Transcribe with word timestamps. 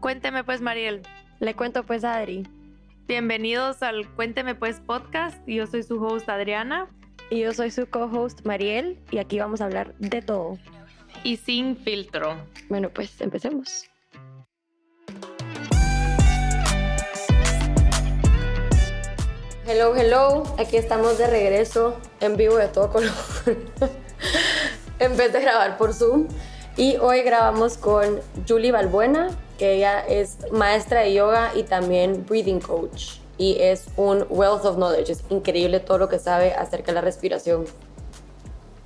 Cuénteme 0.00 0.44
pues, 0.44 0.60
Mariel. 0.60 1.02
Le 1.40 1.54
cuento 1.54 1.84
pues 1.84 2.04
a 2.04 2.16
Adri. 2.16 2.46
Bienvenidos 3.08 3.82
al 3.82 4.08
Cuénteme 4.14 4.54
pues 4.54 4.80
podcast. 4.80 5.36
Yo 5.46 5.66
soy 5.66 5.82
su 5.82 6.02
host 6.02 6.28
Adriana. 6.28 6.88
Y 7.28 7.40
yo 7.40 7.52
soy 7.52 7.72
su 7.72 7.86
co-host 7.90 8.46
Mariel 8.46 9.00
y 9.10 9.18
aquí 9.18 9.40
vamos 9.40 9.60
a 9.60 9.64
hablar 9.64 9.94
de 9.98 10.22
todo. 10.22 10.58
Y 11.24 11.38
sin 11.38 11.76
filtro. 11.76 12.36
Bueno, 12.68 12.90
pues 12.90 13.20
empecemos. 13.20 13.90
Hello, 19.66 19.96
hello. 19.96 20.44
Aquí 20.58 20.76
estamos 20.76 21.18
de 21.18 21.26
regreso 21.26 22.00
en 22.20 22.36
vivo 22.36 22.56
de 22.56 22.68
todo 22.68 22.92
color. 22.92 23.10
en 24.98 25.16
vez 25.16 25.32
de 25.32 25.40
grabar 25.40 25.76
por 25.76 25.92
Zoom. 25.92 26.28
Y 26.76 26.96
hoy 26.98 27.22
grabamos 27.22 27.78
con 27.78 28.20
Julie 28.46 28.70
Balbuena, 28.70 29.30
que 29.58 29.74
ella 29.74 30.00
es 30.00 30.36
maestra 30.52 31.00
de 31.00 31.14
yoga 31.14 31.52
y 31.54 31.62
también 31.62 32.26
breathing 32.26 32.60
coach. 32.60 33.18
Y 33.38 33.56
es 33.60 33.86
un 33.96 34.26
wealth 34.28 34.64
of 34.64 34.76
knowledge. 34.76 35.10
Es 35.10 35.24
increíble 35.30 35.80
todo 35.80 35.98
lo 35.98 36.08
que 36.08 36.18
sabe 36.18 36.52
acerca 36.52 36.88
de 36.88 36.94
la 36.94 37.00
respiración. 37.00 37.64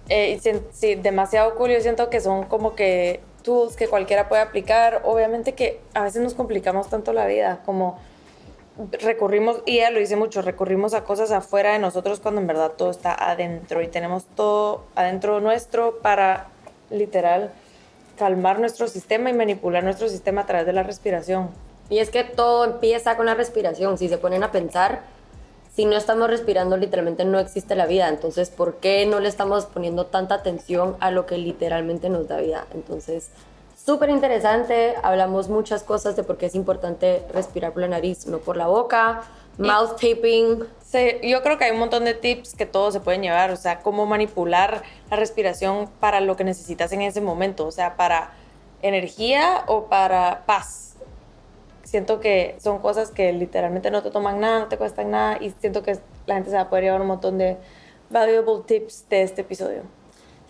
Eh, 0.09 0.41
sí, 0.73 0.95
demasiado 0.97 1.55
cool. 1.55 1.71
Siento 1.81 2.11
que 2.11 2.21
son 2.21 2.45
como 2.45 2.75
que 2.75 3.21
tools 3.43 3.77
que 3.77 3.89
cualquiera 3.89 4.29
puede 4.29 4.43
aplicar. 4.43 5.03
Obviamente 5.05 5.55
que 5.55 5.81
a 5.95 6.03
veces 6.03 6.23
nos 6.23 6.35
complicamos 6.35 6.89
tanto 6.89 7.13
la 7.13 7.27
vida, 7.27 7.61
como 7.65 7.99
recurrimos, 8.93 9.63
y 9.67 9.79
ella 9.79 9.91
lo 9.91 9.99
dice 9.99 10.17
mucho, 10.17 10.43
recurrimos 10.43 10.95
a 10.95 11.05
cosas 11.05 11.31
afuera 11.31 11.73
de 11.73 11.79
nosotros 11.79 12.21
cuando 12.21 12.41
en 12.41 12.47
verdad 12.47 12.73
todo 12.77 12.91
está 12.91 13.15
adentro 13.15 13.83
y 13.83 13.89
tenemos 13.89 14.25
todo 14.35 14.85
adentro 14.95 15.41
nuestro 15.41 15.99
para 15.99 16.49
literal 16.91 17.53
calmar 18.19 18.61
nuestro 18.61 18.87
sistema 18.87 19.31
y 19.31 19.33
manipular 19.33 19.83
nuestro 19.83 20.09
sistema 20.09 20.43
a 20.43 20.47
través 20.47 20.67
de 20.67 20.73
la 20.73 20.83
respiración. 20.83 21.49
Y 21.89 21.99
es 21.99 22.11
que 22.11 22.23
todo 22.23 22.65
empieza 22.65 23.17
con 23.17 23.27
la 23.27 23.35
respiración. 23.35 23.99
Si 23.99 24.09
se 24.09 24.19
ponen 24.19 24.45
a 24.45 24.53
pensar, 24.53 25.01
si 25.75 25.87
no 25.87 25.97
estamos 25.97 26.29
respirando, 26.29 26.77
literalmente 26.77 27.25
no 27.25 27.39
existe 27.39 27.75
la 27.75 27.87
vida. 27.87 28.09
Entonces, 28.09 28.51
¿por 28.51 28.77
qué 28.77 29.07
no 29.07 29.21
le 29.21 29.29
estamos 29.29 29.67
poniendo 29.67 30.07
tanta 30.07 30.35
atención 30.35 30.97
a 31.01 31.11
lo 31.11 31.27
que 31.27 31.39
literalmente 31.39 32.11
nos 32.11 32.29
da 32.29 32.39
vida? 32.39 32.67
Entonces, 32.75 33.31
súper 33.85 34.11
interesante. 34.11 34.95
Hablamos 35.03 35.49
muchas 35.49 35.83
cosas 35.83 36.17
de 36.17 36.23
por 36.23 36.37
qué 36.37 36.47
es 36.47 36.55
importante 36.55 37.23
respirar 37.33 37.73
por 37.73 37.83
la 37.83 37.89
nariz, 37.89 38.27
no 38.27 38.39
por 38.39 38.57
la 38.57 38.67
boca. 38.67 39.23
Mouth 39.59 40.01
taping. 40.01 40.65
Sí, 40.85 41.19
yo 41.23 41.43
creo 41.43 41.59
que 41.59 41.65
hay 41.65 41.73
un 41.73 41.79
montón 41.79 42.05
de 42.05 42.15
tips 42.15 42.55
que 42.55 42.67
todos 42.67 42.95
se 42.95 43.01
pueden 43.01 43.23
llevar, 43.23 43.51
o 43.51 43.57
sea, 43.57 43.81
cómo 43.81 44.07
manipular 44.07 44.83
la 45.11 45.17
respiración 45.17 45.89
para 46.01 46.21
lo 46.21 46.37
que 46.37 46.45
necesitas 46.45 46.93
en 46.93 47.03
ese 47.03 47.21
momento, 47.21 47.67
o 47.67 47.71
sea, 47.71 47.97
para 47.97 48.33
energía 48.83 49.65
o 49.67 49.87
para 49.87 50.45
paz. 50.47 50.95
Siento 51.85 52.21
que 52.21 52.57
son 52.61 52.79
cosas 52.79 53.11
que 53.11 53.33
literalmente 53.33 53.91
no 53.91 54.03
te 54.03 54.11
toman 54.11 54.41
nada, 54.41 54.61
no 54.61 54.69
te 54.69 54.79
cuestan 54.79 55.11
nada 55.11 55.39
y 55.41 55.51
siento 55.51 55.83
que 55.83 55.99
la 56.27 56.35
gente 56.35 56.51
se 56.51 56.57
va 56.57 56.63
a 56.63 56.71
poder 56.71 56.85
llevar 56.85 57.01
un 57.01 57.09
montón 57.09 57.37
de 57.37 57.57
valuable 58.09 58.63
tips 58.67 59.09
de 59.09 59.23
este 59.23 59.43
episodio. 59.43 60.00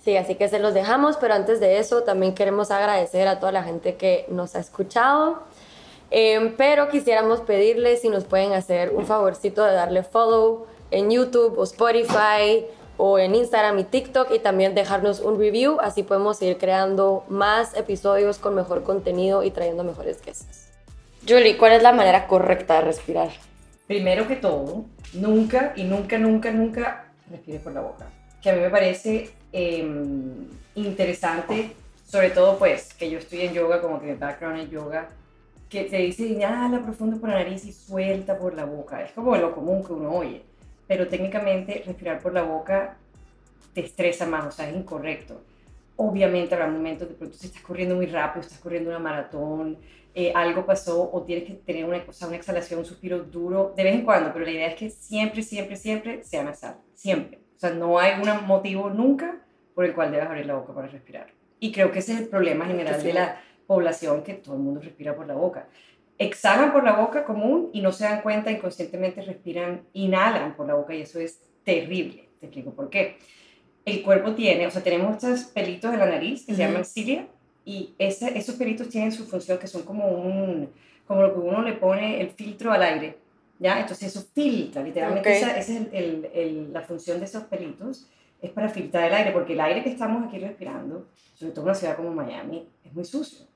Sí, 0.03 0.17
así 0.17 0.35
que 0.35 0.49
se 0.49 0.59
los 0.59 0.73
dejamos, 0.73 1.17
pero 1.19 1.35
antes 1.35 1.61
de 1.61 1.79
eso 1.79 2.03
también 2.03 2.35
queremos 2.35 2.71
agradecer 2.71 3.29
a 3.29 3.39
toda 3.39 3.53
la 3.53 3.63
gente 3.63 3.97
que 3.97 4.25
nos 4.29 4.55
ha 4.55 4.61
escuchado 4.61 5.43
Em, 6.11 6.57
pero 6.57 6.89
quisiéramos 6.89 7.41
pedirles 7.41 8.01
si 8.01 8.09
nos 8.09 8.25
pueden 8.25 8.53
hacer 8.53 8.91
un 8.91 9.07
favorcito 9.07 9.65
de 9.65 9.73
darle 9.73 10.03
follow 10.03 10.67
en 10.91 11.11
YouTube 11.11 11.57
o 11.57 11.63
Spotify 11.63 12.67
o 12.97 13.19
en 13.19 13.37
Instagram 13.37 13.79
y 13.79 13.85
TikTok 13.85 14.33
y 14.33 14.41
también 14.41 14.75
dejarnos 14.75 15.21
un 15.21 15.39
review, 15.39 15.79
así 15.81 16.03
podemos 16.03 16.39
seguir 16.39 16.59
creando 16.59 17.25
más 17.29 17.77
episodios 17.77 18.39
con 18.39 18.57
mejor 18.57 18.83
contenido 18.83 19.45
y 19.45 19.53
trayendo 19.53 19.85
mejores 19.85 20.21
guests. 20.21 20.69
Julie, 21.27 21.57
¿cuál 21.57 21.73
es 21.73 21.83
la 21.83 21.93
manera 21.93 22.27
correcta 22.27 22.75
de 22.75 22.81
respirar? 22.83 23.29
Primero 23.87 24.27
que 24.27 24.37
todo, 24.37 24.85
nunca 25.13 25.73
y 25.77 25.85
nunca, 25.85 26.19
nunca, 26.19 26.51
nunca 26.51 27.13
respire 27.31 27.61
por 27.61 27.73
la 27.73 27.83
boca. 27.83 28.07
Que 28.43 28.51
a 28.51 28.55
mí 28.55 28.61
me 28.61 28.71
parece 28.71 29.31
em, 29.53 30.49
interesante, 30.75 31.73
sobre 32.07 32.31
todo 32.31 32.59
pues 32.59 32.95
que 32.95 33.11
yo 33.11 33.19
estoy 33.19 33.43
en 33.43 33.55
yoga, 33.55 33.81
como 33.81 34.01
que 34.01 34.07
mi 34.07 34.15
background 34.15 34.61
es 34.61 34.71
yoga, 34.71 35.09
que 35.69 35.85
te 35.85 35.99
dice 35.99 36.27
inhala 36.27 36.83
profundo 36.83 37.19
por 37.19 37.29
la 37.29 37.37
nariz 37.37 37.65
y 37.65 37.73
suelta 37.73 38.37
por 38.37 38.55
la 38.55 38.65
boca. 38.65 39.03
Es 39.03 39.13
como 39.13 39.37
lo 39.37 39.55
común 39.55 39.85
que 39.85 39.93
uno 39.93 40.11
oye. 40.11 40.43
Pero 40.89 41.07
técnicamente 41.07 41.85
respirar 41.87 42.21
por 42.21 42.35
la 42.35 42.43
boca 42.43 42.97
te 43.73 43.83
estresa 43.83 44.27
más, 44.27 44.47
o 44.47 44.51
sea, 44.51 44.69
es 44.69 44.77
incorrecto. 44.77 45.41
Obviamente 45.97 46.55
habrá 46.55 46.67
momentos 46.67 47.09
de 47.09 47.15
pronto 47.15 47.37
si 47.37 47.47
estás 47.47 47.63
corriendo 47.63 47.95
muy 47.95 48.07
rápido, 48.07 48.41
estás 48.41 48.59
corriendo 48.59 48.91
una 48.91 48.99
maratón, 48.99 49.79
eh, 50.13 50.33
algo 50.35 50.67
pasó 50.67 51.09
o 51.13 51.23
tienes 51.23 51.45
que 51.45 51.55
tener 51.55 51.85
una, 51.85 52.05
cosa, 52.05 52.27
una 52.27 52.37
exhalación, 52.37 52.81
un 52.81 52.87
suspiro 52.87 53.21
duro 53.21 53.73
de 53.77 53.85
vez 53.85 53.95
en 53.95 54.05
cuando, 54.05 54.33
pero 54.33 54.45
la 54.45 54.51
idea 54.51 54.67
es 54.67 54.75
que 54.75 54.91
siempre, 54.91 55.43
siempre, 55.43 55.77
siempre 55.77 56.25
sea 56.25 56.43
nasal, 56.43 56.79
siempre. 56.95 57.39
O 57.61 57.67
sea, 57.67 57.75
no 57.75 57.99
hay 57.99 58.15
un 58.19 58.47
motivo 58.47 58.89
nunca 58.89 59.37
por 59.75 59.85
el 59.85 59.93
cual 59.93 60.11
debas 60.11 60.29
abrir 60.29 60.47
la 60.47 60.55
boca 60.55 60.73
para 60.73 60.89
respirar. 60.89 61.27
Y 61.59 61.73
creo 61.73 61.93
que 61.93 61.99
ese 61.99 62.15
es 62.15 62.21
el 62.21 62.29
problema 62.29 62.65
general 62.65 63.03
de 63.03 63.13
la 63.13 63.43
población 63.67 64.23
que 64.23 64.33
todo 64.33 64.55
el 64.55 64.63
mundo 64.63 64.81
respira 64.81 65.15
por 65.15 65.27
la 65.27 65.35
boca. 65.35 65.69
Exhalan 66.17 66.73
por 66.73 66.85
la 66.85 66.95
boca 66.95 67.23
común 67.25 67.69
y 67.75 67.83
no 67.83 67.93
se 67.93 68.05
dan 68.05 68.23
cuenta, 68.23 68.51
inconscientemente 68.51 69.21
respiran, 69.21 69.83
inhalan 69.93 70.57
por 70.57 70.69
la 70.69 70.75
boca 70.75 70.95
y 70.95 71.03
eso 71.03 71.21
es 71.21 71.39
terrible. 71.63 72.31
Te 72.41 72.47
explico 72.47 72.71
por 72.71 72.89
qué. 72.89 73.19
El 73.85 74.03
cuerpo 74.03 74.35
tiene, 74.35 74.67
o 74.67 74.71
sea, 74.71 74.83
tenemos 74.83 75.23
estos 75.23 75.45
pelitos 75.53 75.91
de 75.91 75.99
la 75.99 76.07
nariz 76.07 76.47
que 76.47 76.55
se 76.55 76.63
llaman 76.63 76.87
cilia 76.87 77.27
y 77.67 77.95
esos 77.99 78.55
pelitos 78.55 78.89
tienen 78.89 79.13
su 79.13 79.27
función 79.27 79.59
que 79.59 79.67
son 79.67 79.83
como 79.83 80.09
un, 80.09 80.71
como 81.07 81.21
lo 81.21 81.35
que 81.35 81.41
uno 81.41 81.61
le 81.61 81.75
pone 81.75 82.23
el 82.23 82.31
filtro 82.31 82.73
al 82.73 82.83
aire, 82.83 83.19
¿ya? 83.61 83.81
Entonces 83.81 84.09
eso 84.09 84.27
filtra, 84.35 84.83
literalmente 84.83 85.37
esa, 85.37 85.57
es 85.57 85.71
el, 85.71 86.29
el, 86.35 86.73
la 86.73 86.81
función 86.81 87.21
de 87.21 87.27
esos 87.27 87.45
pelitos 87.45 88.09
es 88.43 88.51
para 88.51 88.69
filtrar 88.69 89.05
el 89.05 89.15
aire, 89.15 89.31
porque 89.33 89.53
el 89.53 89.61
aire 89.61 89.85
que 89.85 89.91
estamos 89.91 90.27
aquí 90.27 90.39
respirando, 90.39 91.07
sobre 91.35 91.53
todo 91.53 91.67
en 91.67 91.69
una 91.69 91.75
ciudad 91.75 91.97
como 91.97 92.11
Miami, 92.11 92.67
es 92.85 92.93
muy 92.93 93.05
sucio. 93.05 93.47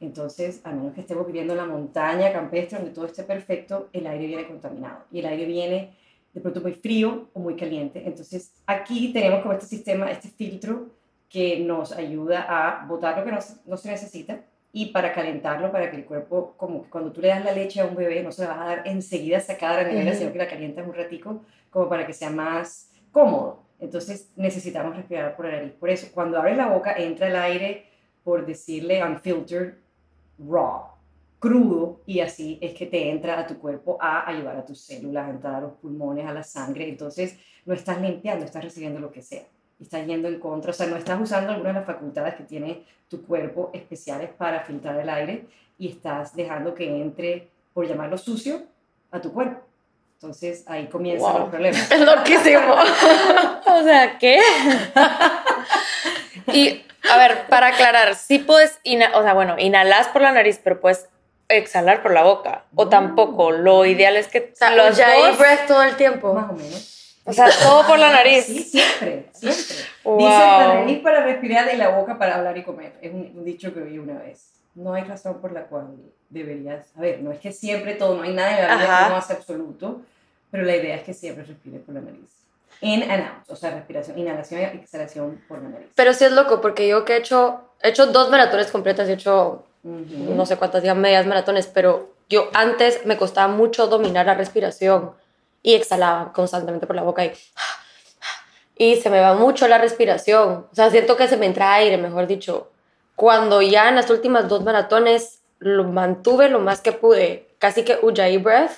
Entonces, 0.00 0.60
a 0.64 0.70
menos 0.70 0.92
que 0.92 1.00
estemos 1.00 1.26
viviendo 1.26 1.54
en 1.54 1.58
la 1.58 1.66
montaña 1.66 2.32
campestre 2.32 2.78
donde 2.78 2.92
todo 2.92 3.06
esté 3.06 3.22
perfecto, 3.22 3.88
el 3.92 4.06
aire 4.06 4.26
viene 4.26 4.46
contaminado 4.46 5.04
y 5.10 5.20
el 5.20 5.26
aire 5.26 5.46
viene 5.46 5.94
de 6.34 6.40
pronto 6.40 6.60
muy 6.60 6.74
frío 6.74 7.28
o 7.32 7.40
muy 7.40 7.56
caliente. 7.56 8.02
Entonces, 8.04 8.52
aquí 8.66 9.12
tenemos 9.12 9.40
como 9.40 9.54
este 9.54 9.66
sistema, 9.66 10.10
este 10.10 10.28
filtro 10.28 10.90
que 11.28 11.60
nos 11.60 11.92
ayuda 11.92 12.44
a 12.48 12.86
botar 12.86 13.18
lo 13.18 13.24
que 13.24 13.32
no, 13.66 13.76
se 13.76 13.90
necesita 13.90 14.44
y 14.76 14.86
para 14.86 15.12
calentarlo, 15.12 15.70
para 15.70 15.88
que 15.88 15.96
el 15.96 16.04
cuerpo, 16.04 16.54
como 16.56 16.82
que 16.82 16.90
cuando 16.90 17.12
tú 17.12 17.20
le 17.20 17.28
das 17.28 17.44
la 17.44 17.52
leche 17.52 17.80
a 17.80 17.86
un 17.86 17.94
bebé, 17.94 18.24
no 18.24 18.32
se 18.32 18.42
la 18.42 18.48
vas 18.48 18.60
a 18.60 18.64
dar 18.64 18.82
enseguida 18.88 19.38
sacada 19.38 19.78
a 19.78 19.82
la 19.84 19.88
nevera, 19.88 20.14
sino 20.14 20.32
que 20.32 20.38
la 20.38 20.48
calientas 20.48 20.84
un 20.84 20.94
ratico, 20.94 21.44
como 21.70 21.88
para 21.88 22.04
que 22.04 22.12
sea 22.12 22.28
más 22.28 22.90
cómodo. 23.12 23.62
Entonces 23.78 24.32
necesitamos 24.34 24.96
respirar 24.96 25.36
por 25.36 25.46
la 25.46 25.52
nariz. 25.52 25.74
Por 25.74 25.90
eso, 25.90 26.08
cuando 26.12 26.38
abres 26.38 26.56
la 26.56 26.66
boca, 26.66 26.92
entra 26.96 27.28
el 27.28 27.36
aire, 27.36 27.86
por 28.24 28.44
decirle 28.44 29.00
unfiltered, 29.04 29.74
raw, 30.40 30.88
crudo, 31.38 32.00
y 32.04 32.18
así 32.18 32.58
es 32.60 32.74
que 32.74 32.86
te 32.86 33.10
entra 33.10 33.38
a 33.38 33.46
tu 33.46 33.60
cuerpo 33.60 33.96
a 34.00 34.28
ayudar 34.28 34.56
a 34.56 34.64
tus 34.64 34.80
células, 34.80 35.28
a 35.28 35.30
entrar 35.30 35.54
a 35.54 35.60
los 35.60 35.74
pulmones, 35.74 36.26
a 36.26 36.32
la 36.32 36.42
sangre. 36.42 36.88
Entonces, 36.88 37.38
no 37.64 37.74
estás 37.74 38.00
limpiando, 38.00 38.44
estás 38.44 38.64
recibiendo 38.64 38.98
lo 38.98 39.12
que 39.12 39.22
sea. 39.22 39.44
Estás 39.80 40.06
yendo 40.06 40.28
en 40.28 40.38
contra, 40.38 40.70
o 40.70 40.74
sea, 40.74 40.86
no 40.86 40.96
estás 40.96 41.20
usando 41.20 41.52
algunas 41.52 41.74
de 41.74 41.80
las 41.80 41.86
facultades 41.86 42.34
que 42.34 42.44
tiene 42.44 42.84
tu 43.08 43.24
cuerpo 43.26 43.70
especiales 43.72 44.30
para 44.30 44.60
filtrar 44.60 44.98
el 45.00 45.08
aire 45.08 45.46
y 45.78 45.88
estás 45.88 46.34
dejando 46.34 46.74
que 46.74 46.88
entre, 46.88 47.48
por 47.72 47.86
llamarlo 47.86 48.16
sucio, 48.16 48.62
a 49.10 49.20
tu 49.20 49.32
cuerpo. 49.32 49.60
Entonces 50.14 50.64
ahí 50.66 50.86
comienzan 50.86 51.38
los 51.38 51.48
problemas. 51.50 51.90
Es 51.90 52.00
loquísimo. 52.06 52.74
o 53.66 53.82
sea, 53.82 54.18
¿qué? 54.18 54.40
y 56.52 56.82
a 57.10 57.18
ver, 57.18 57.46
para 57.48 57.68
aclarar, 57.68 58.14
sí 58.14 58.38
puedes, 58.38 58.80
o 59.14 59.22
sea, 59.22 59.34
bueno, 59.34 59.56
inhalas 59.58 60.08
por 60.08 60.22
la 60.22 60.32
nariz, 60.32 60.60
pero 60.62 60.80
puedes 60.80 61.08
exhalar 61.48 62.02
por 62.02 62.12
la 62.12 62.22
boca. 62.22 62.64
O 62.74 62.88
tampoco. 62.88 63.50
Lo 63.50 63.84
ideal 63.84 64.16
es 64.16 64.28
que 64.28 64.50
o 64.52 64.56
sea, 64.56 64.74
los 64.74 64.96
ya 64.96 65.14
dos, 65.14 65.38
breath 65.38 65.66
todo 65.66 65.82
el 65.82 65.96
tiempo. 65.96 66.32
Más 66.32 66.50
o 66.50 66.54
menos. 66.54 67.03
O 67.24 67.32
sea, 67.32 67.48
todo 67.62 67.86
por 67.86 67.98
la 67.98 68.12
nariz. 68.12 68.44
Sí, 68.44 68.62
siempre, 68.62 69.26
siempre. 69.32 69.76
Wow. 70.04 70.18
Dicen 70.18 70.38
la 70.38 70.74
nariz 70.74 70.98
para 71.00 71.24
respirar 71.24 71.72
y 71.72 71.76
la 71.76 71.88
boca 71.88 72.18
para 72.18 72.36
hablar 72.36 72.56
y 72.58 72.62
comer. 72.62 72.92
Es 73.00 73.12
un, 73.12 73.44
dicho 73.44 73.72
que 73.72 73.80
oí 73.80 73.98
una 73.98 74.18
vez. 74.18 74.50
No 74.74 74.92
hay 74.92 75.04
razón 75.04 75.40
por 75.40 75.52
la 75.52 75.62
cual 75.64 75.86
deberías. 76.28 76.88
A 76.96 77.00
ver, 77.00 77.22
no 77.22 77.32
es 77.32 77.38
que 77.38 77.52
siempre 77.52 77.94
todo, 77.94 78.16
no 78.16 78.22
hay 78.22 78.34
nada 78.34 78.50
en 78.50 78.68
la 78.68 78.76
vida 78.76 79.04
que 79.04 79.10
no 79.10 79.16
hace 79.16 79.32
absoluto, 79.32 80.02
pero 80.50 80.64
la 80.64 80.76
idea 80.76 80.96
es 80.96 81.02
que 81.04 81.14
siempre 81.14 81.44
respires 81.44 81.80
por 81.82 81.94
la 81.94 82.02
nariz. 82.02 82.30
In 82.80 83.10
and 83.10 83.22
out, 83.22 83.48
o 83.48 83.56
sea, 83.56 83.70
respiración, 83.70 84.18
inhalación 84.18 84.60
y 84.60 84.64
exhalación 84.64 85.40
por 85.48 85.62
la 85.62 85.68
nariz. 85.70 85.88
Pero 85.94 86.12
sí 86.12 86.24
es 86.24 86.32
loco, 86.32 86.60
porque 86.60 86.88
yo 86.88 87.04
que 87.04 87.14
he 87.14 87.18
hecho, 87.18 87.60
he 87.80 87.90
hecho 87.90 88.06
dos 88.06 88.30
maratones 88.30 88.70
completas, 88.70 89.08
he 89.08 89.14
hecho 89.14 89.64
no 89.84 90.46
sé 90.46 90.56
cuántas 90.56 90.82
días, 90.82 90.96
medias 90.96 91.26
maratones, 91.26 91.66
pero 91.66 92.10
yo 92.28 92.48
antes 92.54 93.04
me 93.04 93.16
costaba 93.16 93.48
mucho 93.48 93.86
dominar 93.86 94.26
la 94.26 94.34
respiración 94.34 95.12
y 95.64 95.74
exhalaba 95.74 96.32
constantemente 96.32 96.86
por 96.86 96.94
la 96.94 97.02
boca 97.02 97.24
y, 97.24 97.32
y 98.76 98.96
se 98.96 99.08
me 99.10 99.20
va 99.20 99.34
mucho 99.34 99.66
la 99.66 99.78
respiración. 99.78 100.66
O 100.70 100.74
sea, 100.74 100.90
siento 100.90 101.16
que 101.16 101.26
se 101.26 101.36
me 101.38 101.46
entra 101.46 101.72
aire, 101.74 101.96
mejor 101.96 102.26
dicho. 102.26 102.70
Cuando 103.16 103.62
ya 103.62 103.88
en 103.88 103.96
las 103.96 104.10
últimas 104.10 104.46
dos 104.48 104.62
maratones 104.62 105.40
lo 105.58 105.84
mantuve 105.84 106.48
lo 106.50 106.58
más 106.60 106.80
que 106.82 106.92
pude, 106.92 107.48
casi 107.58 107.82
que 107.82 107.98
Ujjayi 108.02 108.36
breath. 108.36 108.72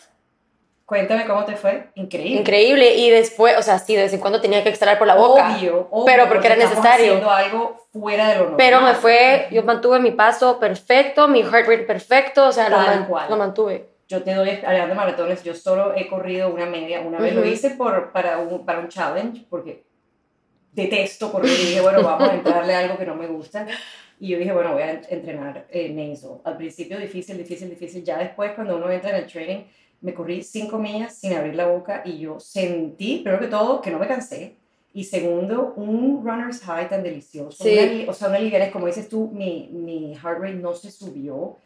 Cuéntame 0.84 1.26
cómo 1.26 1.44
te 1.44 1.56
fue. 1.56 1.88
Increíble. 1.96 2.40
Increíble. 2.40 2.94
Y 2.94 3.10
después, 3.10 3.58
o 3.58 3.62
sea, 3.62 3.80
sí, 3.80 3.96
de 3.96 4.02
vez 4.02 4.12
en 4.12 4.20
cuando 4.20 4.40
tenía 4.40 4.62
que 4.62 4.68
extraer 4.68 4.96
por 4.98 5.08
la 5.08 5.16
boca. 5.16 5.56
Obvio, 5.56 5.88
obvio, 5.90 6.04
pero 6.04 6.28
porque, 6.28 6.46
era 6.46 6.54
necesario. 6.54 7.06
haciendo 7.14 7.28
algo 7.30 7.88
fuera 7.92 8.28
de 8.28 8.34
lo 8.34 8.40
normal. 8.42 8.56
Pero 8.58 8.80
me 8.82 8.94
fue, 8.94 9.48
yo 9.50 9.64
mantuve 9.64 9.98
mi 9.98 10.12
paso 10.12 10.60
perfecto, 10.60 11.26
mi 11.26 11.40
heart 11.42 11.66
rate 11.66 11.78
perfecto, 11.82 12.46
o 12.46 12.52
sea, 12.52 12.68
lo, 12.68 12.76
man- 12.78 13.08
lo 13.28 13.36
mantuve. 13.36 13.88
Yo 14.08 14.22
te 14.22 14.34
doy, 14.34 14.50
hablando 14.64 14.88
de 14.90 14.94
maratones, 14.94 15.42
yo 15.42 15.54
solo 15.54 15.94
he 15.96 16.06
corrido 16.08 16.52
una 16.52 16.66
media. 16.66 17.00
Una 17.00 17.18
vez 17.18 17.34
lo 17.34 17.44
hice 17.44 17.70
por, 17.70 18.12
para, 18.12 18.38
un, 18.38 18.64
para 18.64 18.78
un 18.78 18.88
challenge, 18.88 19.44
porque 19.50 19.84
detesto 20.72 21.32
correr. 21.32 21.50
Y 21.50 21.66
dije, 21.66 21.80
bueno, 21.80 22.02
vamos 22.02 22.28
a 22.28 22.34
entrarle 22.34 22.74
a 22.74 22.80
algo 22.80 22.96
que 22.98 23.06
no 23.06 23.14
me 23.16 23.26
gusta. 23.26 23.66
Y 24.20 24.28
yo 24.28 24.38
dije, 24.38 24.52
bueno, 24.52 24.72
voy 24.72 24.82
a 24.82 24.92
en- 24.92 25.06
entrenar 25.08 25.66
eh, 25.70 25.88
nasal. 25.90 26.40
Al 26.44 26.56
principio 26.56 26.98
difícil, 26.98 27.36
difícil, 27.36 27.68
difícil. 27.68 28.04
Ya 28.04 28.18
después, 28.18 28.52
cuando 28.52 28.76
uno 28.76 28.90
entra 28.90 29.10
en 29.10 29.16
el 29.16 29.26
training, 29.26 29.64
me 30.02 30.14
corrí 30.14 30.42
cinco 30.42 30.78
millas 30.78 31.14
sin 31.18 31.32
abrir 31.34 31.54
la 31.54 31.66
boca 31.66 32.02
y 32.04 32.18
yo 32.18 32.38
sentí, 32.38 33.18
primero 33.18 33.40
que 33.40 33.48
todo, 33.48 33.80
que 33.80 33.90
no 33.90 33.98
me 33.98 34.06
cansé. 34.06 34.54
Y 34.92 35.04
segundo, 35.04 35.74
un 35.76 36.22
runner's 36.24 36.60
high 36.62 36.88
tan 36.88 37.02
delicioso. 37.02 37.62
Sí. 37.62 38.02
Una 38.04 38.10
o 38.10 38.14
sea, 38.14 38.28
una 38.28 38.38
livianez, 38.38 38.70
como 38.70 38.86
dices 38.86 39.08
tú, 39.08 39.30
mi, 39.32 39.68
mi 39.72 40.14
heart 40.14 40.38
rate 40.40 40.54
no 40.54 40.74
se 40.74 40.90
subió. 40.90 41.56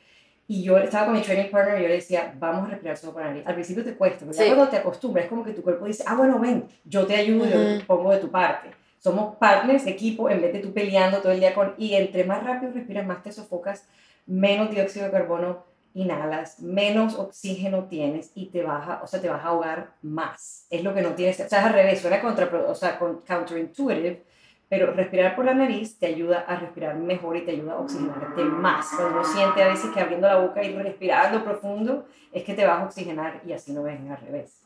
Y 0.50 0.64
yo 0.64 0.76
estaba 0.79 1.06
con 1.06 1.14
mi 1.14 1.23
training 1.23 1.49
partner 1.49 1.79
y 1.79 1.82
yo 1.82 1.88
le 1.88 1.94
decía, 1.94 2.35
vamos 2.37 2.67
a 2.67 2.70
respirar 2.73 2.97
solo 2.97 3.20
la 3.20 3.26
nariz. 3.26 3.44
Al 3.47 3.55
principio 3.55 3.85
te 3.85 3.94
cuesta, 3.94 4.19
pero 4.26 4.32
ya 4.32 4.43
Sí. 4.43 4.49
cuando 4.49 4.69
te 4.69 4.79
acostumbras, 4.79 5.25
es 5.26 5.29
como 5.29 5.44
que 5.44 5.52
tu 5.52 5.62
cuerpo 5.62 5.85
dice, 5.85 6.02
ah, 6.08 6.17
bueno, 6.17 6.41
ven, 6.41 6.67
yo 6.85 7.06
te 7.06 7.14
ayudo, 7.14 7.47
yo 7.49 7.76
Ujú. 7.76 7.87
pongo 7.87 8.11
de 8.11 8.19
tu 8.19 8.32
parte. 8.32 8.70
Somos 8.99 9.37
partners, 9.37 9.87
equipo, 9.87 10.29
en 10.29 10.41
vez 10.43 10.52
de 10.52 10.58
tú 10.58 10.73
peleando 10.73 11.19
todo 11.19 11.31
el 11.31 11.38
día 11.38 11.55
con... 11.55 11.75
Y 11.79 11.94
entre 11.94 12.25
más 12.25 12.43
rápido 12.43 12.73
respiras, 12.73 13.06
más 13.06 13.23
te 13.23 13.31
sofocas, 13.31 13.87
menos 14.26 14.70
dióxido 14.73 15.05
de 15.06 15.12
carbono 15.12 15.62
inhalas, 15.94 16.58
menos 16.61 17.14
oxígeno 17.17 17.85
tienes 17.85 18.32
y 18.35 18.46
te 18.46 18.62
baja, 18.64 19.00
o 19.05 19.06
sea, 19.06 19.20
te 19.20 19.29
vas 19.29 19.44
a 19.44 19.49
ahogar 19.49 19.93
más. 20.03 20.67
Es 20.70 20.82
lo 20.82 20.93
que 20.94 21.03
no 21.03 21.11
tienes, 21.14 21.38
o 21.41 21.49
sea, 21.49 21.61
es 21.61 21.64
al 21.67 21.73
revés, 21.75 22.00
suena 22.00 22.20
contra, 22.20 22.50
o 22.69 22.75
sea, 22.75 22.99
con- 22.99 23.20
counterintuitive, 23.26 24.25
pero 24.70 24.93
respirar 24.93 25.34
por 25.34 25.44
la 25.44 25.52
nariz 25.52 25.99
te 25.99 26.06
ayuda 26.06 26.44
a 26.46 26.55
respirar 26.55 26.94
mejor 26.94 27.37
y 27.37 27.44
te 27.44 27.50
ayuda 27.50 27.72
a 27.72 27.81
oxigenarte 27.81 28.44
más. 28.44 28.88
Cuando 28.94 29.19
uno 29.19 29.25
siente 29.25 29.64
a 29.64 29.67
veces 29.67 29.90
que 29.90 29.99
abriendo 29.99 30.28
la 30.28 30.37
boca 30.37 30.62
y 30.62 30.72
respirando 30.72 31.43
profundo, 31.43 32.06
es 32.32 32.44
que 32.44 32.55
te 32.55 32.64
vas 32.64 32.81
a 32.81 32.84
oxigenar 32.84 33.43
y 33.44 33.52
así 33.52 33.72
no 33.72 33.82
ves 33.82 33.99
al 34.08 34.17
revés. 34.19 34.61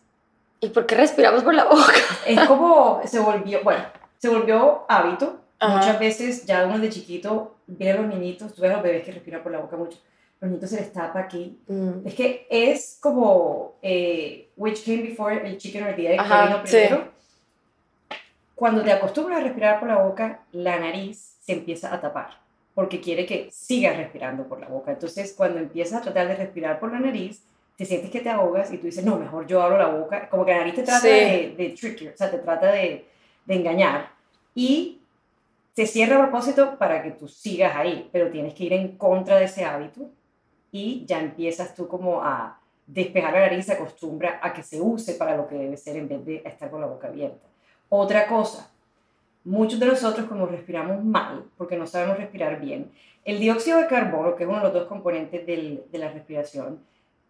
¿Y 0.61 0.69
por 0.69 0.85
qué 0.85 0.95
respiramos 0.95 1.43
por 1.43 1.55
la 1.55 1.65
boca? 1.65 1.95
Es 2.27 2.39
como 2.45 3.01
se 3.07 3.19
volvió, 3.19 3.63
bueno, 3.65 3.83
se 4.19 4.29
volvió 4.29 4.85
hábito. 4.91 5.41
Ajá. 5.59 5.79
Muchas 5.79 5.99
veces 5.99 6.45
ya 6.45 6.67
uno 6.67 6.79
de 6.79 6.91
chiquito, 6.91 7.55
vienen 7.67 8.03
los 8.03 8.15
niñitos, 8.15 8.53
tú 8.53 8.61
ves 8.61 8.73
a 8.73 8.75
los 8.75 8.83
bebés 8.83 9.05
que 9.05 9.13
respiran 9.13 9.43
por 9.43 9.53
la 9.53 9.61
boca 9.61 9.79
mucho, 9.79 9.97
los 10.39 10.51
niñitos 10.51 10.69
se 10.69 10.77
les 10.77 10.93
tapa 10.93 11.19
aquí. 11.19 11.59
Mm. 11.67 12.07
Es 12.07 12.15
que 12.15 12.47
es 12.51 12.99
como 13.01 13.77
eh, 13.81 14.51
Which 14.55 14.85
Came 14.85 15.01
Before, 15.01 15.49
el 15.49 15.57
Chicken 15.57 15.85
or 15.85 15.97
the 15.97 16.13
Egg, 16.13 16.17
que 16.17 16.21
Ajá, 16.21 16.47
vino 16.47 16.67
sí. 16.67 16.79
Cuando 18.55 18.83
te 18.83 18.93
acostumbras 18.93 19.41
a 19.41 19.43
respirar 19.43 19.81
por 19.81 19.89
la 19.89 19.99
boca, 20.03 20.41
la 20.53 20.79
nariz 20.79 21.37
se 21.41 21.53
empieza 21.53 21.93
a 21.93 22.01
tapar, 22.01 22.39
porque 22.75 23.01
quiere 23.01 23.27
que 23.27 23.49
sigas 23.51 23.97
respirando 23.97 24.45
por 24.49 24.61
la 24.61 24.69
boca. 24.69 24.93
Entonces, 24.93 25.33
cuando 25.37 25.59
empiezas 25.59 26.01
a 26.01 26.03
tratar 26.03 26.29
de 26.29 26.37
respirar 26.37 26.79
por 26.79 26.93
la 26.93 27.01
nariz, 27.01 27.43
te 27.77 27.85
sientes 27.85 28.11
que 28.11 28.21
te 28.21 28.31
ahogas 28.31 28.73
y 28.73 28.79
tú 28.79 28.87
dices, 28.87 29.05
no, 29.05 29.17
mejor 29.19 29.47
yo 29.47 29.61
abro 29.61 29.79
la 29.79 29.89
boca. 29.89 30.29
Como 30.29 30.45
que 30.45 30.53
la 30.53 30.59
nariz 30.59 30.75
te 30.75 30.83
trata 30.85 31.01
Sí. 31.01 31.09
de, 31.09 31.55
de 31.57 32.11
o 32.15 32.17
sea, 32.17 32.31
te 32.31 32.39
trata 32.39 32.71
de, 32.71 33.07
de 33.47 33.55
engañar. 33.55 34.11
Y 34.55 35.01
se 35.75 35.87
cierra 35.87 36.17
a 36.17 36.21
propósito 36.21 36.79
para 36.79 37.03
que 37.03 37.11
tú 37.11 37.27
sigas 37.27 37.75
ahí, 37.75 38.09
pero 38.13 38.31
tienes 38.31 38.55
que 38.55 38.65
ir 38.65 38.73
en 38.73 38.97
contra 38.97 39.37
de 39.39 39.47
ese 39.47 39.65
hábito 39.65 40.09
y 40.71 41.05
ya 41.05 41.21
empiezas 41.21 41.75
tú 41.75 41.89
como 41.89 42.23
a 42.23 42.61
despejar 42.87 43.33
la 43.33 43.41
nariz, 43.41 43.67
se 43.67 43.73
acostumbra 43.73 44.39
a 44.43 44.53
que 44.53 44.63
se 44.63 44.81
use 44.81 45.15
para 45.15 45.37
lo 45.37 45.49
que 45.49 45.57
debe 45.57 45.77
ser 45.77 45.97
en 45.97 46.09
vez 46.09 46.25
de 46.25 46.43
estar 46.45 46.71
con 46.71 46.81
la 46.81 46.87
boca 46.87 47.09
abierta. 47.09 47.47
Otra 47.97 48.27
cosa, 48.27 48.69
muchos 49.45 49.79
de 49.79 49.87
nosotros 49.87 50.27
como 50.27 50.47
respiramos 50.47 51.05
mal, 51.05 51.45
porque 51.57 51.77
no 51.77 51.87
sabemos 51.87 52.17
respirar 52.17 52.61
bien, 52.61 52.91
el 53.25 53.39
dióxido 53.39 53.79
de 53.79 53.87
carbono, 53.87 54.35
que 54.35 54.43
es 54.43 54.49
uno 54.49 54.59
de 54.59 54.65
los 54.65 54.73
dos 54.75 54.87
componentes 54.89 55.47
del- 55.47 55.85
de 55.93 55.99
la 55.99 56.09
respiración, 56.11 56.81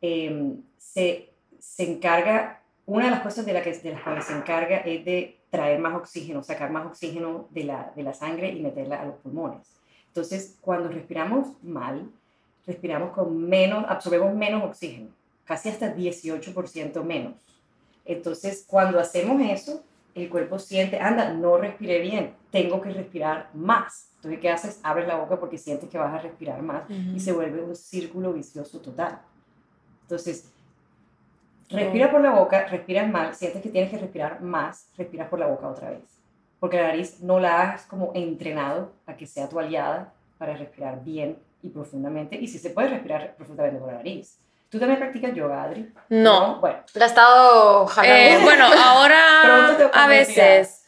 eh, 0.00 0.54
se, 0.78 1.28
se 1.58 1.82
encarga, 1.92 2.62
una 2.86 3.04
de 3.04 3.10
las 3.10 3.20
cosas 3.20 3.44
de, 3.44 3.52
la 3.52 3.62
que, 3.62 3.72
de 3.76 3.92
las 3.92 4.02
cuales 4.02 4.24
se 4.24 4.32
encarga 4.32 4.78
es 4.78 5.04
de 5.04 5.38
traer 5.50 5.78
más 5.80 5.94
oxígeno, 5.96 6.42
sacar 6.42 6.70
más 6.70 6.86
oxígeno 6.86 7.46
de 7.50 7.64
la, 7.64 7.92
de 7.94 8.02
la 8.02 8.14
sangre 8.14 8.48
y 8.48 8.60
meterla 8.62 9.02
a 9.02 9.04
los 9.04 9.16
pulmones. 9.16 9.68
Entonces, 10.08 10.56
cuando 10.62 10.88
respiramos 10.88 11.48
mal, 11.62 12.10
respiramos 12.66 13.12
con 13.12 13.36
menos, 13.48 13.84
absorbemos 13.86 14.34
menos 14.34 14.64
oxígeno, 14.64 15.08
casi 15.44 15.68
hasta 15.68 15.94
18% 15.94 17.04
menos. 17.04 17.34
Entonces, 18.06 18.64
cuando 18.66 18.98
hacemos 18.98 19.42
eso, 19.42 19.82
el 20.14 20.30
cuerpo 20.30 20.58
siente, 20.58 21.00
anda, 21.00 21.32
no 21.32 21.56
respiré 21.58 22.00
bien, 22.00 22.34
tengo 22.50 22.80
que 22.80 22.90
respirar 22.90 23.50
más. 23.52 24.10
Entonces, 24.16 24.40
¿qué 24.40 24.50
haces? 24.50 24.80
Abres 24.82 25.08
la 25.08 25.16
boca 25.16 25.38
porque 25.38 25.58
sientes 25.58 25.90
que 25.90 25.98
vas 25.98 26.14
a 26.14 26.18
respirar 26.18 26.62
más 26.62 26.84
y 26.88 27.20
se 27.20 27.32
vuelve 27.32 27.62
un 27.62 27.74
círculo 27.74 28.32
vicioso 28.32 28.80
total. 28.80 29.20
Entonces, 30.02 30.52
respira 31.68 32.10
por 32.10 32.20
la 32.20 32.30
boca, 32.30 32.66
respiras 32.66 33.10
mal, 33.10 33.34
sientes 33.34 33.60
que 33.60 33.68
tienes 33.68 33.90
que 33.90 33.98
respirar 33.98 34.40
más, 34.40 34.88
respiras 34.96 35.28
por 35.28 35.38
la 35.38 35.46
boca 35.46 35.68
otra 35.68 35.90
vez. 35.90 36.20
Porque 36.60 36.76
la 36.76 36.88
nariz 36.88 37.20
no 37.20 37.40
la 37.40 37.62
has 37.62 37.82
como 37.86 38.12
entrenado 38.14 38.92
a 39.06 39.16
que 39.16 39.26
sea 39.26 39.48
tu 39.48 39.58
aliada 39.58 40.12
para 40.38 40.56
respirar 40.56 41.02
bien 41.02 41.36
y 41.60 41.70
profundamente. 41.70 42.36
Y 42.36 42.46
si 42.46 42.58
se 42.58 42.70
puede 42.70 42.88
respirar 42.88 43.34
profundamente 43.36 43.80
por 43.80 43.88
la 43.88 43.98
nariz. 43.98 44.38
¿Tú 44.74 44.80
también 44.80 44.98
practicas 44.98 45.32
yoga, 45.36 45.62
Adri? 45.62 45.88
No. 46.08 46.56
Bueno, 46.60 46.78
La 46.94 47.04
he 47.04 47.08
estado 47.08 47.86
jalando. 47.86 48.16
Eh, 48.16 48.38
bueno, 48.42 48.66
ahora 48.76 49.88
a 49.92 50.08
veces. 50.08 50.80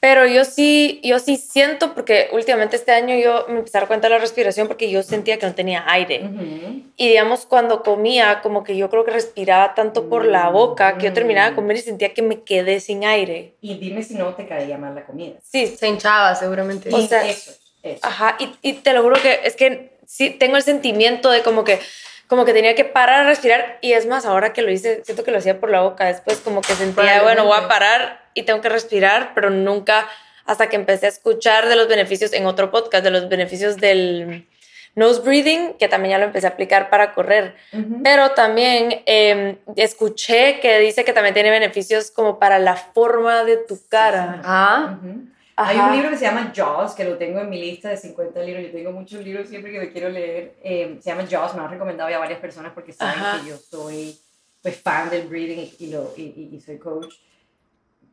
Pero 0.00 0.26
yo 0.26 0.44
sí, 0.44 1.00
yo 1.04 1.20
sí 1.20 1.36
siento, 1.36 1.94
porque 1.94 2.28
últimamente 2.32 2.74
este 2.74 2.90
año 2.90 3.14
yo 3.14 3.46
me 3.48 3.58
empecé 3.58 3.78
a 3.78 3.82
dar 3.82 3.86
cuenta 3.86 4.08
de 4.08 4.14
la 4.14 4.18
respiración 4.20 4.66
porque 4.66 4.90
yo 4.90 5.04
sentía 5.04 5.38
que 5.38 5.46
no 5.46 5.54
tenía 5.54 5.84
aire. 5.86 6.24
ujú. 6.24 6.82
Y 6.96 7.08
digamos, 7.10 7.46
cuando 7.46 7.84
comía, 7.84 8.40
como 8.42 8.64
que 8.64 8.76
yo 8.76 8.90
creo 8.90 9.04
que 9.04 9.12
respiraba 9.12 9.74
tanto 9.76 10.08
por 10.08 10.24
la 10.24 10.48
boca 10.48 10.98
que 10.98 11.06
yo 11.06 11.12
terminaba 11.12 11.50
de 11.50 11.54
comer 11.54 11.76
y 11.76 11.80
sentía 11.82 12.12
que 12.12 12.22
me 12.22 12.42
quedé 12.42 12.80
sin 12.80 13.04
aire. 13.04 13.54
y 13.60 13.76
dime 13.78 14.02
si 14.02 14.14
no 14.14 14.34
te 14.34 14.48
caía 14.48 14.76
mal 14.78 14.96
la 14.96 15.04
comida. 15.06 15.34
Sí, 15.44 15.68
Se 15.68 15.86
hinchaba 15.86 16.34
seguramente. 16.34 16.88
O 16.92 17.00
sea, 17.06 17.24
eso, 17.24 17.52
eso. 17.84 18.00
Ajá, 18.04 18.34
y, 18.40 18.50
y 18.62 18.72
te 18.72 18.92
lo 18.94 19.02
juro 19.04 19.14
que 19.22 19.38
es 19.44 19.54
que 19.54 19.96
sí 20.04 20.30
tengo 20.30 20.56
el 20.56 20.64
sentimiento 20.64 21.30
de 21.30 21.42
como 21.44 21.62
que 21.62 21.78
como 22.26 22.44
que 22.44 22.52
tenía 22.52 22.74
que 22.74 22.84
parar 22.84 23.20
a 23.20 23.26
respirar 23.26 23.78
y 23.80 23.92
es 23.92 24.06
más, 24.06 24.24
ahora 24.24 24.52
que 24.52 24.62
lo 24.62 24.70
hice, 24.70 25.02
siento 25.04 25.24
que 25.24 25.30
lo 25.30 25.38
hacía 25.38 25.60
por 25.60 25.70
la 25.70 25.82
boca, 25.82 26.06
después 26.06 26.38
como 26.38 26.62
que 26.62 26.74
sentía, 26.74 27.22
bueno, 27.22 27.44
voy 27.44 27.58
a 27.58 27.68
parar 27.68 28.22
y 28.34 28.44
tengo 28.44 28.60
que 28.60 28.68
respirar, 28.68 29.32
pero 29.34 29.50
nunca 29.50 30.08
hasta 30.46 30.68
que 30.68 30.76
empecé 30.76 31.06
a 31.06 31.10
escuchar 31.10 31.68
de 31.68 31.76
los 31.76 31.88
beneficios 31.88 32.32
en 32.32 32.46
otro 32.46 32.70
podcast, 32.70 33.04
de 33.04 33.10
los 33.10 33.28
beneficios 33.28 33.76
del 33.76 34.46
nose 34.94 35.22
breathing, 35.22 35.74
que 35.74 35.88
también 35.88 36.12
ya 36.12 36.18
lo 36.18 36.24
empecé 36.24 36.46
a 36.46 36.50
aplicar 36.50 36.90
para 36.90 37.14
correr. 37.14 37.54
Pero 38.02 38.32
también 38.32 39.02
eh, 39.06 39.56
escuché 39.76 40.60
que 40.60 40.78
dice 40.80 41.04
que 41.04 41.12
también 41.12 41.34
tiene 41.34 41.50
beneficios 41.50 42.10
como 42.10 42.38
para 42.38 42.58
la 42.58 42.76
forma 42.76 43.44
de 43.44 43.56
tu 43.56 43.78
cara. 43.88 44.40
Ah, 44.44 44.98
Ujú. 44.98 45.08
Hay 45.08 45.31
Ajá. 45.56 45.86
un 45.88 45.92
libro 45.96 46.10
que 46.10 46.16
se 46.16 46.24
llama 46.24 46.52
Jaws, 46.54 46.92
que 46.92 47.04
lo 47.04 47.16
tengo 47.18 47.40
en 47.40 47.50
mi 47.50 47.60
lista 47.60 47.88
de 47.90 47.96
50 47.96 48.40
libros. 48.40 48.64
Yo 48.64 48.72
tengo 48.72 48.92
muchos 48.92 49.22
libros 49.24 49.48
siempre 49.48 49.70
que 49.72 49.78
me 49.80 49.92
quiero 49.92 50.08
leer. 50.08 50.54
Eh, 50.62 50.98
se 51.00 51.10
llama 51.10 51.26
Jaws, 51.30 51.52
me 51.54 51.58
lo 51.60 51.64
han 51.66 51.70
recomendado 51.72 52.08
ya 52.10 52.18
varias 52.18 52.40
personas 52.40 52.72
porque 52.72 52.92
saben 52.92 53.20
Ajá. 53.20 53.40
que 53.42 53.48
yo 53.50 53.56
soy 53.56 54.16
pues, 54.62 54.76
fan 54.80 55.10
del 55.10 55.26
breathing 55.28 55.70
y, 55.78 55.86
lo, 55.92 56.12
y, 56.16 56.22
y- 56.22 56.56
y 56.56 56.60
soy 56.60 56.78
coach. 56.78 57.14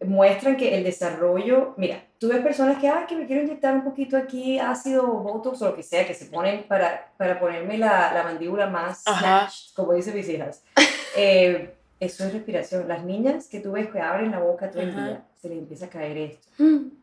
Muestran 0.05 0.55
que 0.55 0.77
el 0.77 0.85
desarrollo, 0.85 1.73
mira, 1.75 2.01
tú 2.19 2.29
ves 2.29 2.39
personas 2.39 2.77
que, 2.79 2.87
ah, 2.87 3.05
que 3.05 3.17
me 3.17 3.25
quiero 3.27 3.41
inyectar 3.43 3.73
un 3.75 3.83
poquito 3.83 4.15
aquí 4.15 4.57
ácido 4.57 5.05
botox 5.05 5.61
o 5.61 5.65
lo 5.71 5.75
que 5.75 5.83
sea, 5.83 6.07
que 6.07 6.13
se 6.13 6.27
ponen 6.27 6.63
para, 6.69 7.11
para 7.17 7.37
ponerme 7.37 7.77
la, 7.77 8.13
la 8.13 8.23
mandíbula 8.23 8.67
más 8.67 9.03
snatched, 9.03 9.73
como 9.75 9.93
dicen 9.93 10.15
mis 10.15 10.27
hijas. 10.29 10.63
Eh, 11.17 11.73
eso 11.99 12.23
es 12.23 12.31
respiración. 12.33 12.87
Las 12.87 13.03
niñas 13.03 13.47
que 13.47 13.59
tú 13.59 13.71
ves 13.71 13.89
que 13.89 13.99
abren 13.99 14.29
la 14.29 14.39
boca 14.39 14.69
todo 14.69 14.83
el 14.83 14.91
Ajá. 14.91 15.05
día, 15.07 15.23
se 15.41 15.49
les 15.49 15.57
empieza 15.57 15.85
a 15.87 15.89
caer 15.89 16.17
esto. 16.17 16.47
Mm. 16.59 16.98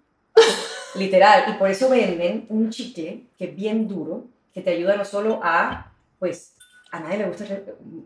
Literal, 0.94 1.44
y 1.48 1.52
por 1.54 1.70
eso 1.70 1.88
venden 1.90 2.46
un 2.48 2.70
chicle 2.70 3.24
que 3.36 3.46
es 3.46 3.56
bien 3.56 3.86
duro, 3.86 4.24
que 4.52 4.62
te 4.62 4.70
ayuda 4.70 4.96
no 4.96 5.04
solo 5.04 5.40
a, 5.42 5.92
pues, 6.18 6.54
a 6.90 7.00
nadie 7.00 7.18
le 7.18 7.28
gusta 7.28 7.44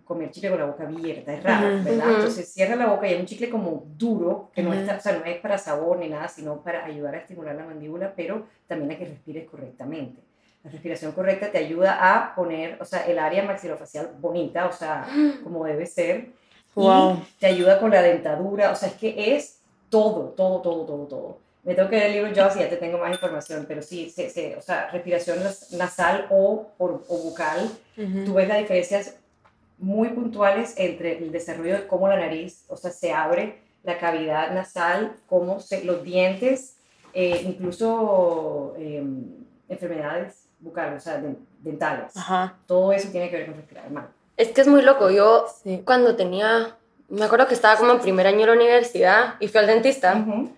comer 0.05 0.31
chicle 0.31 0.51
con 0.51 0.59
la 0.59 0.65
boca 0.67 0.85
abierta, 0.85 1.33
es 1.33 1.43
raro. 1.43 1.69
¿verdad? 1.85 2.07
Ujú. 2.07 2.15
Entonces 2.17 2.53
cierra 2.53 2.75
la 2.75 2.87
boca 2.87 3.07
y 3.07 3.15
hay 3.15 3.21
un 3.21 3.27
chicle 3.27 3.49
como 3.49 3.85
duro, 3.97 4.51
que 4.53 4.63
no, 4.63 4.71
Ujú. 4.71 4.81
está, 4.81 4.97
o 4.97 5.01
sea, 5.01 5.19
no 5.19 5.25
es 5.25 5.37
para 5.41 5.59
sabor 5.59 5.99
ni 5.99 6.09
nada, 6.09 6.27
sino 6.29 6.63
para 6.63 6.85
ayudar 6.85 7.15
a 7.15 7.19
estimular 7.19 7.55
la 7.55 7.65
mandíbula, 7.67 8.13
pero 8.17 8.47
también 8.67 8.91
a 8.91 8.99
que 8.99 9.05
respires 9.05 9.49
correctamente. 9.49 10.23
La 10.65 10.71
respiración 10.71 11.13
correcta 11.13 11.51
te 11.53 11.59
ayuda 11.59 11.99
a 12.01 12.35
poner, 12.35 12.77
o 12.83 12.85
sea, 12.85 13.07
el 13.07 13.19
área 13.19 13.45
maxilofacial 13.45 14.11
bonita, 14.19 14.67
o 14.67 14.73
sea, 14.73 15.07
como 15.45 15.65
debe 15.65 15.87
ser, 15.87 16.29
Wow. 16.75 17.15
y 17.15 17.39
te 17.41 17.47
ayuda 17.47 17.79
con 17.81 17.91
la 17.91 18.01
dentadura, 18.01 18.71
o 18.71 18.77
sea, 18.77 18.89
es 18.89 18.95
que 18.95 19.35
es 19.37 19.61
todo, 19.91 20.31
todo, 20.37 20.61
todo, 20.63 20.87
todo, 20.87 21.07
todo. 21.07 21.39
Me 21.63 21.75
tengo 21.75 21.91
que 21.91 21.97
leer 21.97 22.07
el 22.09 22.13
libro 22.15 22.33
yo, 22.33 22.45
así 22.47 22.59
ya 22.59 22.71
te 22.71 22.77
tengo 22.77 22.97
más 22.99 23.11
información, 23.13 23.67
pero 23.69 23.83
sí, 23.83 24.09
se, 24.11 24.31
se, 24.31 24.57
o 24.57 24.63
sea, 24.63 24.89
respiración 24.91 25.39
nas- 25.41 25.71
nasal 25.73 26.27
o, 26.31 26.69
o, 26.79 26.85
o 27.09 27.19
bucal, 27.19 27.71
tú 28.25 28.35
ves 28.35 28.49
las 28.49 28.59
diferencias 28.59 29.17
muy 29.79 30.09
puntuales 30.09 30.73
entre 30.79 31.19
el 31.19 31.31
desarrollo 31.33 31.75
de 31.75 31.87
cómo 31.87 32.09
la 32.09 32.17
nariz, 32.17 32.65
o 32.69 32.77
sea, 32.77 32.91
se 32.91 33.13
abre 33.13 33.59
la 33.83 33.99
cavidad 33.99 34.53
nasal, 34.53 35.13
cómo 35.27 35.61
se, 35.61 35.85
los 35.85 36.03
dientes, 36.03 36.77
eh, 37.13 37.43
incluso 37.45 38.75
eh, 38.79 39.03
enfermedades 39.69 40.45
bucales, 40.61 41.03
o 41.03 41.05
sea, 41.05 41.19
de- 41.21 41.37
dentales. 41.61 42.17
Ajá. 42.17 42.57
Todo 42.67 42.93
eso 42.93 43.09
tiene 43.11 43.31
que 43.31 43.37
ver 43.37 43.47
con 43.47 43.57
respirar 43.57 43.91
mal. 43.91 44.09
Es 44.37 44.49
que 44.49 44.61
es 44.63 44.67
muy 44.69 44.83
loco. 44.83 45.11
Yo 45.11 45.47
Sí. 45.63 45.83
cuando 45.85 46.17
tenía, 46.17 46.77
me 47.09 47.25
acuerdo 47.25 47.47
que 47.47 47.55
estaba 47.55 47.77
como 47.79 47.93
en 47.93 48.01
primer 48.01 48.27
año 48.27 48.41
de 48.41 48.47
la 48.47 48.53
universidad 48.55 49.35
y 49.41 49.49
fui 49.49 49.61
al 49.61 49.67
dentista 49.67 50.15
Ujú. 50.17 50.51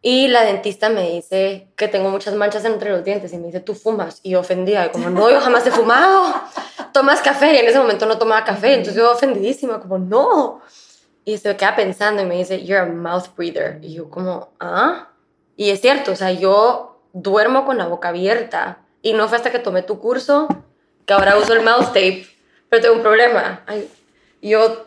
Y 0.00 0.28
la 0.28 0.44
dentista 0.44 0.90
me 0.90 1.10
dice 1.10 1.68
que 1.74 1.88
tengo 1.88 2.08
muchas 2.08 2.34
manchas 2.34 2.64
entre 2.64 2.90
los 2.90 3.02
dientes 3.02 3.32
y 3.32 3.38
me 3.38 3.46
dice, 3.46 3.60
tú 3.60 3.74
fumas. 3.74 4.20
Y 4.22 4.30
yo 4.30 4.40
ofendida, 4.40 4.86
y 4.86 4.90
como, 4.90 5.10
no, 5.10 5.28
yo 5.28 5.40
jamás 5.40 5.66
he 5.66 5.72
fumado. 5.72 6.34
Tomas 6.92 7.20
café 7.20 7.54
y 7.54 7.58
en 7.58 7.66
ese 7.66 7.78
momento 7.78 8.06
no 8.06 8.16
tomaba 8.16 8.44
café, 8.44 8.74
entonces 8.74 8.94
yo 8.94 9.10
ofendidísima, 9.10 9.80
como, 9.80 9.98
no. 9.98 10.60
Y 11.24 11.38
se 11.38 11.56
queda 11.56 11.74
pensando 11.74 12.22
y 12.22 12.26
me 12.26 12.36
dice, 12.36 12.64
you're 12.64 12.82
a 12.82 12.86
mouth 12.86 13.34
breather. 13.36 13.80
Y 13.82 13.94
yo 13.94 14.08
como, 14.08 14.50
ah. 14.60 15.08
Y 15.56 15.70
es 15.70 15.80
cierto, 15.80 16.12
o 16.12 16.16
sea, 16.16 16.30
yo 16.30 17.02
duermo 17.12 17.64
con 17.66 17.76
la 17.76 17.86
boca 17.86 18.10
abierta. 18.10 18.78
Y 19.02 19.14
no 19.14 19.26
fue 19.26 19.36
hasta 19.36 19.50
que 19.50 19.58
tomé 19.58 19.82
tu 19.82 19.98
curso 19.98 20.46
que 21.06 21.12
ahora 21.12 21.36
uso 21.36 21.54
el 21.54 21.64
mouth 21.64 21.86
tape. 21.86 22.26
Pero 22.68 22.82
tengo 22.82 22.94
un 22.96 23.02
problema. 23.02 23.64
Yo 24.40 24.86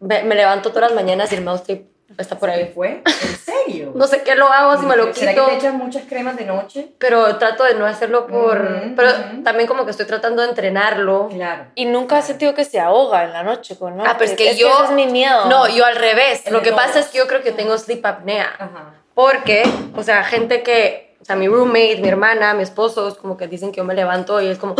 me, 0.00 0.24
me 0.24 0.34
levanto 0.34 0.70
todas 0.70 0.90
las 0.90 1.00
mañanas 1.00 1.30
y 1.32 1.36
el 1.36 1.44
mouth 1.44 1.60
tape 1.60 1.91
está 2.18 2.38
por 2.38 2.50
¿Se 2.50 2.56
te 2.56 2.62
ahí. 2.64 2.72
fue? 2.74 3.02
¿En 3.04 3.36
serio? 3.36 3.92
No 3.94 4.06
sé 4.06 4.22
qué 4.22 4.34
lo 4.34 4.48
hago, 4.48 4.80
si 4.80 4.86
me 4.86 4.96
lo 4.96 5.12
¿Será 5.14 5.32
quito. 5.32 5.44
que 5.46 5.52
te 5.52 5.58
echas 5.58 5.74
muchas 5.74 6.04
cremas 6.08 6.36
de 6.36 6.44
noche? 6.46 6.92
Pero 6.98 7.36
trato 7.36 7.64
de 7.64 7.74
no 7.74 7.86
hacerlo 7.86 8.26
por... 8.26 8.60
Ujú, 8.60 8.94
pero 8.96 9.10
ujú. 9.10 9.42
también 9.44 9.66
como 9.68 9.84
que 9.84 9.90
estoy 9.92 10.06
tratando 10.06 10.42
de 10.42 10.48
entrenarlo. 10.48 11.28
Claro. 11.28 11.66
Y 11.74 11.84
nunca 11.84 12.18
has 12.18 12.26
sentido 12.26 12.54
que 12.54 12.64
se 12.64 12.80
ahoga 12.80 13.24
en 13.24 13.32
la 13.32 13.42
noche 13.42 13.76
con 13.76 13.96
¿no? 13.96 14.04
Ah, 14.04 14.14
pero 14.18 14.30
es 14.30 14.36
que 14.36 14.56
yo- 14.56 14.68
ese 14.68 14.84
es 14.84 14.90
mi 14.92 15.06
miedo. 15.06 15.44
No, 15.46 15.68
yo 15.68 15.84
al 15.84 15.96
revés. 15.96 16.42
El 16.46 16.52
Lo 16.54 16.62
que 16.62 16.72
pasa 16.72 16.98
es 17.00 17.08
que 17.08 17.18
yo 17.18 17.26
creo 17.26 17.42
que 17.42 17.52
tengo 17.52 17.76
sleep 17.78 18.04
apnea. 18.04 18.50
Ajá. 18.58 18.94
Porque, 19.14 19.62
o 19.94 20.02
sea, 20.02 20.24
gente 20.24 20.62
que, 20.62 21.16
o 21.20 21.24
sea, 21.24 21.36
mi 21.36 21.46
roommate, 21.46 21.98
mi 22.00 22.08
hermana, 22.08 22.54
mi 22.54 22.62
esposo, 22.62 23.06
es 23.08 23.14
como 23.14 23.36
que 23.36 23.46
dicen 23.46 23.70
que 23.70 23.76
yo 23.78 23.84
me 23.84 23.94
levanto 23.94 24.40
y 24.40 24.48
es 24.48 24.58
como, 24.58 24.74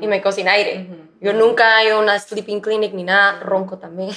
y 0.00 0.06
me 0.06 0.20
quedo 0.20 0.32
sin 0.32 0.48
aire. 0.48 0.88
Yo 1.20 1.32
nunca 1.32 1.80
he 1.82 1.86
ido 1.86 1.96
a 1.98 2.00
una 2.00 2.18
sleeping 2.18 2.60
clinic 2.60 2.92
ni 2.92 3.04
nada, 3.04 3.38
ronco 3.40 3.78
también. 3.78 4.10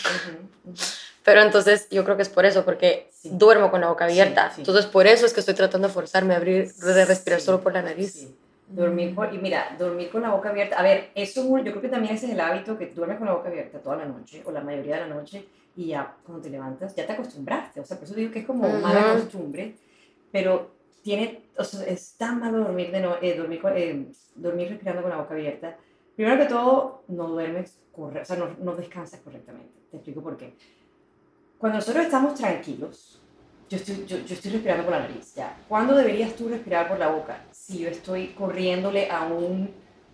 Pero 1.27 1.41
entonces 1.41 1.89
yo 1.91 2.05
creo 2.05 2.15
que 2.15 2.21
es 2.21 2.29
por 2.29 2.45
eso, 2.45 2.63
porque 2.63 3.09
Sí. 3.11 3.29
duermo 3.33 3.69
con 3.69 3.81
la 3.81 3.89
boca 3.89 4.05
abierta. 4.05 4.47
Sí, 4.47 4.55
sí. 4.55 4.61
Entonces 4.61 4.85
por 4.85 5.07
eso 5.07 5.25
es 5.25 5.33
que 5.33 5.41
estoy 5.41 5.55
tratando 5.55 5.89
de 5.89 5.93
forzarme 5.93 6.33
a 6.33 6.37
abrir, 6.37 6.73
de 6.73 7.03
respirar 7.03 7.41
solo 7.41 7.59
por 7.59 7.73
la 7.73 7.81
nariz. 7.81 8.29
Dormir 8.69 9.13
por, 9.13 9.33
y 9.33 9.37
mira, 9.37 9.75
dormir 9.77 10.09
con 10.09 10.21
la 10.21 10.29
boca 10.31 10.47
abierta. 10.51 10.79
A 10.79 10.83
ver, 10.83 11.09
eso 11.15 11.41
yo 11.57 11.63
creo 11.71 11.81
que 11.81 11.89
también 11.89 12.15
ese 12.15 12.27
es 12.27 12.31
el 12.31 12.39
hábito 12.39 12.77
que 12.77 12.85
duermes 12.87 13.17
con 13.17 13.27
la 13.27 13.33
boca 13.33 13.49
abierta 13.49 13.79
toda 13.79 13.97
la 13.97 14.05
noche 14.05 14.41
o 14.45 14.51
la 14.53 14.61
mayoría 14.61 14.95
de 14.95 15.01
la 15.01 15.15
noche 15.15 15.45
y 15.75 15.87
ya 15.87 16.15
cuando 16.25 16.41
te 16.41 16.49
levantas 16.49 16.95
ya 16.95 17.05
te 17.05 17.11
acostumbraste. 17.11 17.81
O 17.81 17.85
sea, 17.85 17.97
por 17.97 18.05
eso 18.05 18.15
digo 18.15 18.31
que 18.31 18.39
es 18.39 18.45
como 18.45 18.65
Ujú. 18.65 18.77
mala 18.77 19.11
costumbre, 19.11 19.75
pero 20.31 20.71
tiene, 21.01 21.41
o 21.57 21.63
sea, 21.65 21.85
es 21.87 22.13
tan 22.15 22.39
malo 22.39 22.59
dormir, 22.59 22.89
de 22.89 23.01
no, 23.01 23.17
eh, 23.21 23.35
dormir, 23.37 23.59
con- 23.61 23.73
eh, 23.75 24.05
dormir 24.35 24.69
respirando 24.69 25.01
con 25.01 25.11
la 25.11 25.17
boca 25.17 25.33
abierta. 25.33 25.75
Primero 26.15 26.37
que 26.37 26.45
todo, 26.45 27.03
no 27.09 27.27
duermes, 27.27 27.77
corre, 27.91 28.21
o 28.21 28.25
sea, 28.25 28.37
no, 28.37 28.47
no 28.59 28.75
descansas 28.77 29.19
correctamente. 29.19 29.73
Te 29.91 29.97
explico 29.97 30.21
por 30.21 30.37
qué. 30.37 30.53
Cuando 31.57 31.79
nosotros 31.79 32.05
estamos 32.05 32.35
tranquilos, 32.35 33.19
yo 33.69 33.77
estoy, 33.77 34.05
yo, 34.05 34.17
yo 34.19 34.33
estoy 34.35 34.51
respirando 34.51 34.83
por 34.83 34.93
la 34.93 34.99
nariz, 35.01 35.33
ya. 35.35 35.57
¿Cuándo 35.67 35.95
deberías 35.95 36.33
tú 36.35 36.47
respirar 36.47 36.87
por 36.87 36.99
la 36.99 37.09
boca? 37.09 37.41
Si 37.51 37.79
yo 37.79 37.89
estoy 37.89 38.27
corriéndole 38.29 39.09
a 39.09 39.23
un 39.23 39.69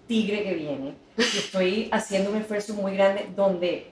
tigre 0.08 0.44
que 0.44 0.54
viene, 0.56 0.96
y 1.18 1.22
estoy 1.22 1.90
haciendo 1.92 2.32
un 2.32 2.38
esfuerzo 2.38 2.74
muy 2.74 2.96
grande 2.96 3.30
donde 3.36 3.92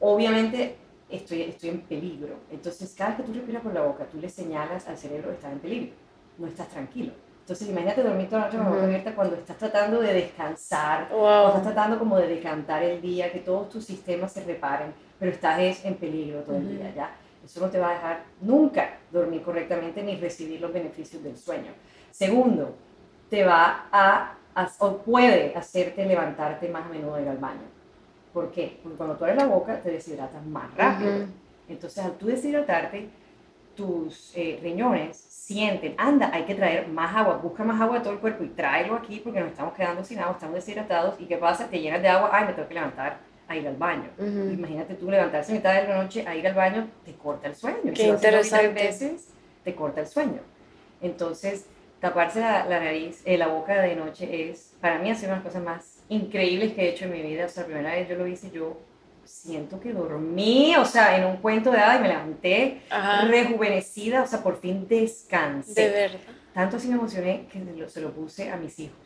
obviamente 0.00 0.76
estoy, 1.10 1.42
estoy 1.42 1.70
en 1.70 1.80
peligro. 1.82 2.36
Entonces, 2.50 2.94
cada 2.96 3.10
vez 3.10 3.18
que 3.20 3.26
tú 3.26 3.32
respiras 3.34 3.62
por 3.62 3.74
la 3.74 3.82
boca, 3.82 4.04
tú 4.06 4.18
le 4.20 4.28
señalas 4.28 4.86
al 4.88 4.96
cerebro 4.98 5.28
que 5.28 5.34
estás 5.36 5.52
en 5.52 5.58
peligro, 5.60 5.92
no 6.38 6.46
estás 6.46 6.68
tranquilo. 6.68 7.12
Entonces, 7.40 7.68
imagínate 7.68 8.02
dormir 8.02 8.28
toda 8.28 8.40
la 8.40 8.46
noche 8.46 8.56
con 8.58 8.66
la 8.66 8.72
boca 8.72 8.84
abierta 8.86 9.14
cuando 9.14 9.36
estás 9.36 9.56
tratando 9.56 10.00
de 10.00 10.12
descansar, 10.14 11.08
Wow. 11.10 11.20
cuando 11.20 11.48
estás 11.58 11.62
tratando 11.74 11.98
como 11.98 12.16
de 12.16 12.26
decantar 12.26 12.82
el 12.82 13.00
día, 13.00 13.30
que 13.32 13.38
todos 13.38 13.68
tus 13.68 13.84
sistemas 13.84 14.32
se 14.32 14.42
reparen, 14.42 14.92
pero 15.18 15.32
estás 15.32 15.58
es 15.60 15.84
en 15.84 15.94
peligro 15.96 16.40
todo 16.42 16.56
el 16.56 16.68
día, 16.68 16.92
¿ya? 16.94 17.10
Eso 17.44 17.60
no 17.60 17.70
te 17.70 17.78
va 17.78 17.90
a 17.90 17.94
dejar 17.94 18.24
nunca 18.40 18.98
dormir 19.10 19.42
correctamente 19.42 20.02
ni 20.02 20.16
recibir 20.16 20.60
los 20.60 20.72
beneficios 20.72 21.22
del 21.22 21.36
sueño. 21.36 21.72
Segundo, 22.10 22.76
te 23.28 23.44
va 23.44 23.88
a, 23.92 24.34
a- 24.54 24.72
o 24.78 24.98
puede 24.98 25.54
hacerte 25.56 26.04
levantarte 26.06 26.68
más 26.68 26.86
a 26.86 26.88
menudo 26.88 27.20
ir 27.20 27.28
al 27.28 27.38
baño. 27.38 27.62
¿Por 28.32 28.50
qué? 28.52 28.80
Porque 28.82 28.96
cuando 28.96 29.16
tú 29.16 29.24
abres 29.24 29.38
la 29.38 29.46
boca 29.46 29.80
te 29.82 29.90
deshidratas 29.90 30.44
más 30.46 30.72
rápido. 30.74 31.10
Ujú. 31.10 31.26
Entonces, 31.68 32.04
al 32.04 32.16
tú 32.18 32.26
deshidratarte, 32.26 33.08
tus 33.74 34.32
eh, 34.34 34.58
riñones 34.62 35.16
sienten, 35.18 35.94
anda, 35.98 36.30
hay 36.32 36.44
que 36.44 36.54
traer 36.54 36.88
más 36.88 37.14
agua, 37.14 37.36
busca 37.36 37.62
más 37.64 37.80
agua 37.80 37.96
de 37.98 38.02
todo 38.04 38.14
el 38.14 38.20
cuerpo 38.20 38.44
y 38.44 38.48
tráelo 38.48 38.94
aquí 38.96 39.20
porque 39.20 39.40
nos 39.40 39.50
estamos 39.50 39.74
quedando 39.74 40.02
sin 40.04 40.18
agua, 40.18 40.32
estamos 40.32 40.54
deshidratados. 40.56 41.20
¿Y 41.20 41.26
qué 41.26 41.36
pasa? 41.36 41.68
Te 41.68 41.80
llenas 41.80 42.02
de 42.02 42.08
agua, 42.08 42.30
ay, 42.32 42.46
me 42.46 42.52
tengo 42.54 42.68
que 42.68 42.74
levantar 42.74 43.25
a 43.48 43.56
ir 43.56 43.66
al 43.68 43.76
baño. 43.76 44.08
Imagínate 44.18 44.94
tú 44.94 45.10
levantarse 45.10 45.52
a 45.52 45.54
mitad 45.54 45.74
de 45.80 45.88
la 45.88 46.02
noche 46.02 46.24
a 46.26 46.34
ir 46.34 46.46
al 46.46 46.54
baño, 46.54 46.88
te 47.04 47.12
corta 47.14 47.46
el 47.48 47.54
sueño. 47.54 47.92
Qué 47.94 47.96
si 47.96 48.02
y 48.08 48.12
tres 48.16 48.24
interesante. 48.24 48.68
veces, 48.68 49.28
te 49.64 49.74
corta 49.74 50.00
el 50.00 50.06
sueño. 50.06 50.40
Entonces, 51.00 51.66
taparse 52.00 52.40
la, 52.40 52.66
la 52.66 52.80
nariz, 52.80 53.22
eh, 53.24 53.38
la 53.38 53.48
boca 53.48 53.80
de 53.82 53.94
noche 53.96 54.50
es, 54.50 54.74
para 54.80 54.98
mí, 54.98 55.10
ha 55.10 55.14
sido 55.14 55.28
una 55.28 55.38
de 55.38 55.44
las 55.44 55.52
cosas 55.52 55.64
más 55.64 55.98
increíbles 56.08 56.72
que 56.72 56.82
he 56.82 56.88
hecho 56.90 57.04
en 57.04 57.12
mi 57.12 57.22
vida. 57.22 57.46
O 57.46 57.48
sea, 57.48 57.62
la 57.62 57.68
primera 57.68 57.90
vez 57.94 58.08
yo 58.08 58.16
lo 58.16 58.26
hice, 58.26 58.50
yo 58.50 58.78
siento 59.24 59.80
que 59.80 59.92
dormí, 59.92 60.74
o 60.76 60.84
sea, 60.84 61.16
en 61.16 61.24
un 61.24 61.36
cuento 61.38 61.70
de 61.70 61.78
hadas 61.78 61.98
y 61.98 62.02
me 62.02 62.08
levanté 62.08 62.80
Ajá. 62.90 63.26
rejuvenecida, 63.26 64.22
o 64.22 64.26
sea, 64.26 64.42
por 64.42 64.60
fin 64.60 64.86
descansé. 64.88 65.82
De 65.82 65.90
verdad. 65.90 66.18
Tanto 66.54 66.76
así 66.76 66.88
me 66.88 66.94
emocioné 66.94 67.46
que 67.52 67.58
se 67.58 67.72
lo, 67.76 67.88
se 67.88 68.00
lo 68.00 68.10
puse 68.12 68.50
a 68.50 68.56
mis 68.56 68.78
hijos. 68.78 69.05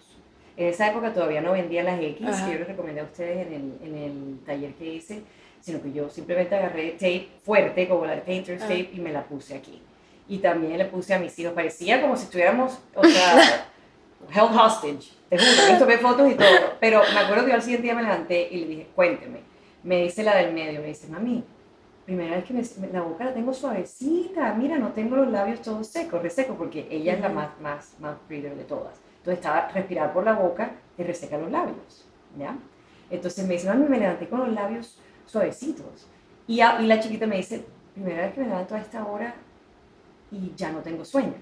En 0.61 0.67
esa 0.69 0.89
época 0.91 1.15
todavía 1.15 1.41
no 1.41 1.53
vendía 1.53 1.83
las 1.83 1.99
X, 1.99 2.27
Ajá. 2.29 2.45
que 2.45 2.53
yo 2.53 2.59
les 2.59 2.69
recomendé 2.69 3.01
a 3.01 3.05
ustedes 3.05 3.47
en 3.47 3.55
el, 3.55 3.89
en 3.89 3.97
el 3.97 4.39
taller 4.45 4.75
que 4.75 4.85
hice, 4.93 5.23
sino 5.63 5.81
que 5.81 5.91
yo 5.91 6.11
simplemente 6.11 6.55
agarré 6.55 6.91
tape 6.93 7.29
fuerte, 7.43 7.89
como 7.89 8.05
la 8.05 8.17
de 8.17 8.21
Painter's 8.21 8.63
Ah. 8.63 8.69
Tape, 8.69 8.91
y 8.93 9.01
me 9.01 9.11
la 9.11 9.25
puse 9.25 9.55
aquí. 9.55 9.81
Y 10.29 10.37
también 10.39 10.77
le 10.77 10.85
puse 10.85 11.15
a 11.15 11.19
mis 11.19 11.39
hijos, 11.39 11.55
parecía 11.55 12.03
como 12.03 12.15
si 12.15 12.25
estuviéramos, 12.25 12.79
o 12.95 13.03
sea, 13.03 13.67
held 14.35 14.55
hostage, 14.55 15.13
te 15.31 15.39
juro, 15.39 15.73
yo 15.73 15.79
tomé 15.79 15.97
fotos 15.97 16.31
y 16.31 16.35
todo. 16.35 16.75
Pero 16.79 17.01
me 17.15 17.21
acuerdo 17.21 17.45
que 17.45 17.51
yo 17.53 17.55
al 17.57 17.63
siguiente 17.63 17.85
día 17.85 17.95
me 17.95 18.03
levanté 18.03 18.49
y 18.51 18.57
le 18.61 18.67
dije, 18.67 18.87
cuénteme. 18.95 19.41
Me 19.83 20.03
dice 20.03 20.23
la 20.23 20.37
del 20.37 20.53
medio, 20.53 20.83
me 20.83 20.89
dice, 20.89 21.09
mami, 21.09 21.43
primera 22.05 22.37
vez 22.37 22.45
que 22.45 22.53
me, 22.53 22.63
la 22.93 23.01
boca 23.01 23.25
la 23.25 23.33
tengo 23.33 23.55
suavecita, 23.55 24.53
mira, 24.53 24.77
no 24.77 24.89
tengo 24.93 25.17
los 25.17 25.29
labios 25.29 25.63
todos 25.63 25.87
secos, 25.87 26.21
resecos, 26.21 26.57
porque 26.59 26.87
ella 26.91 27.15
es 27.15 27.21
la 27.21 27.31
más, 27.31 27.59
más, 27.63 27.95
más 27.99 28.17
breather 28.29 28.55
de 28.55 28.65
todas. 28.65 29.01
Entonces 29.21 29.39
estaba 29.45 29.69
respirar 29.69 30.13
por 30.13 30.25
la 30.25 30.33
boca 30.35 30.73
y 30.99 31.03
reseca 31.03 31.37
los 31.39 31.51
labios, 31.51 32.07
¿ya? 32.39 32.57
Entonces 33.11 33.47
me 33.47 33.55
dice, 33.55 33.69
mami, 33.69 33.87
me 33.89 33.99
levanté 33.99 34.29
con 34.29 34.41
los 34.41 34.49
labios 34.51 34.99
suavecitos. 35.27 36.07
Y, 36.47 36.61
a- 36.61 36.81
y 36.81 36.87
la 36.87 37.01
chiquita 37.01 37.27
me 37.27 37.37
dice, 37.37 37.65
primera 37.95 38.23
vez 38.23 38.35
que 38.35 38.41
me 38.41 38.49
levanto 38.49 38.75
a 38.75 38.79
esta 38.81 39.05
hora 39.07 39.35
y 40.31 40.53
ya 40.57 40.71
no 40.73 40.79
tengo 40.81 41.05
sueño. 41.05 41.35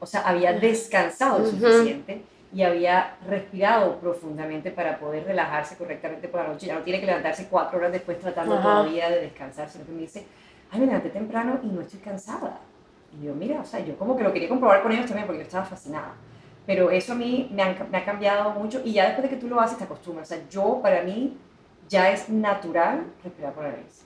O 0.00 0.06
sea, 0.06 0.22
había 0.22 0.52
descansado 0.54 1.38
lo 1.40 1.48
Ujú. 1.48 1.56
suficiente 1.58 2.22
y 2.52 2.62
había 2.62 3.16
respirado 3.28 3.96
profundamente 3.98 4.70
para 4.70 4.98
poder 4.98 5.24
relajarse 5.24 5.76
correctamente 5.76 6.28
por 6.28 6.40
la 6.42 6.48
noche. 6.48 6.66
Ya 6.66 6.74
no 6.74 6.82
tiene 6.82 7.00
que 7.00 7.06
levantarse 7.06 7.48
cuatro 7.48 7.78
horas 7.78 7.92
después 7.92 8.18
tratando 8.18 8.54
Ajá. 8.54 8.62
todavía 8.62 9.10
de 9.10 9.20
descansar, 9.22 9.68
sino 9.68 9.84
que 9.84 9.92
me 9.92 10.02
dice, 10.02 10.26
ay, 10.70 10.80
me 10.80 10.86
levanté 10.86 11.10
temprano 11.10 11.58
y 11.62 11.66
no 11.66 11.80
estoy 11.80 12.00
cansada. 12.00 12.60
Y 13.20 13.26
yo, 13.26 13.34
mira, 13.34 13.60
o 13.60 13.64
sea, 13.64 13.80
yo 13.80 13.96
como 13.98 14.16
que 14.16 14.22
lo 14.22 14.32
quería 14.32 14.48
comprobar 14.48 14.82
con 14.82 14.92
ellos 14.92 15.06
también 15.06 15.26
porque 15.26 15.40
yo 15.40 15.46
estaba 15.46 15.64
fascinada. 15.64 16.14
Pero 16.66 16.90
eso 16.90 17.12
a 17.12 17.14
mí 17.16 17.48
me, 17.52 17.62
han- 17.62 17.76
me 17.90 17.98
ha 17.98 18.04
cambiado 18.04 18.50
mucho 18.50 18.80
y 18.84 18.92
ya 18.92 19.04
después 19.06 19.22
de 19.22 19.28
que 19.36 19.40
tú 19.40 19.48
lo 19.48 19.60
haces 19.60 19.78
te 19.78 19.84
acostumbras. 19.84 20.30
O 20.30 20.34
sea, 20.34 20.42
yo, 20.50 20.80
para 20.82 21.02
mí, 21.02 21.36
ya 21.88 22.10
es 22.10 22.28
natural 22.28 23.04
respirar 23.22 23.52
por 23.52 23.62
la 23.64 23.70
nariz. 23.70 24.02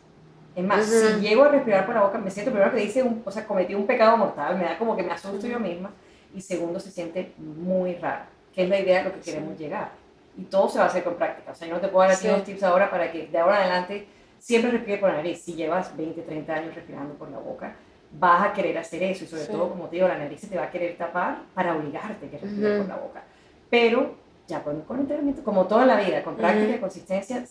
Es 0.55 0.65
más, 0.65 0.81
Ujú. 0.87 1.15
si 1.21 1.21
llego 1.21 1.45
a 1.45 1.49
respirar 1.49 1.87
por 1.87 1.95
la 1.95 2.03
boca, 2.03 2.19
me 2.19 2.31
siento 2.31 2.51
primero 2.53 2.71
que 2.73 2.81
dice, 2.81 3.03
un, 3.03 3.23
o 3.25 3.31
sea, 3.31 3.47
cometí 3.47 3.75
un 3.75 3.87
pecado 3.87 4.17
mortal, 4.17 4.59
me 4.59 4.65
da 4.65 4.77
como 4.77 4.95
que 4.97 5.03
me 5.03 5.13
asusto 5.13 5.47
yo 5.47 5.59
misma. 5.59 5.91
Y 6.35 6.41
segundo, 6.43 6.79
se 6.79 6.91
siente 6.91 7.33
muy 7.39 7.95
raro, 7.95 8.25
que 8.55 8.65
es 8.65 8.69
la 8.69 8.79
idea 8.79 8.99
de 8.99 9.05
lo 9.05 9.15
que 9.15 9.21
queremos 9.21 9.59
llegar. 9.59 9.91
Y 10.37 10.43
todo 10.45 10.69
se 10.69 10.79
va 10.79 10.85
a 10.85 10.89
hacer 10.89 11.03
con 11.03 11.15
práctica. 11.15 11.53
O 11.53 11.55
sea, 11.55 11.67
yo 11.67 11.75
no 11.75 11.81
te 11.81 11.89
puedo 11.89 12.03
dar 12.07 12.11
aquí 12.17 12.27
Sí. 12.27 12.29
unos 12.29 12.45
tips 12.45 12.63
ahora 12.63 12.91
para 12.91 13.11
que 13.11 13.27
de 13.29 13.39
ahora 13.39 13.57
en 13.65 13.71
adelante 13.71 14.07
siempre 14.39 14.71
respire 14.71 14.99
por 14.99 15.09
la 15.11 15.17
nariz. 15.17 15.41
Si 15.43 15.55
llevas 15.55 15.97
20, 15.97 16.21
30 16.23 16.55
años 16.55 16.75
respirando 16.75 17.15
por 17.15 17.31
la 17.31 17.39
boca, 17.39 17.75
vas 18.13 18.49
a 18.49 18.53
querer 18.53 18.77
hacer 18.79 19.03
eso. 19.03 19.25
Y 19.25 19.27
sobre 19.27 19.45
Sí. 19.45 19.53
todo, 19.53 19.69
como 19.71 19.87
te 19.87 19.97
digo, 19.97 20.09
la 20.09 20.19
nariz 20.19 20.41
se 20.41 20.49
te 20.49 20.57
va 20.57 20.65
a 20.65 20.71
querer 20.71 20.97
tapar 20.97 21.43
para 21.55 21.77
obligarte 21.77 22.29
que 22.29 22.39
respires 22.39 22.71
Ujú. 22.73 22.79
por 22.79 22.89
la 22.89 22.97
boca. 22.97 23.23
Pero 23.69 24.17
ya 24.49 24.63
con, 24.63 24.81
con 24.83 25.01
entrenamiento, 25.01 25.43
como 25.45 25.67
todo 25.67 25.83
en 25.83 25.89
la 25.89 25.97
vida, 26.01 26.23
con 26.23 26.37
práctica 26.37 26.67
y 26.67 26.73
Ujú. 26.73 26.81
consistencia, 26.81 27.45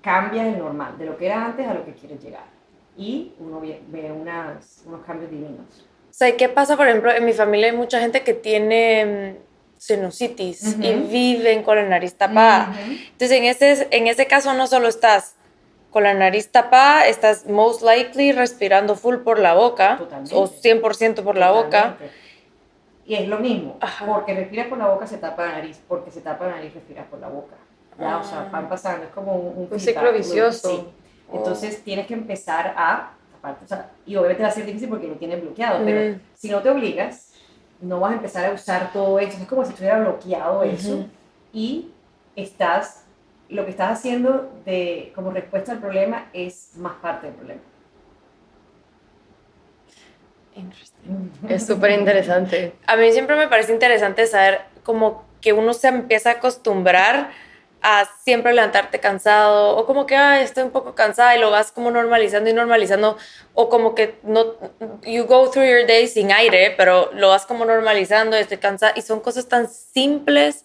cambia 0.00 0.46
el 0.48 0.58
normal, 0.58 0.96
de 0.98 1.06
lo 1.06 1.16
que 1.16 1.26
era 1.26 1.44
antes 1.46 1.66
a 1.66 1.74
lo 1.74 1.84
que 1.84 1.92
quieres 1.92 2.22
llegar. 2.22 2.44
Y 2.96 3.34
uno 3.40 3.60
ve, 3.60 3.82
ve 3.88 4.10
unas, 4.10 4.82
unos 4.86 5.04
cambios 5.04 5.30
divinos. 5.30 5.66
sea, 6.10 6.34
¿qué 6.34 6.48
pasa, 6.48 6.78
por 6.78 6.88
ejemplo, 6.88 7.12
en 7.12 7.26
mi 7.26 7.34
familia 7.34 7.66
hay 7.70 7.76
mucha 7.76 8.00
gente 8.00 8.22
que 8.22 8.32
tiene 8.32 9.36
mm, 9.36 9.46
sinusitis 9.78 10.76
y 10.80 10.94
viven 10.94 11.62
con 11.62 11.76
la 11.76 11.84
nariz 11.84 12.14
tapada. 12.14 12.72
Entonces, 13.12 13.32
en 13.32 13.44
ese, 13.44 13.88
en 13.90 14.06
ese 14.06 14.26
caso 14.26 14.54
no 14.54 14.66
solo 14.66 14.88
estás 14.88 15.35
con 15.96 16.02
la 16.02 16.12
nariz 16.12 16.50
tapada, 16.50 17.06
estás 17.06 17.46
most 17.46 17.80
likely 17.80 18.30
respirando 18.30 18.96
full 18.96 19.16
por 19.24 19.38
la 19.38 19.54
boca 19.54 19.98
o 20.30 20.46
100% 20.46 21.22
por 21.22 21.38
la 21.38 21.50
boca. 21.52 21.96
Y 23.06 23.14
es 23.14 23.26
lo 23.26 23.38
mismo, 23.38 23.78
porque 24.06 24.34
respiras 24.34 24.66
por 24.66 24.76
la 24.76 24.88
boca 24.88 25.06
se 25.06 25.16
tapa 25.16 25.46
la 25.46 25.52
nariz, 25.52 25.80
porque 25.88 26.10
se 26.10 26.20
tapa 26.20 26.48
la 26.48 26.56
nariz 26.56 26.74
respiras 26.74 27.06
por 27.06 27.18
la 27.18 27.28
boca. 27.28 27.54
Ya, 27.98 28.18
o 28.18 28.22
sea, 28.22 28.46
van 28.52 28.66
ah. 28.66 28.68
pasando, 28.68 29.06
es 29.06 29.10
como 29.10 29.36
un, 29.36 29.68
un, 29.70 29.80
ciclo 29.80 30.12
vicioso. 30.12 30.92
Entonces 31.32 31.82
tienes 31.82 32.06
que 32.06 32.12
empezar 32.12 32.74
a, 32.76 33.12
aparte, 33.38 33.64
o 33.64 33.68
sea, 33.68 33.88
y 34.04 34.16
obviamente 34.16 34.42
va 34.42 34.50
a 34.50 34.52
ser 34.52 34.66
difícil 34.66 34.90
porque 34.90 35.08
lo 35.08 35.14
tienes 35.14 35.40
bloqueado, 35.40 35.82
pero 35.82 36.18
si 36.34 36.50
no 36.50 36.60
te 36.60 36.68
obligas, 36.68 37.32
no 37.80 38.00
vas 38.00 38.12
a 38.12 38.16
empezar 38.16 38.44
a 38.44 38.52
usar 38.52 38.92
todo 38.92 39.18
eso, 39.18 39.38
es 39.40 39.48
como 39.48 39.64
si 39.64 39.70
estuviera 39.70 39.98
bloqueado 40.00 40.62
eso 40.62 41.06
y 41.54 41.90
estás, 42.34 43.05
lo 43.48 43.64
que 43.64 43.70
estás 43.70 43.98
haciendo 43.98 44.50
de, 44.64 45.12
como 45.14 45.30
respuesta 45.30 45.72
al 45.72 45.78
problema 45.78 46.28
es 46.32 46.70
más 46.76 46.94
parte 46.94 47.26
del 47.26 47.36
problema. 47.36 47.60
Es 51.48 51.66
súper 51.66 51.90
interesante. 51.90 52.72
A 52.86 52.96
mí 52.96 53.12
siempre 53.12 53.36
me 53.36 53.48
parece 53.48 53.72
interesante 53.72 54.26
saber 54.26 54.62
como 54.82 55.24
que 55.40 55.52
uno 55.52 55.74
se 55.74 55.88
empieza 55.88 56.30
a 56.30 56.32
acostumbrar 56.34 57.30
a 57.82 58.08
siempre 58.24 58.54
levantarte 58.54 58.98
cansado 58.98 59.76
o 59.76 59.86
como 59.86 60.06
que 60.06 60.16
Ay, 60.16 60.42
estoy 60.42 60.64
un 60.64 60.70
poco 60.70 60.94
cansada 60.94 61.36
y 61.36 61.40
lo 61.40 61.50
vas 61.50 61.72
como 61.72 61.90
normalizando 61.90 62.48
y 62.48 62.54
normalizando 62.54 63.18
o 63.54 63.68
como 63.68 63.94
que 63.94 64.18
no 64.22 64.54
you 65.04 65.24
go 65.26 65.50
through 65.50 65.66
your 65.66 65.86
day 65.86 66.08
sin 66.08 66.32
aire 66.32 66.74
pero 66.76 67.10
lo 67.12 67.28
vas 67.28 67.44
como 67.44 67.64
normalizando 67.64 68.34
estoy 68.34 68.56
cansada 68.56 68.92
y 68.96 69.02
son 69.02 69.20
cosas 69.20 69.46
tan 69.46 69.68
simples 69.68 70.64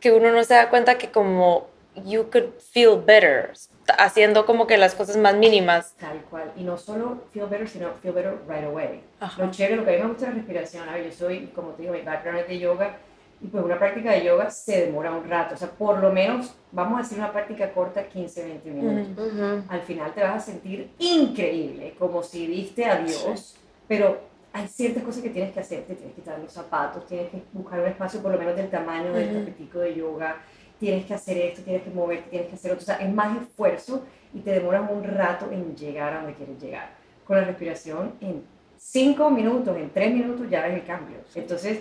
que 0.00 0.12
uno 0.12 0.32
no 0.32 0.42
se 0.44 0.54
da 0.54 0.68
cuenta 0.68 0.98
que 0.98 1.10
como 1.10 1.68
you 2.04 2.28
could 2.30 2.52
feel 2.58 2.96
better 3.04 3.52
haciendo 3.96 4.44
como 4.44 4.66
que 4.66 4.76
las 4.76 4.94
cosas 4.94 5.16
más 5.16 5.36
mínimas. 5.36 5.94
Tal 5.98 6.20
cual. 6.30 6.52
Y 6.56 6.62
no 6.62 6.76
solo 6.76 7.22
feel 7.32 7.46
better, 7.46 7.68
sino 7.68 7.92
feel 8.02 8.14
better 8.14 8.38
right 8.48 8.64
away. 8.64 9.00
Lo 9.38 9.50
chévere, 9.50 9.76
lo 9.76 9.84
que 9.84 9.90
a 9.90 9.96
mí 9.96 10.02
me 10.02 10.08
gusta 10.08 10.26
es 10.26 10.30
la 10.30 10.36
respiración. 10.36 10.88
A 10.88 10.94
ver, 10.94 11.04
yo 11.06 11.12
soy, 11.12 11.46
como 11.54 11.70
te 11.70 11.82
digo, 11.82 11.94
mi 11.94 12.02
background 12.02 12.40
es 12.40 12.48
de 12.48 12.58
yoga. 12.58 12.96
Y 13.40 13.46
pues 13.46 13.64
una 13.64 13.78
práctica 13.78 14.10
de 14.12 14.24
yoga 14.24 14.50
se 14.50 14.86
demora 14.86 15.12
un 15.12 15.28
rato. 15.28 15.54
O 15.54 15.58
sea, 15.58 15.70
por 15.70 15.98
lo 16.00 16.12
menos, 16.12 16.54
vamos 16.72 16.98
a 16.98 17.02
hacer 17.02 17.18
una 17.18 17.32
práctica 17.32 17.72
corta, 17.72 18.02
15, 18.08 18.44
20 18.44 18.70
minutos. 18.70 19.64
Al 19.68 19.80
final 19.82 20.12
te 20.12 20.22
vas 20.22 20.36
a 20.36 20.40
sentir 20.40 20.90
increíble, 20.98 21.94
como 21.98 22.22
si 22.22 22.46
viste 22.46 22.84
a 22.84 22.96
Dios. 22.96 23.56
Pero 23.86 24.18
hay 24.52 24.66
ciertas 24.66 25.04
cosas 25.04 25.22
que 25.22 25.30
tienes 25.30 25.52
que 25.52 25.60
hacer. 25.60 25.84
Te 25.84 25.94
tienes 25.94 26.14
que 26.14 26.20
quitar 26.20 26.38
los 26.40 26.52
zapatos, 26.52 27.06
tienes 27.06 27.30
que 27.30 27.42
buscar 27.52 27.78
un 27.78 27.86
espacio 27.86 28.20
por 28.20 28.32
lo 28.32 28.38
menos 28.38 28.56
del 28.56 28.70
tamaño 28.70 29.12
del 29.12 29.32
tapetico 29.32 29.78
de 29.78 29.94
yoga 29.94 30.36
tienes 30.78 31.04
que 31.06 31.14
hacer 31.14 31.36
esto, 31.38 31.62
tienes 31.62 31.82
que 31.82 31.90
moverte, 31.90 32.30
tienes 32.30 32.48
que 32.48 32.54
hacer 32.54 32.72
otro. 32.72 32.82
O 32.82 32.86
sea, 32.86 32.96
es 32.96 33.12
más 33.12 33.40
esfuerzo 33.40 34.04
y 34.32 34.40
te 34.40 34.50
demoras 34.52 34.90
un 34.90 35.04
rato 35.04 35.50
en 35.50 35.76
llegar 35.76 36.12
a 36.12 36.16
donde 36.18 36.34
quieres 36.34 36.60
llegar. 36.60 36.90
Con 37.24 37.36
la 37.36 37.44
respiración, 37.44 38.14
en 38.20 38.42
cinco 38.76 39.30
minutos, 39.30 39.76
en 39.76 39.90
tres 39.90 40.12
minutos 40.12 40.48
ya 40.48 40.62
ves 40.62 40.74
el 40.74 40.84
cambio. 40.84 41.18
Entonces, 41.34 41.80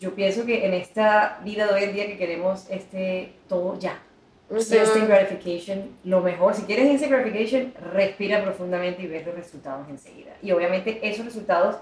yo 0.00 0.14
pienso 0.14 0.44
que 0.44 0.66
en 0.66 0.74
esta 0.74 1.40
vida 1.44 1.66
de 1.66 1.74
hoy 1.74 1.84
en 1.84 1.94
día 1.94 2.06
que 2.06 2.16
queremos 2.16 2.66
este, 2.70 3.32
todo 3.48 3.78
ya. 3.78 4.02
Instant 4.48 5.08
gratification, 5.08 5.90
lo 6.04 6.20
mejor, 6.20 6.54
si 6.54 6.62
quieres 6.62 6.86
instant 6.86 7.10
gratification, 7.10 7.74
respira 7.92 8.44
profundamente 8.44 9.02
y 9.02 9.08
ves 9.08 9.26
los 9.26 9.34
resultados 9.34 9.88
enseguida. 9.88 10.36
Y 10.40 10.52
obviamente 10.52 11.00
esos 11.02 11.24
resultados 11.24 11.76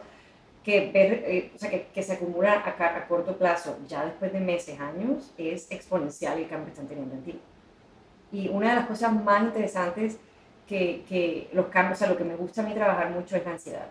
que, 0.64 0.90
eh, 0.94 1.52
o 1.54 1.58
sea, 1.58 1.70
que, 1.70 1.88
que, 1.94 2.02
se 2.02 2.14
acumula 2.14 2.54
a, 2.54 2.96
a, 2.96 3.06
corto 3.06 3.36
plazo, 3.36 3.76
ya 3.86 4.06
después 4.06 4.32
de 4.32 4.40
meses, 4.40 4.80
años, 4.80 5.30
es 5.36 5.70
exponencial 5.70 6.38
el 6.38 6.48
cambio 6.48 6.66
que 6.66 6.72
están 6.72 6.88
teniendo 6.88 7.14
en 7.14 7.22
ti. 7.22 7.40
Y 8.32 8.48
una 8.48 8.70
de 8.70 8.76
las 8.76 8.86
cosas 8.86 9.12
más 9.12 9.42
interesantes 9.42 10.16
que, 10.66 11.04
que 11.06 11.50
los 11.52 11.66
cambios, 11.66 11.98
o 11.98 12.00
sea, 12.00 12.08
lo 12.08 12.16
que 12.16 12.24
me 12.24 12.34
gusta 12.34 12.62
a 12.62 12.64
mí 12.64 12.72
trabajar 12.72 13.10
mucho 13.10 13.36
es 13.36 13.44
la 13.44 13.52
ansiedad. 13.52 13.86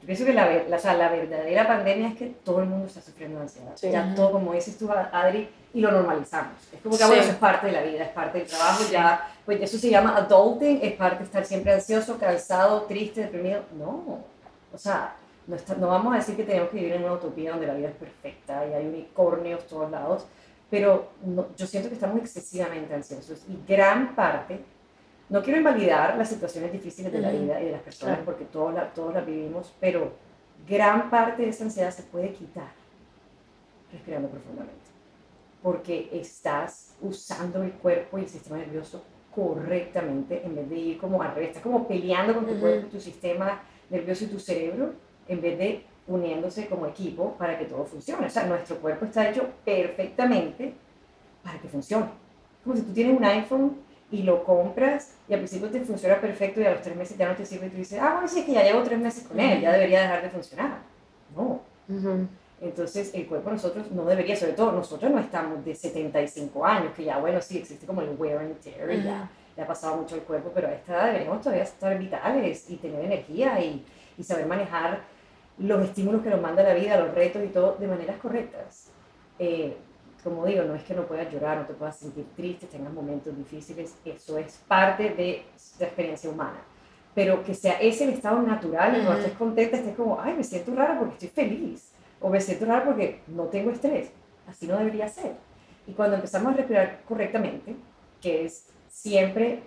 Yo 0.00 0.06
pienso 0.06 0.24
que 0.24 0.32
la, 0.32 0.64
la, 0.68 0.76
o 0.76 0.78
sea, 0.78 0.94
la 0.94 1.10
verdadera 1.10 1.66
pandemia 1.66 2.08
es 2.08 2.16
que 2.16 2.26
todo 2.44 2.60
el 2.60 2.66
mundo 2.66 2.86
está 2.86 3.02
sufriendo 3.02 3.36
de 3.38 3.42
ansiedad. 3.42 3.76
Ya 3.82 4.14
todo, 4.14 4.32
como 4.32 4.54
dices 4.54 4.78
tú, 4.78 4.90
Adri, 4.90 5.48
y 5.74 5.80
lo 5.80 5.90
normalizamos. 5.90 6.54
Es 6.72 6.80
como 6.80 6.96
que, 6.96 7.04
bueno, 7.04 7.22
eso 7.22 7.32
es 7.32 7.36
parte 7.36 7.66
de 7.66 7.72
la 7.74 7.82
vida, 7.82 8.04
es 8.04 8.10
parte 8.10 8.38
del 8.38 8.46
trabajo, 8.46 8.84
ya, 8.90 9.28
pues 9.44 9.60
eso 9.60 9.76
se 9.76 9.90
llama 9.90 10.16
adulting, 10.16 10.80
es 10.82 10.94
parte 10.94 11.18
de 11.18 11.24
estar 11.24 11.44
siempre 11.44 11.74
ansioso, 11.74 12.18
cansado, 12.18 12.82
triste, 12.82 13.20
deprimido. 13.22 13.60
No, 13.78 14.24
o 14.72 14.78
sea, 14.78 15.14
no, 15.46 15.86
vamos 15.86 16.14
a 16.14 16.16
decir 16.16 16.36
que 16.36 16.42
tenemos 16.42 16.70
que 16.70 16.78
vivir 16.78 16.94
en 16.94 17.04
una 17.04 17.14
utopía 17.14 17.52
donde 17.52 17.66
la 17.66 17.74
vida 17.74 17.88
es 17.88 17.94
perfecta 17.94 18.66
y 18.66 18.72
hay 18.74 18.86
unicornios 18.86 19.66
todos 19.66 19.90
lados, 19.90 20.26
pero 20.68 21.10
yo 21.56 21.66
siento 21.66 21.88
que 21.88 21.94
estamos 21.94 22.18
excesivamente 22.18 22.92
ansiosos 22.92 23.44
y 23.48 23.58
gran 23.66 24.16
parte, 24.16 24.60
no 25.28 25.42
quiero 25.42 25.58
invalidar 25.58 26.16
las 26.16 26.28
situaciones 26.28 26.72
difíciles 26.72 27.12
de 27.12 27.20
la 27.20 27.30
vida 27.30 27.60
y 27.60 27.66
de 27.66 27.72
las 27.72 27.82
personas 27.82 28.18
porque 28.24 28.44
todos, 28.44 28.74
la, 28.74 28.92
todos 28.92 29.14
las 29.14 29.24
vivimos, 29.24 29.72
pero 29.80 30.12
gran 30.68 31.10
parte 31.10 31.42
de 31.42 31.50
esa 31.50 31.64
ansiedad 31.64 31.90
se 31.90 32.02
puede 32.02 32.32
quitar 32.32 32.70
respirando 33.92 34.28
profundamente, 34.28 34.74
porque 35.62 36.08
estás 36.12 36.96
usando 37.00 37.62
el 37.62 37.72
cuerpo 37.72 38.18
y 38.18 38.22
el 38.22 38.28
sistema 38.28 38.56
nervioso 38.58 39.04
correctamente 39.32 40.42
en 40.44 40.56
vez 40.56 40.68
de 40.68 40.76
ir 40.76 40.98
como 40.98 41.22
al 41.22 41.34
revés, 41.34 41.50
estás 41.50 41.62
como 41.62 41.86
peleando 41.86 42.34
con 42.34 42.46
tu 42.46 42.58
cuerpo 42.58 42.88
tu 42.88 43.00
sistema 43.00 43.60
nervioso 43.90 44.24
y 44.24 44.28
tu 44.28 44.40
cerebro 44.40 45.05
en 45.28 45.40
vez 45.40 45.58
de 45.58 45.84
uniéndose 46.06 46.66
como 46.68 46.86
equipo 46.86 47.34
para 47.36 47.58
que 47.58 47.64
todo 47.64 47.84
funcione. 47.84 48.26
O 48.26 48.30
sea, 48.30 48.44
nuestro 48.44 48.76
cuerpo 48.76 49.06
está 49.06 49.28
hecho 49.28 49.48
perfectamente 49.64 50.74
para 51.42 51.58
que 51.58 51.68
funcione. 51.68 52.06
Como 52.62 52.76
si 52.76 52.82
tú 52.82 52.92
tienes 52.92 53.16
un 53.16 53.24
iPhone 53.24 53.76
y 54.10 54.22
lo 54.22 54.44
compras 54.44 55.14
y 55.28 55.34
al 55.34 55.40
principio 55.40 55.68
te 55.68 55.80
funciona 55.80 56.20
perfecto 56.20 56.60
y 56.60 56.64
a 56.64 56.72
los 56.72 56.82
tres 56.82 56.96
meses 56.96 57.18
ya 57.18 57.28
no 57.28 57.34
te 57.34 57.44
sirve 57.44 57.66
y 57.66 57.70
tú 57.70 57.76
dices, 57.78 58.00
ah, 58.00 58.12
bueno, 58.14 58.28
sí, 58.28 58.40
es 58.40 58.46
que 58.46 58.52
ya 58.52 58.62
llevo 58.62 58.82
tres 58.82 58.98
meses 58.98 59.24
con 59.24 59.38
él, 59.38 59.60
ya 59.60 59.72
debería 59.72 60.02
dejar 60.02 60.22
de 60.22 60.30
funcionar. 60.30 60.78
No. 61.34 61.60
Entonces, 62.60 63.12
el 63.14 63.26
cuerpo 63.26 63.50
nosotros 63.50 63.90
no 63.90 64.04
debería, 64.04 64.34
sobre 64.34 64.54
todo 64.54 64.72
nosotros 64.72 65.10
no 65.10 65.18
estamos 65.18 65.64
de 65.64 65.74
75 65.74 66.64
años, 66.64 66.92
que 66.94 67.04
ya, 67.04 67.18
bueno, 67.18 67.40
sí, 67.40 67.58
existe 67.58 67.86
como 67.86 68.00
el 68.00 68.10
wear 68.16 68.38
and 68.38 68.58
tear, 68.60 68.90
y 68.90 69.02
ya 69.02 69.28
le 69.56 69.62
ha 69.62 69.66
pasado 69.66 69.96
mucho 69.96 70.14
el 70.14 70.22
cuerpo, 70.22 70.50
pero 70.54 70.68
a 70.68 70.72
esta 70.72 70.94
edad 70.94 71.06
deberíamos 71.06 71.40
todavía 71.40 71.64
estar 71.64 71.98
vitales 71.98 72.70
y 72.70 72.76
tener 72.76 73.04
energía 73.04 73.60
y, 73.60 73.84
y 74.16 74.22
saber 74.22 74.46
manejar 74.46 75.00
los 75.58 75.82
estímulos 75.84 76.22
que 76.22 76.30
nos 76.30 76.40
manda 76.40 76.62
la 76.62 76.74
vida, 76.74 76.98
los 76.98 77.14
retos 77.14 77.42
y 77.44 77.48
todo, 77.48 77.76
de 77.78 77.86
maneras 77.86 78.16
correctas. 78.18 78.90
Eh, 79.38 79.76
como 80.22 80.44
digo, 80.44 80.64
no 80.64 80.74
es 80.74 80.82
que 80.82 80.94
no 80.94 81.06
puedas 81.06 81.32
llorar, 81.32 81.58
no 81.58 81.66
te 81.66 81.74
puedas 81.74 81.96
sentir 81.96 82.26
triste, 82.34 82.66
tengas 82.66 82.92
momentos 82.92 83.36
difíciles, 83.36 83.94
eso 84.04 84.36
es 84.38 84.60
parte 84.66 85.10
de 85.10 85.44
la 85.78 85.86
experiencia 85.86 86.28
humana. 86.28 86.58
Pero 87.14 87.42
que 87.44 87.54
sea 87.54 87.80
ese 87.80 88.04
el 88.04 88.10
estado 88.10 88.42
natural 88.42 88.98
y 89.00 89.04
cuando 89.04 89.22
estés 89.22 89.38
contenta, 89.38 89.76
estés 89.76 89.94
como, 89.94 90.20
ay, 90.20 90.34
me 90.34 90.44
siento 90.44 90.74
rara 90.74 90.98
porque 90.98 91.14
estoy 91.14 91.28
feliz, 91.28 91.92
o 92.20 92.28
me 92.28 92.40
siento 92.40 92.66
rara 92.66 92.84
porque 92.84 93.20
no 93.28 93.44
tengo 93.44 93.70
estrés. 93.70 94.10
Así 94.48 94.66
no 94.66 94.76
debería 94.76 95.08
ser. 95.08 95.32
Y 95.86 95.92
cuando 95.92 96.16
empezamos 96.16 96.52
a 96.52 96.56
respirar 96.56 97.00
correctamente, 97.08 97.76
que 98.20 98.44
es 98.44 98.68
siempre 98.88 99.60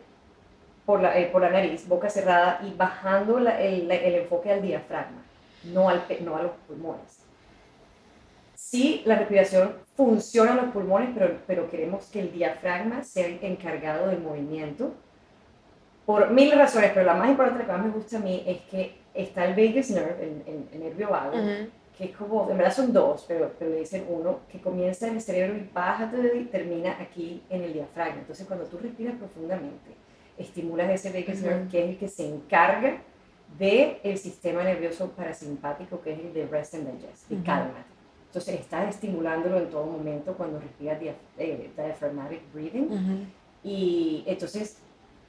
por 0.85 1.01
la, 1.01 1.17
eh, 1.17 1.27
por 1.31 1.41
la 1.41 1.49
nariz, 1.49 1.87
boca 1.87 2.09
cerrada 2.09 2.59
y 2.63 2.73
bajando 2.73 3.37
el, 3.37 3.47
el 3.89 4.15
enfoque 4.15 4.51
al 4.51 4.61
diafragma 4.61 5.23
no, 5.63 5.89
al, 5.89 6.03
no 6.21 6.35
a 6.35 6.43
los 6.43 6.51
pulmones. 6.67 7.19
Sí, 8.55 9.01
la 9.05 9.15
respiración 9.15 9.73
funciona 9.95 10.51
en 10.51 10.57
los 10.57 10.65
pulmones, 10.67 11.09
pero, 11.13 11.37
pero 11.47 11.69
queremos 11.69 12.05
que 12.07 12.19
el 12.19 12.31
diafragma 12.31 13.03
sea 13.03 13.25
el 13.25 13.39
encargado 13.41 14.07
del 14.07 14.19
movimiento 14.19 14.93
por 16.05 16.31
mil 16.31 16.51
razones, 16.51 16.91
pero 16.93 17.05
la 17.05 17.13
más 17.13 17.29
importante 17.29 17.65
que 17.65 17.71
más 17.71 17.85
me 17.85 17.91
gusta 17.91 18.17
a 18.17 18.19
mí 18.19 18.43
es 18.45 18.61
que 18.61 18.95
está 19.13 19.45
el 19.45 19.55
vagus 19.55 19.91
nerve, 19.91 20.41
el, 20.73 20.79
nervio 20.79 21.09
vago, 21.09 21.37
que 21.97 22.05
es 22.05 22.15
como, 22.15 22.49
en 22.49 22.57
verdad 22.57 22.73
son 22.73 22.91
dos, 22.91 23.25
pero, 23.27 23.51
pero 23.59 23.71
le 23.71 23.81
dicen 23.81 24.05
uno, 24.09 24.39
que 24.51 24.59
comienza 24.59 25.07
en 25.07 25.15
el 25.15 25.21
cerebro 25.21 25.57
y 25.57 25.69
baja 25.73 26.11
y 26.35 26.45
termina 26.45 26.97
aquí 26.99 27.43
en 27.49 27.63
el 27.63 27.73
diafragma. 27.73 28.21
Entonces, 28.21 28.47
cuando 28.47 28.65
tú 28.65 28.77
respiras 28.77 29.15
profundamente, 29.17 29.91
estimulas 30.37 30.89
ese 30.89 31.11
vagus 31.11 31.41
nerve, 31.41 31.67
que 31.69 31.83
es 31.83 31.89
el 31.89 31.97
que 31.97 32.07
se 32.07 32.27
encarga 32.27 33.01
de 33.57 33.99
el 34.03 34.17
sistema 34.17 34.63
nervioso 34.63 35.09
parasimpático, 35.09 36.01
que 36.01 36.13
es 36.13 36.19
el 36.19 36.33
de 36.33 36.47
rest 36.47 36.75
and 36.75 36.91
digest, 36.91 37.31
y 37.31 37.37
calma. 37.37 37.85
Entonces, 38.27 38.59
estás 38.59 38.93
estimulándolo 38.93 39.57
en 39.57 39.69
todo 39.69 39.85
momento 39.85 40.33
cuando 40.35 40.59
respiras 40.59 40.99
eh, 41.37 41.71
diaphragmatic 41.75 42.41
breathing. 42.53 43.27
Y 43.63 44.23
entonces, 44.27 44.77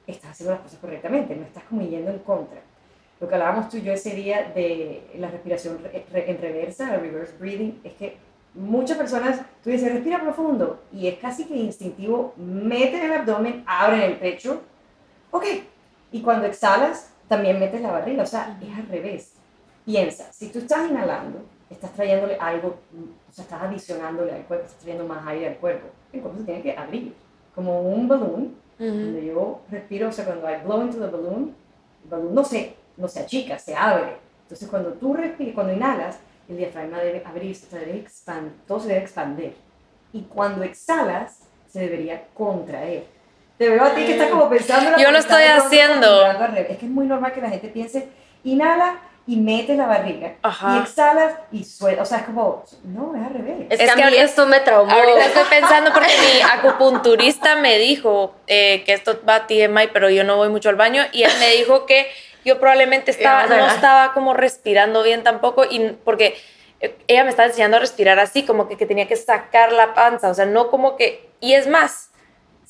estás 0.05 0.31
haciendo 0.31 0.53
las 0.53 0.61
cosas 0.61 0.79
correctamente, 0.79 1.35
no 1.35 1.43
estás 1.43 1.63
como 1.63 1.81
yendo 1.81 2.11
en 2.11 2.19
contra. 2.19 2.61
Lo 3.19 3.27
que 3.27 3.35
hablábamos 3.35 3.69
tú 3.69 3.77
y 3.77 3.81
yo 3.81 3.93
ese 3.93 4.15
día 4.15 4.51
de 4.55 5.03
la 5.17 5.29
respiración 5.29 5.79
en 5.93 6.41
reversa, 6.41 6.93
el 6.95 7.01
reverse 7.01 7.33
breathing, 7.39 7.79
es 7.83 7.93
que 7.93 8.17
muchas 8.53 8.97
personas, 8.97 9.41
tú 9.63 9.69
dices, 9.69 9.91
respira 9.91 10.21
profundo, 10.21 10.81
y 10.91 11.07
es 11.07 11.19
casi 11.19 11.45
que 11.45 11.55
instintivo, 11.55 12.33
mete 12.37 13.03
el 13.03 13.13
abdomen, 13.13 13.63
abre 13.65 14.05
el 14.05 14.17
pecho, 14.17 14.61
ok, 15.29 15.45
y 16.11 16.21
cuando 16.21 16.47
exhalas, 16.47 17.10
también 17.31 17.61
metes 17.61 17.79
la 17.79 17.91
barriga, 17.91 18.23
o 18.23 18.25
sea, 18.25 18.59
es 18.61 18.77
al 18.77 18.87
revés. 18.89 19.31
Piensa, 19.85 20.33
si 20.33 20.49
tú 20.49 20.59
estás 20.59 20.89
inhalando, 20.89 21.39
estás 21.69 21.93
trayéndole 21.93 22.35
algo, 22.35 22.75
o 23.29 23.31
sea, 23.33 23.45
estás 23.45 23.61
adicionándole 23.61 24.33
al 24.33 24.41
cuerpo, 24.43 24.65
estás 24.65 24.81
trayendo 24.81 25.07
más 25.07 25.25
aire 25.27 25.47
al 25.47 25.55
cuerpo. 25.55 25.87
El 26.11 26.19
cuerpo 26.19 26.39
se 26.39 26.43
tiene 26.43 26.61
que 26.61 26.75
abrir, 26.75 27.13
como 27.55 27.83
un 27.83 28.05
balón, 28.09 28.55
donde 28.77 29.25
yo 29.25 29.61
respiro, 29.69 30.09
o 30.09 30.11
sea, 30.11 30.25
cuando 30.25 30.49
I 30.49 30.57
blow 30.65 30.81
into 30.81 30.97
the 30.97 31.05
balloon, 31.05 31.55
el 32.03 32.09
balón 32.09 32.35
no 32.35 32.43
se, 32.43 32.75
no 32.97 33.07
se 33.07 33.21
achica, 33.21 33.57
se 33.57 33.75
abre. 33.75 34.17
Entonces, 34.43 34.67
cuando 34.67 34.91
tú 34.93 35.13
respiras, 35.13 35.55
cuando 35.55 35.71
inhalas, 35.71 36.19
el 36.49 36.57
diafragma 36.57 36.99
debe 36.99 37.23
abrirse, 37.25 37.65
se 37.67 37.79
debe 37.79 37.99
expandir, 37.99 38.51
todo 38.67 38.81
se 38.81 38.89
debe 38.89 38.99
expandir. 38.99 39.55
Y 40.11 40.23
cuando 40.23 40.63
exhalas, 40.63 41.43
se 41.69 41.79
debería 41.79 42.27
contraer. 42.33 43.05
Te 43.61 43.69
veo 43.69 43.83
a 43.83 43.93
ti 43.93 44.05
que 44.05 44.13
estás 44.13 44.29
como 44.29 44.49
pensando. 44.49 44.97
Yo 44.97 45.11
lo 45.11 45.19
estoy 45.19 45.43
haciendo. 45.43 46.25
Es 46.25 46.79
que 46.79 46.85
es 46.87 46.91
muy 46.91 47.05
normal 47.05 47.31
que 47.31 47.41
la 47.41 47.49
gente 47.51 47.67
piense, 47.67 48.09
inhala 48.43 48.95
y 49.27 49.35
metes 49.35 49.77
la 49.77 49.85
barriga 49.85 50.33
Ajá. 50.41 50.77
y 50.77 50.79
exhalas 50.79 51.35
y 51.51 51.63
suelta. 51.63 52.01
O 52.01 52.05
sea, 52.05 52.17
es 52.17 52.23
como, 52.23 52.63
no, 52.85 53.13
es 53.15 53.23
al 53.23 53.33
revés. 53.35 53.67
Es, 53.69 53.79
Es 53.79 53.91
que 53.91 53.95
que 53.95 54.03
a 54.03 54.09
mí 54.09 54.17
esto 54.17 54.47
me 54.47 54.61
traumó. 54.61 54.91
Ahorita 54.91 55.25
estoy 55.25 55.43
pensando 55.47 55.93
porque 55.93 56.09
mi 56.09 56.41
acupunturista 56.41 57.55
me 57.57 57.77
dijo 57.77 58.33
eh, 58.47 58.81
que 58.83 58.93
esto 58.93 59.19
va 59.29 59.35
a 59.35 59.45
TMI, 59.45 59.89
pero 59.93 60.09
yo 60.09 60.23
no 60.23 60.37
voy 60.37 60.49
mucho 60.49 60.69
al 60.69 60.75
baño 60.75 61.03
y 61.11 61.21
él 61.21 61.31
me 61.39 61.51
dijo 61.51 61.85
que 61.85 62.07
yo 62.43 62.59
probablemente 62.59 63.11
estaba, 63.11 63.45
no 63.45 63.67
estaba 63.67 64.13
como 64.13 64.33
respirando 64.33 65.03
bien 65.03 65.21
tampoco 65.21 65.65
y 65.69 65.97
porque 66.03 66.35
eh, 66.79 66.97
ella 67.07 67.25
me 67.25 67.29
estaba 67.29 67.47
enseñando 67.47 67.77
a 67.77 67.79
respirar 67.79 68.17
así, 68.17 68.41
como 68.43 68.67
que, 68.67 68.75
que 68.75 68.87
tenía 68.87 69.07
que 69.07 69.17
sacar 69.17 69.71
la 69.71 69.93
panza, 69.93 70.31
o 70.31 70.33
sea, 70.33 70.47
no 70.47 70.71
como 70.71 70.95
que, 70.95 71.29
y 71.39 71.53
es 71.53 71.67
más, 71.67 72.10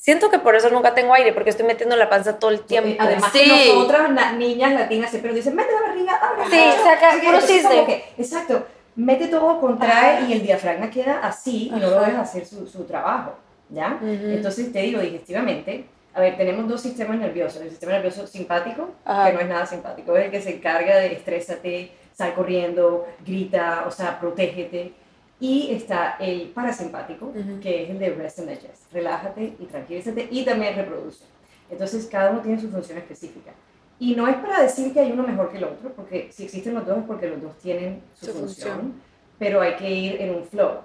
siento 0.02 0.30
que 0.30 0.40
por 0.40 0.56
eso 0.56 0.68
nunca 0.68 0.94
tengo 0.94 1.14
aire, 1.14 1.32
porque 1.32 1.50
estoy 1.50 1.64
metiendo 1.64 1.94
la 1.96 2.10
panza 2.10 2.36
todo 2.40 2.50
el 2.50 2.62
tiempo. 2.62 3.00
Además 3.00 3.30
Sí. 3.32 3.48
nosotras, 3.48 4.10
na- 4.10 4.32
niñas 4.32 4.72
latinas, 4.72 5.10
siempre 5.10 5.32
dicen, 5.32 5.54
mete 5.54 5.70
la 5.72 5.80
barriga, 5.88 6.14
abre. 6.16 6.44
Sí, 6.50 6.58
abre". 6.58 6.82
saca 6.82 7.10
puro 7.24 7.40
cisne. 7.40 8.04
Exacto, 8.18 8.66
mete 8.96 9.28
todo, 9.28 9.60
contrae 9.60 10.22
y 10.28 10.32
el 10.32 10.42
diafragma 10.42 10.90
queda 10.90 11.20
así 11.22 11.68
y 11.68 11.78
no 11.78 11.88
lo 11.90 11.98
Ajá. 12.00 12.06
deja 12.10 12.20
hacer 12.22 12.44
su, 12.44 12.66
su 12.66 12.82
trabajo, 12.82 13.34
¿ya? 13.68 13.96
Ujú. 14.02 14.08
Entonces 14.10 14.72
te 14.72 14.80
digo, 14.80 15.00
digestivamente, 15.00 15.84
a 16.14 16.20
ver, 16.20 16.36
tenemos 16.36 16.66
dos 16.68 16.80
sistemas 16.80 17.16
nerviosos, 17.18 17.62
el 17.62 17.70
sistema 17.70 17.92
nervioso 17.92 18.26
simpático, 18.26 18.90
Ajá. 19.04 19.28
que 19.28 19.34
no 19.34 19.40
es 19.40 19.48
nada 19.48 19.66
simpático, 19.66 20.16
es 20.16 20.24
el 20.24 20.30
que 20.32 20.42
se 20.42 20.56
encarga 20.56 20.96
de 20.96 21.12
estrésate, 21.12 21.92
sal 22.12 22.34
corriendo, 22.34 23.06
grita, 23.24 23.84
o 23.86 23.90
sea, 23.92 24.18
protégete. 24.18 24.92
Y 25.42 25.72
está 25.72 26.16
el 26.20 26.50
parasimpático, 26.50 27.32
que 27.60 27.82
es 27.82 27.90
el 27.90 27.98
de 27.98 28.10
rest 28.10 28.38
and 28.38 28.48
digest. 28.50 28.92
Relájate 28.92 29.56
y 29.58 29.64
tranquilízate 29.66 30.28
y 30.30 30.44
también 30.44 30.76
reproduce. 30.76 31.24
Entonces, 31.68 32.06
cada 32.06 32.30
uno 32.30 32.40
tiene 32.42 32.60
su 32.60 32.70
función 32.70 32.96
específica. 32.98 33.50
Y 33.98 34.14
no 34.14 34.28
es 34.28 34.36
para 34.36 34.62
decir 34.62 34.92
que 34.92 35.00
hay 35.00 35.10
uno 35.10 35.24
mejor 35.26 35.50
que 35.50 35.58
el 35.58 35.64
otro, 35.64 35.92
porque 35.94 36.28
si 36.30 36.44
existen 36.44 36.74
los 36.74 36.86
dos 36.86 36.98
es 36.98 37.04
porque 37.04 37.28
los 37.28 37.42
dos 37.42 37.58
tienen 37.58 38.02
su, 38.14 38.26
Su 38.26 38.32
función, 38.32 38.70
función. 38.70 39.02
pero 39.38 39.60
hay 39.60 39.74
que 39.74 39.90
ir 39.90 40.20
en 40.22 40.34
un 40.34 40.44
flow. 40.44 40.78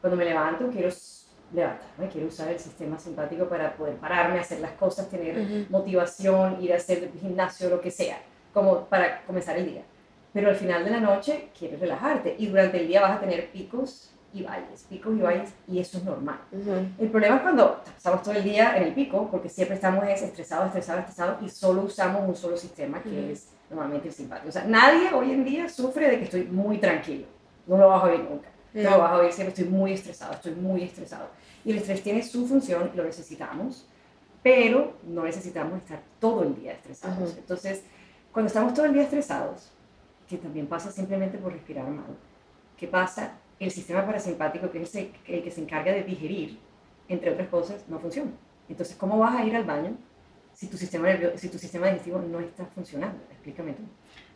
Cuando 0.00 0.16
me 0.16 0.24
levanto, 0.24 0.68
quiero 0.70 0.88
levantarme, 1.52 2.08
quiero 2.10 2.28
usar 2.28 2.48
el 2.48 2.58
sistema 2.58 2.98
simpático 2.98 3.46
para 3.46 3.74
poder 3.74 3.96
pararme, 3.96 4.38
hacer 4.38 4.60
las 4.60 4.72
cosas, 4.72 5.10
tener 5.10 5.66
motivación, 5.70 6.62
ir 6.62 6.72
a 6.72 6.76
hacer 6.76 7.10
gimnasio, 7.20 7.68
lo 7.68 7.80
que 7.80 7.90
sea, 7.90 8.20
como 8.54 8.84
para 8.86 9.22
comenzar 9.26 9.56
el 9.58 9.66
día. 9.66 9.82
Pero 10.32 10.48
al 10.50 10.56
final 10.56 10.84
de 10.84 10.90
la 10.90 11.00
noche 11.00 11.48
quieres 11.58 11.80
relajarte 11.80 12.34
y 12.38 12.46
durante 12.46 12.80
el 12.80 12.88
día 12.88 13.00
vas 13.00 13.16
a 13.16 13.20
tener 13.20 13.50
picos 13.50 14.12
y 14.32 14.42
valles, 14.42 14.84
picos 14.88 15.16
y 15.16 15.20
valles, 15.20 15.50
y 15.66 15.78
eso 15.78 15.96
es 15.98 16.04
normal. 16.04 16.38
Ujú. 16.52 16.70
El 16.98 17.08
problema 17.10 17.36
es 17.36 17.42
cuando 17.42 17.82
pasamos 17.82 18.22
todo 18.22 18.34
el 18.34 18.44
día 18.44 18.76
en 18.76 18.82
el 18.84 18.92
pico, 18.94 19.28
porque 19.30 19.48
siempre 19.48 19.76
estamos 19.76 20.04
es 20.06 20.20
estresados, 20.22 20.66
estresados, 20.66 21.00
estresados, 21.00 21.42
y 21.42 21.48
solo 21.48 21.82
usamos 21.82 22.28
un 22.28 22.36
solo 22.36 22.56
sistema, 22.56 23.02
que 23.02 23.08
Ujú. 23.08 23.30
es 23.32 23.48
normalmente 23.70 24.08
el 24.08 24.14
simpático. 24.14 24.50
O 24.50 24.52
sea, 24.52 24.64
nadie 24.64 25.12
hoy 25.14 25.32
en 25.32 25.44
día 25.44 25.66
sufre 25.68 26.10
de 26.10 26.18
que 26.18 26.24
estoy 26.24 26.44
muy 26.44 26.76
tranquilo. 26.76 27.26
No 27.66 27.78
lo 27.78 27.88
vas 27.88 28.02
a 28.02 28.06
oír 28.06 28.20
nunca. 28.20 28.48
Te 28.72 28.82
No. 28.82 28.90
lo 28.90 28.98
vas 28.98 29.12
a 29.12 29.16
oír 29.16 29.32
siempre, 29.32 29.54
estoy 29.54 29.64
muy 29.74 29.92
estresado, 29.94 30.34
estoy 30.34 30.52
muy 30.54 30.82
estresado. 30.82 31.28
Y 31.64 31.70
el 31.72 31.78
estrés 31.78 32.02
tiene 32.02 32.22
su 32.22 32.46
función, 32.46 32.90
lo 32.94 33.04
necesitamos, 33.04 33.86
pero 34.42 34.92
no 35.04 35.24
necesitamos 35.24 35.78
estar 35.78 36.00
todo 36.20 36.42
el 36.42 36.54
día 36.54 36.72
estresados. 36.72 37.34
Entonces, 37.38 37.82
cuando 38.30 38.48
estamos 38.48 38.74
todo 38.74 38.84
el 38.84 38.92
día 38.92 39.02
estresados, 39.04 39.72
que 40.28 40.36
también 40.36 40.66
pasa 40.66 40.90
simplemente 40.90 41.38
por 41.38 41.52
respirar 41.52 41.88
mal, 41.88 42.16
¿qué 42.76 42.86
pasa? 42.86 43.34
El 43.58 43.70
sistema 43.70 44.04
parasimpático, 44.06 44.70
que 44.70 44.82
es 44.82 44.94
el, 44.94 45.12
el 45.26 45.42
que 45.42 45.50
se 45.50 45.60
encarga 45.60 45.92
de 45.92 46.04
digerir, 46.04 46.58
entre 47.08 47.30
otras 47.32 47.48
cosas, 47.48 47.84
no 47.88 47.98
funciona. 47.98 48.30
Entonces, 48.68 48.96
¿cómo 48.96 49.18
vas 49.18 49.36
a 49.36 49.44
ir 49.44 49.56
al 49.56 49.64
baño 49.64 49.96
si 50.52 50.66
tu 50.66 50.76
sistema, 50.76 51.08
si 51.36 51.48
tu 51.48 51.58
sistema 51.58 51.86
digestivo 51.86 52.18
no 52.18 52.40
está 52.40 52.66
funcionando? 52.66 53.18
Explícame 53.30 53.72
tú. 53.72 53.82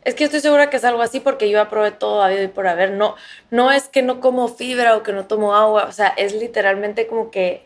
Es 0.03 0.15
que 0.15 0.25
estoy 0.25 0.41
segura 0.41 0.69
que 0.69 0.77
es 0.77 0.83
algo 0.83 1.01
así 1.01 1.19
porque 1.21 1.49
yo 1.49 1.61
aprobé 1.61 1.91
todo 1.91 2.21
habido 2.21 2.43
y 2.43 2.47
por 2.47 2.67
haber. 2.67 2.91
No, 2.91 3.15
no 3.51 3.71
es 3.71 3.87
que 3.87 4.01
no 4.01 4.19
como 4.19 4.47
fibra 4.49 4.97
o 4.97 5.03
que 5.03 5.13
no 5.13 5.25
tomo 5.27 5.55
agua, 5.55 5.85
o 5.85 5.91
sea, 5.91 6.07
es 6.09 6.33
literalmente 6.33 7.07
como 7.07 7.31
que 7.31 7.65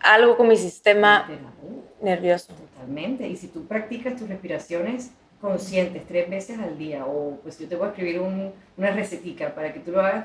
algo 0.00 0.36
con 0.36 0.46
mi 0.48 0.56
sistema 0.56 1.26
Literal. 1.28 1.52
nervioso. 2.00 2.52
Totalmente. 2.54 3.26
Y 3.26 3.36
si 3.36 3.48
tú 3.48 3.66
practicas 3.66 4.16
tus 4.16 4.28
respiraciones 4.28 5.10
conscientes 5.42 6.06
tres 6.06 6.30
veces 6.30 6.58
al 6.58 6.78
día, 6.78 7.04
o 7.04 7.36
pues 7.42 7.58
yo 7.58 7.68
te 7.68 7.76
voy 7.76 7.88
a 7.88 7.90
escribir 7.90 8.20
un- 8.20 8.52
una 8.78 8.90
recetica 8.92 9.54
para 9.54 9.72
que 9.74 9.80
tú 9.80 9.90
lo 9.90 10.00
hagas, 10.00 10.24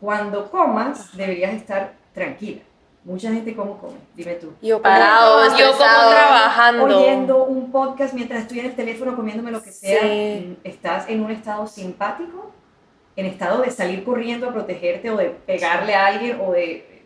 cuando 0.00 0.50
comas 0.50 1.16
deberías 1.16 1.52
estar 1.54 1.94
tranquila. 2.12 2.60
Mucha 3.04 3.30
gente 3.32 3.54
cómo 3.56 3.76
come, 3.78 3.96
dime 4.14 4.34
tú. 4.34 4.52
Yo 4.62 4.76
como, 4.76 4.82
Parado, 4.82 5.44
yo 5.58 5.66
como 5.72 5.78
trabajando. 5.78 6.84
Oyendo 6.84 7.44
un 7.44 7.70
podcast 7.72 8.14
mientras 8.14 8.42
estoy 8.42 8.60
en 8.60 8.66
el 8.66 8.74
teléfono 8.76 9.16
comiéndome 9.16 9.50
lo 9.50 9.62
que 9.62 9.72
sea, 9.72 10.00
Sí. 10.02 10.56
estás 10.64 11.08
en 11.08 11.22
un 11.22 11.30
estado 11.30 11.66
simpático, 11.66 12.50
en 13.16 13.26
estado 13.26 13.60
de 13.62 13.70
salir 13.70 14.04
corriendo 14.04 14.48
a 14.48 14.52
protegerte 14.52 15.10
o 15.10 15.16
de 15.16 15.26
pegarle 15.30 15.94
a 15.94 16.06
alguien 16.06 16.38
o 16.40 16.52
de... 16.52 17.02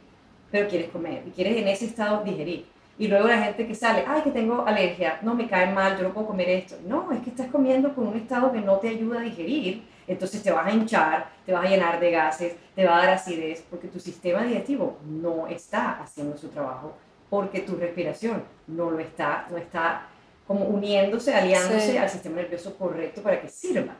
Pero 0.51 0.69
quieres 0.69 0.89
comer 0.91 1.23
y 1.27 1.31
quieres 1.31 1.57
en 1.57 1.69
ese 1.69 1.85
estado 1.87 2.23
digerir. 2.25 2.65
Y 2.99 3.07
luego 3.07 3.29
la 3.29 3.41
gente 3.43 3.67
que 3.67 3.75
sale, 3.77 4.05
ay, 4.07 4.23
que 4.23 4.31
tengo 4.33 4.67
alergia, 4.67 5.21
no 5.23 5.35
me 5.35 5.47
cae 5.49 5.73
mal, 5.73 5.97
yo 5.97 6.03
no 6.03 6.13
puedo 6.13 6.27
comer 6.27 6.49
esto. 6.51 6.77
No, 6.85 7.13
es 7.13 7.21
que 7.21 7.31
estás 7.31 7.47
comiendo 7.49 7.95
con 7.95 8.09
un 8.09 8.17
estado 8.17 8.51
que 8.53 8.61
no 8.61 8.79
te 8.79 8.89
ayuda 8.89 9.21
a 9.21 9.23
digerir, 9.23 9.85
entonces 10.09 10.43
te 10.43 10.51
vas 10.51 10.67
a 10.67 10.73
hinchar, 10.73 11.29
te 11.47 11.53
vas 11.53 11.65
a 11.65 11.69
llenar 11.69 12.01
de 12.01 12.11
gases, 12.11 12.57
te 12.75 12.85
va 12.85 12.97
a 12.97 13.01
dar 13.03 13.11
acidez, 13.11 13.65
porque 13.71 13.87
tu 13.89 14.01
sistema 14.01 14.43
digestivo 14.43 14.99
no 15.07 15.47
está 15.47 16.01
haciendo 16.03 16.37
su 16.37 16.49
trabajo, 16.49 16.93
porque 17.31 17.61
tu 17.61 17.77
respiración 17.77 18.43
no 18.67 18.91
lo 18.91 18.99
está, 18.99 19.47
no 19.51 19.59
está 19.59 20.07
como 20.47 20.65
uniéndose, 20.65 21.33
aliándose 21.35 21.93
Sí. 21.93 21.97
al 21.99 22.09
sistema 22.09 22.37
nervioso 22.37 22.75
correcto 22.77 23.23
para 23.23 23.41
que 23.41 23.49
sirva. 23.49 23.95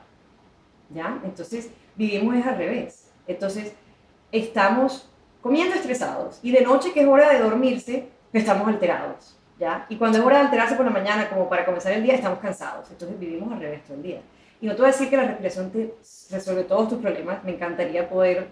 ¿Ya? 0.89 1.19
Entonces, 1.23 1.69
vivimos 1.95 2.35
es 2.35 2.45
al 2.47 2.57
revés. 2.57 3.11
Entonces, 3.27 3.71
estamos 4.31 5.09
comiendo 5.41 5.75
estresados 5.75 6.39
y 6.43 6.51
de 6.51 6.61
noche 6.61 6.91
que 6.91 7.01
es 7.01 7.07
hora 7.07 7.29
de 7.31 7.39
dormirse, 7.39 8.09
estamos 8.33 8.67
alterados, 8.67 9.35
¿ya? 9.59 9.85
Y 9.89 9.95
cuando 9.97 10.17
es 10.19 10.23
hora 10.23 10.37
de 10.39 10.45
alterarse 10.45 10.75
por 10.75 10.85
la 10.85 10.91
mañana, 10.91 11.29
como 11.29 11.49
para 11.49 11.65
comenzar 11.65 11.93
el 11.93 12.03
día, 12.03 12.15
estamos 12.15 12.39
cansados. 12.39 12.89
Entonces, 12.91 13.19
vivimos 13.19 13.51
al 13.51 13.59
revés 13.59 13.83
todo 13.83 13.97
el 13.97 14.03
día. 14.03 14.21
Y 14.61 14.67
no 14.67 14.73
te 14.75 14.81
voy 14.81 14.89
a 14.89 14.91
decir 14.91 15.09
que 15.09 15.17
la 15.17 15.23
respiración 15.25 15.71
te 15.71 15.93
resuelve 16.31 16.63
todos 16.63 16.89
tus 16.89 16.99
problemas, 16.99 17.43
me 17.43 17.51
encantaría 17.53 18.09
poder, 18.09 18.47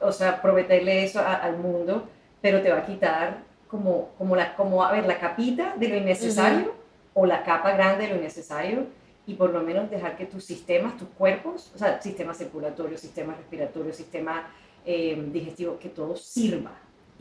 o 0.00 0.12
sea, 0.12 0.40
prometerle 0.42 1.04
eso 1.04 1.20
a- 1.20 1.34
al 1.34 1.56
mundo, 1.58 2.08
pero 2.40 2.60
te 2.60 2.70
va 2.70 2.78
a 2.78 2.86
quitar 2.86 3.38
como, 3.68 4.10
como, 4.18 4.36
la, 4.36 4.54
como, 4.56 4.84
a 4.84 4.92
ver, 4.92 5.06
la 5.06 5.18
capita 5.18 5.74
de 5.76 5.88
lo 5.88 5.96
innecesario 5.96 6.74
o 7.14 7.24
la 7.26 7.42
capa 7.44 7.72
grande 7.72 8.04
de 8.06 8.10
lo 8.12 8.16
innecesario 8.18 8.86
y 9.26 9.34
por 9.34 9.50
lo 9.50 9.62
menos 9.62 9.88
dejar 9.90 10.16
que 10.16 10.26
tus 10.26 10.44
sistemas, 10.44 10.96
tus 10.98 11.08
cuerpos, 11.16 11.70
o 11.74 11.78
sea, 11.78 12.00
sistema 12.02 12.34
circulatorio, 12.34 12.98
sistema 12.98 13.34
respiratorio, 13.34 13.92
sistema 13.92 14.48
eh, 14.84 15.22
digestivo, 15.32 15.78
que 15.78 15.88
todo 15.88 16.16
sirva. 16.16 16.72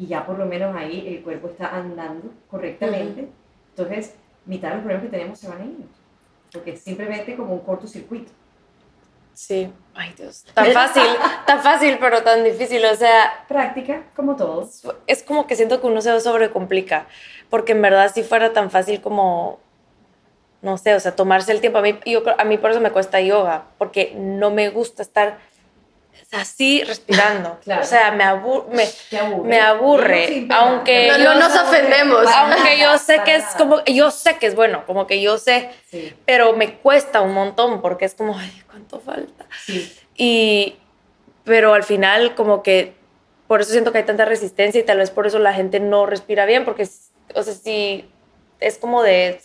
Y 0.02 0.08
ya 0.08 0.26
por 0.26 0.40
lo 0.40 0.48
menos 0.48 0.76
ahí 0.76 1.08
el 1.08 1.22
cuerpo 1.22 1.48
está 1.48 1.76
andando 1.76 2.34
correctamente. 2.50 3.28
Entonces, 3.70 4.16
mitad 4.48 4.70
de 4.70 4.76
los 4.76 4.84
problemas 4.84 5.06
que 5.06 5.12
tenemos 5.12 5.40
se 5.40 5.48
van 5.48 5.62
a 5.62 5.66
ir. 5.66 5.86
Porque 6.52 6.72
es 6.72 6.82
simplemente 6.82 7.36
como 7.36 7.54
un 7.54 7.60
cortocircuito. 7.60 8.32
Sí, 9.36 9.72
ay 9.94 10.12
Dios, 10.18 10.44
tan 10.56 10.72
fácil, 10.74 11.04
tan 11.46 11.62
fácil, 11.62 11.98
pero 12.00 12.24
tan 12.24 12.44
difícil. 12.44 12.84
O 12.84 12.96
sea, 12.96 13.46
Práctica, 13.48 14.04
como 14.16 14.36
todo. 14.36 14.68
es 15.06 15.22
como 15.22 15.46
que 15.46 15.56
siento 15.56 15.80
que 15.80 15.86
uno 15.88 16.02
se 16.02 16.20
sobrecomplica, 16.20 17.06
porque 17.52 17.74
en 17.74 17.84
verdad 17.84 18.12
si 18.12 18.24
fuera 18.24 18.54
tan 18.54 18.72
fácil 18.72 19.02
como, 19.02 19.60
no 20.64 20.80
sé, 20.80 20.96
o 20.96 21.00
sea, 21.00 21.16
tomarse 21.16 21.52
el 21.52 21.62
tiempo. 21.62 21.78
A 21.78 21.84
mí, 21.84 22.00
yo, 22.08 22.24
a 22.38 22.44
mí 22.44 22.58
por 22.58 22.72
eso 22.72 22.82
me 22.82 22.92
cuesta 22.92 23.22
yoga, 23.22 23.66
porque 23.78 24.14
no 24.18 24.50
me 24.50 24.70
gusta 24.70 25.04
estar 25.04 25.38
así 26.32 26.84
respirando. 26.84 27.60
Claro. 27.64 27.82
O 27.82 27.86
sea, 27.86 28.12
me, 28.12 28.24
abu- 28.24 28.66
me, 28.72 28.84
aburre. 29.20 29.48
me 29.50 29.60
aburre, 29.60 30.42
No, 30.48 30.56
aunque 30.56 31.08
No, 31.10 31.18
no 31.18 31.36
nos 31.36 31.56
ofendemos. 31.60 32.26
aunque 32.28 32.80
yo 32.80 32.98
sé 32.98 33.22
que 33.24 33.36
es 33.36 33.46
como, 33.58 33.84
yo 33.86 34.10
sé 34.12 34.38
que 34.38 34.48
es 34.48 34.56
bueno, 34.56 34.86
como 34.86 35.08
que 35.08 35.22
yo 35.22 35.38
sé, 35.38 35.70
Sí, 35.90 36.14
pero 36.26 36.54
me 36.54 36.76
cuesta 36.78 37.22
un 37.22 37.34
montón 37.34 37.82
porque 37.82 38.06
es 38.06 38.16
como, 38.16 38.38
ay, 38.38 38.64
¿cuánto 38.70 39.00
falta? 39.00 39.46
sí. 39.66 39.94
Y, 40.16 40.76
pero 41.44 41.74
al 41.74 41.84
final 41.84 42.36
como 42.36 42.62
que 42.64 42.94
por 43.48 43.62
eso 43.62 43.72
siento 43.72 43.92
que 43.92 43.98
hay 44.00 44.06
tanta 44.06 44.26
resistencia 44.26 44.80
y 44.80 44.84
tal 44.84 45.00
vez 45.00 45.10
por 45.12 45.28
eso 45.28 45.40
la 45.40 45.54
gente 45.54 45.80
no 45.80 46.06
respira 46.06 46.46
bien, 46.46 46.64
porque, 46.64 46.88
o 47.36 47.44
sea, 47.44 47.54
si 47.54 48.10
es 48.62 48.78
como 48.78 49.02
de 49.02 49.40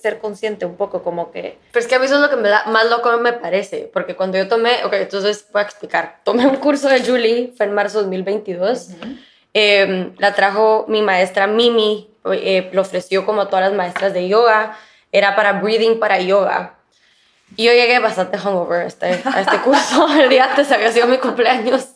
ser 0.00 0.18
consciente 0.18 0.66
un 0.66 0.76
poco, 0.76 1.02
como 1.02 1.32
que... 1.32 1.58
Pero 1.72 1.82
es 1.82 1.88
que 1.88 1.94
a 1.94 1.98
mí 1.98 2.04
eso 2.04 2.16
es 2.16 2.20
lo 2.20 2.28
que 2.28 2.36
me 2.36 2.50
da 2.50 2.64
más 2.66 2.88
loco 2.90 3.10
me 3.18 3.32
parece, 3.32 3.90
porque 3.92 4.14
cuando 4.14 4.36
yo 4.36 4.48
tomé, 4.48 4.84
ok, 4.84 4.92
entonces 4.92 5.46
voy 5.50 5.60
a 5.60 5.64
explicar, 5.64 6.20
tomé 6.24 6.46
un 6.46 6.56
curso 6.56 6.88
de 6.88 7.02
Julie, 7.02 7.52
fue 7.56 7.66
en 7.66 7.72
marzo 7.72 7.98
de 7.98 8.04
2022, 8.04 8.90
em, 9.54 10.14
la 10.18 10.34
trajo 10.34 10.84
mi 10.88 11.00
maestra 11.00 11.46
Mimi, 11.46 12.10
eh, 12.32 12.68
lo 12.72 12.82
ofreció 12.82 13.24
como 13.24 13.40
a 13.40 13.48
todas 13.48 13.64
las 13.64 13.74
maestras 13.74 14.12
de 14.12 14.28
yoga, 14.28 14.78
era 15.10 15.34
para 15.34 15.54
breathing, 15.54 15.98
para 15.98 16.20
yoga. 16.20 16.76
Y 17.56 17.64
yo 17.64 17.72
llegué 17.72 17.98
bastante 17.98 18.38
hungover 18.38 18.82
a 18.82 18.86
este, 18.86 19.06
a 19.06 19.40
este 19.40 19.58
curso, 19.64 20.06
el 20.20 20.28
día 20.28 20.44
antes 20.44 20.70
había 20.70 20.92
sido 20.92 21.06
mi 21.06 21.16
cumpleaños, 21.16 21.88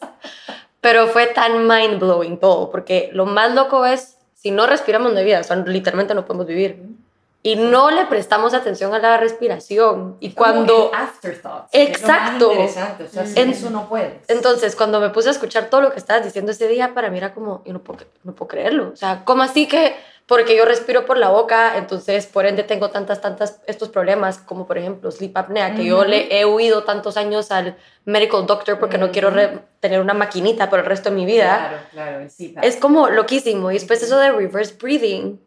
pero 0.81 1.09
fue 1.09 1.27
tan 1.27 1.68
mind 1.68 2.00
blowing 2.00 2.38
todo, 2.38 2.70
porque 2.70 3.11
lo 3.12 3.27
más 3.27 3.53
loco 3.53 3.85
es 3.85 4.16
si 4.45 4.51
no 4.51 4.67
respiramos 4.67 5.15
de 5.15 5.25
vida, 5.25 5.41
o 5.41 5.43
sea, 5.43 5.57
literalmente 5.57 6.15
no 6.15 6.27
podemos 6.27 6.47
vivir. 6.47 6.83
Y 7.43 7.57
no 7.57 7.91
le 7.91 8.05
prestamos 8.05 8.53
atención 8.53 8.93
a 8.93 8.99
la 8.99 9.17
respiración. 9.17 10.19
Y 10.21 10.33
cuando... 10.33 10.91
Exacto. 11.73 12.51
O 12.51 12.69
sea, 12.69 12.99
eso 13.37 13.71
no 13.71 13.89
puedes. 13.89 14.21
Entonces, 14.29 14.77
cuando 14.77 15.01
me 15.01 15.09
puse 15.09 15.29
a 15.29 15.33
escuchar 15.33 15.71
todo 15.71 15.81
lo 15.81 15.93
que 15.93 15.99
estabas 15.99 16.25
diciendo 16.25 16.53
ese 16.53 16.69
día, 16.69 16.93
para 16.93 17.09
mí 17.09 17.17
era 17.17 17.33
como, 17.33 17.63
yo 17.65 17.73
no 17.73 17.83
puedo, 17.83 18.05
no 18.23 18.35
puedo 18.35 18.49
creerlo. 18.49 18.91
O 18.93 18.97
sea, 18.97 19.25
¿cómo 19.25 19.43
así 19.43 19.67
que 19.67 19.97
porque 20.27 20.57
yo 20.57 20.65
respiro 20.65 21.05
por 21.05 21.19
la 21.19 21.29
boca, 21.29 21.77
entonces 21.77 22.27
por 22.27 22.47
ende 22.47 22.63
tengo 22.63 22.91
tantas, 22.91 23.21
tantas, 23.21 23.61
estos 23.67 23.91
problemas, 23.91 24.39
como 24.39 24.67
por 24.67 24.79
ejemplo 24.79 25.11
sleep 25.11 25.37
apnea, 25.37 25.75
que 25.75 25.85
yo 25.85 26.05
le 26.05 26.39
he 26.39 26.47
huido 26.47 26.85
tantos 26.85 27.17
años 27.17 27.51
al 27.51 27.77
medical 28.07 28.47
doctor 28.47 28.79
porque 28.79 28.97
no 28.97 29.11
quiero 29.11 29.33
tener 29.81 30.01
una 30.01 30.15
maquinita 30.15 30.71
por 30.71 30.79
el 30.79 30.87
resto 30.87 31.11
de 31.11 31.17
mi 31.17 31.27
vida. 31.27 31.87
Claro, 31.93 32.21
claro, 32.21 32.21
el 32.21 32.59
Es 32.63 32.77
como 32.77 33.11
loquísimo. 33.11 33.71
Y 33.71 33.75
después 33.75 34.03
eso 34.03 34.19
de 34.19 34.33
reverse 34.33 34.75
breathing, 34.81 35.41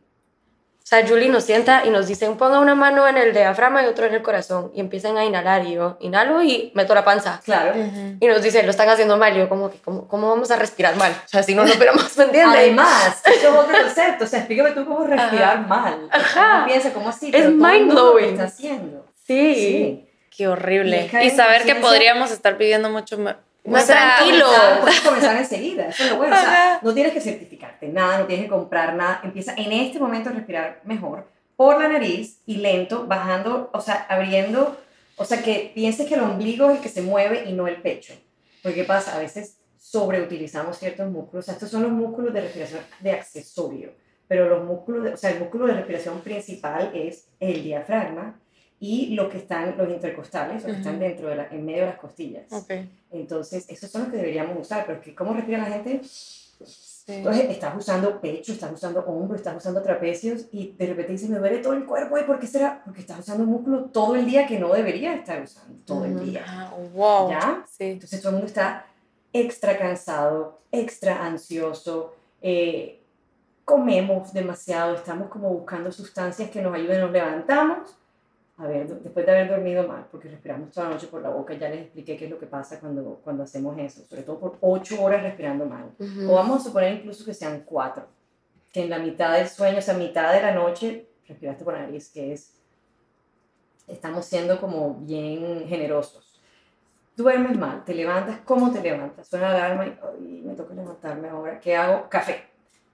sea, 0.88 1.06
Julie 1.06 1.28
nos 1.28 1.44
sienta 1.44 1.84
y 1.86 1.90
nos 1.90 2.08
dicen, 2.08 2.38
ponga 2.38 2.60
una 2.60 2.74
mano 2.74 3.10
en 3.10 3.18
el 3.18 3.34
diafragma 3.34 3.84
y 3.84 3.88
otro 3.88 4.06
en 4.06 4.14
el 4.14 4.22
corazón. 4.22 4.72
Y 4.74 4.80
empiezan 4.80 5.18
a 5.18 5.26
inhalar 5.26 5.66
y 5.66 5.74
yo 5.74 5.98
inhalo 6.00 6.42
y 6.42 6.72
meto 6.76 6.96
la 6.96 7.04
panza. 7.04 7.42
Claro. 7.44 7.74
Y 8.22 8.26
nos 8.26 8.42
dicen, 8.42 8.66
lo 8.66 8.72
están 8.72 8.88
haciendo 8.88 9.18
mal. 9.18 9.36
Y 9.36 9.40
yo 9.40 9.50
como 9.50 9.70
que, 9.70 9.80
¿cómo, 9.80 10.08
¿cómo 10.08 10.30
vamos 10.30 10.50
a 10.50 10.56
respirar 10.56 10.96
mal? 10.96 11.12
O 11.12 11.28
sea, 11.28 11.44
si 11.44 11.56
no, 11.56 11.64
no 11.66 11.70
esperamos, 11.70 12.16
¿me 12.18 12.24
entiendes? 12.24 12.58
Además, 12.58 13.22
eso 13.26 13.50
es 13.50 13.60
otro 13.60 13.78
concepto. 13.78 14.24
O 14.24 14.28
sea, 14.28 14.40
explícame 14.40 14.72
tú 14.72 14.86
cómo 14.86 15.06
respirar 15.06 15.68
mal. 15.68 16.08
Ajá. 16.10 16.64
piensa, 16.66 16.94
¿cómo 16.94 17.10
así? 17.10 17.32
Es 17.34 17.50
mind 17.50 17.92
blowing. 17.92 18.26
Lo 18.26 18.32
está 18.32 18.44
haciendo. 18.46 19.06
Sí. 19.26 19.56
sí. 19.56 20.10
Qué 20.38 20.48
horrible. 20.48 21.10
Y, 21.22 21.32
saber 21.32 21.64
que 21.64 21.76
podríamos 21.76 22.32
estar 22.32 22.58
pidiendo 22.58 22.90
mucho 22.90 23.18
más 23.18 23.36
tranquilo. 23.74 24.46
Puedes 24.82 25.02
comenzar 25.02 25.38
enseguida, 25.38 25.88
eso 25.88 26.04
es 26.04 26.10
lo 26.12 26.18
bueno. 26.18 26.36
O 26.36 26.40
sea, 26.40 26.80
no 26.82 26.94
tienes 26.94 27.14
que 27.14 27.22
certificarte 27.22 27.88
nada, 27.88 28.20
no 28.20 28.26
tienes 28.26 28.46
que 28.46 28.52
comprar 28.52 28.96
nada. 28.96 29.22
Empieza 29.24 29.54
en 29.56 29.72
este 29.72 30.00
momento 30.00 30.30
a 30.30 30.34
respirar 30.34 30.82
mejor 30.84 31.28
por 31.56 31.80
la 31.82 31.88
nariz 31.88 32.40
y 32.46 32.58
lento, 32.58 33.08
bajando, 33.08 33.70
o 33.74 33.82
sea, 33.82 34.06
abriendo, 34.10 34.78
o 35.18 35.26
sea, 35.26 35.42
que 35.42 35.72
pienses 35.74 36.08
que 36.08 36.14
el 36.14 36.22
ombligo 36.22 36.70
es 36.70 36.78
el 36.78 36.84
que 36.84 36.90
se 36.90 37.02
mueve 37.02 37.46
y 37.46 37.54
no 37.54 37.68
el 37.68 37.82
pecho. 37.82 38.14
Porque 38.62 38.82
¿qué 38.82 38.84
pasa? 38.84 39.16
A 39.16 39.20
veces 39.20 39.58
sobreutilizamos 39.78 40.78
ciertos 40.78 41.10
músculos. 41.10 41.44
O 41.44 41.46
sea, 41.46 41.54
estos 41.56 41.72
son 41.72 41.84
los 41.84 41.92
músculos 41.92 42.34
de 42.34 42.42
respiración 42.42 42.82
de 43.00 43.12
accesorio, 43.12 43.92
pero 44.28 44.48
los 44.48 44.64
músculos, 44.66 45.14
o 45.14 45.18
sea, 45.18 45.32
el 45.32 45.40
músculo 45.40 45.66
de 45.66 45.74
respiración 45.74 46.22
principal 46.22 46.92
es 46.94 47.28
el 47.40 47.64
diafragma 47.64 48.40
y 48.80 49.16
los 49.16 49.30
que 49.30 49.38
están, 49.38 49.76
los 49.78 49.90
intercostales, 49.90 50.64
los 50.64 50.72
que 50.72 50.78
están 50.78 51.00
dentro 51.00 51.30
de 51.30 51.36
la, 51.36 51.48
en 51.48 51.66
medio 51.66 51.82
de 51.82 51.88
las 51.88 52.00
costillas. 52.00 52.52
Okay. 52.52 52.90
Entonces, 53.12 53.66
esos 53.70 53.90
son 53.90 54.04
los 54.04 54.12
que 54.12 54.18
deberíamos 54.18 54.58
usar, 54.60 54.86
pero 54.86 55.02
que 55.02 55.16
¿cómo 55.16 55.34
respira 55.34 55.58
la 55.60 55.76
gente? 55.76 56.02
Entonces, 57.08 57.50
estás 57.50 57.76
usando 57.76 58.20
pecho, 58.20 58.52
estás 58.52 58.72
usando 58.72 59.00
hombro, 59.06 59.36
estás 59.36 59.56
usando 59.56 59.82
trapecios 59.82 60.46
y 60.52 60.74
de 60.78 60.88
repente 60.88 61.14
dices, 61.14 61.30
me 61.30 61.40
duele 61.40 61.60
todo 61.60 61.74
el 61.74 61.86
cuerpo. 61.86 62.20
¿Y 62.20 62.24
por 62.24 62.38
qué 62.38 62.48
será? 62.48 62.82
Porque 62.84 63.00
estás 63.00 63.20
usando 63.20 63.46
músculo 63.46 63.86
todo 63.86 64.16
el 64.16 64.26
día 64.26 64.46
que 64.46 64.60
no 64.60 64.74
debería 64.74 65.16
estar 65.16 65.42
usando 65.42 65.80
todo 65.86 66.06
el 66.06 66.20
día. 66.20 66.44
Ah, 66.46 66.74
wow. 66.94 67.30
¿Ya? 67.30 67.66
Sí. 67.66 67.86
Entonces, 67.86 68.20
todo 68.20 68.32
el 68.32 68.36
mundo 68.36 68.48
está 68.48 68.86
extra 69.32 69.78
cansado, 69.78 70.60
extra 70.72 71.26
ansioso. 71.26 72.14
Eh, 72.42 73.02
comemos 73.64 74.34
demasiado, 74.34 74.96
estamos 74.96 75.30
como 75.30 75.50
buscando 75.50 75.92
sustancias 75.92 76.52
que 76.52 76.62
nos 76.62 76.76
ayuden, 76.76 77.02
nos 77.02 77.12
levantamos 77.12 77.98
a 78.60 78.66
ver, 78.66 78.88
después 78.88 79.24
de 79.26 79.32
haber 79.32 79.50
dormido 79.50 79.88
mal, 79.88 80.08
porque 80.12 80.30
respiramos 80.30 80.72
toda 80.72 80.88
la 80.88 80.96
noche 80.96 81.08
por 81.08 81.22
la 81.22 81.30
boca, 81.30 81.54
ya 81.54 81.70
les 81.70 81.82
expliqué 81.82 82.18
qué 82.18 82.26
es 82.26 82.32
lo 82.32 82.40
que 82.40 82.48
pasa 82.48 82.80
cuando, 82.80 83.22
cuando 83.24 83.44
hacemos 83.44 83.78
eso, 83.78 84.04
sobre 84.04 84.24
todo 84.24 84.40
por 84.40 84.58
ocho 84.62 85.04
horas 85.04 85.22
respirando 85.22 85.66
mal. 85.66 85.92
O 86.28 86.34
vamos 86.34 86.62
a 86.62 86.64
suponer 86.64 86.94
incluso 86.94 87.24
que 87.24 87.36
sean 87.36 87.62
cuatro, 87.64 88.08
que 88.74 88.82
en 88.82 88.90
la 88.90 88.98
mitad 88.98 89.38
del 89.38 89.48
sueño, 89.48 89.78
o 89.78 89.82
sea, 89.82 89.94
mitad 89.94 90.34
de 90.34 90.42
la 90.42 90.56
noche, 90.56 91.08
respiraste 91.28 91.64
por 91.64 91.76
la 91.76 91.82
nariz, 91.82 92.10
que 92.12 92.34
es, 92.34 92.56
estamos 93.86 94.26
siendo 94.26 94.60
como 94.60 94.96
bien 94.96 95.68
generosos. 95.68 96.42
Duermes 97.16 97.58
mal, 97.58 97.86
te 97.86 97.94
levantas, 97.94 98.40
¿cómo 98.44 98.72
te 98.72 98.82
levantas? 98.82 99.28
Suena 99.28 99.50
la 99.54 99.66
alarma 99.66 99.86
y 100.20 100.42
me 100.44 100.56
toca 100.56 100.74
levantarme 100.74 101.30
ahora. 101.30 101.60
¿Qué 101.60 101.76
hago? 101.76 102.10
Café, 102.10 102.44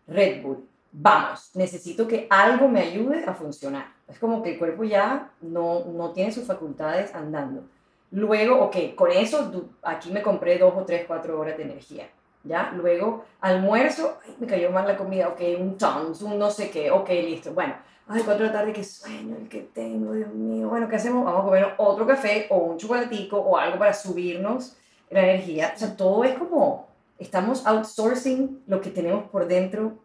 Red 0.08 0.42
Bull, 0.42 0.68
vamos, 0.94 1.50
necesito 1.56 2.08
que 2.08 2.28
algo 2.30 2.68
me 2.68 2.82
ayude 2.82 3.26
a 3.26 3.34
funcionar. 3.34 3.88
Es 4.08 4.20
como 4.20 4.44
que 4.44 4.54
el 4.54 4.60
cuerpo 4.60 4.84
ya 4.84 5.32
no, 5.42 5.84
no 5.86 6.12
tiene 6.12 6.32
sus 6.32 6.46
facultades 6.46 7.14
andando. 7.16 7.64
Luego, 8.12 8.60
ok, 8.66 8.94
con 8.96 9.12
eso 9.12 9.70
aquí 9.82 10.12
me 10.12 10.22
compré 10.22 10.60
dos 10.60 10.74
o 10.78 10.86
tres, 10.86 11.06
cuatro 11.08 11.40
horas 11.40 11.58
de 11.58 11.64
energía. 11.64 12.08
¿Ya? 12.44 12.74
Luego, 12.76 13.24
almuerzo, 13.40 14.18
ay, 14.26 14.36
me 14.38 14.48
cayó 14.48 14.70
mal 14.70 14.86
la 14.86 14.98
comida, 14.98 15.30
ok, 15.30 15.42
un 15.60 15.78
tons, 15.78 16.22
un 16.22 16.38
no 16.38 16.52
sé 16.52 16.70
qué, 16.70 16.92
ok, 16.92 17.10
listo. 17.10 17.54
Bueno, 17.54 17.74
ay, 18.08 18.22
cuatro 18.24 18.46
de 18.46 18.52
la 18.52 18.60
tarde, 18.60 18.74
qué 18.74 18.84
sueño 18.84 19.38
el 19.38 19.48
que 19.48 19.62
tengo, 19.62 20.12
Dios 20.12 20.32
mío. 20.34 20.68
Bueno, 20.68 20.90
¿qué 20.90 20.98
hacemos? 20.98 21.24
Vamos 21.24 21.42
a 21.42 21.46
comer 21.46 21.74
otro 21.78 22.06
café 22.06 22.48
o 22.50 22.58
un 22.58 22.78
chocolatico 22.78 23.38
o 23.38 23.58
algo 23.58 23.80
para 23.80 23.94
subirnos 23.94 24.76
la 25.10 25.22
energía. 25.22 25.72
O 25.74 25.80
sea, 25.80 25.96
todo 25.96 26.26
es 26.26 26.38
como, 26.38 26.90
estamos 27.18 27.66
outsourcing 27.66 28.62
lo 28.68 28.82
que 28.82 28.90
tenemos 28.90 29.30
por 29.30 29.48
dentro 29.48 30.03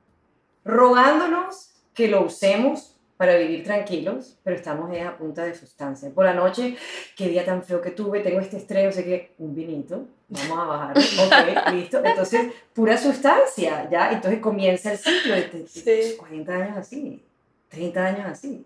rogándonos 0.68 1.70
que 1.94 2.08
lo 2.08 2.26
usemos 2.26 2.94
para 3.16 3.36
vivir 3.36 3.64
tranquilos, 3.64 4.38
pero 4.44 4.54
estamos 4.54 4.96
a 4.96 5.16
punta 5.16 5.42
de 5.44 5.54
sustancia. 5.54 6.10
Por 6.10 6.26
la 6.26 6.34
noche, 6.34 6.76
qué 7.16 7.28
día 7.28 7.44
tan 7.44 7.64
feo 7.64 7.80
que 7.80 7.90
tuve, 7.90 8.20
tengo 8.20 8.38
este 8.38 8.58
estrés, 8.58 8.86
o 8.88 8.92
sea 8.92 9.02
que 9.02 9.32
un 9.38 9.54
vinito, 9.54 10.06
vamos 10.28 10.58
a 10.58 10.64
bajar, 10.64 10.98
ok, 11.68 11.72
listo. 11.72 12.04
Entonces, 12.04 12.52
pura 12.74 12.98
sustancia, 12.98 13.88
¿ya? 13.90 14.12
Entonces 14.12 14.40
comienza 14.40 14.92
el 14.92 14.98
ciclo 14.98 15.34
de, 15.34 16.16
40 16.18 16.52
años 16.52 16.76
así, 16.76 17.24
30 17.70 18.04
años 18.04 18.26
así. 18.26 18.64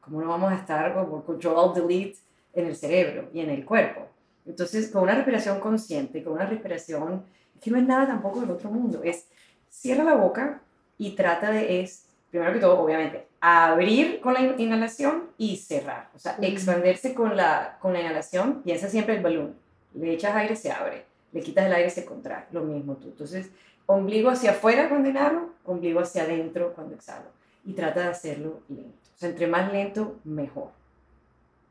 ¿Cómo 0.00 0.20
no 0.20 0.28
vamos 0.28 0.52
a 0.52 0.56
estar 0.56 0.92
como 0.92 1.24
control 1.24 1.74
delete 1.74 2.18
en 2.52 2.66
el 2.66 2.76
cerebro 2.76 3.30
y 3.32 3.40
en 3.40 3.48
el 3.48 3.64
cuerpo? 3.64 4.06
Entonces, 4.46 4.90
con 4.90 5.02
una 5.02 5.14
respiración 5.14 5.58
consciente, 5.58 6.22
con 6.22 6.34
una 6.34 6.44
respiración 6.44 7.24
que 7.60 7.70
no 7.70 7.78
es 7.78 7.84
nada 7.84 8.06
tampoco 8.06 8.40
del 8.40 8.50
otro 8.50 8.70
mundo, 8.70 9.00
es 9.02 9.26
cierra 9.70 10.04
la 10.04 10.14
boca, 10.14 10.60
y 10.98 11.10
trata 11.12 11.50
de 11.50 11.80
es, 11.80 12.06
primero 12.30 12.52
que 12.52 12.60
todo, 12.60 12.78
obviamente, 12.78 13.26
abrir 13.40 14.20
con 14.20 14.34
la 14.34 14.40
inhalación 14.56 15.24
y 15.36 15.56
cerrar. 15.56 16.08
O 16.14 16.18
sea, 16.18 16.36
expandirse 16.40 17.14
con 17.14 17.36
la, 17.36 17.78
con 17.80 17.92
la 17.92 18.00
inhalación, 18.00 18.62
piensa 18.62 18.88
siempre 18.88 19.16
el 19.16 19.22
balón. 19.22 19.54
Le 19.94 20.12
echas 20.12 20.34
aire, 20.34 20.56
se 20.56 20.72
abre. 20.72 21.04
Le 21.32 21.40
quitas 21.40 21.66
el 21.66 21.72
aire, 21.72 21.90
se 21.90 22.04
contrae. 22.04 22.46
Lo 22.52 22.62
mismo 22.62 22.94
tú. 22.94 23.08
Entonces, 23.08 23.50
ombligo 23.86 24.30
hacia 24.30 24.52
afuera 24.52 24.88
cuando 24.88 25.10
inhalo, 25.10 25.50
ombligo 25.64 26.00
hacia 26.00 26.22
adentro 26.22 26.72
cuando 26.74 26.94
exhalo. 26.94 27.26
Y 27.64 27.72
trata 27.72 28.00
de 28.00 28.08
hacerlo 28.08 28.60
lento. 28.68 28.98
O 29.14 29.18
sea, 29.18 29.28
entre 29.28 29.46
más 29.46 29.72
lento, 29.72 30.16
mejor. 30.24 30.70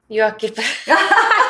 Yo 0.09 0.25
aquí, 0.25 0.47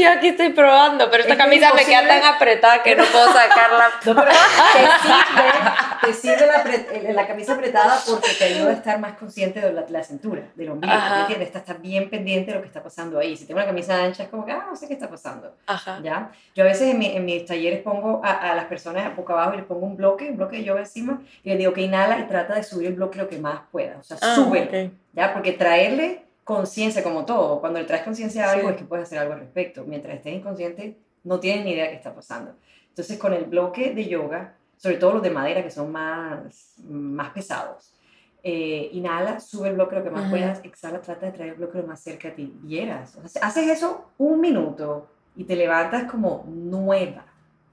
yo 0.00 0.10
aquí 0.10 0.28
estoy 0.28 0.50
probando, 0.50 1.10
pero 1.10 1.22
esta 1.22 1.36
camisa 1.36 1.72
me 1.74 1.84
queda 1.84 2.06
tan 2.06 2.22
apretada 2.34 2.82
que 2.82 2.96
no 2.96 3.04
puedo 3.04 3.26
sacarla. 3.32 3.90
No, 4.06 4.14
pero 4.14 4.30
te 4.30 6.12
sirve, 6.14 6.46
te 6.46 6.94
sirve 6.94 7.12
la, 7.12 7.26
camisa 7.26 7.52
apretada 7.52 8.00
porque 8.06 8.30
te 8.38 8.44
ayuda 8.44 8.70
a 8.70 8.72
estar 8.74 8.98
más 8.98 9.16
consciente 9.18 9.60
de 9.60 9.72
la, 9.72 10.02
cintura, 10.02 10.42
del 10.54 10.70
ombligo. 10.70 10.94
¿Entiendes? 11.20 11.48
Estás 11.48 11.62
estar 11.62 11.80
bien 11.80 12.08
pendiente 12.08 12.50
de 12.50 12.56
lo 12.56 12.62
que 12.62 12.68
está 12.68 12.82
pasando 12.82 13.18
ahí. 13.18 13.36
Si 13.36 13.46
tengo 13.46 13.58
una 13.58 13.66
camisa 13.66 14.02
ancha, 14.02 14.24
es 14.24 14.28
como 14.28 14.46
que, 14.46 14.52
ah, 14.52 14.66
no 14.68 14.76
sé 14.76 14.88
qué 14.88 14.94
está 14.94 15.08
pasando. 15.08 15.54
Ajá. 15.66 16.00
¿Ya? 16.02 16.30
Yo 16.54 16.64
a 16.64 16.66
veces 16.66 16.94
en, 16.94 17.02
en 17.02 17.24
mis 17.24 17.44
talleres 17.44 17.82
pongo 17.82 18.20
a, 18.24 18.32
a, 18.32 18.54
las 18.54 18.64
personas 18.64 19.14
boca 19.14 19.34
abajo 19.34 19.54
y 19.54 19.58
les 19.58 19.66
pongo 19.66 19.86
un 19.86 19.96
bloque, 19.96 20.30
un 20.30 20.36
bloque 20.36 20.56
de 20.56 20.64
yoga 20.64 20.80
encima, 20.80 21.20
y 21.44 21.50
les 21.50 21.58
digo 21.58 21.72
que 21.72 21.82
inhala 21.82 22.18
y 22.18 22.24
trata 22.24 22.54
de 22.54 22.62
subir 22.62 22.88
el 22.88 22.94
bloque 22.94 23.18
lo 23.18 23.28
que 23.28 23.38
más 23.38 23.60
pueda. 23.70 23.98
O 23.98 24.02
sea, 24.02 24.16
ah, 24.20 24.34
sube. 24.34 24.90
¿Ya? 25.12 25.32
Porque 25.32 25.52
traerle 25.52 26.29
conciencia 26.50 27.02
como 27.04 27.24
todo. 27.24 27.60
Cuando 27.60 27.78
le 27.78 27.84
traes 27.84 28.02
conciencia 28.02 28.48
a 28.48 28.52
algo 28.52 28.70
es 28.70 28.76
que 28.76 28.84
puedes 28.84 29.06
hacer 29.06 29.20
algo 29.20 29.34
al 29.34 29.40
respecto. 29.40 29.84
Mientras 29.84 30.16
estés 30.16 30.34
inconsciente, 30.34 30.98
no 31.22 31.38
tienes 31.38 31.64
ni 31.64 31.72
idea 31.72 31.84
de 31.84 31.90
qué 31.90 31.96
está 31.96 32.12
pasando. 32.12 32.56
Entonces, 32.88 33.18
con 33.18 33.32
el 33.32 33.44
bloque 33.44 33.94
de 33.94 34.08
yoga, 34.08 34.56
sobre 34.76 34.96
todo 34.96 35.12
los 35.12 35.22
de 35.22 35.30
madera 35.30 35.62
que 35.62 35.70
son 35.70 35.92
más, 35.92 36.74
más 36.88 37.30
pesados, 37.30 37.94
eh, 38.42 38.90
inhala, 38.92 39.38
sube 39.38 39.68
el 39.68 39.74
bloque 39.74 39.94
lo 39.94 40.02
que 40.02 40.10
más 40.10 40.28
puedas, 40.28 40.60
exhala, 40.64 41.00
trata 41.00 41.26
de 41.26 41.32
traer 41.32 41.50
el 41.50 41.56
bloque 41.56 41.78
lo 41.78 41.86
más 41.86 42.00
cerca 42.00 42.28
a 42.28 42.34
ti. 42.34 42.52
Vieras. 42.62 43.16
O 43.22 43.28
sea, 43.28 43.46
haces 43.46 43.68
eso 43.68 44.10
un 44.18 44.40
minuto 44.40 45.06
y 45.36 45.44
te 45.44 45.54
levantas 45.54 46.10
como 46.10 46.44
nueva, 46.48 47.26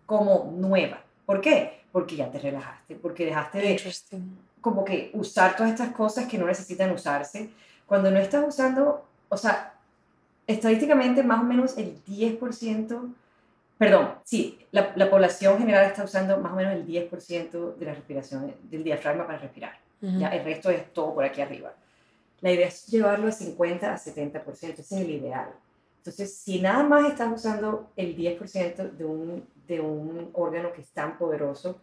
como 0.06 0.54
nueva. 0.56 1.02
¿Por 1.26 1.42
qué? 1.42 1.82
Porque 1.92 2.16
ya 2.16 2.30
te 2.30 2.38
relajaste, 2.38 2.96
porque 2.96 3.26
dejaste 3.26 3.58
de 3.58 3.82
como 4.62 4.86
que 4.86 5.10
usar 5.14 5.56
todas 5.56 5.72
estas 5.72 5.94
cosas 5.94 6.28
que 6.28 6.38
no 6.38 6.46
necesitan 6.46 6.92
usarse. 6.92 7.50
Cuando 7.88 8.12
no 8.12 8.20
estás 8.20 8.48
usando, 8.48 9.06
o 9.30 9.38
sea, 9.38 9.74
estadísticamente 10.46 11.24
más 11.24 11.42
o 11.42 11.44
menos 11.44 11.78
el 11.78 12.04
10%, 12.06 13.14
perdón, 13.80 14.12
sí, 14.24 14.60
la, 14.72 14.94
la 14.96 15.10
población 15.10 15.58
general 15.58 15.86
está 15.86 16.04
usando 16.04 16.38
más 16.38 16.54
o 16.54 16.56
menos 16.56 16.74
el 16.74 16.86
10% 16.86 17.76
de 17.76 17.86
la 17.86 17.94
respiración, 17.94 18.54
del 18.64 18.84
diafragma 18.84 19.26
para 19.26 19.40
respirar. 19.40 19.74
Ya 20.00 20.30
el 20.30 20.46
resto 20.46 20.70
es 20.70 20.94
todo 20.94 21.16
por 21.16 21.24
aquí 21.24 21.42
arriba. 21.42 21.74
La 22.42 22.52
idea 22.52 22.68
es 22.68 22.86
llevarlo 22.86 23.26
de 23.26 23.32
50 23.32 23.92
a 23.92 23.98
70%, 23.98 24.46
ese 24.48 24.82
es 24.82 24.92
el 24.92 25.10
ideal. 25.10 25.50
Entonces, 25.98 26.38
si 26.38 26.62
nada 26.62 26.84
más 26.84 27.10
estás 27.10 27.34
usando 27.34 27.90
el 27.96 28.16
10% 28.16 28.92
de 28.92 29.06
un, 29.06 29.44
de 29.68 29.82
un 29.82 30.30
órgano 30.34 30.72
que 30.72 30.82
es 30.82 30.90
tan 30.92 31.18
poderoso, 31.18 31.82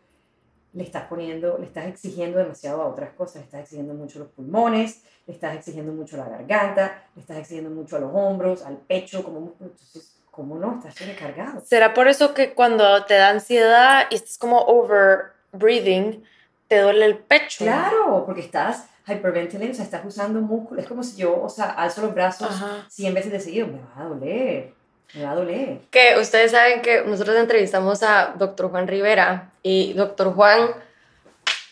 le 0.74 0.82
estás 0.82 1.04
poniendo, 1.04 1.56
le 1.58 1.66
estás 1.66 1.86
exigiendo 1.86 2.38
demasiado 2.38 2.82
a 2.82 2.86
otras 2.88 3.12
cosas, 3.12 3.36
le 3.36 3.42
estás 3.42 3.60
exigiendo 3.62 3.94
mucho 3.94 4.18
los 4.18 4.28
pulmones, 4.28 5.02
le 5.26 5.34
estás 5.34 5.56
exigiendo 5.56 5.92
mucho 5.92 6.16
la 6.16 6.28
garganta, 6.28 7.04
le 7.14 7.22
estás 7.22 7.38
exigiendo 7.38 7.70
mucho 7.70 7.96
a 7.96 8.00
los 8.00 8.10
hombros, 8.12 8.62
al 8.62 8.76
pecho, 8.78 9.22
como 9.22 9.54
entonces, 9.60 10.16
¿cómo 10.30 10.58
no? 10.58 10.76
Estás 10.78 10.94
sobrecargado. 10.94 11.60
¿Será 11.60 11.94
por 11.94 12.08
eso 12.08 12.34
que 12.34 12.54
cuando 12.54 13.04
te 13.04 13.14
da 13.14 13.30
ansiedad 13.30 14.06
y 14.10 14.16
estás 14.16 14.36
como 14.36 14.60
over 14.62 15.32
breathing, 15.52 16.24
te 16.68 16.80
duele 16.80 17.06
el 17.06 17.18
pecho? 17.18 17.64
Claro, 17.64 18.24
porque 18.26 18.40
estás 18.40 18.88
hyperventilating, 19.06 19.70
o 19.70 19.74
sea, 19.74 19.84
estás 19.84 20.04
usando 20.04 20.40
músculo, 20.40 20.80
es 20.80 20.88
como 20.88 21.02
si 21.04 21.18
yo, 21.18 21.40
o 21.40 21.48
sea, 21.48 21.70
alzo 21.70 22.02
los 22.02 22.14
brazos 22.14 22.48
Ajá. 22.50 22.86
100 22.88 23.14
veces 23.14 23.32
de 23.32 23.40
seguido, 23.40 23.66
me 23.68 23.78
va 23.78 24.04
a 24.04 24.08
doler, 24.08 24.74
me 25.12 25.24
va 25.24 25.32
a 25.32 25.34
doler. 25.34 25.78
Que 25.90 26.16
ustedes 26.18 26.50
saben 26.52 26.80
que 26.82 27.02
nosotros 27.06 27.36
entrevistamos 27.36 28.02
a 28.02 28.32
doctor 28.36 28.70
Juan 28.70 28.88
Rivera 28.88 29.50
y 29.62 29.92
doctor 29.92 30.34
Juan, 30.34 30.70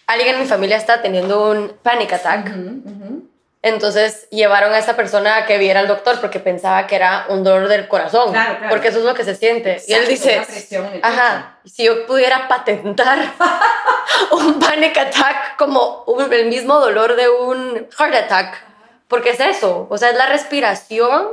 alguien 0.07 0.35
en 0.37 0.41
mi 0.43 0.47
familia 0.47 0.77
está 0.77 1.03
teniendo 1.03 1.51
un 1.51 1.73
panic 1.83 2.13
attack. 2.13 2.51
Entonces 3.65 4.29
llevaron 4.31 4.73
a 4.73 4.79
esa 4.79 4.97
persona 4.97 5.37
a 5.37 5.47
que 5.47 5.57
viera 5.57 5.79
al 5.81 5.87
doctor 5.87 6.21
porque 6.21 6.41
pensaba 6.41 6.87
que 6.89 6.97
era 6.97 7.27
un 7.29 7.45
dolor 7.45 7.69
del 7.69 7.87
corazón. 7.87 8.33
Claro, 8.33 8.59
claro. 8.59 8.71
Porque 8.71 8.89
eso 8.89 8.99
es 8.99 9.05
lo 9.05 9.15
que 9.15 9.23
se 9.23 9.37
siente. 9.37 9.81
y 9.87 9.93
él 9.93 10.09
dice, 10.09 10.43
ajá, 11.03 11.59
si 11.65 11.85
yo 11.85 12.05
pudiera 12.07 12.49
patentar 12.49 13.19
un 14.33 14.59
panic 14.59 14.99
attack 14.99 15.57
como 15.57 16.03
un- 16.09 16.33
el 16.33 16.47
mismo 16.47 16.81
dolor 16.81 17.15
de 17.15 17.29
un 17.29 17.87
heart 17.97 18.15
attack. 18.17 18.65
Porque 19.13 19.29
es 19.29 19.41
eso, 19.41 19.89
o 19.91 19.99
sea, 19.99 20.09
es 20.09 20.17
la 20.17 20.25
respiración 20.25 21.33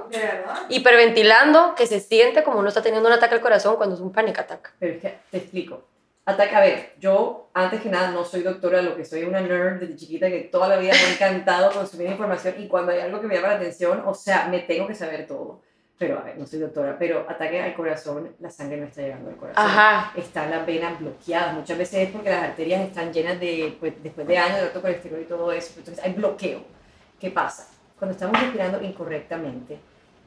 hiperventilando 0.67 1.75
que 1.75 1.87
se 1.87 2.01
siente 2.01 2.43
como 2.43 2.59
uno 2.59 2.67
está 2.67 2.81
teniendo 2.81 3.07
un 3.07 3.15
ataque 3.15 3.35
al 3.35 3.39
corazón 3.39 3.77
cuando 3.77 3.95
es 3.95 4.01
un 4.01 4.11
panic 4.11 4.37
attack. 4.37 4.73
Pero 4.79 4.95
es 4.95 5.01
que 5.01 5.17
te 5.31 5.37
explico. 5.37 5.85
Ataque, 6.25 6.55
a 6.57 6.59
ver, 6.59 6.91
yo 6.99 7.47
antes 7.53 7.79
que 7.79 7.87
nada 7.87 8.11
no 8.11 8.25
soy 8.25 8.41
doctora, 8.41 8.81
lo 8.81 8.97
que 8.97 9.05
soy 9.05 9.21
es 9.21 9.29
una 9.29 9.39
nerd 9.39 9.79
desde 9.79 9.95
chiquita 9.95 10.27
que 10.27 10.41
toda 10.41 10.67
la 10.67 10.75
vida 10.75 10.91
me 10.91 11.07
ha 11.07 11.13
encantado 11.13 11.71
consumir 11.73 12.09
información 12.09 12.55
y 12.57 12.67
cuando 12.67 12.91
hay 12.91 12.99
algo 12.99 13.21
que 13.21 13.27
me 13.27 13.35
llama 13.35 13.47
la 13.47 13.55
atención, 13.55 14.03
o 14.05 14.13
sea, 14.13 14.49
me 14.49 14.59
tengo 14.59 14.85
que 14.85 14.95
saber 14.95 15.25
todo. 15.25 15.61
Pero, 15.97 16.19
a 16.19 16.23
ver, 16.23 16.37
no 16.37 16.45
soy 16.45 16.59
doctora, 16.59 16.97
pero 16.99 17.25
ataque 17.29 17.61
al 17.61 17.75
corazón, 17.75 18.35
la 18.39 18.49
sangre 18.49 18.75
no 18.75 18.87
está 18.87 19.03
llegando 19.03 19.29
al 19.29 19.37
corazón. 19.37 19.65
Ajá. 19.65 20.11
Están 20.17 20.51
las 20.51 20.65
venas 20.65 20.99
bloqueadas. 20.99 21.53
Muchas 21.53 21.77
veces 21.77 22.07
es 22.07 22.11
porque 22.11 22.29
las 22.29 22.43
arterias 22.43 22.81
están 22.81 23.13
llenas 23.13 23.39
de, 23.39 23.77
pues, 23.79 23.93
después 24.03 24.27
de 24.27 24.37
años 24.37 24.57
de 24.57 24.63
alto 24.63 24.81
colesterol 24.81 25.21
y 25.21 25.25
todo 25.25 25.49
eso. 25.53 25.75
Entonces 25.77 26.03
hay 26.03 26.11
bloqueo. 26.11 26.78
¿Qué 27.19 27.31
pasa? 27.31 27.67
Cuando 27.97 28.13
estamos 28.13 28.39
respirando 28.39 28.81
incorrectamente, 28.81 29.79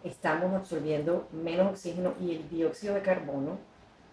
estamos 0.05 0.52
absorbiendo 0.55 1.28
menos 1.33 1.72
oxígeno 1.72 2.12
y 2.20 2.33
el 2.33 2.48
dióxido 2.50 2.94
de 2.94 3.00
carbono 3.00 3.59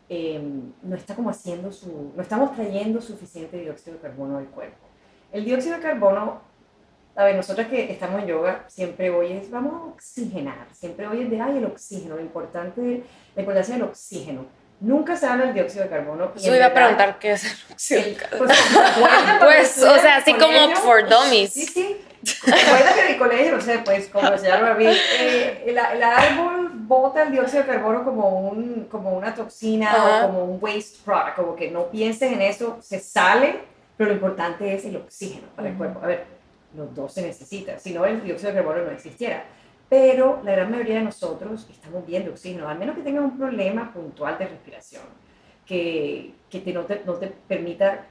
eh, 0.07 0.41
no 0.81 0.95
está 0.95 1.13
como 1.13 1.29
haciendo 1.29 1.71
su, 1.71 2.13
no 2.15 2.21
estamos 2.21 2.55
trayendo 2.55 3.01
suficiente 3.01 3.57
dióxido 3.57 3.97
de 3.97 4.01
carbono 4.01 4.37
al 4.37 4.45
cuerpo. 4.45 4.87
El 5.31 5.45
dióxido 5.45 5.75
de 5.75 5.81
carbono, 5.81 6.41
a 7.15 7.25
ver, 7.25 7.35
nosotros 7.35 7.67
que 7.67 7.91
estamos 7.91 8.21
en 8.21 8.27
yoga, 8.27 8.63
siempre 8.67 9.09
hoy 9.09 9.33
es, 9.33 9.51
vamos 9.51 9.73
a 9.73 9.85
oxigenar, 9.93 10.67
siempre 10.71 11.05
hoy 11.05 11.23
es 11.23 11.29
de, 11.29 11.41
ay, 11.41 11.57
el 11.57 11.65
oxígeno, 11.65 12.15
lo 12.15 12.21
importante, 12.21 13.03
la 13.35 13.41
importancia 13.41 13.75
del 13.75 13.83
oxígeno. 13.83 14.45
Nunca 14.79 15.17
se 15.17 15.25
habla 15.25 15.45
del 15.45 15.53
dióxido 15.53 15.83
de 15.83 15.89
carbono. 15.89 16.33
Yo 16.35 16.55
iba 16.55 16.67
a 16.67 16.73
preguntar 16.73 17.19
qué 17.19 17.33
es 17.33 17.43
el 17.43 17.73
oxígeno 17.73 18.07
de 18.07 18.15
carbono. 18.15 18.47
pues, 18.47 18.57
¿se 18.57 18.79
acuerdan 18.79 19.23
cuando 19.25 19.45
Pues, 19.45 19.83
o 19.83 19.99
sea, 19.99 20.17
así 20.17 20.33
como 20.33 20.75
for 20.77 21.07
dummies. 21.07 21.51
Sí, 21.51 21.65
sí. 21.65 21.97
Recuerda 22.21 22.93
que 22.93 23.01
en 23.01 23.13
el 23.13 23.17
colegio, 23.17 23.55
no 23.55 23.62
sé, 23.62 23.79
pues 23.86 24.08
como 24.08 24.38
se 24.38 24.47
llama 24.47 24.73
bien, 24.73 24.93
eh, 25.19 25.63
el, 25.65 25.77
el 25.77 26.03
árbol 26.03 26.71
bota 26.73 27.23
el 27.23 27.32
dióxido 27.32 27.63
de 27.63 27.69
carbono 27.69 28.03
como, 28.03 28.49
un, 28.49 28.88
como 28.89 29.15
una 29.15 29.34
toxina 29.34 29.91
Ajá. 29.91 30.25
o 30.25 30.27
como 30.27 30.43
un 30.45 30.58
waste 30.62 30.97
product, 31.05 31.36
como 31.36 31.55
que 31.55 31.71
no 31.71 31.88
pienses 31.89 32.32
en 32.32 32.41
eso, 32.41 32.77
se 32.82 32.99
sale, 32.99 33.60
pero 33.95 34.10
lo 34.10 34.15
importante 34.15 34.73
es 34.73 34.86
el 34.86 34.97
oxígeno 34.97 35.47
para 35.55 35.69
el 35.69 35.75
cuerpo. 35.75 35.99
A 36.03 36.08
ver, 36.08 36.25
los 36.75 36.93
dos 36.93 37.13
se 37.13 37.21
necesitan, 37.21 37.79
si 37.79 37.93
no 37.93 38.05
el 38.05 38.23
dióxido 38.23 38.51
de 38.51 38.58
carbono 38.58 38.84
no 38.84 38.91
existiera. 38.91 39.45
Pero 39.88 40.41
la 40.43 40.51
gran 40.51 40.69
mayoría 40.69 40.95
de 40.95 41.01
nosotros 41.01 41.67
estamos 41.71 42.05
bien 42.05 42.23
de 42.23 42.29
oxígeno, 42.29 42.67
al 42.67 42.77
menos 42.77 42.95
que 42.95 43.01
tengas 43.01 43.23
un 43.23 43.38
problema 43.38 43.91
puntual 43.91 44.38
de 44.38 44.47
respiración, 44.47 45.01
que, 45.65 46.34
que 46.49 46.60
te, 46.60 46.73
no, 46.73 46.84
te, 46.84 47.01
no 47.05 47.13
te 47.13 47.27
permita 47.27 48.05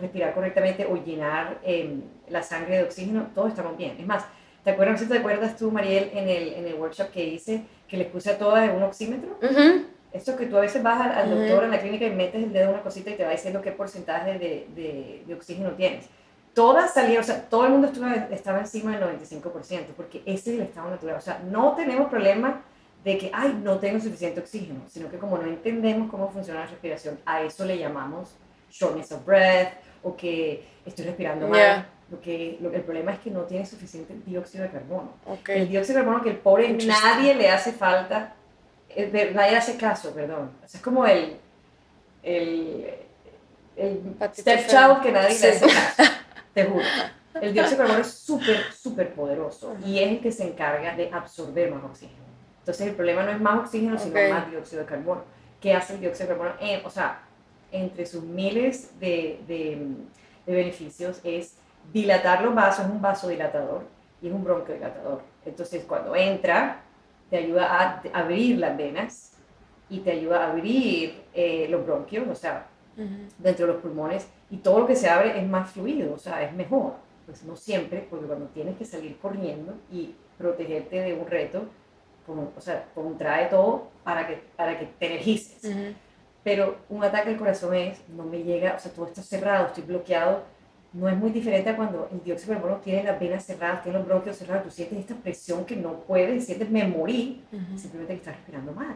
respirar 0.00 0.34
correctamente 0.34 0.86
o 0.86 0.96
llenar 0.96 1.58
eh, 1.64 1.98
la 2.28 2.42
sangre 2.42 2.78
de 2.78 2.82
oxígeno, 2.84 3.28
todos 3.34 3.50
estamos 3.50 3.76
bien. 3.76 3.96
Es 3.98 4.06
más, 4.06 4.24
¿te 4.62 4.70
acuerdas, 4.70 5.00
si 5.00 5.06
te 5.06 5.18
acuerdas 5.18 5.56
tú, 5.56 5.70
Mariel, 5.70 6.10
en 6.14 6.28
el, 6.28 6.52
en 6.54 6.66
el 6.66 6.74
workshop 6.74 7.10
que 7.10 7.24
hice, 7.24 7.62
que 7.88 7.96
les 7.96 8.06
puse 8.08 8.30
a 8.30 8.38
todas 8.38 8.70
un 8.74 8.82
oxímetro? 8.82 9.38
Ujú. 9.42 9.86
Esto 10.12 10.36
que 10.36 10.46
tú 10.46 10.56
a 10.56 10.60
veces 10.60 10.82
vas 10.82 11.00
al, 11.00 11.12
al 11.12 11.32
Ujú. 11.32 11.40
doctor 11.40 11.64
en 11.64 11.70
la 11.72 11.80
clínica 11.80 12.06
y 12.06 12.10
metes 12.10 12.42
el 12.42 12.52
dedo 12.52 12.64
en 12.64 12.70
una 12.70 12.82
cosita 12.82 13.10
y 13.10 13.14
te 13.14 13.24
va 13.24 13.30
diciendo 13.32 13.60
qué 13.60 13.72
porcentaje 13.72 14.38
de, 14.38 14.66
de, 14.74 15.22
de 15.26 15.34
oxígeno 15.34 15.70
tienes. 15.72 16.06
Todas 16.54 16.94
salieron, 16.94 17.24
o 17.24 17.26
sea, 17.26 17.42
todo 17.48 17.64
el 17.66 17.72
mundo 17.72 17.88
estuvo, 17.88 18.06
estaba 18.30 18.60
encima 18.60 18.96
del 18.96 19.18
95%, 19.18 19.86
porque 19.96 20.22
ese 20.24 20.52
es 20.54 20.60
el 20.60 20.62
estado 20.62 20.88
natural. 20.88 21.16
O 21.16 21.20
sea, 21.20 21.40
no 21.50 21.74
tenemos 21.74 22.08
problema 22.08 22.62
de 23.02 23.18
que, 23.18 23.30
ay, 23.34 23.58
no 23.60 23.78
tengo 23.78 23.98
suficiente 23.98 24.38
oxígeno, 24.40 24.80
sino 24.86 25.10
que 25.10 25.18
como 25.18 25.36
no 25.36 25.46
entendemos 25.48 26.08
cómo 26.08 26.30
funciona 26.30 26.60
la 26.60 26.66
respiración, 26.66 27.18
a 27.26 27.42
eso 27.42 27.64
le 27.64 27.76
llamamos 27.76 28.36
shortness 28.78 29.12
of 29.12 29.24
breath 29.24 29.72
o 30.02 30.16
que 30.16 30.64
estoy 30.84 31.04
respirando 31.06 31.46
mal. 31.48 31.58
Yeah. 31.58 31.86
Lo 32.10 32.20
que, 32.20 32.58
lo, 32.60 32.70
el 32.72 32.82
problema 32.82 33.12
es 33.12 33.20
que 33.20 33.30
no 33.30 33.42
tiene 33.42 33.64
suficiente 33.64 34.14
dióxido 34.26 34.64
de 34.64 34.70
carbono. 34.70 35.12
Ok. 35.26 35.48
El 35.50 35.68
dióxido 35.68 35.98
de 35.98 36.04
carbono 36.04 36.22
que 36.22 36.30
el 36.30 36.36
pobre 36.36 36.70
nadie 36.72 37.34
le 37.34 37.48
hace 37.48 37.72
falta, 37.72 38.34
de- 38.94 39.30
nadie 39.34 39.56
hace 39.56 39.76
caso, 39.78 40.12
perdón. 40.12 40.50
O 40.62 40.68
sea, 40.68 40.78
es 40.78 40.84
como 40.84 41.06
el, 41.06 41.38
el, 42.22 42.94
el 43.76 44.00
stepchild 44.34 45.00
que 45.02 45.12
nadie 45.12 45.34
Sí. 45.34 45.42
le 45.46 45.48
hace 45.52 45.66
caso, 45.66 46.12
te 46.52 46.64
juro. 46.64 46.84
El 47.40 47.52
dióxido 47.52 47.78
de 47.78 47.84
carbono 47.88 48.00
es 48.06 48.12
súper, 48.12 48.72
súper 48.72 49.12
poderoso 49.14 49.74
y 49.84 49.98
es 49.98 50.08
el 50.10 50.20
que 50.20 50.30
se 50.30 50.44
encarga 50.44 50.94
de 50.94 51.10
absorber 51.12 51.70
más 51.72 51.82
oxígeno. 51.84 52.22
Entonces 52.60 52.86
el 52.86 52.94
problema 52.94 53.24
no 53.24 53.30
es 53.32 53.40
más 53.40 53.58
oxígeno, 53.60 53.98
sino 53.98 54.14
más 54.30 54.50
dióxido 54.50 54.82
de 54.82 54.88
carbono. 54.88 55.22
¿Qué 55.60 55.74
hace 55.74 55.94
el 55.94 56.00
dióxido 56.00 56.28
de 56.28 56.34
carbono? 56.36 56.54
Eh, 56.60 56.82
o 56.84 56.90
sea, 56.90 57.22
entre 57.74 58.06
sus 58.06 58.22
miles 58.22 58.98
de, 59.00 59.40
de, 59.46 59.86
de 60.46 60.52
beneficios 60.52 61.20
es 61.24 61.56
dilatar 61.92 62.42
los 62.42 62.54
vasos, 62.54 62.86
es 62.86 62.90
un 62.90 63.02
vasodilatador 63.02 63.82
y 64.22 64.28
es 64.28 64.32
un 64.32 64.44
bronquiodilatador. 64.44 65.22
Entonces 65.44 65.84
cuando 65.84 66.14
entra, 66.14 66.80
te 67.30 67.36
ayuda 67.38 67.66
a 67.66 68.02
abrir 68.12 68.58
las 68.58 68.76
venas 68.76 69.32
y 69.90 70.00
te 70.00 70.12
ayuda 70.12 70.44
a 70.44 70.52
abrir 70.52 71.22
eh, 71.34 71.66
los 71.68 71.84
bronquios, 71.84 72.26
o 72.28 72.34
sea, 72.34 72.66
Ujú. 72.96 73.26
dentro 73.38 73.66
de 73.66 73.72
los 73.72 73.82
pulmones 73.82 74.28
y 74.50 74.58
todo 74.58 74.80
lo 74.80 74.86
que 74.86 74.94
se 74.94 75.08
abre 75.08 75.36
es 75.38 75.46
más 75.46 75.70
fluido, 75.70 76.14
o 76.14 76.18
sea, 76.18 76.42
es 76.42 76.52
mejor. 76.54 76.94
Pues 77.26 77.42
no 77.42 77.56
siempre, 77.56 78.06
porque 78.08 78.26
cuando 78.26 78.46
tienes 78.46 78.76
que 78.76 78.84
salir 78.84 79.18
corriendo 79.18 79.74
y 79.90 80.14
protegerte 80.38 81.00
de 81.00 81.14
un 81.14 81.26
reto, 81.26 81.64
como, 82.26 82.52
o 82.56 82.60
sea, 82.60 82.86
contrae 82.94 83.46
todo 83.46 83.88
para 84.04 84.26
que, 84.26 84.42
para 84.56 84.78
que 84.78 84.86
te 84.98 85.06
energices. 85.06 85.64
Ujú. 85.64 85.94
Pero 86.44 86.76
un 86.90 87.02
ataque 87.02 87.30
al 87.30 87.36
corazón 87.38 87.74
es, 87.74 88.06
no 88.08 88.24
me 88.24 88.42
llega, 88.42 88.74
o 88.76 88.78
sea, 88.78 88.92
todo 88.92 89.06
está 89.06 89.22
cerrado, 89.22 89.66
estoy 89.68 89.84
bloqueado. 89.84 90.42
No 90.92 91.08
es 91.08 91.16
muy 91.16 91.30
diferente 91.30 91.70
a 91.70 91.76
cuando 91.76 92.08
el 92.12 92.22
dióxido 92.22 92.54
de 92.54 92.60
carbono 92.60 92.80
tiene 92.80 93.02
las 93.02 93.18
venas 93.18 93.44
cerradas, 93.44 93.82
tiene 93.82 93.98
los 93.98 94.06
bronquios 94.06 94.36
cerrados, 94.36 94.64
tú 94.64 94.70
sientes 94.70 94.98
esta 95.00 95.14
presión 95.16 95.64
que 95.64 95.74
no 95.74 95.94
puedes, 96.00 96.44
sientes 96.46 96.70
me 96.70 96.86
morí, 96.86 97.42
Ujú. 97.50 97.78
simplemente 97.78 98.12
que 98.12 98.18
estás 98.18 98.36
respirando 98.36 98.72
mal. 98.72 98.94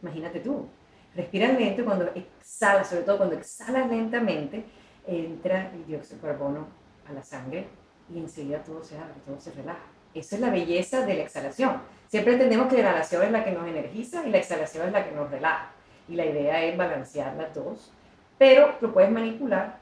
Imagínate 0.00 0.40
tú. 0.40 0.66
Respiras 1.14 1.58
lento 1.58 1.84
cuando 1.84 2.10
exhalas, 2.14 2.88
sobre 2.88 3.02
todo 3.02 3.18
cuando 3.18 3.34
exhalas 3.34 3.88
lentamente, 3.90 4.64
entra 5.06 5.70
el 5.74 5.84
dióxido 5.86 6.16
de 6.20 6.28
carbono 6.28 6.68
a 7.08 7.12
la 7.12 7.22
sangre 7.22 7.66
y 8.14 8.18
enseguida 8.18 8.62
todo 8.62 8.82
se 8.82 8.96
abre, 8.96 9.14
todo 9.26 9.38
se 9.40 9.50
relaja. 9.52 9.80
Esa 10.14 10.36
es 10.36 10.40
la 10.40 10.50
belleza 10.50 11.04
de 11.04 11.14
la 11.14 11.22
exhalación. 11.24 11.82
Siempre 12.08 12.34
entendemos 12.34 12.68
que 12.68 12.74
la 12.76 12.80
inhalación 12.80 13.22
es 13.24 13.30
la 13.32 13.44
que 13.44 13.52
nos 13.52 13.66
energiza 13.66 14.26
y 14.26 14.30
la 14.30 14.38
exhalación 14.38 14.86
es 14.86 14.92
la 14.92 15.04
que 15.04 15.12
nos 15.12 15.30
relaja. 15.30 15.72
Y 16.08 16.14
la 16.16 16.24
idea 16.24 16.62
es 16.64 16.76
balancear 16.76 17.34
las 17.34 17.52
dos, 17.54 17.90
pero 18.38 18.74
lo 18.80 18.92
puedes 18.92 19.10
manipular 19.10 19.76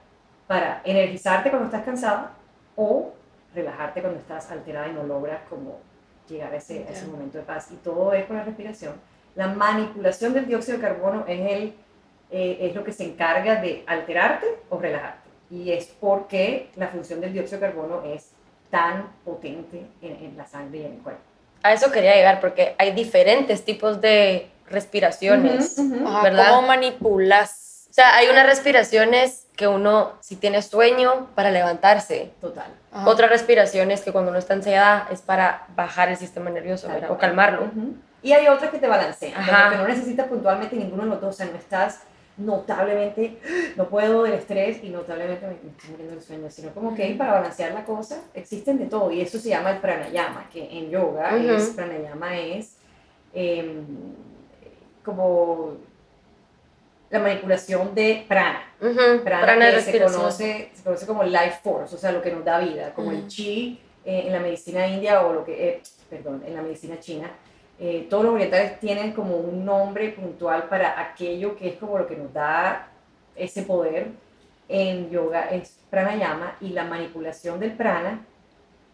para 0.46 0.80
energizarte 0.84 1.50
cuando 1.50 1.66
estás 1.66 1.84
cansada 1.84 2.32
o 2.76 3.12
relajarte 3.54 4.00
cuando 4.00 4.18
estás 4.20 4.50
alterada 4.50 4.88
y 4.88 4.92
no 4.92 5.02
logras 5.04 5.40
como 5.48 5.78
llegar 6.28 6.52
a 6.52 6.56
ese, 6.56 6.84
a 6.88 6.90
ese 6.90 7.04
Ya. 7.06 7.12
momento 7.12 7.38
de 7.38 7.44
paz. 7.44 7.70
Y 7.72 7.76
todo 7.76 8.12
es 8.12 8.24
con 8.26 8.36
la 8.36 8.44
respiración. 8.44 8.94
La 9.36 9.48
manipulación 9.48 10.32
del 10.32 10.46
dióxido 10.46 10.78
de 10.78 10.82
carbono 10.84 11.24
es, 11.26 11.40
el, 11.40 11.74
eh, 12.30 12.58
es 12.60 12.74
lo 12.74 12.84
que 12.84 12.92
se 12.92 13.04
encarga 13.04 13.60
de 13.60 13.82
alterarte 13.86 14.46
o 14.70 14.78
relajarte. 14.78 15.28
Y 15.50 15.70
es 15.72 15.86
porque 16.00 16.70
la 16.76 16.88
función 16.88 17.20
del 17.20 17.32
dióxido 17.32 17.60
de 17.60 17.66
carbono 17.66 18.02
es 18.04 18.30
tan 18.70 19.08
potente 19.24 19.82
en, 20.02 20.12
en 20.24 20.36
la 20.36 20.46
sangre 20.46 20.78
y 20.78 20.84
en 20.86 20.92
el 20.94 20.98
cuerpo. 20.98 21.20
A 21.62 21.72
eso 21.72 21.90
quería 21.92 22.14
llegar 22.14 22.40
porque 22.40 22.74
hay 22.78 22.92
diferentes 22.92 23.64
tipos 23.64 24.00
de 24.00 24.48
respiraciones, 24.70 25.78
Ujú, 25.78 25.94
ujú. 25.96 26.08
Ajá, 26.08 26.22
¿verdad? 26.22 26.48
¿Cómo 26.50 26.68
manipulas? 26.68 27.86
O 27.90 27.92
sea, 27.94 28.16
hay 28.16 28.28
unas 28.28 28.46
respiraciones 28.46 29.46
que 29.56 29.68
uno, 29.68 30.14
si 30.20 30.34
tiene 30.36 30.62
sueño, 30.62 31.28
para 31.36 31.50
levantarse. 31.52 32.32
Total. 32.40 32.66
Ajá. 32.90 33.08
Otras 33.08 33.30
respiraciones 33.30 34.00
que 34.02 34.10
cuando 34.10 34.30
uno 34.30 34.38
está 34.38 34.54
ansiedad 34.54 35.04
es 35.12 35.22
para 35.22 35.66
bajar 35.76 36.08
el 36.08 36.16
sistema 36.16 36.50
nervioso 36.50 36.88
Tal 36.88 37.10
o 37.10 37.18
calmarlo. 37.18 37.64
Ujú. 37.66 37.94
Y 38.22 38.32
hay 38.32 38.48
otras 38.48 38.70
que 38.70 38.78
te 38.78 38.88
balancean, 38.88 39.34
Ajá. 39.40 39.66
pero 39.68 39.70
que 39.70 39.76
no 39.76 39.88
necesitas 39.96 40.26
puntualmente 40.26 40.74
ninguno 40.76 41.04
de 41.04 41.08
los 41.10 41.20
dos, 41.20 41.34
o 41.34 41.36
sea, 41.38 41.46
no 41.46 41.56
estás 41.56 42.00
notablemente, 42.36 43.38
no 43.76 43.88
puedo 43.88 44.24
del 44.24 44.32
estrés 44.34 44.82
y 44.82 44.88
notablemente 44.88 45.46
me, 45.46 45.52
me 45.62 45.70
estoy 45.70 45.90
muriendo 45.90 46.14
del 46.16 46.22
sueño, 46.24 46.50
sino 46.50 46.70
como 46.72 46.94
que 46.94 47.14
para 47.16 47.34
balancear 47.34 47.72
la 47.72 47.84
cosa 47.84 48.22
existen 48.34 48.78
de 48.78 48.86
todo 48.86 49.10
y 49.12 49.20
eso 49.20 49.38
se 49.38 49.50
llama 49.50 49.70
el 49.70 49.78
pranayama, 49.78 50.48
que 50.52 50.64
en 50.78 50.90
yoga 50.90 51.30
Ujú. 51.36 51.50
es, 51.50 51.68
pranayama 51.68 52.36
es 52.38 52.72
em, 53.34 53.84
como 55.04 55.74
la 57.10 57.18
manipulación 57.20 57.94
de 57.94 58.24
prana. 58.26 58.64
Ujú, 58.80 59.22
Prana, 59.22 59.42
prana 59.42 59.66
de 59.66 59.72
que 59.74 59.80
se 59.82 60.02
conoce, 60.02 60.70
se 60.74 60.82
conoce 60.82 61.06
como 61.06 61.22
life 61.22 61.60
force, 61.62 61.94
o 61.94 61.98
sea, 61.98 62.10
lo 62.12 62.20
que 62.20 62.32
nos 62.32 62.44
da 62.44 62.58
vida, 62.58 62.92
como 62.94 63.10
el 63.12 63.18
Ujú. 63.18 63.28
chi 63.28 63.80
eh, 64.04 64.24
en 64.26 64.32
la 64.32 64.40
medicina 64.40 64.86
india 64.86 65.22
o 65.24 65.32
lo 65.32 65.44
que, 65.44 65.68
eh, 65.68 65.82
perdón, 66.10 66.42
en 66.46 66.54
la 66.54 66.62
medicina 66.62 66.98
china. 66.98 67.30
eh, 67.80 68.06
todos 68.08 68.24
los 68.24 68.34
orientales 68.34 68.78
tienen 68.78 69.12
como 69.12 69.36
un 69.36 69.64
nombre 69.64 70.10
puntual 70.10 70.68
para 70.68 71.00
aquello 71.00 71.56
que 71.56 71.68
es 71.70 71.74
como 71.76 71.98
lo 71.98 72.06
que 72.06 72.16
nos 72.16 72.32
da 72.32 72.86
ese 73.34 73.62
poder. 73.62 74.08
En 74.68 75.10
yoga 75.10 75.48
es 75.50 75.76
pranayama 75.90 76.56
y 76.60 76.68
la 76.68 76.84
manipulación 76.84 77.58
del 77.58 77.72
prana 77.72 78.24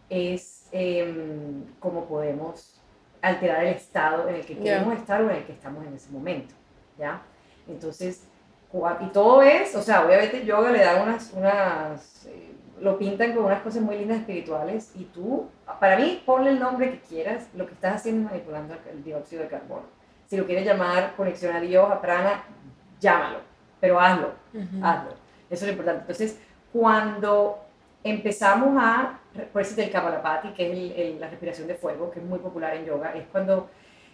es 0.09 0.67
em, 0.71 1.63
como 1.79 2.05
podemos 2.05 2.80
alterar 3.21 3.63
el 3.63 3.75
estado 3.75 4.27
en 4.27 4.35
el 4.35 4.45
que 4.45 4.57
queremos 4.57 4.95
estar 4.95 5.21
o 5.21 5.29
en 5.29 5.37
el 5.37 5.43
que 5.43 5.53
estamos 5.53 5.85
en 5.85 5.93
ese 5.93 6.09
momento, 6.11 6.53
¿ya? 6.97 7.21
Entonces, 7.67 8.23
y 9.01 9.05
todo 9.07 9.41
es, 9.41 9.75
o 9.75 9.81
sea, 9.81 10.05
obviamente 10.05 10.45
yoga 10.45 10.71
le 10.71 10.79
da 10.79 11.03
unas, 11.03 11.31
unas 11.33 12.25
eh, 12.25 12.51
lo 12.79 12.97
pintan 12.97 13.33
con 13.33 13.45
unas 13.45 13.61
cosas 13.61 13.81
muy 13.81 13.97
lindas 13.97 14.19
espirituales 14.19 14.91
y 14.95 15.03
tú, 15.05 15.47
para 15.79 15.97
mí, 15.97 16.23
ponle 16.25 16.51
el 16.51 16.59
nombre 16.59 16.89
que 16.91 16.99
quieras, 16.99 17.47
lo 17.53 17.65
que 17.67 17.73
estás 17.73 17.95
haciendo 17.97 18.27
es 18.27 18.31
manipulando 18.31 18.75
el 18.91 19.03
dióxido 19.03 19.43
de 19.43 19.49
carbono. 19.49 19.83
Si 20.27 20.37
lo 20.37 20.45
quieres 20.45 20.65
llamar 20.65 21.13
conexión 21.15 21.55
a 21.55 21.59
Dios, 21.59 21.91
a 21.91 22.01
prana, 22.01 22.43
llámalo, 22.99 23.39
pero 23.79 23.99
hazlo, 23.99 24.31
Ujú. 24.53 24.83
hazlo. 24.85 25.11
Eso 25.49 25.63
es 25.63 25.63
lo 25.63 25.71
importante. 25.71 26.01
Entonces, 26.01 26.39
cuando 26.71 27.60
empezamos 28.03 28.75
a, 28.81 29.19
por 29.53 29.61
eso 29.61 29.79
el 29.79 29.91
Kapalapati, 29.91 30.49
que 30.53 30.65
es 30.65 30.71
el- 30.71 30.91
el- 30.93 31.19
la 31.19 31.29
respiración 31.29 31.67
de 31.67 31.75
fuego, 31.75 32.11
que 32.11 32.19
es 32.19 32.25
muy 32.25 32.39
popular 32.39 32.75
en 32.75 32.85
yoga, 32.85 33.13
es 33.15 33.23
cuando 33.31 33.69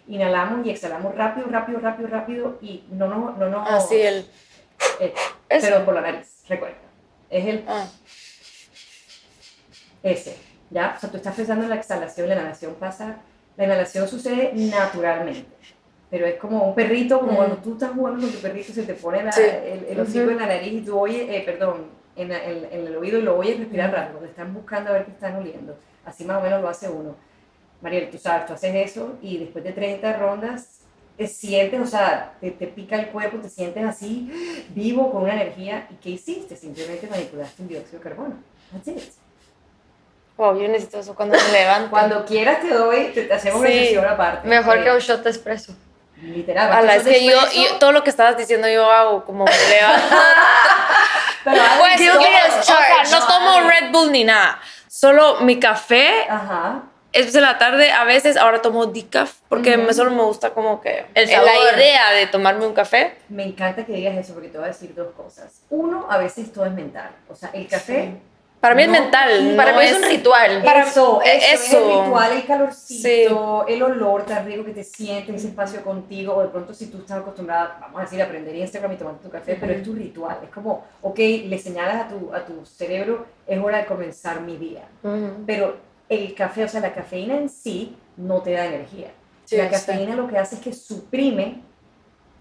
inhalamos 0.06 0.66
y 0.66 0.70
exhalamos 0.70 1.14
rápido, 1.14 1.46
rápido, 1.50 1.80
rápido, 1.80 2.08
rápido 2.08 2.58
y 2.62 2.84
no 2.90 3.08
nos... 3.08 3.36
No, 3.38 3.48
nos 3.48 3.68
Así 3.70 3.96
el... 4.00 4.26
eh, 5.00 5.12
pero 5.48 5.84
por 5.84 5.94
la 5.94 6.00
nariz, 6.02 6.44
recuerda. 6.48 6.76
Es 7.30 7.46
el 7.46 7.64
Ah, 7.68 7.86
ese, 10.02 10.36
¿ya? 10.70 10.94
O 10.96 11.00
sea, 11.00 11.10
tú 11.10 11.16
estás 11.16 11.34
pensando 11.34 11.64
en 11.64 11.70
la 11.70 11.76
exhalación, 11.76 12.28
la 12.28 12.34
inhalación 12.36 12.74
pasa, 12.74 13.16
la 13.56 13.64
inhalación 13.64 14.08
sucede 14.08 14.52
naturalmente, 14.54 15.46
pero 16.10 16.26
es 16.26 16.36
como 16.36 16.68
un 16.68 16.74
perrito, 16.74 17.18
como 17.18 17.32
Ujú. 17.32 17.36
cuando 17.36 17.56
tú 17.56 17.72
estás 17.74 17.90
jugando 17.90 18.20
con 18.22 18.32
tu 18.32 18.38
perrito, 18.40 18.72
se 18.72 18.84
te 18.84 18.94
pone 18.94 19.22
la- 19.24 19.32
Sí. 19.32 19.42
el, 19.42 19.86
el 19.90 20.00
hocico 20.00 20.20
Ujú. 20.24 20.30
en 20.30 20.38
la 20.38 20.46
nariz 20.46 20.72
y 20.72 20.80
tú 20.82 20.98
oyes, 20.98 21.28
eh, 21.28 21.42
perdón, 21.44 21.86
en, 22.18 22.32
en- 22.32 22.68
en 22.70 22.86
el 22.86 22.96
oído 22.96 23.18
y 23.18 23.22
lo 23.22 23.36
oyes 23.38 23.58
respirar 23.58 23.92
rápido, 23.92 24.20
te 24.20 24.26
están 24.26 24.52
buscando 24.52 24.90
a 24.90 24.94
ver 24.94 25.04
qué 25.06 25.12
están 25.12 25.36
oliendo, 25.36 25.78
así 26.04 26.24
más 26.24 26.38
o 26.38 26.40
menos 26.40 26.60
lo 26.60 26.68
hace 26.68 26.88
uno. 26.88 27.14
Mariel, 27.80 28.10
tú 28.10 28.18
sabes, 28.18 28.46
tú 28.46 28.52
haces 28.54 28.74
eso 28.74 29.16
y 29.22 29.38
después 29.38 29.62
de 29.64 29.72
30 29.72 30.12
rondas 30.14 30.80
te 31.16 31.26
sientes, 31.26 31.80
o 31.80 31.86
sea, 31.86 32.32
te, 32.40 32.50
te 32.52 32.66
pica 32.68 32.96
el 32.96 33.08
cuerpo, 33.08 33.38
te 33.38 33.48
sientes 33.48 33.84
así, 33.84 34.64
vivo, 34.70 35.10
con 35.12 35.22
una 35.24 35.34
energía. 35.34 35.86
¿Y 35.90 35.94
qué 35.94 36.10
hiciste? 36.10 36.54
Simplemente 36.56 37.06
manipulaste 37.08 37.62
un 37.62 37.68
dióxido 37.68 37.98
de 37.98 38.04
carbono. 38.04 38.34
That's 38.72 38.88
it. 38.88 39.12
wow, 40.36 40.56
yo 40.60 40.68
necesito 40.68 41.00
eso 41.00 41.14
cuando 41.16 41.36
me 41.36 41.52
levanto. 41.52 41.90
Cuando 41.90 42.24
quieras 42.24 42.60
te 42.60 42.68
doy, 42.72 43.06
te, 43.14 43.22
te 43.24 43.34
hacemos 43.34 43.60
una 43.60 43.68
Sí. 43.68 43.78
sesión 43.80 44.04
aparte. 44.04 44.46
Mejor 44.48 44.78
Eh, 44.78 44.84
que 44.84 44.90
un 44.92 44.98
shot 44.98 45.22
de 45.24 45.30
espresso. 45.30 45.74
Literal. 46.22 46.72
A 46.72 46.82
la 46.82 46.96
es 46.96 47.02
que 47.04 47.24
yo, 47.24 47.32
yo- 47.32 47.78
todo 47.78 47.90
lo 47.92 48.02
que 48.04 48.10
estabas 48.10 48.36
diciendo 48.36 48.68
yo 48.68 48.88
hago 48.90 49.24
como 49.24 49.44
me 49.44 49.52
levanto. 49.70 50.06
pero 51.50 51.62
Pues, 51.78 51.98
de 52.00 52.10
o 52.10 52.62
sea, 52.62 52.76
no 53.20 53.26
tomo 53.26 53.60
Red 53.68 53.90
Bull 53.92 54.12
ni 54.12 54.24
nada. 54.24 54.60
Solo 54.88 55.40
mi 55.40 55.58
café, 55.60 56.26
Ajá. 56.28 56.82
es 57.12 57.34
en 57.34 57.42
la 57.42 57.58
tarde, 57.58 57.92
a 57.92 58.04
veces 58.04 58.36
ahora 58.36 58.60
tomo 58.62 58.86
decaf, 58.86 59.34
porque 59.48 59.76
me 59.76 59.92
solo 59.94 60.10
me 60.10 60.22
gusta 60.22 60.50
como 60.50 60.80
que 60.80 61.06
El 61.14 61.28
sabor. 61.28 61.46
la 61.46 61.76
idea 61.76 62.10
de 62.12 62.26
tomarme 62.26 62.66
un 62.66 62.74
café. 62.74 63.16
Me 63.28 63.44
encanta 63.44 63.84
que 63.84 63.92
digas 63.92 64.16
eso 64.16 64.34
porque 64.34 64.48
te 64.48 64.58
voy 64.58 64.64
a 64.64 64.68
decir 64.68 64.94
dos 64.94 65.12
cosas. 65.14 65.60
Uno, 65.70 66.06
a 66.10 66.18
veces 66.18 66.52
todo 66.52 66.66
es 66.66 66.72
mental. 66.72 67.10
O 67.28 67.34
sea, 67.34 67.50
el 67.52 67.66
café. 67.68 68.14
Para 68.60 68.74
mí 68.74 68.82
es 68.82 68.88
No, 68.88 68.92
mental. 68.94 69.54
Para 69.56 69.72
no 69.72 69.78
mí 69.78 69.84
es 69.84 69.96
un 69.96 70.02
ritual. 70.02 70.62
Para- 70.64 70.82
eso, 70.82 71.20
eso, 71.22 71.32
es 71.54 71.72
el 71.72 71.78
eso. 71.78 72.02
ritual, 72.04 72.32
el 72.32 72.44
calorcito, 72.44 73.66
el 73.68 73.82
olor 73.82 74.24
tan 74.26 74.44
rico 74.46 74.64
que 74.64 74.72
te 74.72 74.82
sientes 74.82 75.28
en 75.28 75.34
ese 75.36 75.48
espacio 75.48 75.82
contigo, 75.82 76.34
o 76.34 76.42
de 76.42 76.48
pronto 76.48 76.74
si 76.74 76.86
tú 76.86 76.98
estás 76.98 77.18
acostumbrada, 77.18 77.78
vamos 77.80 78.00
a 78.00 78.04
decir, 78.04 78.20
a 78.20 78.24
aprender 78.24 78.54
Instagram 78.56 78.92
y 78.92 78.96
tomarte 78.96 79.24
tu 79.24 79.30
café, 79.30 79.56
pero 79.60 79.72
es 79.72 79.82
tu 79.84 79.92
ritual, 79.92 80.38
es 80.42 80.50
como, 80.50 80.84
ok, 81.02 81.18
le 81.18 81.58
señalas 81.58 82.06
a 82.06 82.08
tu, 82.08 82.34
a 82.34 82.44
tu 82.44 82.66
cerebro, 82.66 83.26
es 83.46 83.58
hora 83.60 83.78
de 83.78 83.86
comenzar 83.86 84.40
mi 84.40 84.56
día, 84.56 84.82
Ujú. 85.04 85.44
pero 85.46 85.76
el 86.08 86.34
café, 86.34 86.64
o 86.64 86.68
sea, 86.68 86.80
la 86.80 86.92
cafeína 86.92 87.36
en 87.36 87.48
sí 87.48 87.96
no 88.16 88.40
te 88.42 88.52
da 88.52 88.66
energía. 88.66 89.12
Sí, 89.44 89.56
la 89.56 89.64
sí. 89.66 89.70
cafeína 89.70 90.16
lo 90.16 90.26
que 90.26 90.36
hace 90.36 90.56
es 90.56 90.60
que 90.60 90.72
suprime 90.72 91.60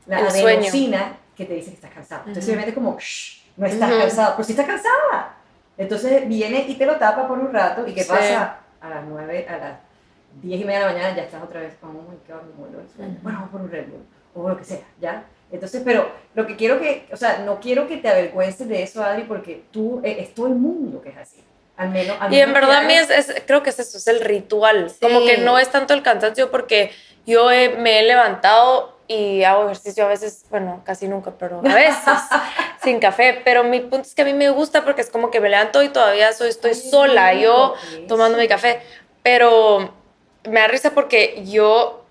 la 0.08 0.18
adenosina 0.18 1.18
que 1.36 1.46
te 1.46 1.54
dice 1.54 1.70
que 1.70 1.76
estás 1.76 1.92
cansado. 1.92 2.22
Entonces, 2.22 2.46
Ujú. 2.46 2.54
obviamente, 2.54 2.74
como, 2.74 2.98
shh, 3.00 3.44
no 3.58 3.68
estás 3.68 3.92
cansado, 3.92 4.34
pero 4.36 4.44
sí 4.46 4.54
estás 4.54 4.66
cansada. 4.66 5.37
Entonces, 5.78 6.28
viene 6.28 6.66
y 6.68 6.76
te 6.76 6.86
lo 6.86 6.96
tapa 6.96 7.28
por 7.28 7.38
un 7.40 7.54
rato. 7.54 7.86
¿Y 7.88 7.94
qué 7.94 8.04
Sí. 8.04 8.10
pasa? 8.10 8.60
A 8.82 8.90
las 8.90 9.04
9, 9.06 9.48
a 9.50 9.58
las 9.58 9.74
10 10.42 10.62
y 10.62 10.64
media 10.66 10.80
de 10.80 10.86
la 10.86 10.92
mañana 10.94 11.16
ya 11.16 11.24
estás 11.24 11.42
otra 11.44 11.62
vez, 11.62 11.74
oh 11.82 11.88
muero 11.88 12.78
del 12.80 12.90
sueño. 12.90 13.12
Ujú. 13.14 13.20
Bueno, 13.24 13.38
vamos 13.40 13.52
por 13.52 13.62
un 13.62 13.72
Red 13.72 13.88
Bull, 13.88 14.06
o 14.36 14.50
lo 14.50 14.58
que 14.58 14.64
sea, 14.64 14.80
¿ya? 15.00 15.24
Entonces, 15.52 15.82
pero 15.86 16.12
lo 16.36 16.46
que 16.46 16.56
quiero 16.56 16.80
que, 16.80 17.08
o 17.12 17.16
sea, 17.18 17.40
no 17.40 17.60
quiero 17.60 17.88
que 17.88 17.98
te 17.98 18.10
avergüences 18.10 18.68
de 18.68 18.84
eso, 18.84 19.04
Adri, 19.04 19.24
porque 19.24 19.64
tú, 19.72 20.02
eh, 20.04 20.18
es 20.20 20.34
todo 20.36 20.48
el 20.48 20.56
mundo 20.56 21.02
que 21.02 21.10
es 21.10 21.18
así. 21.18 21.44
Al 21.78 21.90
menos, 21.90 22.18
al 22.20 22.34
Y 22.34 22.40
en 22.40 22.52
menos 22.52 22.68
verdad 22.68 22.84
a 22.84 22.88
mí 22.88 22.94
es, 22.94 23.10
es- 23.10 23.44
creo 23.46 23.62
que 23.64 23.70
es 23.70 23.80
eso, 23.80 23.98
es 23.98 24.08
el 24.08 24.20
ritual. 24.22 24.90
Sí. 24.90 24.98
Como 25.02 25.26
que 25.26 25.38
no 25.38 25.58
es 25.60 25.70
tanto 25.70 25.94
el 25.94 26.02
cansancio 26.04 26.50
porque 26.52 26.92
yo 27.26 27.52
he- 27.52 27.70
me 27.78 28.00
he 28.00 28.04
levantado 28.04 28.97
y 29.08 29.44
hago 29.44 29.64
ejercicio 29.66 30.06
a 30.06 30.10
veces, 30.10 30.46
bueno, 30.50 30.82
casi 30.86 31.08
nunca, 31.08 31.32
pero 31.40 31.60
a 31.60 31.74
veces 31.74 31.96
sin 32.84 33.00
café. 33.00 33.42
Pero 33.46 33.64
mi 33.64 33.80
punto 33.80 34.02
es 34.08 34.14
que 34.16 34.24
a 34.24 34.26
mí 34.26 34.34
me 34.34 34.50
gusta 34.50 34.84
porque 34.84 35.02
es 35.02 35.10
como 35.10 35.32
que 35.32 35.40
me 35.40 35.50
levanto 35.50 35.82
y 35.84 35.90
todavía 35.90 36.34
soy, 36.34 36.50
estoy 36.50 36.72
Ay, 36.72 36.76
sola, 36.76 37.34
yo 37.34 37.74
tomando 38.08 38.38
mi 38.38 38.48
café. 38.48 38.82
Pero 39.24 39.94
me 40.46 40.60
da 40.60 40.68
risa 40.68 40.92
porque 40.92 41.44
yo 41.46 42.04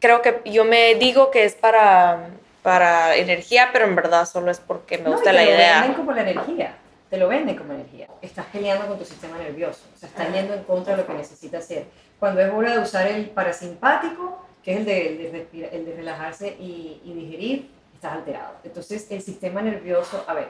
creo 0.00 0.22
que 0.22 0.40
yo 0.44 0.64
me 0.64 0.94
digo 0.96 1.30
que 1.30 1.44
es 1.44 1.54
para, 1.54 2.28
para 2.62 3.16
energía, 3.16 3.70
pero 3.72 3.86
en 3.86 3.94
verdad 3.96 4.26
solo 4.26 4.50
es 4.50 4.60
porque 4.60 4.98
me 4.98 5.04
No, 5.04 5.12
gusta 5.12 5.32
y 5.32 5.34
la 5.36 5.40
te 5.42 5.46
Lo 5.50 5.54
idea. 5.56 5.74
venden 5.80 5.94
como 5.94 6.12
la 6.12 6.22
energía. 6.22 6.74
Te 7.10 7.16
lo 7.18 7.28
venden 7.28 7.56
como 7.56 7.72
energía. 7.74 8.08
Estás 8.22 8.46
peleando 8.52 8.86
con 8.86 8.98
tu 8.98 9.04
sistema 9.04 9.38
nervioso. 9.38 9.80
O 9.94 9.98
sea, 9.98 10.08
estás 10.08 10.32
yendo 10.32 10.52
en 10.54 10.64
contra 10.64 10.94
de 10.96 11.02
lo 11.02 11.06
que 11.06 11.14
necesitas 11.14 11.64
hacer. 11.64 11.84
Cuando 12.18 12.40
es 12.40 12.52
hora 12.52 12.72
de 12.72 12.78
usar 12.80 13.06
el 13.06 13.26
parasimpático, 13.30 14.43
que 14.64 14.72
es 14.72 14.78
el 14.78 14.84
de, 14.86 15.08
el 15.08 15.18
de, 15.18 15.30
respira- 15.38 15.68
el 15.72 15.84
de 15.84 15.94
relajarse 15.94 16.56
y, 16.58 17.00
y 17.04 17.12
digerir, 17.12 17.70
estás 17.94 18.12
alterado. 18.14 18.54
Entonces, 18.64 19.10
el 19.10 19.20
sistema 19.20 19.60
nervioso, 19.62 20.24
a 20.26 20.34
ver, 20.34 20.48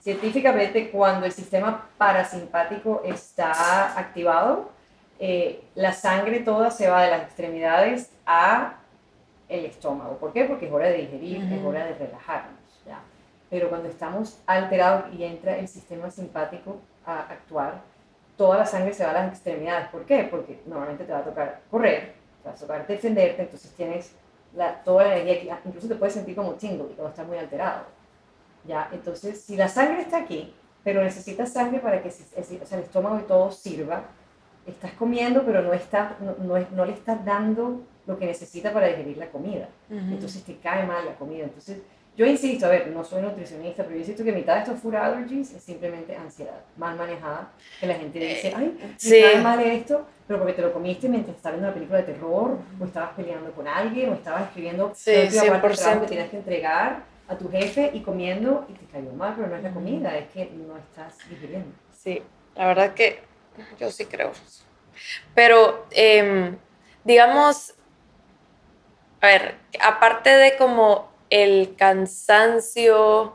científicamente, 0.00 0.90
cuando 0.90 1.26
el 1.26 1.32
sistema 1.32 1.88
parasimpático 1.98 3.02
está 3.04 3.98
activado, 3.98 4.70
eh, 5.18 5.62
la 5.74 5.92
sangre 5.92 6.40
toda 6.40 6.70
se 6.70 6.88
va 6.88 7.02
de 7.04 7.10
las 7.10 7.22
extremidades 7.22 8.10
a 8.26 8.74
el 9.48 9.64
estómago. 9.66 10.16
¿Por 10.16 10.32
qué? 10.32 10.44
Porque 10.44 10.66
es 10.66 10.72
hora 10.72 10.86
de 10.88 10.98
digerir, 10.98 11.36
es 11.52 11.58
Ujú. 11.58 11.68
hora 11.68 11.84
de 11.84 11.94
relajarnos. 11.94 12.58
¿ya? 12.86 13.00
Pero 13.50 13.68
cuando 13.68 13.88
estamos 13.88 14.38
alterados 14.46 15.12
y 15.12 15.24
entra 15.24 15.56
el 15.58 15.68
sistema 15.68 16.10
simpático 16.10 16.78
a 17.04 17.20
actuar, 17.20 17.80
toda 18.36 18.58
la 18.58 18.66
sangre 18.66 18.94
se 18.94 19.04
va 19.04 19.10
a 19.10 19.14
las 19.14 19.28
extremidades. 19.32 19.88
¿Por 19.88 20.06
qué? 20.06 20.24
Porque 20.30 20.60
normalmente 20.66 21.04
te 21.04 21.12
va 21.12 21.18
a 21.18 21.24
tocar 21.24 21.60
correr, 21.70 22.14
te 22.42 22.48
va 22.48 22.54
a 22.54 22.58
tocar 22.58 22.86
defenderte, 22.86 23.42
entonces 23.42 23.70
tienes 23.72 24.12
la, 24.54 24.82
toda 24.82 25.04
la 25.04 25.18
energía, 25.18 25.54
aquí, 25.54 25.68
incluso 25.68 25.88
te 25.88 25.94
puedes 25.94 26.14
sentir 26.14 26.34
como 26.34 26.52
tingle 26.54 26.84
cuando 26.84 27.08
estás 27.08 27.26
muy 27.26 27.38
alterado. 27.38 27.84
¿ya? 28.66 28.88
Entonces, 28.92 29.40
si 29.40 29.56
la 29.56 29.68
sangre 29.68 30.02
está 30.02 30.18
aquí, 30.18 30.54
pero 30.82 31.02
necesitas 31.02 31.52
sangre 31.52 31.80
para 31.80 32.02
que 32.02 32.08
o 32.08 32.12
sea, 32.66 32.78
el 32.78 32.84
estómago 32.84 33.18
y 33.18 33.22
todo 33.22 33.50
sirva, 33.50 34.04
estás 34.66 34.92
comiendo, 34.92 35.44
pero 35.44 35.62
no, 35.62 35.72
está, 35.72 36.16
no, 36.20 36.34
no, 36.44 36.66
no 36.72 36.84
le 36.84 36.92
estás 36.92 37.24
dando 37.24 37.80
lo 38.06 38.18
que 38.18 38.26
necesita 38.26 38.72
para 38.72 38.88
digerir 38.88 39.18
la 39.18 39.30
comida. 39.30 39.68
Ujú. 39.88 39.98
Entonces 39.98 40.42
te 40.42 40.56
cae 40.56 40.86
mal 40.86 41.04
la 41.04 41.14
comida. 41.14 41.44
Entonces, 41.44 41.78
Yo 42.20 42.26
insisto, 42.26 42.66
a 42.66 42.68
ver, 42.68 42.88
no 42.88 43.02
soy 43.02 43.22
nutricionista, 43.22 43.82
pero 43.82 43.94
yo 43.94 44.00
insisto 44.00 44.22
que 44.22 44.30
mitad 44.32 44.56
de 44.56 44.60
estos 44.60 44.78
food 44.80 44.94
allergies 44.94 45.54
es 45.54 45.62
simplemente 45.62 46.14
ansiedad 46.14 46.60
mal 46.76 46.94
manejada, 46.94 47.48
que 47.80 47.86
la 47.86 47.94
gente 47.94 48.18
dice, 48.18 48.52
ay, 48.54 48.78
me 48.78 48.94
sí. 48.98 49.22
cae 49.22 49.40
mal 49.40 49.58
esto, 49.62 50.06
pero 50.28 50.38
porque 50.38 50.52
te 50.52 50.60
lo 50.60 50.70
comiste 50.70 51.08
mientras 51.08 51.34
estabas 51.34 51.54
viendo 51.54 51.68
una 51.68 51.74
película 51.74 51.98
de 52.00 52.12
terror, 52.12 52.58
o 52.78 52.84
estabas 52.84 53.12
peleando 53.16 53.50
con 53.52 53.66
alguien, 53.66 54.10
o 54.10 54.12
estabas 54.12 54.42
escribiendo 54.48 54.92
Sí, 54.94 55.12
la 55.14 55.22
última 55.22 55.62
parte 55.62 55.68
del 55.68 55.76
100%. 55.76 55.76
trabajo 55.78 56.00
que 56.02 56.06
tienes 56.08 56.28
que 56.30 56.36
entregar 56.36 57.02
a 57.26 57.38
tu 57.38 57.50
jefe 57.50 57.90
y 57.94 58.00
comiendo 58.02 58.66
y 58.68 58.74
te 58.74 58.84
cayó 58.92 59.12
mal, 59.12 59.32
pero 59.34 59.48
no 59.48 59.56
es 59.56 59.62
la 59.62 59.72
comida, 59.72 60.18
es 60.18 60.28
que 60.28 60.44
no 60.50 60.76
estás 60.76 61.16
digiriendo. 61.30 61.70
Sí, 61.90 62.22
la 62.54 62.66
verdad 62.66 62.92
que 62.92 63.20
yo 63.78 63.90
sí 63.90 64.04
creo. 64.04 64.32
eso. 64.32 64.66
Pero, 65.34 65.86
em, 65.90 66.58
digamos, 67.02 67.72
a 69.22 69.26
ver, 69.26 69.54
aparte 69.80 70.28
de 70.28 70.58
como 70.58 71.09
el 71.30 71.74
cansancio 71.76 73.34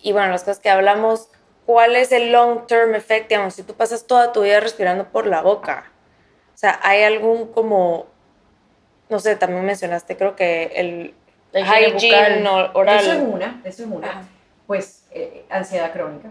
y 0.00 0.12
bueno, 0.12 0.28
las 0.28 0.42
cosas 0.42 0.60
que 0.60 0.70
hablamos, 0.70 1.30
¿cuál 1.66 1.96
es 1.96 2.12
el 2.12 2.32
long 2.32 2.66
term 2.66 2.94
effect? 2.94 3.28
Digamos, 3.28 3.54
si 3.54 3.62
tú 3.62 3.74
pasas 3.74 4.06
toda 4.06 4.32
tu 4.32 4.42
vida 4.42 4.60
respirando 4.60 5.08
por 5.10 5.26
la 5.26 5.42
boca, 5.42 5.92
o 6.54 6.58
sea, 6.58 6.78
¿hay 6.82 7.02
algún 7.02 7.52
como, 7.52 8.06
no 9.08 9.18
sé, 9.18 9.36
también 9.36 9.64
mencionaste, 9.64 10.16
creo 10.16 10.36
que 10.36 10.72
el 10.74 11.14
higiene 11.52 11.96
hygiene 11.96 12.38
bucal. 12.38 12.70
oral? 12.74 12.98
Eso 13.00 13.12
es 13.12 13.22
una, 13.22 13.62
eso 13.64 13.82
es 13.82 13.88
una. 13.88 14.08
Ajá. 14.08 14.22
Pues 14.66 15.06
eh, 15.12 15.46
ansiedad 15.48 15.92
crónica, 15.92 16.30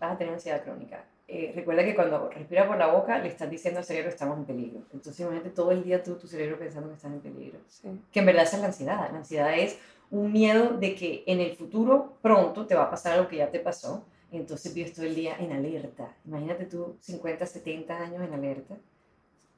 vas 0.00 0.12
a 0.12 0.18
tener 0.18 0.34
ansiedad 0.34 0.62
crónica. 0.62 1.04
Eh, 1.28 1.52
recuerda 1.56 1.84
que 1.84 1.94
cuando 1.96 2.30
respiras 2.30 2.68
por 2.68 2.78
la 2.78 2.86
boca 2.86 3.18
le 3.18 3.28
estás 3.28 3.50
diciendo 3.50 3.80
al 3.80 3.84
cerebro 3.84 4.10
estamos 4.10 4.38
en 4.38 4.44
peligro. 4.44 4.80
Entonces 4.92 5.18
imagínate 5.20 5.50
todo 5.50 5.72
el 5.72 5.82
día 5.82 6.02
tú, 6.02 6.14
tu 6.14 6.28
cerebro 6.28 6.56
pensando 6.58 6.88
que 6.88 6.94
estás 6.94 7.12
en 7.12 7.20
peligro. 7.20 7.58
Sí. 7.68 8.00
Que 8.12 8.20
en 8.20 8.26
verdad 8.26 8.44
esa 8.44 8.56
es 8.56 8.62
la 8.62 8.68
ansiedad. 8.68 9.10
La 9.10 9.18
ansiedad 9.18 9.52
es 9.52 9.76
un 10.10 10.32
miedo 10.32 10.76
de 10.78 10.94
que 10.94 11.24
en 11.26 11.40
el 11.40 11.56
futuro 11.56 12.16
pronto 12.22 12.66
te 12.66 12.74
va 12.74 12.84
a 12.84 12.90
pasar 12.90 13.14
algo 13.14 13.28
que 13.28 13.36
ya 13.36 13.50
te 13.50 13.60
pasó. 13.60 14.04
Entonces 14.32 14.72
vives 14.74 14.92
todo 14.92 15.06
el 15.06 15.14
día 15.14 15.36
en 15.38 15.52
alerta. 15.52 16.12
Imagínate 16.26 16.66
tú 16.66 16.96
50, 17.00 17.46
70 17.46 17.96
años 17.96 18.22
en 18.22 18.34
alerta. 18.34 18.76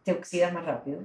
Te 0.04 0.12
oxidas 0.12 0.52
más 0.52 0.64
rápido. 0.64 1.00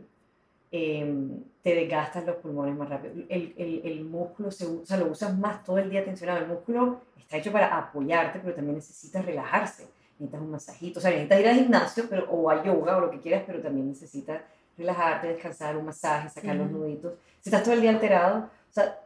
em, 0.72 1.44
te 1.62 1.76
desgastas 1.76 2.26
los 2.26 2.38
pulmones 2.38 2.76
más 2.76 2.90
rápido. 2.90 3.14
El, 3.30 3.54
el, 3.58 3.82
el 3.86 4.04
músculo 4.06 4.50
se 4.52 4.66
usa, 4.66 4.98
lo 4.98 5.06
usas 5.08 5.38
más 5.38 5.64
todo 5.64 5.78
el 5.78 5.90
día 5.90 6.04
tensionado. 6.04 6.40
El 6.40 6.48
músculo 6.48 7.02
está 7.18 7.38
hecho 7.38 7.52
para 7.52 7.78
apoyarte, 7.78 8.40
pero 8.40 8.56
también 8.56 8.78
necesitas 8.78 9.24
relajarse. 9.24 9.88
Necesitas 10.18 10.42
un 10.42 10.50
masajito, 10.52 11.00
o 11.00 11.02
sea, 11.02 11.12
necesitas 11.12 11.40
ir 11.40 11.48
al 11.48 11.56
gimnasio 11.56 12.06
pero, 12.10 12.28
o 12.32 12.50
a 12.50 12.64
yoga 12.64 12.98
o 12.98 13.02
lo 13.02 13.12
que 13.12 13.20
quieras, 13.20 13.44
pero 13.46 13.62
también 13.62 13.88
necesitas 13.90 14.42
relajarte, 14.78 15.28
descansar, 15.28 15.78
un 15.78 15.86
masaje, 15.86 16.30
sacar 16.30 16.56
los 16.56 16.68
Ujú. 16.70 16.80
nuditos. 16.80 17.14
Si 17.42 17.50
estás 17.50 17.64
todo 17.64 17.74
el 17.76 17.82
día 17.82 17.92
alterado, 17.92 18.40
o 18.70 18.74
sea, 18.74 19.00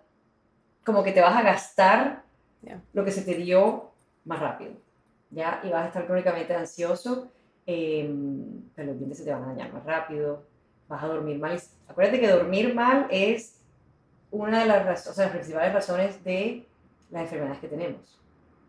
como 0.88 1.04
que 1.04 1.12
te 1.12 1.20
vas 1.20 1.36
a 1.36 1.42
gastar 1.42 2.24
lo 2.94 3.04
que 3.04 3.12
se 3.12 3.22
te 3.22 3.36
dio 3.36 3.92
más 4.24 4.40
rápido, 4.40 4.72
¿ya? 5.32 5.60
Y 5.62 5.70
vas 5.70 5.84
a 5.84 5.88
estar 5.88 6.06
crónicamente 6.06 6.56
ansioso, 6.56 7.30
em, 7.66 8.62
pero 8.74 8.92
los 8.92 8.98
dientes 8.98 9.18
se 9.18 9.26
te 9.26 9.34
van 9.34 9.44
a 9.44 9.48
dañar 9.48 9.74
más 9.74 9.84
rápido, 9.84 10.46
vas 10.88 11.04
a 11.04 11.08
dormir 11.08 11.40
mal. 11.40 11.60
Acuérdate 11.90 12.22
que 12.22 12.30
dormir 12.30 12.74
mal 12.74 13.06
es 13.12 13.60
una 14.32 14.62
de 14.62 14.68
las, 14.68 15.08
o 15.08 15.14
sea, 15.14 15.26
las 15.26 15.34
principales 15.34 15.74
razones 15.74 16.24
de 16.24 16.66
las 17.12 17.24
enfermedades 17.24 17.60
que 17.60 17.68
tenemos. 17.68 18.22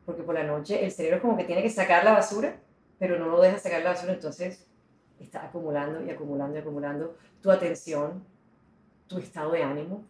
Porque 0.05 0.25
por 0.25 0.35
la 0.35 0.43
noche 0.43 0.85
el 0.85 0.91
cerebro 0.91 1.19
es 1.19 1.23
como 1.23 1.37
que 1.37 1.45
tiene 1.45 1.62
que 1.62 1.71
sacar 1.71 2.03
la 2.03 2.14
basura, 2.14 2.57
pero 2.99 3.16
no 3.16 3.29
lo 3.29 3.41
deja 3.41 3.59
sacar 3.59 3.83
la 3.83 3.91
basura, 3.91 4.14
entonces 4.14 4.66
está 5.21 5.45
acumulando 5.45 6.03
y 6.03 6.11
acumulando 6.11 6.57
y 6.57 6.61
acumulando 6.62 7.16
tu 7.41 7.49
atención, 7.53 8.25
tu 9.07 9.19
estado 9.19 9.53
de 9.53 9.62
ánimo. 9.62 10.05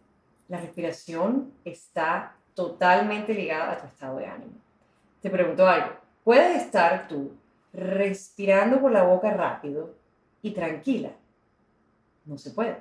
La 0.49 0.59
respiración 0.59 1.53
está 1.63 2.35
totalmente 2.55 3.33
ligada 3.33 3.73
a 3.73 3.77
tu 3.77 3.87
estado 3.87 4.17
de 4.17 4.25
ánimo. 4.25 4.53
Te 5.21 5.29
pregunto 5.29 5.65
algo, 5.67 5.91
¿puedes 6.23 6.63
estar 6.63 7.07
tú 7.07 7.31
respirando 7.71 8.81
por 8.81 8.91
la 8.91 9.03
boca 9.03 9.31
rápido 9.31 9.93
y 10.41 10.51
tranquila? 10.51 11.11
No 12.25 12.37
se 12.37 12.49
puede. 12.51 12.77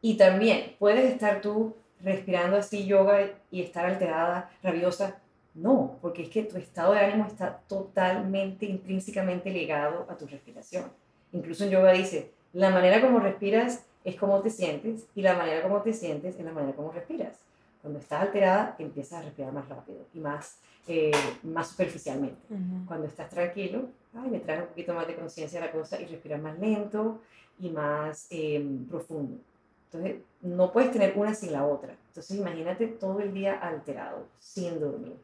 Y 0.00 0.16
también, 0.16 0.74
¿puedes 0.78 1.12
estar 1.12 1.40
tú 1.40 1.76
respirando 2.00 2.56
así 2.56 2.86
yoga 2.86 3.30
y 3.50 3.62
estar 3.62 3.84
alterada, 3.86 4.50
rabiosa? 4.62 5.20
No, 5.54 5.98
porque 6.00 6.22
es 6.22 6.30
que 6.30 6.44
tu 6.44 6.56
estado 6.56 6.94
de 6.94 7.00
ánimo 7.00 7.26
está 7.26 7.58
totalmente, 7.68 8.64
intrínsecamente 8.64 9.50
ligado 9.50 10.06
a 10.08 10.16
tu 10.16 10.26
respiración. 10.26 10.90
Incluso 11.32 11.64
en 11.64 11.70
yoga 11.70 11.92
dice, 11.92 12.32
la 12.52 12.70
manera 12.70 13.00
como 13.00 13.20
respiras 13.20 13.84
es 14.04 14.16
como 14.16 14.40
te 14.40 14.50
sientes 14.50 15.06
y 15.14 15.22
la 15.22 15.34
manera 15.34 15.62
como 15.62 15.80
te 15.82 15.92
sientes 15.92 16.36
es 16.36 16.44
la 16.44 16.52
manera 16.52 16.74
como 16.74 16.92
respiras. 16.92 17.38
Cuando 17.80 17.98
estás 17.98 18.22
alterada, 18.22 18.76
empiezas 18.78 19.20
a 19.20 19.22
respirar 19.22 19.52
más 19.52 19.68
rápido 19.68 20.06
y 20.14 20.20
más, 20.20 20.58
eh, 20.86 21.10
más 21.42 21.68
superficialmente. 21.68 22.40
Cuando 22.86 23.06
estás 23.06 23.28
tranquilo, 23.28 23.88
ay, 24.14 24.30
le 24.30 24.40
traes 24.40 24.62
un 24.62 24.68
poquito 24.68 24.94
más 24.94 25.06
de 25.06 25.16
conciencia 25.16 25.60
a 25.60 25.66
la 25.66 25.72
cosa 25.72 26.00
y 26.00 26.06
respiras 26.06 26.40
más 26.40 26.58
lento 26.58 27.20
y 27.58 27.70
más 27.70 28.28
eh, 28.30 28.64
profundo. 28.88 29.38
Entonces, 29.86 30.22
no 30.40 30.72
puedes 30.72 30.92
tener 30.92 31.12
una 31.16 31.34
sin 31.34 31.52
la 31.52 31.66
otra. 31.66 31.94
Entonces, 32.08 32.38
imagínate 32.38 32.86
todo 32.86 33.20
el 33.20 33.34
día 33.34 33.58
alterado, 33.58 34.26
sin 34.38 34.78
dormir, 34.78 35.16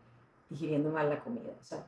digiriendo 0.51 0.91
mal 0.91 1.09
la 1.09 1.21
comida. 1.21 1.51
O 1.61 1.65
sea, 1.65 1.85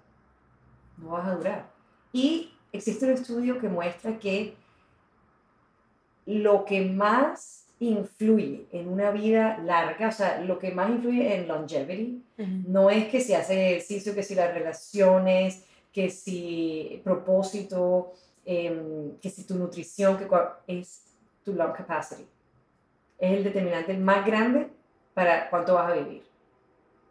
no 0.97 1.11
vas 1.11 1.26
a 1.26 1.34
durar. 1.34 1.70
Y 2.12 2.53
existe 2.72 3.07
un 3.07 3.12
estudio 3.12 3.59
que 3.59 3.68
muestra 3.68 4.18
que 4.18 4.55
lo 6.39 6.64
que 6.64 6.83
más 6.83 7.66
influye 7.81 8.66
en 8.72 8.89
una 8.89 9.11
vida 9.11 9.59
larga, 9.59 10.09
o 10.09 10.12
sea, 10.12 10.41
lo 10.41 10.59
que 10.59 10.70
más 10.70 10.91
influye 10.91 11.35
en 11.35 11.49
longevity, 11.49 12.22
no 12.66 12.91
es 12.91 13.09
que 13.09 13.20
si 13.20 13.35
hace 13.35 13.70
ejercicio, 13.70 14.14
que 14.14 14.22
si 14.22 14.35
las 14.35 14.53
relaciones, 14.53 15.64
que 15.93 16.11
si 16.11 17.01
propósito, 17.03 18.12
em, 18.45 19.16
que 19.20 19.31
si 19.31 19.45
tu 19.45 19.55
nutrición, 19.55 20.18
que 20.18 20.28
es 20.66 21.05
tu 21.45 21.53
lung 21.53 21.72
capacity. 21.72 22.26
Es 23.18 23.33
el 23.39 23.45
determinante 23.45 23.97
más 23.97 24.24
grande 24.26 24.68
para 25.14 25.49
cuánto 25.51 25.74
vas 25.74 25.91
a 25.91 25.95
vivir. 25.95 26.22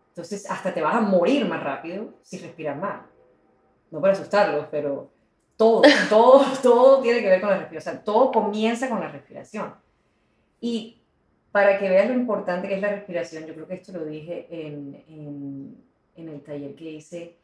Entonces, 0.10 0.50
hasta 0.50 0.74
te 0.74 0.82
vas 0.82 0.96
a 0.96 1.02
morir 1.02 1.46
más 1.46 1.64
rápido 1.64 2.14
si 2.22 2.38
respiras 2.38 2.78
mal. 2.78 3.02
No 3.92 4.02
para 4.02 4.14
asustarlos, 4.14 4.68
pero 4.70 5.10
todo, 5.60 5.82
todo, 6.10 6.46
todo 6.64 7.02
tiene 7.02 7.20
que 7.22 7.28
ver 7.28 7.42
con 7.42 7.50
la 7.50 7.58
respiración. 7.60 7.94
O 7.94 7.98
sea, 7.98 8.04
todo 8.06 8.32
comienza 8.32 8.88
con 8.90 9.02
la 9.02 9.10
respiración. 9.10 9.74
Y 10.62 11.02
para 11.52 11.78
que 11.78 11.90
veas 11.90 12.08
lo 12.08 12.14
importante 12.14 12.70
que 12.70 12.76
es 12.76 12.82
la 12.82 12.90
respiración, 12.90 13.46
yo 13.46 13.54
creo 13.54 13.68
que 13.68 13.74
esto 13.76 13.92
lo 13.92 14.06
dije 14.06 14.48
en, 14.50 15.04
en, 15.10 15.84
en 16.16 16.30
el 16.30 16.42
taller 16.42 16.76
que 16.76 16.92
hice, 16.92 17.36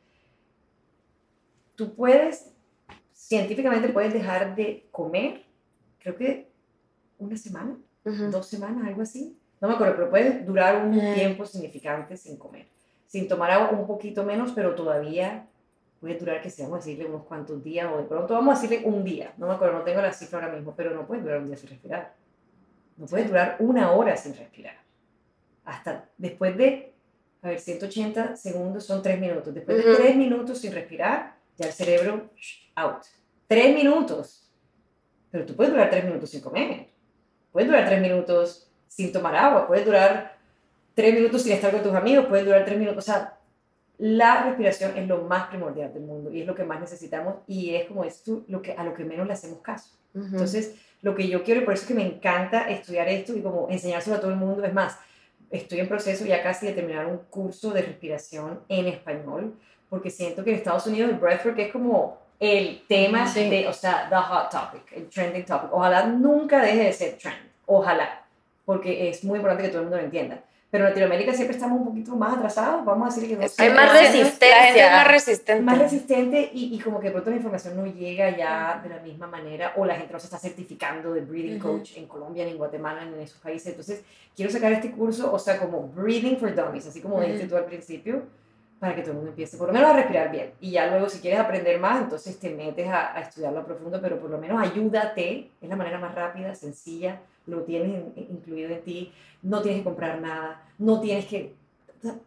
tú 1.76 1.94
puedes, 1.94 2.52
científicamente 3.14 3.90
puedes 3.90 4.14
dejar 4.14 4.56
de 4.56 4.88
comer, 4.92 5.44
creo 6.00 6.16
que 6.16 6.50
una 7.20 7.36
semana, 7.38 7.78
Ujú. 8.06 8.30
dos 8.32 8.48
semanas, 8.48 8.88
algo 8.88 9.02
así. 9.02 9.38
No 9.60 9.68
me 9.68 9.74
acuerdo, 9.74 9.96
pero 9.96 10.10
puedes 10.10 10.46
durar 10.46 10.86
un 10.86 10.96
Mm. 10.96 11.16
tiempo 11.16 11.46
significante 11.46 12.16
sin 12.16 12.38
comer. 12.38 12.68
Sin 13.08 13.28
tomar 13.28 13.52
agua 13.52 13.72
un 13.78 13.88
poquito 13.88 14.24
menos, 14.24 14.52
pero 14.54 14.74
todavía 14.76 15.48
puede 16.06 16.20
durar, 16.20 16.40
que 16.40 16.52
si 16.52 16.62
vamos 16.62 16.76
a 16.76 16.86
decirle 16.86 17.06
unos 17.06 17.24
cuantos 17.24 17.64
días, 17.64 17.92
o 17.92 17.98
de 17.98 18.04
pronto 18.04 18.36
vamos 18.36 18.56
a 18.56 18.62
decirle 18.62 18.86
un 18.86 19.04
día. 19.04 19.34
No 19.38 19.48
me 19.48 19.56
acuerdo, 19.56 19.80
no 19.80 19.84
tengo 19.84 20.04
la 20.04 20.14
cifra 20.14 20.38
ahora 20.40 20.54
mismo, 20.54 20.76
pero 20.78 20.92
no 20.92 21.08
puedes 21.08 21.24
durar 21.24 21.40
un 21.40 21.48
día 21.48 21.58
sin 21.58 21.68
respirar. 21.68 22.14
No 22.96 23.08
puedes 23.08 23.28
durar 23.28 23.56
una 23.58 23.92
hora 23.92 24.16
sin 24.16 24.36
respirar. 24.36 24.76
Hasta 25.64 26.08
después 26.20 26.56
de, 26.58 26.94
a 27.42 27.48
ver, 27.48 27.60
180 27.60 28.36
segundos 28.36 28.86
son 28.86 29.02
3 29.02 29.20
minutos. 29.20 29.52
Después 29.52 29.84
de 29.84 29.94
Ujú. 29.94 30.02
3 30.04 30.16
minutos 30.16 30.60
sin 30.60 30.74
respirar, 30.74 31.38
ya 31.58 31.66
el 31.66 31.74
cerebro, 31.74 32.30
out. 32.76 33.02
3 33.48 33.74
minutos. 33.74 34.48
Pero 35.32 35.44
tú 35.48 35.56
puedes 35.56 35.74
durar 35.74 35.90
3 35.90 36.06
minutos 36.06 36.30
sin 36.30 36.42
comer. 36.42 36.88
Puedes 37.52 37.68
durar 37.68 37.84
3 37.88 38.00
minutos 38.00 38.72
sin 38.88 39.12
tomar 39.12 39.36
agua. 39.36 39.66
Puedes 39.66 39.84
durar 39.84 40.38
3 40.94 41.16
minutos 41.16 41.42
sin 41.42 41.54
estar 41.54 41.72
con 41.72 41.82
tus 41.82 41.94
amigos. 41.96 42.28
Puedes 42.28 42.46
durar 42.46 42.64
3 42.64 42.78
minutos. 42.78 43.04
O 43.04 43.12
sea, 43.12 43.35
la 43.98 44.44
respiración 44.44 44.98
es 44.98 45.08
lo 45.08 45.22
más 45.24 45.48
primordial 45.48 45.94
del 45.94 46.04
mundo 46.04 46.32
y 46.32 46.42
es 46.42 46.48
lo 46.48 46.56
que 46.56 46.64
más 46.64 46.80
necesitamos 46.80 47.36
y 47.48 47.76
es 47.76 47.86
como 47.86 48.04
esto 48.04 48.44
lo 48.48 48.62
que, 48.62 48.74
a 48.74 48.84
lo 48.84 48.94
que 48.94 49.04
menos 49.06 49.26
le 49.28 49.34
hacemos 49.34 49.60
caso. 49.60 49.92
Ujú. 50.14 50.26
Entonces, 50.26 50.76
lo 51.02 51.14
que 51.16 51.28
yo 51.28 51.44
quiero, 51.44 51.62
y 51.62 51.66
por 51.66 51.74
eso 51.74 51.84
es 51.84 51.88
que 51.88 51.94
me 51.94 52.06
encanta 52.06 52.70
estudiar 52.70 53.08
esto 53.08 53.36
y 53.36 53.42
como 53.42 53.68
enseñárselo 53.70 54.16
a 54.16 54.20
todo 54.20 54.32
el 54.32 54.38
mundo, 54.38 54.64
es 54.66 54.74
más, 54.74 54.98
estoy 55.52 55.80
en 55.80 55.88
proceso 55.88 56.26
ya 56.26 56.42
casi 56.42 56.66
de 56.66 56.74
terminar 56.74 57.06
un 57.06 57.18
curso 57.30 57.72
de 57.72 57.82
respiración 57.84 58.62
en 58.70 58.88
español, 58.88 59.56
porque 59.90 60.10
siento 60.10 60.44
que 60.44 60.50
en 60.52 60.58
Estados 60.58 60.88
Unidos 60.88 61.12
el 61.12 61.18
breathwork 61.18 61.58
es 61.60 61.72
como 61.72 62.18
el 62.40 62.82
tema 62.88 63.28
Sí. 63.28 63.50
de, 63.50 63.68
o 63.68 63.74
sea, 63.74 64.08
the 64.10 64.16
hot 64.16 64.50
topic, 64.52 64.92
el 64.94 65.08
trending 65.10 65.46
topic. 65.46 65.70
Ojalá 65.72 66.08
nunca 66.08 66.62
deje 66.62 66.84
de 66.86 66.94
ser 66.94 67.18
trend, 67.18 67.38
ojalá, 67.66 68.26
porque 68.66 69.10
es 69.10 69.24
muy 69.24 69.38
importante 69.38 69.64
que 69.64 69.70
todo 69.70 69.82
el 69.82 69.86
mundo 69.86 69.98
lo 69.98 70.04
entienda. 70.04 70.44
Pero 70.72 70.84
en 70.84 70.90
Latinoamérica 70.90 71.34
siempre 71.34 71.56
estamos 71.56 71.80
un 71.80 71.86
poquito 71.86 72.16
más 72.18 72.36
atrasados, 72.36 72.84
vamos 72.84 73.10
a 73.12 73.16
decir 73.16 73.30
que 73.30 73.38
no 73.38 73.44
Es- 73.46 73.58
Hay 73.60 73.70
más 73.72 73.94
resistencia. 73.94 74.50
La 74.50 74.64
gente 74.66 74.80
es 74.82 74.92
más 74.92 75.08
resistente. 75.08 75.62
más 75.64 75.78
resistente 75.78 76.50
y, 76.54 76.76
y 76.76 76.80
como 76.80 77.00
que 77.00 77.08
de 77.08 77.12
pronto 77.12 77.30
la 77.30 77.36
información 77.38 77.78
no 77.78 77.86
llega 77.86 78.36
ya 78.36 78.82
de 78.84 78.90
la 78.90 79.00
misma 79.00 79.28
manera 79.28 79.74
o 79.78 79.86
la 79.86 79.96
gente 79.96 80.12
no 80.12 80.20
se 80.20 80.26
está 80.26 80.38
certificando 80.38 81.14
de 81.14 81.22
breathing 81.22 81.58
Ujú. 81.62 81.78
coach 81.78 81.98
en 81.98 82.08
Colombia 82.08 82.46
en 82.46 82.58
Guatemala 82.58 83.04
en 83.04 83.18
esos 83.22 83.40
países. 83.40 83.68
Entonces, 83.68 84.04
quiero 84.36 84.52
sacar 84.52 84.72
este 84.74 84.92
curso, 84.92 85.32
o 85.32 85.40
sea, 85.40 85.58
como 85.58 85.88
breathing 85.88 86.38
for 86.38 86.54
dummies, 86.54 86.88
así 86.88 87.00
como 87.00 87.16
Ujú. 87.16 87.24
dijiste 87.26 87.48
tú 87.48 87.56
al 87.56 87.66
principio, 87.66 88.24
para 88.80 88.94
que 88.94 89.02
todo 89.02 89.12
el 89.12 89.18
mundo 89.18 89.30
empiece 89.32 89.56
por 89.58 89.68
lo 89.68 89.74
menos 89.74 89.90
a 89.90 89.94
respirar 89.94 90.30
bien. 90.32 90.52
Y 90.60 90.72
ya 90.72 90.88
luego, 90.88 91.08
si 91.08 91.20
quieres 91.20 91.40
aprender 91.40 91.80
más, 91.80 92.02
entonces 92.02 92.38
te 92.38 92.50
metes 92.50 92.88
a, 92.90 93.16
a 93.16 93.22
estudiarlo 93.22 93.62
a 93.62 93.66
profundo, 93.66 94.00
pero 94.02 94.20
por 94.20 94.30
lo 94.30 94.38
menos 94.38 94.62
ayúdate, 94.62 95.50
es 95.62 95.70
la 95.70 95.78
manera 95.78 95.98
más 96.00 96.14
rápida, 96.14 96.54
sencilla, 96.54 97.22
lo 97.48 97.64
tienes 97.64 97.90
in- 98.16 98.28
incluido 98.32 98.70
en 98.74 98.82
ti, 98.84 99.14
no 99.42 99.62
tienes 99.62 99.82
que 99.82 99.84
comprar 99.86 100.20
nada, 100.22 100.64
no 100.78 101.00
tienes 101.02 101.26
que 101.26 101.54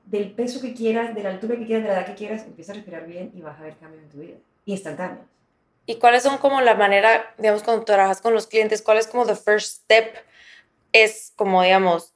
del 0.07 0.33
peso 0.33 0.61
que 0.61 0.75
quieras, 0.75 1.15
de 1.15 1.23
la 1.23 1.31
altura 1.31 1.57
que 1.57 1.65
quieras, 1.67 1.85
de 1.85 1.89
la 1.91 1.99
edad 2.01 2.07
que 2.07 2.15
quieras, 2.15 2.43
empieza 2.45 2.73
a 2.73 2.77
respirar 2.77 3.07
bien 3.07 3.31
y 3.35 3.43
vas 3.43 3.59
a 3.61 3.63
ver 3.63 3.77
cambios 3.77 4.03
en 4.03 4.09
tu 4.09 4.19
vida. 4.19 4.37
Instantáneos. 4.65 5.21
¿Y 5.87 5.97
cuáles 5.97 6.23
son 6.25 6.39
como 6.39 6.61
la 6.61 6.75
manera, 6.75 7.33
digamos, 7.39 7.63
cuando 7.63 7.85
trabajas 7.85 8.21
con 8.21 8.35
los 8.35 8.47
clientes, 8.49 8.83
cuál 8.83 8.99
es 8.99 9.07
como 9.07 9.25
the 9.25 9.37
first 9.37 9.83
step? 9.85 10.15
Es 10.93 11.33
como, 11.37 11.63
digamos, 11.63 12.13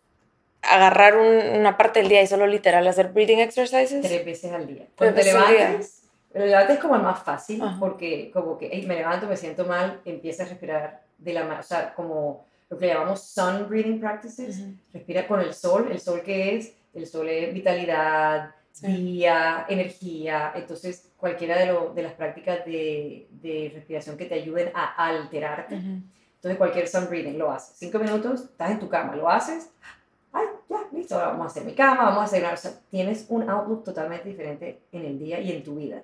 agarrar 0.63 1.17
un- 1.17 1.59
una 1.61 1.77
parte 1.77 2.01
del 2.01 2.09
día 2.09 2.23
y 2.23 2.27
solo 2.27 2.47
literal 2.47 2.87
hacer 2.89 3.09
breathing 3.13 3.39
exercises. 3.41 4.01
Tres 4.03 4.25
veces 4.25 4.53
al 4.53 4.67
día. 4.67 4.87
Cuando 4.97 5.15
te 5.21 5.25
levantes, 5.25 6.03
el 6.35 6.47
levante 6.51 6.73
es 6.75 6.79
como 6.81 6.97
el 6.97 7.03
más 7.03 7.23
fácil, 7.23 7.63
Ajá. 7.63 7.77
porque 7.79 8.31
como 8.33 8.59
que 8.59 8.67
"Ey, 8.67 8.87
me 8.87 8.95
levanto, 8.97 9.27
me 9.27 9.37
siento 9.37 9.65
mal, 9.67 10.01
empieza 10.05 10.43
a 10.45 10.47
respirar 10.47 11.03
de 11.19 11.33
la 11.33 11.45
mano, 11.45 11.61
o 11.61 11.65
sea, 11.65 11.95
como 11.95 12.45
lo 12.73 12.79
que 12.79 12.87
llamamos 12.87 13.23
sun 13.23 13.68
breathing 13.68 14.01
practices, 14.01 14.59
Ujú. 14.59 14.73
respira 14.95 15.29
con 15.29 15.41
el 15.43 15.53
sol, 15.53 15.89
el 15.91 16.01
sol 16.01 16.23
que 16.23 16.57
es, 16.57 16.75
el 16.95 17.07
sol 17.07 17.29
es 17.29 17.53
vitalidad, 17.53 18.55
Sí. 18.73 18.87
día, 18.87 19.66
energía, 19.68 20.53
entonces 20.55 21.12
cualquiera 21.18 21.59
de, 21.59 21.66
lo- 21.66 21.93
de 21.93 22.03
las 22.03 22.14
prácticas 22.14 22.64
de, 22.64 23.29
de 23.31 23.70
respiración 23.75 24.16
que 24.16 24.25
te 24.25 24.35
ayuden 24.37 24.70
a 24.75 25.07
alterarte, 25.09 25.75
Ujú. 25.75 26.01
entonces 26.37 26.57
cualquier 26.57 26.89
sun 26.89 27.07
breathing 27.11 27.39
lo 27.39 27.51
haces, 27.53 27.77
cinco 27.77 27.99
minutos, 27.99 28.45
estás 28.45 28.70
en 28.70 28.81
tu 28.81 28.89
cama, 28.89 29.14
lo 29.14 29.29
haces, 29.29 29.68
ay, 30.33 30.47
ya, 30.70 30.79
listo, 30.91 31.14
ahora 31.16 31.27
vamos 31.29 31.45
a 31.45 31.51
hacer 31.51 31.64
mi 31.66 31.75
cama, 31.75 32.05
vamos 32.05 32.20
a 32.20 32.25
hacer 32.25 32.43
una, 32.43 32.55
o 32.55 32.57
sea, 32.57 32.73
tienes 32.91 33.27
un 33.29 33.51
outlook 33.51 33.85
totalmente 33.85 34.27
diferente 34.31 34.81
en 34.91 35.05
el 35.05 35.18
día 35.18 35.39
y 35.41 35.53
en 35.53 35.62
tu 35.62 35.75
vida. 35.77 36.03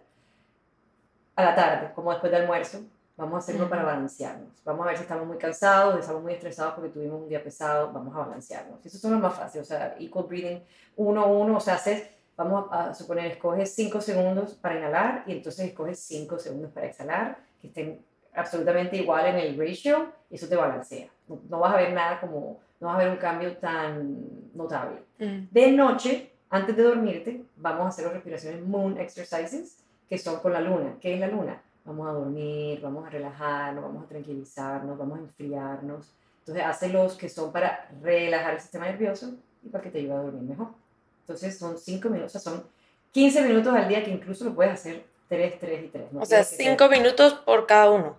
A 1.37 1.43
la 1.45 1.55
tarde, 1.55 1.93
como 1.95 2.11
después 2.11 2.31
del 2.31 2.43
almuerzo, 2.43 2.83
vamos 3.19 3.35
a 3.35 3.39
hacerlo 3.39 3.69
para 3.69 3.83
balancearnos. 3.83 4.63
Vamos 4.65 4.87
a 4.87 4.91
ver 4.91 4.97
si 4.97 5.03
estamos 5.03 5.27
muy 5.27 5.37
cansados, 5.37 5.95
si 5.95 6.01
estamos 6.01 6.23
muy 6.23 6.33
estresados 6.33 6.75
porque 6.75 6.91
tuvimos 6.91 7.21
un 7.21 7.29
día 7.29 7.43
pesado, 7.43 7.93
vamos 7.93 8.15
a 8.15 8.21
balancearnos. 8.21 8.87
Esos 8.87 9.01
son 9.01 9.13
los 9.13 9.21
más 9.21 9.35
fáciles, 9.35 9.67
o 9.67 9.69
sea, 9.69 9.97
equal 9.99 10.27
breathing, 10.27 10.63
uno, 10.97 11.27
uno, 11.27 11.57
o 11.57 11.61
sea, 11.61 11.75
haces, 11.75 12.09
vamos 12.37 12.67
a, 12.71 12.91
a 12.91 12.95
suponer, 12.95 13.27
escoges 13.27 13.75
5 13.75 14.01
segundos 14.01 14.55
para 14.55 14.77
inhalar 14.77 15.25
y 15.27 15.33
entonces 15.33 15.67
escoges 15.67 15.99
5 15.99 16.39
segundos 16.39 16.71
para 16.71 16.87
exhalar, 16.87 17.39
que 17.61 17.67
estén 17.67 18.01
absolutamente 18.35 18.97
igual 18.97 19.27
en 19.27 19.37
el 19.37 19.59
ratio 19.59 20.13
y 20.31 20.37
eso 20.37 20.49
te 20.49 20.55
balancea. 20.55 21.09
No, 21.27 21.41
no 21.51 21.59
vas 21.59 21.75
a 21.75 21.77
ver 21.77 21.93
nada 21.93 22.21
como, 22.21 22.61
no 22.79 22.87
vas 22.87 22.97
a 22.97 22.99
ver 23.01 23.11
un 23.11 23.17
cambio 23.17 23.57
tan 23.57 24.17
notable. 24.55 25.03
Ujú. 25.19 25.49
De 25.51 25.73
noche, 25.73 26.33
antes 26.51 26.77
de 26.77 26.85
dormirte, 26.85 27.45
vamos 27.57 27.87
a 27.87 27.89
hacer 27.89 28.05
las 28.05 28.15
respiraciones 28.15 28.63
moon 28.63 28.97
exercises, 28.97 29.85
que 30.09 30.17
son 30.19 30.39
con 30.39 30.53
la 30.53 30.61
luna. 30.61 30.97
¿Qué 31.01 31.15
es 31.15 31.21
la 31.21 31.27
luna? 31.27 31.61
Vamos 31.89 32.07
a 32.07 32.13
dormir, 32.13 32.81
vamos 32.83 33.07
a 33.07 33.09
relajarnos, 33.09 33.83
vamos 33.83 34.05
a 34.05 34.09
tranquilizarnos, 34.09 34.99
vamos 34.99 35.19
a 35.19 35.23
enfriarnos. 35.23 36.13
Entonces, 36.41 36.63
hace 36.63 36.91
los 36.91 37.15
que 37.17 37.31
son 37.31 37.51
para 37.51 37.89
relajar 38.03 38.53
el 38.53 38.61
sistema 38.61 38.85
nervioso 38.85 39.33
y 39.65 39.71
para 39.71 39.83
que 39.83 39.91
te 39.91 40.01
ayude 40.01 40.13
a 40.13 40.19
dormir 40.19 40.43
mejor. 40.43 40.69
Entonces, 41.23 41.59
son 41.59 41.79
5 41.79 42.11
minutos, 42.11 42.37
o 42.37 42.39
sea, 42.39 42.53
son 42.53 42.63
15 43.13 43.43
minutos 43.43 43.75
al 43.75 43.89
día 43.89 44.05
que 44.05 44.11
incluso 44.11 44.45
lo 44.45 44.55
puedes 44.55 44.75
hacer 44.75 45.03
3, 45.31 45.59
3 45.59 45.85
y 45.85 45.89
3. 45.89 46.05
O 46.21 46.27
sea, 46.27 46.45
cinco 46.45 46.91
minutos 46.91 47.33
por 47.33 47.67
cada 47.67 47.91
uno. 47.91 48.17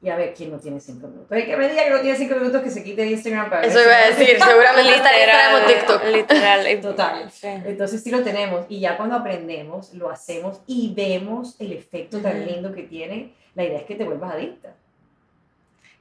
Y 0.00 0.08
a 0.10 0.16
ver 0.16 0.32
quién 0.32 0.52
no 0.52 0.58
tiene 0.60 0.78
5 0.78 1.08
minutos. 1.08 1.32
Hay 1.32 1.44
que 1.44 1.56
me 1.56 1.68
diga 1.68 1.82
que 1.82 1.90
no 1.90 2.00
tiene 2.00 2.16
5 2.16 2.34
minutos 2.36 2.62
que 2.62 2.70
se 2.70 2.84
quite 2.84 3.02
de 3.02 3.08
Instagram 3.08 3.50
para 3.50 3.62
ver 3.62 3.70
Eso 3.70 3.82
iba 3.82 3.94
a 3.96 4.06
decir, 4.10 4.38
seguramente 4.40 4.92
TikTok. 5.66 6.04
Literal. 6.04 6.80
Total. 6.80 7.30
Sí. 7.32 7.48
Entonces 7.48 8.02
sí 8.04 8.10
lo 8.12 8.22
tenemos 8.22 8.64
y 8.68 8.78
ya 8.78 8.96
cuando 8.96 9.16
aprendemos, 9.16 9.92
lo 9.94 10.08
hacemos 10.08 10.60
y 10.68 10.94
vemos 10.94 11.56
el 11.58 11.72
efecto 11.72 12.20
tan 12.20 12.46
lindo 12.46 12.72
que 12.72 12.84
tiene, 12.84 13.34
la 13.56 13.64
idea 13.64 13.78
es 13.78 13.84
que 13.86 13.96
te 13.96 14.04
vuelvas 14.04 14.34
adicta. 14.34 14.74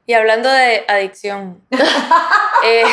Y 0.05 0.13
hablando 0.13 0.47
de 0.49 0.85
adicción, 0.87 1.59
eh, 2.63 2.83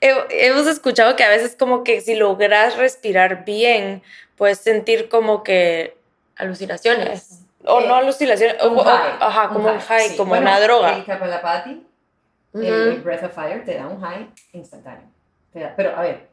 he- 0.00 0.46
hemos 0.46 0.66
escuchado 0.66 1.16
que 1.16 1.24
a 1.24 1.28
veces 1.28 1.56
como 1.58 1.84
que 1.84 2.00
si 2.00 2.14
logras 2.14 2.76
respirar 2.76 3.44
bien, 3.44 4.02
puedes 4.36 4.58
sentir 4.58 5.08
como 5.08 5.42
que, 5.42 5.96
Alucinaciones. 6.36 7.40
O 7.66 7.80
Eh, 7.80 7.88
no 7.88 7.94
alucinaciones, 7.94 8.62
o- 8.62 8.70
Un 8.70 8.78
o- 8.78 8.84
high, 8.84 9.12
ajá, 9.20 9.48
como 9.48 9.68
un 9.70 9.78
high, 9.78 10.08
sí. 10.10 10.16
como 10.16 10.30
Bueno, 10.30 10.46
una 10.46 10.60
droga. 10.60 10.96
El 10.96 11.04
Kapalapati, 11.04 11.86
el, 12.54 12.60
Ujú. 12.60 12.72
el 12.72 13.00
Breath 13.02 13.24
of 13.24 13.34
Fire, 13.34 13.64
te 13.64 13.74
da 13.76 13.86
un 13.88 14.00
high 14.00 14.30
instantáneo. 14.52 15.08
Da- 15.52 15.74
pero 15.76 15.96
a 15.96 16.02
ver, 16.02 16.28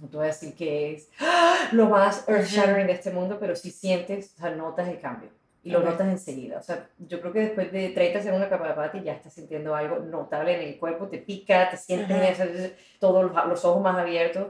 no 0.00 0.08
te 0.08 0.16
voy 0.16 0.24
a 0.24 0.28
decir 0.28 0.54
que 0.54 0.94
es 0.94 1.08
¡ah! 1.20 1.56
lo 1.72 1.86
más 1.88 2.26
earth-shattering 2.28 2.86
de 2.86 2.92
este 2.92 3.10
mundo, 3.10 3.36
pero 3.40 3.54
sí 3.56 3.70
sientes, 3.70 4.34
o 4.36 4.40
sea, 4.40 4.50
notas 4.50 4.88
el 4.88 4.98
cambio. 5.00 5.30
Y 5.62 5.70
lo 5.72 5.80
notas 5.80 6.08
enseguida. 6.08 6.58
O 6.58 6.62
sea, 6.62 6.86
yo 6.98 7.20
creo 7.20 7.34
que 7.34 7.40
después 7.40 7.70
de 7.70 7.90
30 7.90 8.22
segundos 8.22 8.48
de 8.48 8.56
Kapalapati 8.56 9.02
ya 9.02 9.12
estás 9.12 9.34
sintiendo 9.34 9.74
algo 9.76 9.98
notable 9.98 10.54
en 10.54 10.66
el 10.66 10.78
cuerpo, 10.78 11.06
te 11.08 11.18
pica, 11.18 11.68
te 11.68 11.76
sientes 11.76 12.16
Ajá. 12.16 12.44
eso, 12.44 12.72
todos 12.98 13.30
los, 13.30 13.46
los 13.46 13.62
ojos 13.66 13.82
más 13.82 13.98
abiertos. 13.98 14.46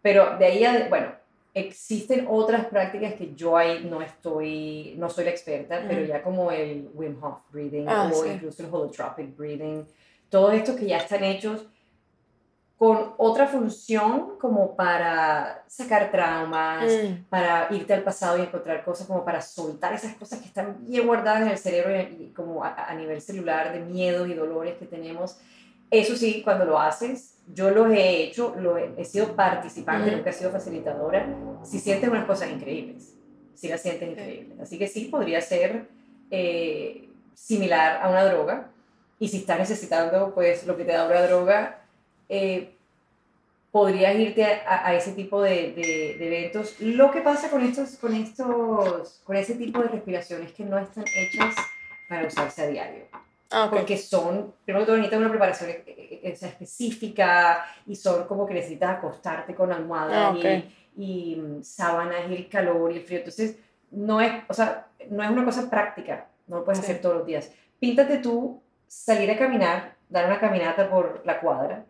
Pero 0.00 0.36
de 0.38 0.46
ahí, 0.46 0.64
a, 0.64 0.86
bueno, 0.88 1.08
existen 1.54 2.26
otras 2.28 2.66
prácticas 2.66 3.14
que 3.14 3.32
yo 3.34 3.56
ahí 3.56 3.86
no 3.88 4.02
estoy, 4.02 4.94
no 4.98 5.08
soy 5.08 5.24
la 5.24 5.30
experta, 5.30 5.82
pero 5.88 6.04
ya 6.04 6.20
como 6.22 6.50
el 6.50 6.90
Wim 6.94 7.16
Hof 7.22 7.38
breathing 7.52 7.88
Ah, 7.88 8.10
o 8.12 8.22
sí. 8.24 8.28
incluso 8.34 8.62
el 8.64 8.74
holotropic 8.74 9.36
breathing, 9.36 9.86
todos 10.28 10.52
estos 10.54 10.74
que 10.76 10.86
ya 10.86 10.96
están 10.98 11.22
hechos 11.22 11.64
con 12.76 13.14
otra 13.18 13.46
función 13.46 14.36
como 14.40 14.74
para 14.74 15.62
sacar 15.68 16.10
traumas, 16.10 16.84
Mm. 16.92 17.24
para 17.30 17.68
irte 17.70 17.94
al 17.94 18.02
pasado 18.02 18.36
y 18.36 18.42
encontrar 18.42 18.84
cosas 18.84 19.06
como 19.06 19.24
para 19.24 19.40
soltar 19.40 19.92
esas 19.94 20.14
cosas 20.16 20.40
que 20.40 20.46
están 20.46 20.84
bien 20.84 21.06
guardadas 21.06 21.42
en 21.42 21.48
el 21.48 21.58
cerebro 21.58 21.96
y 22.20 22.32
como 22.34 22.64
a, 22.64 22.74
a 22.74 22.94
nivel 22.94 23.20
celular 23.20 23.72
de 23.72 23.78
miedos 23.80 24.28
y 24.28 24.34
dolores 24.34 24.74
que 24.76 24.86
tenemos. 24.86 25.38
Eso 25.90 26.16
sí, 26.16 26.42
cuando 26.42 26.64
lo 26.64 26.78
haces, 26.80 27.36
yo 27.54 27.70
lo 27.70 27.86
he 27.90 28.22
hecho, 28.22 28.54
lo 28.58 28.76
he, 28.78 28.92
he 28.96 29.04
sido 29.04 29.36
participante, 29.36 30.10
nunca 30.16 30.30
he 30.30 30.32
sido 30.32 30.50
facilitadora, 30.50 31.26
si 31.62 31.78
sientes 31.78 32.08
unas 32.10 32.24
cosas 32.26 32.50
increíbles, 32.50 33.14
si 33.54 33.68
las 33.68 33.80
sientes 33.82 34.08
increíbles. 34.08 34.58
Así 34.60 34.78
que 34.78 34.88
sí, 34.88 35.04
podría 35.06 35.40
ser 35.40 35.86
eh, 36.30 37.08
similar 37.34 38.00
a 38.02 38.08
una 38.08 38.24
droga. 38.24 38.70
Y 39.20 39.28
si 39.28 39.38
estás 39.38 39.58
necesitando, 39.58 40.34
pues, 40.34 40.66
lo 40.66 40.76
que 40.76 40.84
te 40.84 40.92
da 40.92 41.06
una 41.06 41.22
droga, 41.22 41.82
eh, 42.28 42.70
podrías 43.70 44.16
irte 44.16 44.44
a, 44.44 44.86
a 44.88 44.94
ese 44.94 45.12
tipo 45.12 45.40
de, 45.42 45.72
de- 45.72 46.16
de 46.18 46.26
eventos. 46.26 46.80
Lo 46.80 47.10
que 47.10 47.20
pasa 47.20 47.50
con 47.50 47.62
estos, 47.62 47.96
con 47.96 48.14
estos, 48.14 49.20
con 49.24 49.36
ese 49.36 49.54
tipo 49.54 49.80
de 49.82 49.88
respiraciones 49.88 50.52
que 50.52 50.64
no 50.64 50.78
están 50.78 51.04
hechas 51.14 51.54
para 52.08 52.26
usarse 52.26 52.62
a 52.62 52.66
diario 52.68 53.04
Ah, 53.54 53.66
ok. 53.66 53.70
porque 53.70 53.96
son, 53.96 54.52
primero 54.64 54.84
que 54.84 54.86
todo 54.86 54.96
necesitas 54.96 55.20
una 55.20 55.30
preparación 55.30 55.70
eh, 55.70 55.84
eh, 55.86 56.20
eh, 56.24 56.32
específica 56.32 57.64
y 57.86 57.94
son 57.94 58.26
como 58.26 58.46
que 58.46 58.54
necesitas 58.54 58.98
acostarte 58.98 59.54
con 59.54 59.70
almohadas 59.72 60.16
Ah, 60.16 60.30
ok. 60.36 60.44
y, 60.96 61.32
y, 61.32 61.36
mm, 61.36 61.62
sábanas 61.62 62.28
y 62.28 62.34
el 62.34 62.48
calor 62.48 62.90
y 62.92 62.96
el 62.96 63.04
frío. 63.04 63.18
Entonces, 63.18 63.56
no 63.92 64.20
es, 64.20 64.32
o 64.48 64.54
sea, 64.54 64.88
no 65.08 65.22
es 65.22 65.30
una 65.30 65.44
cosa 65.44 65.70
práctica, 65.70 66.26
no 66.48 66.58
lo 66.58 66.64
puedes 66.64 66.80
Sí. 66.80 66.84
hacer 66.84 67.00
todos 67.00 67.16
los 67.18 67.26
días. 67.26 67.52
Píntate 67.78 68.18
tú 68.18 68.60
salir 68.88 69.30
a 69.30 69.38
caminar, 69.38 69.94
dar 70.08 70.26
una 70.26 70.40
caminata 70.40 70.90
por 70.90 71.22
la 71.24 71.38
cuadra, 71.40 71.84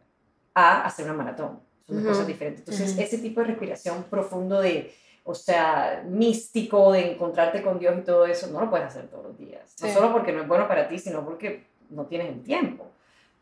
a 0.54 0.84
hacer 0.84 1.06
una 1.06 1.14
maratón. 1.14 1.60
Son 1.86 1.96
dos 1.96 2.04
Ujú. 2.04 2.08
cosas 2.12 2.26
diferentes. 2.26 2.60
Entonces, 2.60 2.92
Ujú. 2.92 3.02
ese 3.02 3.18
tipo 3.18 3.40
de 3.40 3.46
respiración 3.48 4.04
profundo 4.04 4.60
de, 4.60 4.94
o 5.24 5.34
sea, 5.34 6.04
místico, 6.06 6.92
de 6.92 7.12
encontrarte 7.12 7.62
con 7.62 7.78
Dios 7.78 7.94
y 7.98 8.02
todo 8.02 8.26
eso, 8.26 8.46
no 8.48 8.60
lo 8.60 8.70
puedes 8.70 8.86
hacer 8.86 9.08
todos 9.08 9.24
los 9.24 9.38
días. 9.38 9.74
No 9.80 9.88
Sí. 9.88 9.94
solo 9.94 10.12
porque 10.12 10.32
no 10.32 10.42
es 10.42 10.48
bueno 10.48 10.68
para 10.68 10.86
ti, 10.88 10.98
sino 10.98 11.24
porque 11.24 11.64
no 11.90 12.04
tienes 12.06 12.28
el 12.28 12.42
tiempo. 12.42 12.86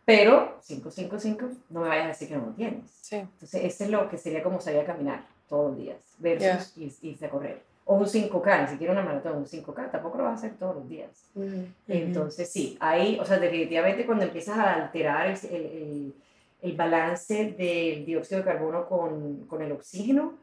Pero 0.04 0.58
5, 0.62 0.90
5, 0.90 1.18
5, 1.18 1.48
no 1.70 1.80
me 1.80 1.88
vayas 1.88 2.04
a 2.06 2.08
decir 2.08 2.28
que 2.28 2.36
no 2.36 2.46
lo 2.46 2.52
tienes. 2.52 2.90
Sí. 3.00 3.16
Entonces, 3.16 3.62
ese 3.64 3.84
es 3.84 3.90
lo 3.90 4.08
que 4.08 4.18
sería 4.18 4.42
como 4.42 4.60
salir 4.60 4.80
a 4.80 4.84
caminar 4.84 5.24
todos 5.48 5.70
los 5.70 5.78
días, 5.78 5.98
versus 6.18 6.76
ir- 6.76 6.94
irse 7.02 7.26
a 7.26 7.30
correr. 7.30 7.62
O 7.84 7.96
un 7.96 8.06
5K, 8.06 8.62
ni 8.62 8.68
siquiera 8.68 8.92
una 8.92 9.02
maratón, 9.02 9.36
un 9.38 9.46
5K, 9.46 9.90
tampoco 9.90 10.18
lo 10.18 10.24
vas 10.24 10.34
a 10.34 10.46
hacer 10.46 10.56
todos 10.58 10.76
los 10.76 10.88
días. 10.88 11.10
Ujú. 11.34 11.66
Entonces, 11.88 12.50
sí, 12.50 12.76
ahí, 12.80 13.18
o 13.20 13.24
sea, 13.24 13.38
definitivamente 13.38 14.06
cuando 14.06 14.24
empiezas 14.24 14.56
a 14.58 14.74
alterar 14.74 15.26
el, 15.28 15.38
el- 15.50 15.66
el- 15.66 16.14
el 16.62 16.76
balance 16.76 17.52
del 17.58 18.04
dióxido 18.06 18.38
de 18.40 18.44
carbono 18.44 18.88
con, 18.88 19.46
con 19.46 19.62
el 19.62 19.72
oxígeno, 19.72 20.34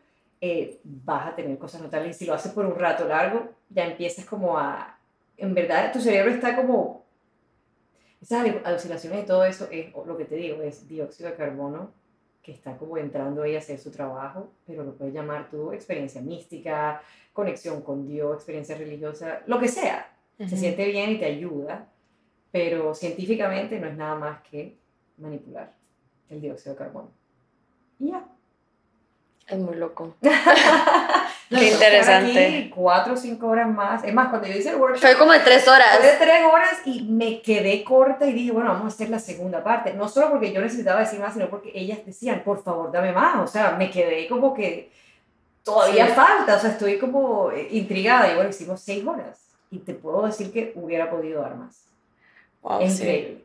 eh, 0.41 0.79
vas 0.83 1.27
a 1.27 1.35
tener 1.35 1.57
cosas 1.57 1.81
notables. 1.81 2.15
Y 2.15 2.19
si 2.19 2.25
lo 2.25 2.33
haces 2.33 2.51
por 2.51 2.65
un 2.65 2.75
rato 2.75 3.07
largo, 3.07 3.49
ya 3.69 3.85
empiezas 3.85 4.25
como 4.25 4.57
a, 4.57 4.97
en 5.37 5.53
verdad, 5.53 5.91
tu 5.91 5.99
cerebro 5.99 6.31
está 6.31 6.55
como, 6.55 7.05
esas 8.21 8.45
alu- 8.45 8.61
alucinaciones 8.63 9.23
y 9.23 9.25
todo 9.25 9.45
eso 9.45 9.67
es, 9.71 9.93
lo 9.93 10.17
que 10.17 10.25
te 10.25 10.35
digo, 10.35 10.61
es 10.61 10.87
dióxido 10.87 11.29
de 11.29 11.35
carbono 11.35 11.91
que 12.41 12.51
está 12.51 12.77
como 12.77 12.97
entrando 12.97 13.43
ahí 13.43 13.55
a 13.55 13.59
hacer 13.59 13.77
su 13.79 13.91
trabajo, 13.91 14.51
pero 14.65 14.83
lo 14.83 14.95
puedes 14.95 15.13
llamar 15.13 15.49
tu 15.49 15.71
experiencia 15.71 16.21
mística, 16.21 17.01
conexión 17.33 17.81
con 17.81 18.07
Dios, 18.07 18.35
experiencia 18.35 18.77
religiosa, 18.77 19.41
lo 19.45 19.59
que 19.59 19.67
sea. 19.67 20.15
Se 20.37 20.55
siente 20.55 20.85
bien 20.85 21.11
y 21.11 21.17
te 21.19 21.25
ayuda, 21.25 21.89
pero 22.51 22.95
científicamente 22.95 23.77
no 23.77 23.87
es 23.87 23.97
nada 23.97 24.15
más 24.15 24.41
que 24.41 24.77
manipular 25.17 25.73
el 26.29 26.39
dióxido 26.39 26.75
de 26.75 26.79
carbono. 26.79 27.11
Y 27.99 28.11
ya. 28.11 28.25
Es 29.49 29.57
muy 29.57 29.75
loco. 29.75 30.15
Qué 31.49 31.71
interesante. 31.71 32.45
Aquí 32.45 32.69
cuatro 32.69 33.13
o 33.13 33.17
cinco 33.17 33.47
horas 33.47 33.67
más. 33.67 34.03
Es 34.03 34.13
más, 34.13 34.29
cuando 34.29 34.47
yo 34.47 34.55
hice 34.55 34.69
el 34.69 34.75
workshop, 34.75 35.01
Fue 35.01 35.17
como 35.17 35.31
de 35.31 35.39
tres 35.39 35.63
fue 35.63 35.73
de 35.73 35.79
horas. 35.79 35.99
tres 36.19 36.43
horas 36.45 36.77
y 36.85 37.01
me 37.03 37.41
quedé 37.41 37.83
corta 37.83 38.27
y 38.27 38.33
dije, 38.33 38.51
bueno, 38.51 38.69
vamos 38.69 38.85
a 38.85 38.87
hacer 38.95 39.09
la 39.09 39.17
segunda 39.17 39.63
parte. 39.63 39.93
No 39.95 40.07
solo 40.07 40.29
porque 40.29 40.53
yo 40.53 40.61
necesitaba 40.61 40.99
decir 40.99 41.19
más, 41.19 41.33
sino 41.33 41.47
porque 41.49 41.71
ellas 41.73 41.99
decían, 42.05 42.43
por 42.43 42.63
favor, 42.63 42.91
dame 42.91 43.11
más. 43.11 43.37
O 43.37 43.47
sea, 43.47 43.71
me 43.71 43.89
quedé 43.89 44.27
como 44.27 44.53
que 44.53 44.91
todavía 45.63 46.05
Sí. 46.07 46.13
falta. 46.13 46.55
O 46.55 46.59
sea, 46.59 46.69
estoy 46.71 46.99
como 46.99 47.49
eh, 47.51 47.67
intrigada. 47.71 48.31
Y 48.31 48.35
bueno, 48.35 48.51
hicimos 48.51 48.81
seis 48.81 49.03
horas. 49.05 49.39
Y 49.71 49.79
te 49.79 49.95
puedo 49.95 50.27
decir 50.27 50.51
que 50.53 50.71
hubiera 50.75 51.09
podido 51.09 51.41
dar 51.41 51.55
más. 51.55 51.85
Wow, 52.61 52.81
es 52.81 52.95
sí. 52.97 53.03
increíble. 53.03 53.43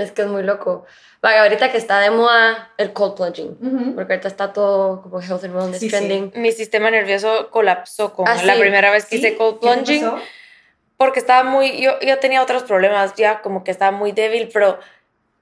Es 0.00 0.12
que 0.12 0.22
es 0.22 0.28
muy 0.28 0.42
loco. 0.42 0.86
Vaya, 1.20 1.42
ahorita 1.42 1.70
que 1.70 1.76
está 1.76 2.00
de 2.00 2.10
moda 2.10 2.72
el 2.78 2.92
cold 2.94 3.14
plunging. 3.16 3.58
Ujú. 3.60 3.94
Porque 3.94 4.14
ahorita 4.14 4.28
está 4.28 4.52
todo 4.52 5.02
como 5.02 5.20
health 5.20 5.44
and 5.44 5.54
wellness 5.54 5.78
Sí, 5.80 5.90
sí. 5.90 5.96
trending. 5.96 6.32
Mi 6.36 6.52
sistema 6.52 6.90
nervioso 6.90 7.50
colapsó 7.50 8.14
con 8.14 8.26
Ah, 8.26 8.42
la 8.42 8.54
sí. 8.54 8.60
primera 8.60 8.90
vez 8.90 9.04
que 9.04 9.16
¿Sí? 9.18 9.26
hice 9.26 9.36
cold 9.36 9.60
¿Qué 9.60 9.68
te 9.68 9.72
plunging. 9.74 10.10
porque 10.96 11.18
estaba 11.18 11.48
muy, 11.48 11.80
yo, 11.82 11.98
yo 12.00 12.18
tenía 12.18 12.42
otros 12.42 12.62
problemas 12.62 13.14
ya, 13.14 13.42
como 13.42 13.62
que 13.62 13.70
estaba 13.70 13.90
muy 13.90 14.12
débil, 14.12 14.48
pero 14.52 14.78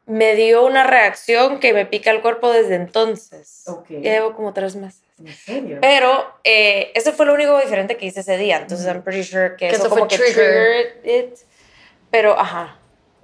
me 0.06 0.34
dio 0.34 0.64
una 0.64 0.84
reacción 0.84 1.60
que 1.60 1.72
me 1.72 1.84
pica 1.86 2.10
el 2.10 2.20
cuerpo 2.20 2.50
desde 2.52 2.74
entonces. 2.74 3.62
Ok. 3.68 3.86
Ya 3.90 4.12
llevo 4.14 4.34
como 4.34 4.52
tres 4.52 4.74
meses. 4.74 5.02
¿En 5.20 5.32
serio? 5.32 5.78
Pero 5.80 6.32
eh, 6.44 6.90
eso 6.94 7.12
fue 7.12 7.26
lo 7.26 7.34
único 7.34 7.56
diferente 7.60 7.96
que 7.96 8.06
hice 8.06 8.20
ese 8.20 8.36
día, 8.38 8.56
entonces 8.58 8.86
Ujú. 8.86 8.96
I'm 8.96 9.02
pretty 9.04 9.22
sure 9.22 9.50
que, 9.56 9.68
Que 9.68 9.76
eso 9.76 9.82
eso 9.82 9.88
fue 9.88 9.98
como 9.98 10.08
que 10.08 10.16
trigger. 10.16 10.34
triggered 11.02 11.24
it. 11.32 11.38
Pero, 12.10 12.38
ajá, 12.38 12.76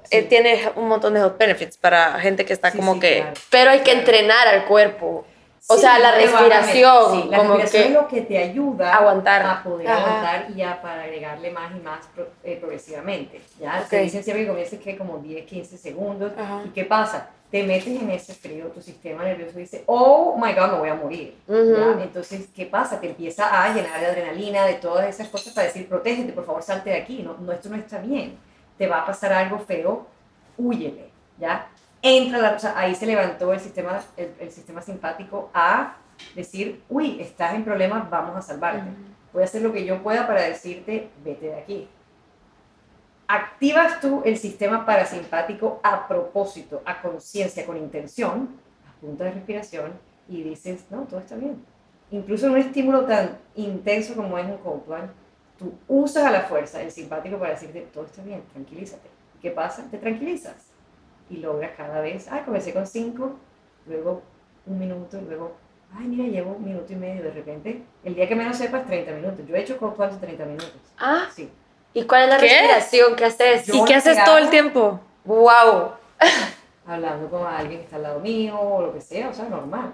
Sí. 0.05 0.17
eh, 0.19 0.23
tiene 0.23 0.71
un 0.77 0.89
montón 0.89 1.15
de 1.15 1.21
health 1.21 1.39
benefits 1.39 1.77
para 1.77 2.19
gente 2.21 2.45
que 2.45 2.53
está 2.53 2.71
Sí, 2.71 2.79
como 2.79 2.95
sí, 2.95 3.01
que... 3.01 3.17
claro. 3.19 3.33
Pero 3.51 3.71
hay 3.71 3.81
que 3.81 3.93
entrenar 3.93 4.47
al 4.49 4.65
cuerpo. 4.67 5.25
O 5.67 5.77
Sí, 5.77 5.81
sea, 5.81 5.99
la 5.99 6.13
respiración, 6.13 7.23
Sí, 7.23 7.29
la 7.31 7.39
como 7.39 7.57
respiración 7.57 7.83
que- 7.83 7.89
es 7.89 7.95
lo 7.95 8.09
que 8.09 8.21
te 8.21 8.37
ayuda 8.39 8.95
Aguantar. 8.95 9.47
a 9.47 9.63
poder 9.63 9.89
Ajá. 9.89 9.99
aguantar 10.05 10.47
y 10.55 10.61
a 10.63 10.83
para 10.83 11.05
agregarle 11.05 11.51
más 11.51 11.73
y 11.75 11.81
más 11.81 12.07
pro- 12.15 12.29
eh, 12.45 12.57
progresivamente. 12.61 13.41
¿ya? 13.59 13.83
Se 13.89 13.97
Ok. 13.97 14.03
dicen 14.03 14.23
siempre 14.23 14.45
que 14.45 14.51
comiences 14.51 14.81
que 14.81 14.99
como 14.99 15.19
10, 15.19 15.47
15 15.47 15.79
segundos. 15.79 16.33
Ajá. 16.39 16.61
¿Y 16.67 16.69
qué 16.69 16.85
pasa? 16.85 17.31
Te 17.51 17.63
metes 17.63 17.87
en 17.87 18.11
ese 18.11 18.35
frío, 18.35 18.67
tu 18.67 18.83
sistema 18.83 19.23
nervioso 19.25 19.57
dice, 19.59 19.85
oh 19.87 20.37
my 20.37 20.53
god, 20.53 20.73
me 20.73 20.79
voy 20.81 20.89
a 20.91 20.95
morir. 20.97 21.35
Ujú. 21.49 21.77
¿ya? 21.77 22.03
Entonces, 22.03 22.49
¿qué 22.55 22.67
pasa? 22.67 23.01
Te 23.01 23.07
empieza 23.07 23.63
a 23.65 23.73
llenar 23.73 24.01
de 24.01 24.07
adrenalina, 24.07 24.67
de 24.67 24.75
todas 24.75 25.09
esas 25.09 25.29
cosas 25.29 25.55
para 25.55 25.67
decir, 25.69 25.89
protégete, 25.89 26.33
por 26.35 26.45
favor, 26.45 26.63
salte 26.63 26.91
de 26.91 26.97
aquí, 26.97 27.23
no, 27.23 27.37
no, 27.41 27.53
esto 27.53 27.71
no 27.71 27.77
está 27.77 27.99
bien. 27.99 28.37
Te 28.79 28.87
va 28.87 29.03
a 29.03 29.07
pasar 29.07 29.33
algo 29.33 29.59
feo, 29.59 30.07
huyele, 30.57 31.11
¿ya? 31.39 31.69
Entra, 32.03 32.39
la, 32.39 32.53
o 32.53 32.59
sea, 32.59 32.79
ahí 32.79 32.95
se 32.95 33.07
levantó 33.07 33.53
el 33.53 33.61
sistema, 33.61 34.01
el, 34.17 34.35
el 34.39 34.51
sistema 34.51 34.83
simpático 34.83 35.51
a 35.55 35.97
decir, 36.35 36.83
uy, 36.89 37.21
estás 37.21 37.55
en 37.55 37.65
problemas, 37.65 38.09
vamos 38.11 38.37
a 38.37 38.43
salvarte. 38.43 38.91
Voy 39.33 39.43
a 39.43 39.47
hacer 39.47 39.63
lo 39.63 39.73
que 39.73 39.85
yo 39.85 40.03
pueda 40.03 40.27
para 40.27 40.43
decirte, 40.43 41.09
vete 41.25 41.47
de 41.47 41.59
aquí. 41.59 41.89
Activas 43.27 44.01
tú 44.01 44.23
el 44.25 44.37
sistema 44.37 44.85
parasimpático 44.85 45.81
a 45.83 46.07
propósito, 46.07 46.83
a 46.85 47.01
conciencia, 47.01 47.65
con 47.65 47.77
intención, 47.77 48.51
a 48.87 49.01
punta 49.01 49.25
de 49.25 49.33
respiración, 49.33 49.93
y 50.29 50.43
dices, 50.43 50.85
no, 50.91 51.03
todo 51.03 51.21
está 51.21 51.37
bien. 51.37 51.65
Incluso 52.11 52.47
en 52.47 52.53
un 52.53 52.59
estímulo 52.59 53.07
tan 53.07 53.39
intenso 53.57 54.15
como 54.15 54.39
es 54.39 54.47
un 54.47 54.59
cold 54.59 54.85
tú 55.59 55.75
usas 55.89 56.25
a 56.25 56.31
la 56.31 56.43
fuerza 56.43 56.83
el 56.83 56.91
simpático 56.91 57.39
para 57.39 57.53
decirte, 57.53 57.87
todo 57.93 58.05
está 58.05 58.23
bien, 58.23 58.43
tranquilízate. 58.53 59.09
¿Qué 59.41 59.51
pasa? 59.51 59.85
Te 59.91 59.99
tranquilizas 59.99 60.55
y 61.31 61.37
logras 61.39 61.73
cada 61.77 62.01
vez, 62.01 62.27
ay, 62.31 62.43
comencé 62.45 62.73
con 62.73 62.87
cinco, 62.87 63.33
luego 63.87 64.23
un 64.67 64.79
minuto, 64.79 65.21
luego, 65.21 65.53
ay, 65.97 66.07
mira, 66.07 66.25
llevo 66.29 66.53
un 66.53 66.65
minuto 66.65 66.93
y 66.93 66.97
medio 66.97 67.23
de 67.23 67.31
repente. 67.31 67.83
El 68.03 68.15
día 68.15 68.27
que 68.29 68.35
menos 68.35 68.57
sepas, 68.57 68.87
30 68.87 69.13
minutos. 69.13 69.47
Yo 69.47 69.55
he 69.55 69.61
hecho 69.61 69.77
plunge 69.79 70.15
de 70.15 70.19
30 70.19 70.45
minutos. 70.47 70.73
Ah, 70.99 71.27
Sí. 71.35 71.51
¿y 71.93 72.05
cuál 72.05 72.25
es 72.25 72.29
la 72.31 72.37
¿Qué? 72.39 72.47
respiración 72.49 73.17
que 73.17 73.25
haces? 73.27 73.67
Yo- 73.67 73.75
¿Y 73.75 73.85
qué 73.85 73.95
haces 73.95 74.23
todo 74.25 74.39
el 74.39 74.51
tiempo? 74.51 75.01
¡Wow! 75.25 75.93
hablando 76.87 77.29
con 77.31 77.47
alguien 77.47 77.79
que 77.81 77.85
está 77.85 77.97
al 77.97 78.03
lado 78.03 78.21
mío 78.21 78.59
o 78.59 78.83
lo 78.83 78.93
que 78.93 79.01
sea, 79.01 79.29
o 79.29 79.33
sea, 79.35 79.47
normal. 79.49 79.93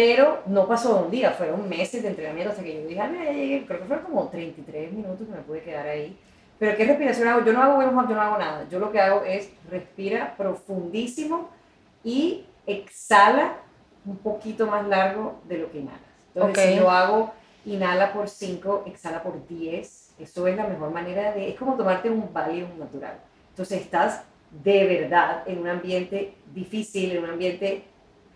Pero 0.00 0.42
no 0.46 0.66
pasó 0.66 1.04
un 1.04 1.10
día, 1.10 1.32
fueron 1.32 1.68
meses 1.68 2.02
de 2.02 2.08
entrenamiento 2.08 2.52
hasta 2.52 2.62
que 2.62 2.72
yo 2.72 2.88
dije, 2.88 2.98
"Ay, 2.98 3.10
mira, 3.10 3.32
llegué". 3.32 3.66
creo 3.66 3.80
que 3.80 3.84
fueron 3.84 4.06
como 4.06 4.28
33 4.28 4.90
minutos 4.90 5.26
que 5.26 5.34
me 5.34 5.42
pude 5.42 5.60
quedar 5.60 5.86
ahí. 5.86 6.18
Pero 6.58 6.74
¿qué 6.74 6.86
respiración 6.86 7.28
hago? 7.28 7.44
Yo 7.44 7.52
no 7.52 7.62
hago 7.62 7.74
Hof, 7.74 8.08
yo 8.08 8.14
no 8.14 8.22
hago 8.22 8.38
nada. 8.38 8.66
Yo 8.70 8.78
lo 8.78 8.90
que 8.90 8.98
hago 8.98 9.24
es 9.24 9.50
respira 9.70 10.34
profundísimo 10.38 11.50
y 12.02 12.46
exhala 12.66 13.56
un 14.06 14.16
poquito 14.16 14.66
más 14.66 14.88
largo 14.88 15.38
de 15.44 15.58
lo 15.58 15.70
que 15.70 15.80
inhalas. 15.80 16.00
Entonces, 16.34 16.64
Ok. 16.64 16.70
si 16.72 16.78
yo 16.78 16.90
hago 16.90 17.34
inhala 17.66 18.14
por 18.14 18.30
5, 18.30 18.84
exhala 18.86 19.22
por 19.22 19.46
10, 19.48 20.14
eso 20.18 20.46
es 20.46 20.56
la 20.56 20.66
mejor 20.66 20.92
manera 20.92 21.32
de... 21.32 21.50
Es 21.50 21.56
como 21.56 21.74
tomarte 21.74 22.08
un 22.08 22.32
Valium 22.32 22.70
natural. 22.78 23.18
Entonces 23.50 23.82
estás 23.82 24.22
de 24.64 24.86
verdad 24.86 25.42
en 25.46 25.58
un 25.58 25.68
ambiente 25.68 26.32
difícil, 26.54 27.12
en 27.12 27.24
un 27.24 27.28
ambiente 27.30 27.82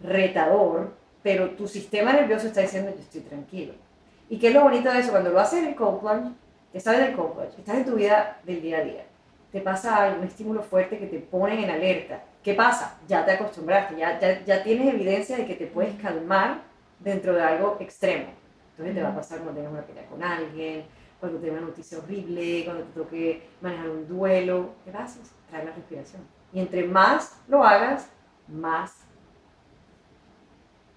retador, 0.02 1.02
pero 1.24 1.50
tu 1.52 1.66
sistema 1.66 2.12
nervioso 2.12 2.46
está 2.46 2.60
diciendo 2.60 2.92
yo 2.94 3.00
estoy 3.00 3.22
tranquilo. 3.22 3.72
¿Y 4.28 4.38
qué 4.38 4.48
es 4.48 4.54
lo 4.54 4.62
bonito 4.62 4.92
de 4.92 5.00
eso? 5.00 5.10
Cuando 5.10 5.30
lo 5.30 5.40
haces 5.40 5.60
en 5.60 5.68
el 5.68 5.74
plunge, 5.74 6.32
estás 6.72 6.98
en 6.98 7.04
el 7.04 7.14
plunge, 7.14 7.58
estás 7.58 7.76
en 7.78 7.84
tu 7.86 7.94
vida 7.94 8.40
del 8.44 8.60
día 8.60 8.78
a 8.78 8.82
día, 8.82 9.06
te 9.50 9.60
pasa 9.62 9.96
algo, 9.96 10.18
un 10.18 10.26
estímulo 10.26 10.62
fuerte 10.62 10.98
que 10.98 11.06
te 11.06 11.18
pone 11.18 11.64
en 11.64 11.70
alerta. 11.70 12.22
¿Qué 12.42 12.52
pasa? 12.52 12.98
Ya 13.08 13.24
te 13.24 13.32
acostumbraste, 13.32 13.96
ya, 13.96 14.20
ya, 14.20 14.44
ya 14.44 14.62
tienes 14.62 14.92
evidencia 14.92 15.38
de 15.38 15.46
que 15.46 15.54
te 15.54 15.66
puedes 15.66 15.98
calmar 16.00 16.58
dentro 17.00 17.34
de 17.34 17.42
algo 17.42 17.78
extremo. 17.80 18.26
Entonces 18.72 18.94
te 18.94 19.02
va 19.02 19.08
a 19.08 19.14
pasar 19.14 19.38
cuando 19.38 19.54
tengas 19.54 19.72
una 19.72 19.86
pelea 19.86 20.06
con 20.06 20.22
alguien, 20.22 20.84
cuando 21.20 21.38
tengas 21.38 21.56
una 21.56 21.68
noticia 21.68 21.98
horrible, 21.98 22.64
cuando 22.66 22.84
te 22.84 23.00
toque 23.00 23.48
manejar 23.62 23.88
un 23.88 24.06
duelo. 24.06 24.74
¿Qué 24.84 24.90
haces? 24.90 25.30
Trae 25.48 25.64
la 25.64 25.72
respiración. 25.72 26.22
Y 26.52 26.60
entre 26.60 26.84
más 26.84 27.40
lo 27.48 27.64
hagas, 27.64 28.10
más 28.46 29.03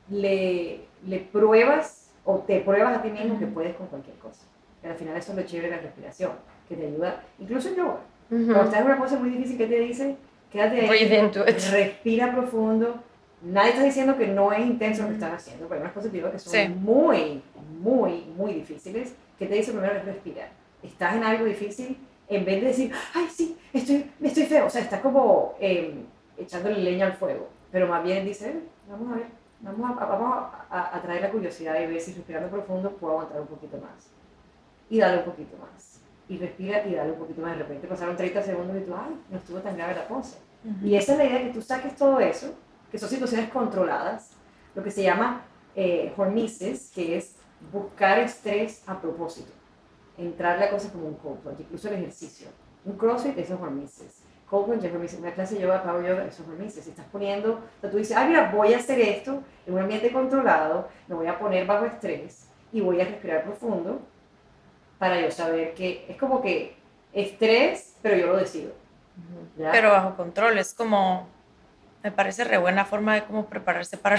le, 0.09 0.81
le 1.05 1.19
pruebas 1.19 2.11
o 2.25 2.39
te 2.39 2.59
pruebas 2.61 2.97
a 2.97 3.01
ti 3.01 3.09
mismo 3.09 3.39
que 3.39 3.45
puedes 3.47 3.75
con 3.75 3.87
cualquier 3.87 4.17
cosa. 4.17 4.43
Que 4.81 4.87
al 4.89 4.95
final 4.95 5.17
eso 5.17 5.31
es 5.31 5.37
lo 5.37 5.43
chévere 5.43 5.69
de 5.69 5.75
la 5.77 5.81
respiración, 5.81 6.31
que 6.69 6.75
te 6.75 6.87
ayuda, 6.87 7.23
incluso 7.39 7.69
en 7.69 7.75
yoga. 7.75 7.99
Cuando 8.29 8.63
estás 8.63 8.79
en 8.81 8.85
una 8.85 8.97
cosa 8.97 9.17
muy 9.19 9.29
difícil, 9.29 9.57
¿qué 9.57 9.67
te 9.67 9.79
dice? 9.79 10.15
Quédate 10.51 10.81
ahí, 10.81 10.87
respira 11.71 12.31
profundo. 12.33 12.95
Nadie 13.41 13.69
está 13.71 13.83
diciendo 13.83 14.17
que 14.17 14.27
no 14.27 14.51
es 14.51 14.59
intenso 14.59 15.03
lo 15.03 15.09
que 15.09 15.13
estás 15.15 15.33
haciendo, 15.33 15.67
pero 15.67 15.75
hay 15.75 15.81
unas 15.83 15.93
cosas 15.93 16.11
digo, 16.11 16.31
que 16.31 16.39
son 16.39 16.51
Sí. 16.53 16.67
muy, 16.69 17.41
muy, 17.79 18.25
muy 18.35 18.53
difíciles. 18.53 19.13
¿Qué 19.37 19.45
te 19.45 19.55
dice 19.55 19.71
primero 19.71 19.93
es 19.95 20.03
respirar? 20.05 20.49
Estás 20.83 21.15
en 21.15 21.23
algo 21.23 21.45
difícil, 21.45 21.97
en 22.27 22.43
vez 22.45 22.61
de 22.61 22.67
decir, 22.67 22.91
ay, 23.13 23.27
sí, 23.31 23.57
estoy, 23.73 24.11
estoy 24.21 24.43
feo, 24.45 24.65
o 24.65 24.69
sea, 24.69 24.81
estás 24.81 24.99
como 25.01 25.55
eh, 25.59 25.93
echándole 26.37 26.79
leña 26.79 27.05
al 27.05 27.13
fuego, 27.13 27.47
pero 27.71 27.87
más 27.87 28.03
bien 28.03 28.25
dice, 28.25 28.49
"Eh, 28.49 28.59
vamos 28.89 29.11
a 29.13 29.15
ver, 29.17 29.25
vamos, 29.61 30.01
a, 30.01 30.05
vamos 30.05 30.33
a, 30.69 30.95
a- 30.97 31.01
traer 31.01 31.21
la 31.21 31.31
curiosidad 31.31 31.79
y 31.79 31.87
ver 31.87 32.01
si 32.01 32.13
respirando 32.13 32.49
profundo 32.49 32.91
puedo 32.97 33.13
aguantar 33.13 33.41
un 33.41 33.47
poquito 33.47 33.77
más. 33.77 34.09
Y 34.89 34.99
dale 34.99 35.19
un 35.19 35.25
poquito 35.25 35.57
más. 35.57 36.01
Y 36.29 36.37
respira 36.37 36.85
y 36.85 36.93
dale 36.95 37.11
un 37.13 37.19
poquito 37.19 37.41
más. 37.41 37.51
De 37.57 37.63
repente 37.63 37.87
pasaron 37.87 38.15
30 38.17 38.41
segundos 38.43 38.77
y 38.77 38.81
tú, 38.85 38.93
ay, 38.95 39.15
no 39.29 39.37
estuvo 39.37 39.59
tan 39.59 39.75
grave 39.77 39.95
la 39.95 40.07
cosa. 40.07 40.37
Y 40.83 40.95
esa 40.95 41.13
es 41.13 41.17
la 41.17 41.25
idea, 41.25 41.43
que 41.43 41.53
tú 41.53 41.61
saques 41.61 41.95
todo 41.95 42.19
eso, 42.19 42.53
que 42.91 42.97
son 42.97 43.09
situaciones 43.09 43.49
controladas, 43.49 44.31
lo 44.75 44.83
que 44.83 44.91
se 44.91 45.03
llama 45.03 45.41
eh, 45.75 46.13
hormesis, 46.17 46.91
que 46.93 47.17
es 47.17 47.35
buscar 47.71 48.19
estrés 48.19 48.83
a 48.87 48.99
propósito. 48.99 49.51
Entrarle 50.17 50.65
a 50.65 50.69
cosas 50.71 50.91
como 50.91 51.07
un 51.07 51.15
plunge, 51.15 51.61
incluso 51.63 51.87
el 51.89 51.95
ejercicio. 51.95 52.47
Un 52.85 52.97
crossfit, 52.97 53.37
es 53.37 53.51
hormesis. 53.51 54.16
Plunge 54.49 54.87
es 54.87 54.93
hormesis. 54.93 55.19
Una 55.19 55.31
clase 55.31 55.55
de 55.55 55.61
yoga, 55.61 55.83
power 55.83 56.05
yoga, 56.05 56.25
eso 56.25 56.43
es. 56.65 56.73
Si 56.73 56.89
estás 56.89 57.05
poniendo, 57.11 57.53
o 57.53 57.81
sea, 57.81 57.89
tú 57.91 57.97
dices, 57.97 58.15
ay, 58.15 58.29
mira, 58.29 58.51
voy 58.53 58.73
a 58.73 58.77
hacer 58.77 58.99
esto 58.99 59.43
en 59.65 59.73
un 59.73 59.79
ambiente 59.81 60.11
controlado, 60.11 60.87
me 61.07 61.15
voy 61.15 61.27
a 61.27 61.37
poner 61.37 61.65
bajo 61.65 61.85
estrés 61.85 62.47
y 62.71 62.81
voy 62.81 63.01
a 63.01 63.05
respirar 63.05 63.43
profundo 63.43 64.01
para 64.97 65.19
yo 65.19 65.29
saber 65.31 65.73
que 65.73 66.05
es 66.09 66.17
como 66.17 66.41
que 66.41 66.75
estrés, 67.13 67.95
pero 68.01 68.15
yo 68.15 68.27
lo 68.27 68.37
decido. 68.37 68.71
¿ya? 69.57 69.71
Pero 69.71 69.91
bajo 69.91 70.15
control, 70.15 70.57
es 70.57 70.73
como, 70.73 71.27
me 72.03 72.11
parece 72.11 72.43
re 72.43 72.57
buena 72.57 72.85
forma 72.85 73.15
de 73.15 73.23
cómo 73.23 73.45
prepararse 73.45 73.97
para... 73.97 74.17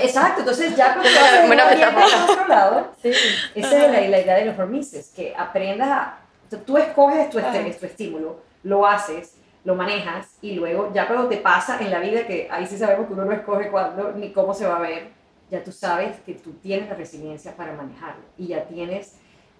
Exacto, 0.00 0.40
entonces 0.40 0.76
ya 0.76 0.94
cuando 0.94 1.08
estás 1.08 1.32
en 1.34 1.50
un 1.50 2.26
controlado, 2.26 2.92
Sí. 3.02 3.12
esa 3.54 3.84
es 3.86 3.92
la, 3.92 4.08
la 4.08 4.20
idea 4.20 4.36
de 4.36 4.44
los 4.46 4.58
hormesis, 4.58 5.12
que 5.14 5.34
aprendas 5.36 5.88
a, 5.88 6.18
tú 6.64 6.78
escoges 6.78 7.28
tu 7.30 7.38
estrés, 7.38 7.78
tu 7.78 7.86
estímulo, 7.86 8.47
lo 8.62 8.86
haces, 8.86 9.36
lo 9.64 9.74
manejas 9.74 10.38
y 10.40 10.54
luego 10.54 10.92
ya 10.92 11.06
cuando 11.06 11.28
te 11.28 11.38
pasa 11.38 11.80
en 11.80 11.90
la 11.90 12.00
vida, 12.00 12.26
que 12.26 12.48
ahí 12.50 12.66
sí 12.66 12.78
sabemos 12.78 13.06
que 13.06 13.12
uno 13.12 13.24
no 13.24 13.32
escoge 13.32 13.70
cuándo 13.70 14.12
ni 14.12 14.32
cómo 14.32 14.54
se 14.54 14.66
va 14.66 14.76
a 14.76 14.80
ver, 14.80 15.08
ya 15.50 15.62
tú 15.62 15.72
sabes 15.72 16.18
que 16.20 16.34
tú 16.34 16.52
tienes 16.54 16.88
la 16.88 16.94
resiliencia 16.94 17.56
para 17.56 17.72
manejarlo 17.72 18.22
y 18.36 18.48
ya 18.48 18.64
tienes 18.64 19.18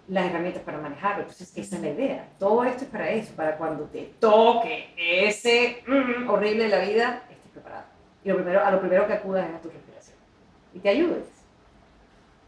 las 0.09 0.27
herramientas 0.27 0.63
para 0.63 0.79
manejarlo. 0.79 1.23
Entonces, 1.23 1.53
esa 1.55 1.77
es 1.77 1.83
la 1.83 1.89
idea. 1.89 2.29
Todo 2.39 2.65
esto 2.65 2.85
es 2.85 2.91
para 2.91 3.11
eso, 3.11 3.35
para 3.35 3.57
cuando 3.57 3.85
te 3.85 4.15
toque 4.19 4.95
ese 4.97 5.83
mm, 5.87 6.29
horrible 6.29 6.65
de 6.65 6.71
la 6.71 6.79
vida, 6.79 7.23
estés 7.31 7.51
preparado. 7.53 7.85
Y 8.25 8.29
lo 8.31 8.37
primero, 8.37 8.65
a 8.65 8.71
lo 8.71 8.81
primero 8.81 9.07
que 9.07 9.13
acudas 9.13 9.49
es 9.49 9.55
a 9.55 9.61
tu 9.61 9.69
respiración. 9.69 10.17
Y 10.75 10.79
te 10.81 10.89
ayudes. 10.89 11.27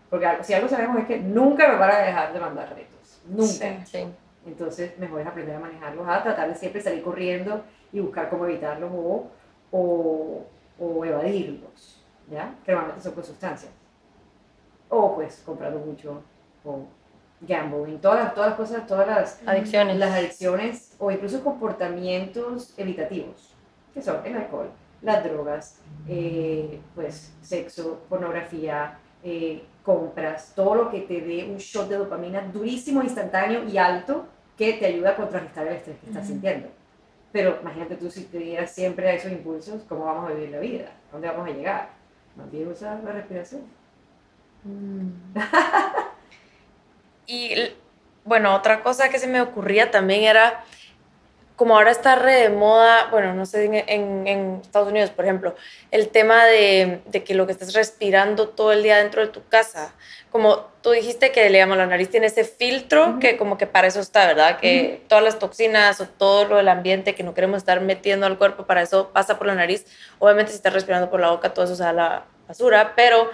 Porque 0.09 0.27
si 0.43 0.55
algo 0.55 0.69
sabemos 0.69 0.99
es 0.99 1.07
que 1.07 1.19
nunca 1.19 1.69
me 1.69 1.77
van 1.77 1.91
a 1.91 1.99
dejar 1.99 2.33
de 2.33 2.41
mandar 2.41 2.75
retos. 2.75 3.21
Nunca. 3.27 3.87
Sí. 3.87 4.07
Entonces, 4.51 4.99
mejor 4.99 5.21
es 5.21 5.27
aprender 5.27 5.57
a 5.57 5.61
manejarlos, 5.61 6.07
a 6.09 6.23
tratar 6.23 6.49
de 6.49 6.55
siempre 6.57 6.81
salir 6.81 7.03
corriendo 7.03 7.63
y 7.93 8.01
buscar 8.01 8.29
cómo 8.29 8.47
evitarlos 8.47 8.91
o, 8.93 9.29
o, 9.71 10.47
o 10.79 11.05
evadirlos, 11.05 12.05
¿ya? 12.29 12.55
Que 12.65 12.73
normalmente 12.73 13.05
son 13.05 13.15
con 13.15 13.25
sustancias. 13.25 13.73
O 14.89 15.15
pues 15.15 15.43
comprando 15.47 15.79
mucho 15.79 16.23
o 16.65 16.85
gambling, 17.41 18.01
todas 18.01 18.25
las, 18.25 18.35
todas 18.35 18.51
las 18.51 18.57
cosas, 18.59 18.87
todas 18.87 19.07
las 19.07 19.41
Adicciones. 19.47 19.97
las 19.97 20.11
adicciones 20.11 20.97
o 20.99 21.11
incluso 21.11 21.43
comportamientos 21.43 22.75
evitativos, 22.77 23.55
que 23.95 24.03
son 24.03 24.27
el 24.27 24.37
alcohol, 24.37 24.69
las 25.01 25.25
drogas, 25.25 25.81
eh, 26.09 26.81
pues 26.95 27.33
sexo, 27.41 28.01
pornografía, 28.09 28.99
eh, 29.23 29.65
compras, 29.85 30.53
todo 30.55 30.75
lo 30.75 30.91
que 30.91 31.01
te 31.03 31.21
dé 31.21 31.49
un 31.51 31.57
shot 31.57 31.89
de 31.89 31.97
dopamina 31.97 32.43
durísimo, 32.43 33.03
instantáneo 33.03 33.65
y 33.65 33.79
alto 33.79 34.27
que 34.61 34.75
te 34.75 34.85
ayuda 34.85 35.13
a 35.13 35.17
contrarrestar 35.17 35.67
el 35.67 35.77
estrés 35.77 35.97
que 36.01 36.07
estás 36.11 36.27
sintiendo. 36.27 36.69
Pero 37.33 37.59
imagínate 37.63 37.97
tú 37.97 38.11
si 38.11 38.25
te 38.25 38.37
dieras 38.37 38.71
siempre 38.73 39.09
a 39.09 39.15
esos 39.15 39.33
impulsos, 39.33 39.85
¿cómo 39.89 40.05
vamos 40.05 40.31
a 40.31 40.35
vivir 40.35 40.51
la 40.51 40.59
vida? 40.59 40.93
¿A 41.09 41.13
dónde 41.13 41.29
vamos 41.29 41.49
a 41.49 41.53
llegar? 41.53 41.89
Más 42.37 42.51
bien 42.51 42.69
usar 42.69 43.03
la 43.03 43.13
respiración. 43.13 43.63
Y 47.27 47.53
l- 47.53 47.75
bueno, 48.25 48.55
otra 48.55 48.83
cosa 48.83 49.09
que 49.09 49.19
se 49.19 49.27
me 49.29 49.41
ocurría 49.41 49.91
también 49.91 50.25
era, 50.25 50.65
como 51.61 51.77
ahora 51.77 51.91
está 51.91 52.15
re 52.15 52.37
de 52.37 52.49
moda, 52.49 53.09
bueno, 53.11 53.35
no 53.35 53.45
sé, 53.45 53.67
en, 53.67 53.75
en- 53.75 54.27
en 54.27 54.61
Estados 54.63 54.89
Unidos, 54.89 55.11
por 55.11 55.27
ejemplo, 55.27 55.55
el 55.91 56.09
tema 56.09 56.47
de, 56.47 57.03
de 57.05 57.23
que 57.23 57.35
lo 57.35 57.45
que 57.45 57.53
estás 57.53 57.75
respirando 57.75 58.49
todo 58.49 58.73
el 58.73 58.83
día 58.83 58.97
dentro 58.97 59.21
de 59.21 59.29
tu 59.29 59.47
casa, 59.47 59.93
como 60.31 60.57
tú 60.81 60.93
dijiste 60.93 61.33
que, 61.33 61.47
digamos, 61.51 61.77
la 61.77 61.85
nariz 61.85 62.09
tiene 62.09 62.29
ese 62.29 62.45
filtro 62.45 63.19
que 63.21 63.37
como 63.37 63.59
que 63.59 63.67
para 63.67 63.89
eso 63.89 64.01
está, 64.01 64.27
¿verdad? 64.27 64.59
Que 64.59 65.03
todas 65.07 65.23
las 65.23 65.39
toxinas 65.39 66.01
o 66.01 66.07
todo 66.09 66.47
lo 66.47 66.57
del 66.57 66.69
ambiente 66.69 67.15
que 67.15 67.25
no 67.25 67.35
queremos 67.35 67.59
estar 67.59 67.83
metiendo 67.83 68.25
al 68.25 68.39
cuerpo, 68.39 68.65
para 68.65 68.81
eso 68.81 69.11
pasa 69.13 69.37
por 69.37 69.47
la 69.47 69.55
nariz. 69.55 69.85
Obviamente 70.19 70.53
si 70.53 70.57
estás 70.57 70.73
respirando 70.73 71.11
por 71.11 71.21
la 71.21 71.29
boca, 71.31 71.53
todo 71.53 71.67
eso 71.67 71.77
se 71.77 71.83
da 71.83 71.91
a 71.91 71.93
la 71.93 72.25
basura, 72.49 72.95
pero... 72.97 73.31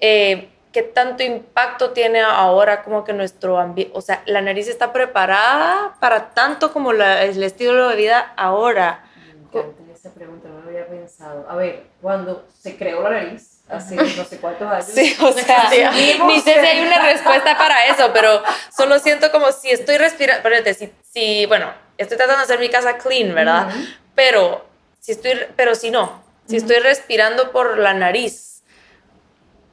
eh, 0.00 0.48
¿Qué 0.76 0.82
tanto 0.82 1.22
impacto 1.22 1.92
tiene 1.92 2.20
ahora 2.20 2.82
como 2.82 3.02
que 3.02 3.14
nuestro 3.14 3.58
ambiente, 3.58 3.94
o 3.96 4.02
sea, 4.02 4.22
la 4.26 4.42
nariz 4.42 4.68
está 4.68 4.92
preparada 4.92 5.94
para 6.00 6.34
tanto 6.34 6.70
como 6.70 6.92
la- 6.92 7.22
el 7.24 7.42
estilo 7.42 7.88
de 7.88 7.96
vida 7.96 8.34
ahora? 8.36 9.02
Me 9.16 9.60
encanta 9.60 9.82
esa 9.94 10.10
pregunta, 10.12 10.50
no 10.50 10.60
lo 10.60 10.68
había 10.68 10.86
pensado. 10.86 11.46
A 11.48 11.56
ver, 11.56 11.84
cuando 12.02 12.44
se 12.60 12.76
creó 12.76 13.02
la 13.04 13.08
nariz, 13.08 13.62
hace 13.70 13.96
no 13.96 14.24
sé 14.26 14.36
cuántos 14.38 14.70
años. 14.70 14.84
Sí, 14.84 15.16
o 15.18 15.32
sea, 15.32 15.70
ni 16.26 16.40
sé 16.42 16.52
si 16.60 16.66
hay 16.66 16.86
una 16.86 17.02
respuesta 17.06 17.56
para 17.56 17.86
eso, 17.86 18.10
pero 18.12 18.42
solo 18.76 18.98
siento 18.98 19.32
como 19.32 19.52
si 19.52 19.70
estoy 19.70 19.96
respirando, 19.96 20.46
si, 20.74 20.92
si, 21.10 21.46
bueno, 21.46 21.72
estoy 21.96 22.18
tratando 22.18 22.40
de 22.40 22.44
hacer 22.44 22.58
mi 22.60 22.68
casa 22.68 22.98
clean, 22.98 23.34
¿verdad? 23.34 23.68
Ujú. 23.68 23.78
Pero 24.14 24.66
si 25.00 25.12
estoy, 25.12 25.40
pero 25.56 25.74
si 25.74 25.90
no, 25.90 26.22
si 26.46 26.58
estoy 26.58 26.80
respirando 26.80 27.50
por 27.50 27.78
la 27.78 27.94
nariz, 27.94 28.55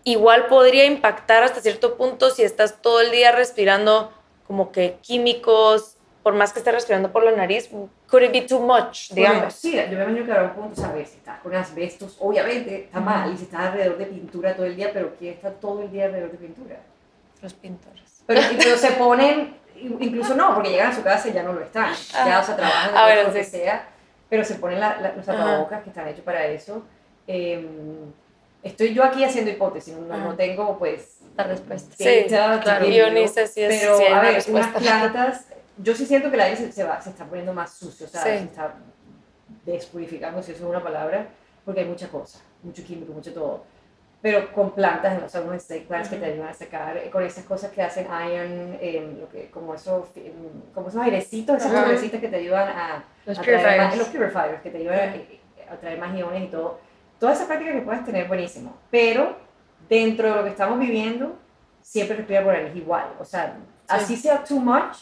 igual 0.03 0.47
podría 0.47 0.85
impactar 0.85 1.43
hasta 1.43 1.61
cierto 1.61 1.95
punto 1.95 2.29
si 2.29 2.43
estás 2.43 2.81
todo 2.81 3.01
el 3.01 3.11
día 3.11 3.31
respirando 3.31 4.11
como 4.47 4.71
que 4.71 4.97
químicos, 5.01 5.95
por 6.21 6.33
más 6.33 6.53
que 6.53 6.59
estés 6.59 6.73
respirando 6.73 7.11
por 7.11 7.23
la 7.23 7.31
nariz, 7.31 7.69
could 8.09 8.23
it 8.23 8.31
be 8.31 8.41
too 8.41 8.59
much, 8.59 9.09
Bueno, 9.11 9.33
digamos? 9.33 9.53
sí, 9.55 9.73
yo 9.75 9.97
me 9.97 10.03
imagino 10.03 10.25
que 10.25 10.31
habrá 10.31 10.43
un 10.45 10.51
punto, 10.53 10.81
¿sabes? 10.81 11.09
Si 11.09 11.17
estás 11.17 11.39
con 11.41 11.55
asbestos, 11.55 12.17
obviamente 12.19 12.83
está 12.85 12.99
mal, 12.99 13.33
y 13.33 13.37
si 13.37 13.43
estás 13.43 13.61
alrededor 13.71 13.97
de 13.97 14.05
pintura 14.05 14.55
todo 14.55 14.65
el 14.65 14.75
día, 14.75 14.91
pero 14.93 15.13
¿quién 15.17 15.33
está 15.33 15.51
todo 15.51 15.81
el 15.81 15.91
día 15.91 16.05
alrededor 16.05 16.31
de 16.31 16.37
pintura? 16.37 16.79
Los 17.41 17.53
pintores. 17.53 18.23
Pero, 18.25 18.41
pero 18.57 18.77
se 18.77 18.91
ponen, 18.91 19.57
incluso 19.99 20.35
no, 20.35 20.53
porque 20.53 20.69
llegan 20.69 20.91
a 20.91 20.95
su 20.95 21.03
casa 21.03 21.27
y 21.29 21.33
ya 21.33 21.43
no 21.43 21.53
lo 21.53 21.61
están, 21.61 21.93
ya, 22.25 22.39
o 22.39 22.43
sea, 22.43 22.55
trabajan 22.55 22.93
de 22.93 22.97
Ah, 22.99 23.05
bueno, 23.05 23.23
lo 23.29 23.33
que 23.33 23.43
sea, 23.43 23.87
pero 24.29 24.43
se 24.45 24.55
ponen 24.55 24.79
la- 24.79 24.97
la- 25.01 25.13
los 25.13 25.25
tapabocas 25.25 25.83
que 25.83 25.89
están 25.89 26.07
hechos 26.07 26.23
para 26.23 26.45
eso. 26.45 26.83
Eh, 27.27 27.67
estoy 28.63 28.93
yo 28.93 29.03
aquí 29.03 29.23
haciendo 29.23 29.51
hipótesis, 29.51 29.93
no, 29.95 30.07
no 30.17 30.27
Ajá. 30.29 30.37
tengo 30.37 30.77
pues 30.79 31.19
La 31.37 31.43
respuesta. 31.43 31.93
Sí, 31.97 32.25
claro. 32.27 32.63
sé 33.27 33.47
si 33.47 33.61
es- 33.61 33.79
pero 33.81 33.97
hay 33.97 34.05
a 34.13 34.19
ver, 34.21 34.43
unas 34.49 34.67
plantas, 34.81 35.45
yo 35.77 35.95
sí 35.95 36.05
siento 36.05 36.29
que 36.29 36.35
el 36.35 36.41
aire 36.41 36.55
se, 36.57 36.71
se 36.71 36.83
va, 36.83 37.01
se 37.01 37.09
está 37.09 37.25
poniendo 37.25 37.53
más 37.53 37.73
sucio, 37.73 38.05
o 38.05 38.09
sea, 38.09 38.21
Sí. 38.23 38.29
se 38.29 38.43
está 38.43 38.73
despurificando, 39.65 40.41
si 40.43 40.51
eso 40.51 40.63
es 40.63 40.69
una 40.69 40.83
palabra, 40.83 41.27
porque 41.65 41.81
hay 41.81 41.87
mucha 41.87 42.07
cosa, 42.09 42.39
mucho 42.63 42.83
químico, 42.83 43.13
mucho 43.13 43.33
todo. 43.33 43.63
Pero 44.21 44.53
con 44.53 44.71
plantas, 44.71 45.21
o 45.21 45.27
sea, 45.27 45.41
unos 45.41 45.63
snake 45.63 45.85
plants 45.85 46.07
que 46.09 46.15
te 46.15 46.25
ayudan 46.25 46.47
a 46.47 46.53
sacar, 46.53 46.95
eh, 46.95 47.09
con 47.09 47.23
esas 47.23 47.43
cosas 47.43 47.71
que 47.71 47.81
hacen 47.81 48.05
iron, 48.05 48.77
em, 48.79 49.19
lo 49.19 49.27
que, 49.29 49.49
como, 49.49 49.73
esos, 49.75 50.05
em, 50.15 50.31
como 50.73 50.87
esos 50.87 51.01
airecitos, 51.01 51.57
esas 51.57 51.73
Ajá. 51.73 51.87
nubecitas 51.87 52.21
que 52.21 52.29
te 52.29 52.37
ayudan 52.37 52.69
a, 52.69 53.03
Los 53.25 53.37
a 53.37 53.41
traer 53.41 53.57
purifiers. 53.59 53.83
más, 53.87 53.97
los 53.97 54.07
purifiers, 54.07 54.61
que 54.61 54.69
te 54.69 54.77
ayudan 54.77 54.99
a, 54.99 55.15
eh, 55.15 55.39
a 55.69 55.75
traer 55.75 55.99
más 55.99 56.15
iones 56.17 56.43
y 56.43 56.47
todo. 56.47 56.79
Toda 57.23 57.31
esa 57.35 57.47
práctica 57.47 57.71
que 57.71 57.79
puedes 57.79 58.03
tener, 58.03 58.27
buenísimo. 58.27 58.75
Pero 58.91 59.37
dentro 59.87 60.27
de 60.29 60.35
lo 60.35 60.43
que 60.43 60.49
estamos 60.49 60.77
viviendo, 60.77 61.37
siempre 61.81 62.17
respira 62.17 62.43
por 62.43 62.51
nariz 62.51 62.75
igual. 62.75 63.13
O 63.17 63.23
sea, 63.23 63.55
así 63.87 64.17
sea 64.17 64.43
too 64.43 64.59
much, 64.59 64.97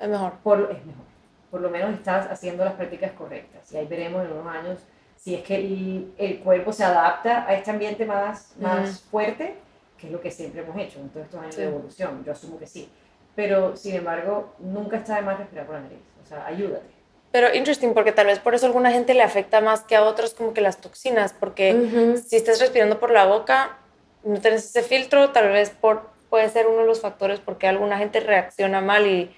Es 0.00 0.08
mejor. 0.08 0.32
por, 0.42 0.60
es 0.72 0.86
mejor. 0.86 1.04
Por 1.50 1.60
lo 1.60 1.68
menos 1.68 1.92
estás 1.92 2.30
haciendo 2.30 2.64
las 2.64 2.72
prácticas 2.72 3.12
correctas. 3.12 3.70
Y 3.72 3.76
ahí 3.76 3.86
veremos 3.86 4.24
en 4.24 4.32
unos 4.32 4.46
años 4.46 4.78
si 5.16 5.34
es 5.34 5.42
que 5.42 5.56
el, 5.56 6.14
el 6.16 6.38
cuerpo 6.38 6.72
se 6.72 6.82
adapta 6.82 7.44
a 7.46 7.52
este 7.52 7.70
ambiente 7.70 8.06
más, 8.06 8.54
más 8.58 9.02
fuerte, 9.02 9.58
que 9.98 10.06
es 10.06 10.12
lo 10.14 10.22
que 10.22 10.30
siempre 10.30 10.62
hemos 10.62 10.74
hecho 10.78 10.98
en 10.98 11.10
todos 11.10 11.26
estos 11.26 11.40
años 11.42 11.54
Sí. 11.56 11.60
de 11.60 11.66
evolución. 11.68 12.24
Yo 12.24 12.32
asumo 12.32 12.58
que 12.58 12.66
sí. 12.66 12.90
Pero, 13.36 13.76
sin 13.76 13.96
embargo, 13.96 14.54
nunca 14.60 14.96
está 14.96 15.16
de 15.16 15.22
más 15.22 15.36
respirar 15.38 15.66
por 15.66 15.74
la 15.74 15.82
nariz. 15.82 15.98
O 16.22 16.26
sea, 16.26 16.46
ayúdate. 16.46 16.86
Pero 17.34 17.52
interesting, 17.52 17.94
porque 17.94 18.12
tal 18.12 18.26
vez 18.28 18.38
por 18.38 18.54
eso 18.54 18.64
a 18.64 18.68
alguna 18.68 18.92
gente 18.92 19.12
le 19.12 19.24
afecta 19.24 19.60
más 19.60 19.80
que 19.80 19.96
a 19.96 20.04
otros 20.04 20.34
como 20.34 20.54
que 20.54 20.60
las 20.60 20.76
toxinas, 20.80 21.32
porque 21.32 21.74
Ujú. 21.74 22.16
si 22.16 22.36
estás 22.36 22.60
respirando 22.60 23.00
por 23.00 23.10
la 23.10 23.24
boca, 23.26 23.76
no 24.22 24.38
tienes 24.40 24.64
ese 24.66 24.84
filtro, 24.84 25.30
tal 25.30 25.48
vez 25.50 25.70
por, 25.70 26.10
puede 26.30 26.48
ser 26.48 26.68
uno 26.68 26.82
de 26.82 26.86
los 26.86 27.00
factores 27.00 27.40
porque 27.40 27.66
alguna 27.66 27.98
gente 27.98 28.20
reacciona 28.20 28.80
mal 28.80 29.08
y, 29.08 29.34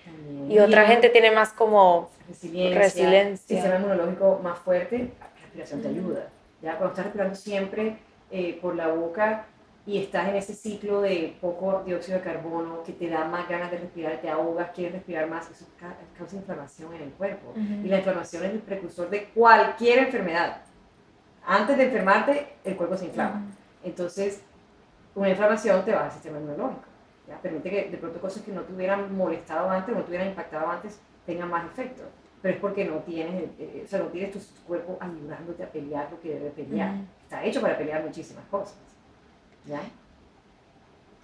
y 0.47 0.59
otra 0.59 0.85
gente 0.85 1.09
tiene 1.09 1.31
más 1.31 1.55
como... 1.55 2.11
resiliencia, 2.29 2.79
Resiliencia. 2.79 3.57
sistema 3.57 3.77
inmunológico 3.77 4.41
más 4.43 4.59
fuerte, 4.59 5.13
la 5.19 5.29
respiración 5.41 5.81
te 5.81 5.89
ayuda. 5.89 6.29
¿ya? 6.61 6.73
Cuando 6.77 6.89
estás 6.89 7.05
respirando 7.07 7.35
siempre 7.35 7.97
eh, 8.31 8.59
por 8.61 8.77
la 8.77 8.89
boca 8.89 9.47
y 9.87 9.99
estás 10.03 10.29
en 10.29 10.35
ese 10.35 10.53
ciclo 10.55 11.01
de 11.01 11.37
poco 11.41 11.83
dióxido 11.87 12.19
de 12.19 12.25
carbono 12.25 12.83
que 12.83 12.93
te 12.93 13.09
da 13.09 13.25
más 13.25 13.49
ganas 13.49 13.71
de 13.71 13.79
respirar, 13.79 14.21
te 14.21 14.29
ahogas, 14.29 14.71
quieres 14.75 14.95
respirar 14.95 15.29
más, 15.29 15.49
eso 15.51 15.65
ca- 15.79 15.95
causa 16.19 16.35
inflamación 16.37 16.93
en 16.95 17.03
el 17.03 17.11
cuerpo. 17.11 17.53
Y 17.85 17.89
la 17.89 17.99
inflamación 17.99 18.45
es 18.45 18.51
el 18.53 18.59
precursor 18.61 19.09
de 19.11 19.27
cualquier 19.29 20.01
enfermedad. 20.01 20.63
Antes 21.47 21.77
de 21.77 21.85
enfermarte, 21.85 22.49
el 22.65 22.77
cuerpo 22.77 22.97
se 22.97 23.07
inflama. 23.07 23.43
Entonces, 23.85 24.43
una 25.15 25.29
inflamación 25.31 25.85
te 25.85 25.93
va 25.93 26.07
al 26.07 26.11
sistema 26.13 26.39
inmunológico. 26.39 26.83
¿ya? 27.29 27.39
Permite 27.41 27.71
que 27.71 27.89
de 27.91 27.97
pronto 27.99 28.21
cosas 28.21 28.43
que 28.43 28.51
no 28.53 28.63
te 28.63 28.73
hubieran 28.73 29.17
molestado 29.17 29.71
antes, 29.71 29.95
no 29.95 30.03
te 30.03 30.09
hubieran 30.11 30.29
impactado 30.29 30.69
antes, 30.69 30.99
tengan 31.25 31.49
más 31.49 31.65
efecto. 31.67 32.03
Pero 32.43 32.55
es 32.55 32.61
porque 32.61 32.85
no 32.85 32.97
tienes, 32.99 33.35
el- 33.45 33.51
eh, 33.59 33.83
o 33.85 33.89
sea, 33.89 34.01
no 34.01 34.07
tienes 34.07 34.33
tu 34.33 34.41
cuerpo 34.67 34.99
ayudándote 35.01 35.63
a 35.63 35.71
pelear 35.71 36.09
lo 36.11 36.21
que 36.21 36.31
debe 36.35 36.51
pelear. 36.51 36.91
Ujú. 36.95 37.05
Está 37.23 37.45
hecho 37.45 37.61
para 37.61 37.79
pelear 37.79 38.03
muchísimas 38.05 38.45
cosas. 38.47 38.77
¿Ya? 39.67 39.81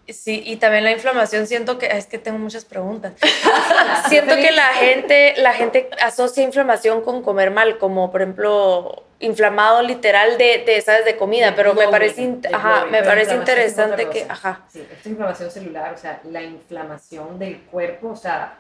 Sí, 0.09 0.43
y 0.45 0.57
también 0.57 0.85
la 0.85 0.91
inflamación, 0.91 1.47
siento 1.47 1.79
que, 1.79 1.87
es 1.87 2.07
que 2.07 2.19
tengo 2.19 2.37
muchas 2.39 2.65
preguntas. 2.65 3.13
siento 4.09 4.35
que 4.35 4.51
la 4.51 4.67
gente, 4.75 5.35
la 5.39 5.53
gente 5.55 5.89
asocia 6.03 6.43
inflamación 6.43 7.03
con 7.03 7.23
comer 7.23 7.51
mal, 7.51 7.79
como 7.79 8.11
por 8.11 8.21
ejemplo 8.21 9.05
inflamado 9.21 9.81
literal 9.83 10.37
de, 10.37 10.65
de 10.67 10.81
¿sabes? 10.83 11.05
de 11.05 11.17
comida, 11.17 11.55
pero 11.55 11.75
me 11.75 11.87
parece, 11.87 12.23
in- 12.23 12.43
ajá, 12.53 12.87
me 12.87 13.03
parece 13.05 13.37
interesante 13.37 14.09
que, 14.09 14.27
ajá, 14.29 14.63
Sí, 14.73 14.81
esta 14.81 14.95
es 14.95 15.07
inflamación 15.07 15.51
celular, 15.51 15.95
o 15.95 15.97
sea, 15.97 16.21
la 16.25 16.43
inflamación 16.43 17.39
del 17.39 17.61
cuerpo, 17.61 18.09
o 18.09 18.17
sea, 18.17 18.55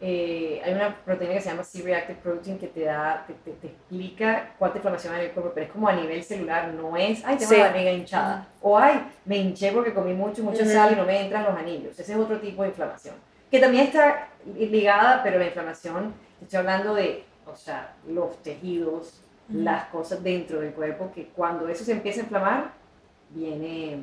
eh, 0.00 0.60
hay 0.64 0.72
una 0.74 0.94
proteína 1.04 1.34
que 1.34 1.40
se 1.40 1.50
llama 1.50 1.64
C-reactive 1.64 2.18
protein 2.22 2.58
que 2.58 2.68
te 2.68 2.84
da, 2.84 3.24
te, 3.26 3.32
te- 3.34 3.52
te 3.56 3.66
explica 3.66 4.54
cuánta 4.58 4.78
inflamación 4.78 5.12
hay 5.14 5.20
en 5.22 5.26
el 5.26 5.32
cuerpo, 5.32 5.50
pero 5.54 5.66
es 5.66 5.72
como 5.72 5.88
a 5.88 5.92
nivel 5.92 6.22
celular, 6.22 6.68
no 6.72 6.96
es, 6.96 7.24
ay, 7.24 7.36
tengo 7.36 7.50
Sí. 7.52 7.58
la 7.58 7.66
barriga 7.66 7.90
hinchada, 7.92 8.46
o 8.62 8.78
ay, 8.78 9.04
me 9.24 9.38
hinché 9.38 9.72
porque 9.72 9.92
comí 9.92 10.14
mucho, 10.14 10.42
mucha 10.44 10.62
Ujú. 10.62 10.72
sal 10.72 10.92
y 10.92 10.96
no 10.96 11.04
me 11.04 11.20
entran 11.20 11.42
los 11.44 11.56
anillos. 11.56 11.98
Ese 11.98 12.12
es 12.12 12.18
otro 12.18 12.38
tipo 12.38 12.62
de 12.62 12.68
inflamación, 12.68 13.16
que 13.50 13.58
también 13.58 13.86
está 13.86 14.28
ligada, 14.56 15.20
pero 15.24 15.38
la 15.38 15.46
inflamación, 15.46 16.14
estoy 16.40 16.58
hablando 16.60 16.94
de 16.94 17.24
o 17.46 17.56
sea, 17.56 17.94
los 18.06 18.40
tejidos, 18.42 19.22
las 19.50 19.86
cosas 19.86 20.22
dentro 20.22 20.60
del 20.60 20.74
cuerpo, 20.74 21.10
que 21.14 21.28
cuando 21.28 21.66
eso 21.68 21.82
se 21.82 21.92
empieza 21.92 22.20
a 22.20 22.24
inflamar, 22.24 22.72
viene, 23.30 24.02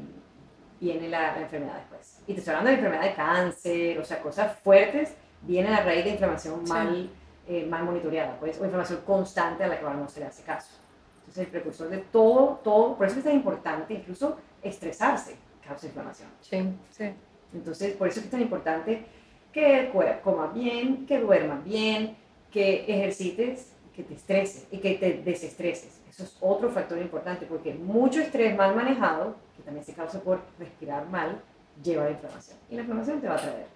viene 0.82 1.08
la, 1.10 1.34
la 1.36 1.42
enfermedad 1.42 1.76
después. 1.76 2.20
Y 2.28 2.34
te 2.34 2.40
estoy 2.40 2.54
hablando 2.56 2.72
de 2.72 2.76
enfermedad 2.78 3.04
de 3.04 3.14
cáncer, 3.14 4.00
o 4.00 4.04
sea, 4.04 4.20
cosas 4.22 4.58
fuertes, 4.64 5.14
vienen 5.46 5.74
a 5.74 5.82
raíz 5.82 6.04
de 6.04 6.12
inflamación 6.12 6.66
Sí. 6.66 6.72
mal, 6.72 7.10
eh, 7.48 7.66
mal 7.66 7.84
monitoreada, 7.84 8.38
pues, 8.40 8.60
o 8.60 8.64
inflamación 8.64 9.02
constante 9.06 9.64
a 9.64 9.68
la 9.68 9.80
que 9.80 9.86
no 9.86 10.08
se 10.10 10.20
le 10.20 10.26
hace 10.28 10.44
caso. 10.44 10.72
Entonces, 11.20 11.46
el 11.46 11.52
precursor 11.52 11.90
de 11.90 11.98
todo, 11.98 12.60
todo, 12.64 12.96
por 12.96 13.08
eso 13.08 13.18
es 13.18 13.24
tan 13.24 13.34
importante, 13.34 13.94
incluso 13.94 14.38
estresarse 14.62 15.36
causa 15.66 15.88
inflamación. 15.88 16.30
Sí. 16.42 16.70
Sí. 16.92 17.06
Entonces, 17.54 17.96
por 17.96 18.08
eso 18.08 18.20
es 18.20 18.30
tan 18.30 18.42
importante 18.42 19.06
que 19.52 19.90
comas 20.24 20.54
bien, 20.54 21.06
que 21.06 21.20
duermas 21.20 21.64
bien, 21.64 22.18
que 22.52 22.86
ejercites, 22.88 23.72
que 23.96 24.04
te 24.04 24.14
estreses 24.14 24.68
y 24.72 24.80
que 24.80 24.96
te 24.96 25.14
desestreses. 25.24 26.02
Eso 26.10 26.24
es 26.24 26.38
otro 26.42 26.70
factor 26.70 26.98
importante 26.98 27.46
porque 27.46 27.74
mucho 27.74 28.20
estrés 28.22 28.56
mal 28.56 28.76
manejado, 28.76 29.36
que 29.56 29.64
también 29.64 29.86
se 29.86 29.94
causa 29.94 30.20
por 30.20 30.42
respirar 30.60 31.08
mal, 31.10 31.42
lleva 31.82 32.04
a 32.04 32.06
la 32.06 32.12
inflamación. 32.12 32.58
Y 32.70 32.76
la 32.76 32.82
inflamación 32.82 33.22
te 33.22 33.28
va 33.28 33.36
a 33.36 33.38
traer 33.38 33.68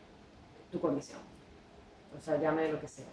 tu 0.72 0.80
condición. 0.80 1.20
O 2.20 2.22
sea, 2.22 2.38
llame 2.38 2.67
lo 2.72 2.80
que 2.80 2.88
sea. 2.88 3.05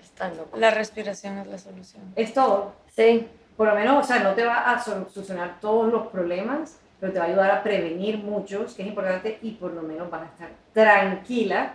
Están 0.00 0.36
locos. 0.36 0.58
La 0.58 0.70
respiración 0.70 1.38
es 1.38 1.46
la 1.48 1.58
solución. 1.58 2.02
Es 2.14 2.32
todo. 2.32 2.72
Sí. 2.94 3.26
Por 3.56 3.66
lo 3.66 3.74
menos, 3.74 4.04
o 4.04 4.06
sea, 4.06 4.20
no 4.20 4.34
te 4.34 4.44
va 4.44 4.70
a 4.70 4.80
solucionar 4.80 5.58
todos 5.60 5.92
los 5.92 6.06
problemas, 6.06 6.78
pero 7.00 7.12
te 7.12 7.18
va 7.18 7.24
a 7.24 7.28
ayudar 7.28 7.50
a 7.50 7.62
prevenir 7.62 8.18
muchos, 8.18 8.74
que 8.74 8.82
es 8.82 8.88
importante, 8.88 9.38
y 9.42 9.52
por 9.52 9.72
lo 9.72 9.82
menos 9.82 10.08
vas 10.08 10.22
a 10.22 10.26
estar 10.26 10.50
tranquila, 10.72 11.74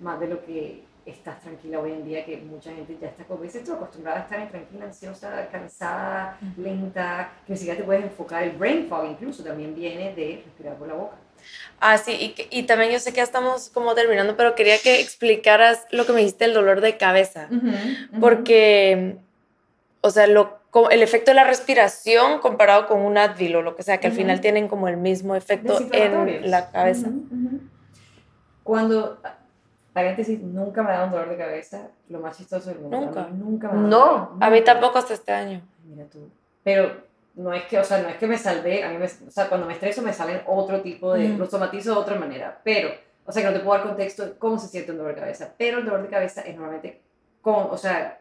más 0.00 0.20
de 0.20 0.28
lo 0.28 0.44
que 0.44 0.84
estás 1.06 1.40
tranquila 1.40 1.78
hoy 1.78 1.92
en 1.92 2.04
día, 2.04 2.24
que 2.26 2.36
mucha 2.38 2.70
gente 2.72 2.98
ya 3.00 3.08
está, 3.08 3.24
como 3.24 3.42
dices 3.42 3.64
tú, 3.64 3.72
acostumbrada 3.72 4.18
a 4.18 4.22
estar 4.24 4.40
intranquila, 4.40 4.84
ansiosa, 4.84 5.48
cansada, 5.50 6.38
lenta, 6.58 7.32
que 7.46 7.52
ni 7.52 7.58
siquiera 7.58 7.78
te 7.78 7.84
puedes 7.84 8.04
enfocar. 8.04 8.42
El 8.42 8.56
brain 8.56 8.86
fog 8.88 9.06
incluso 9.06 9.42
también 9.42 9.74
viene 9.74 10.14
de 10.14 10.42
respirar 10.44 10.76
por 10.76 10.88
la 10.88 10.94
boca. 10.94 11.16
Ah, 11.80 11.98
sí, 11.98 12.16
y, 12.18 12.28
que- 12.32 12.48
y 12.50 12.62
también 12.64 12.90
yo 12.90 12.98
sé 12.98 13.10
que 13.12 13.18
ya 13.18 13.22
estamos 13.22 13.68
como 13.70 13.94
terminando, 13.94 14.36
pero 14.36 14.54
quería 14.54 14.78
que 14.78 15.00
explicaras 15.00 15.86
lo 15.90 16.06
que 16.06 16.12
me 16.12 16.18
dijiste 16.20 16.44
del 16.46 16.54
dolor 16.54 16.80
de 16.80 16.96
cabeza. 16.96 17.48
Porque, 18.20 19.16
o 20.00 20.10
sea, 20.10 20.26
lo, 20.26 20.58
el 20.90 21.02
efecto 21.02 21.30
de 21.30 21.34
la 21.36 21.44
respiración 21.44 22.38
comparado 22.40 22.86
con 22.86 23.00
un 23.02 23.18
Advil 23.18 23.56
o 23.56 23.62
lo 23.62 23.76
que 23.76 23.82
sea, 23.82 23.98
que 23.98 24.06
al 24.08 24.12
final 24.14 24.40
tienen 24.40 24.68
como 24.68 24.88
el 24.88 24.96
mismo 24.96 25.34
efecto 25.36 25.78
en 25.92 26.50
la 26.50 26.70
cabeza. 26.70 27.08
Cuando, 28.62 29.20
paréntesis, 29.92 30.40
nunca 30.40 30.82
me 30.82 30.90
ha 30.90 30.94
dado 30.94 31.06
un 31.06 31.12
dolor 31.12 31.28
de 31.28 31.36
cabeza, 31.36 31.88
lo 32.08 32.20
más 32.20 32.36
chistoso 32.36 32.70
del 32.70 32.80
mundo. 32.80 33.00
Nunca. 33.00 33.20
A 33.22 33.28
mí 33.28 33.38
Nunca 33.38 33.68
me 33.72 33.88
No, 33.88 33.88
dolor, 34.06 34.28
A 34.40 34.50
mí 34.50 34.60
tampoco 34.62 34.98
hasta 34.98 35.14
este 35.14 35.32
año. 35.32 35.62
Mira 35.84 36.04
tú. 36.06 36.28
Pero 36.64 37.04
no 37.36 37.52
es 37.52 37.64
que, 37.64 37.78
o 37.78 37.84
sea, 37.84 38.02
no 38.02 38.08
es 38.08 38.16
que 38.16 38.26
me 38.26 38.36
salvé, 38.38 38.82
a 38.82 38.88
mí 38.90 38.98
me, 38.98 39.06
o 39.06 39.30
sea, 39.30 39.48
cuando 39.48 39.66
me 39.66 39.74
estreso 39.74 40.02
me 40.02 40.12
salen 40.12 40.40
otro 40.46 40.80
tipo 40.82 41.12
de, 41.14 41.28
Mm. 41.28 41.38
los 41.38 41.50
somatizo 41.50 41.92
de 41.92 41.98
otra 42.00 42.16
manera, 42.16 42.60
pero, 42.64 42.90
o 43.24 43.30
sea, 43.32 43.42
que 43.42 43.48
no 43.48 43.54
te 43.54 43.60
puedo 43.64 43.78
dar 43.78 43.86
contexto 43.88 44.24
de 44.26 44.32
cómo 44.38 44.58
se 44.58 44.68
siente 44.68 44.90
un 44.92 44.98
dolor 44.98 45.14
de 45.14 45.20
cabeza, 45.20 45.54
pero 45.56 45.78
el 45.78 45.84
dolor 45.84 46.02
de 46.02 46.08
cabeza 46.08 46.40
es 46.42 46.54
normalmente 46.56 47.00
con, 47.42 47.68
o 47.70 47.76
sea, 47.76 48.20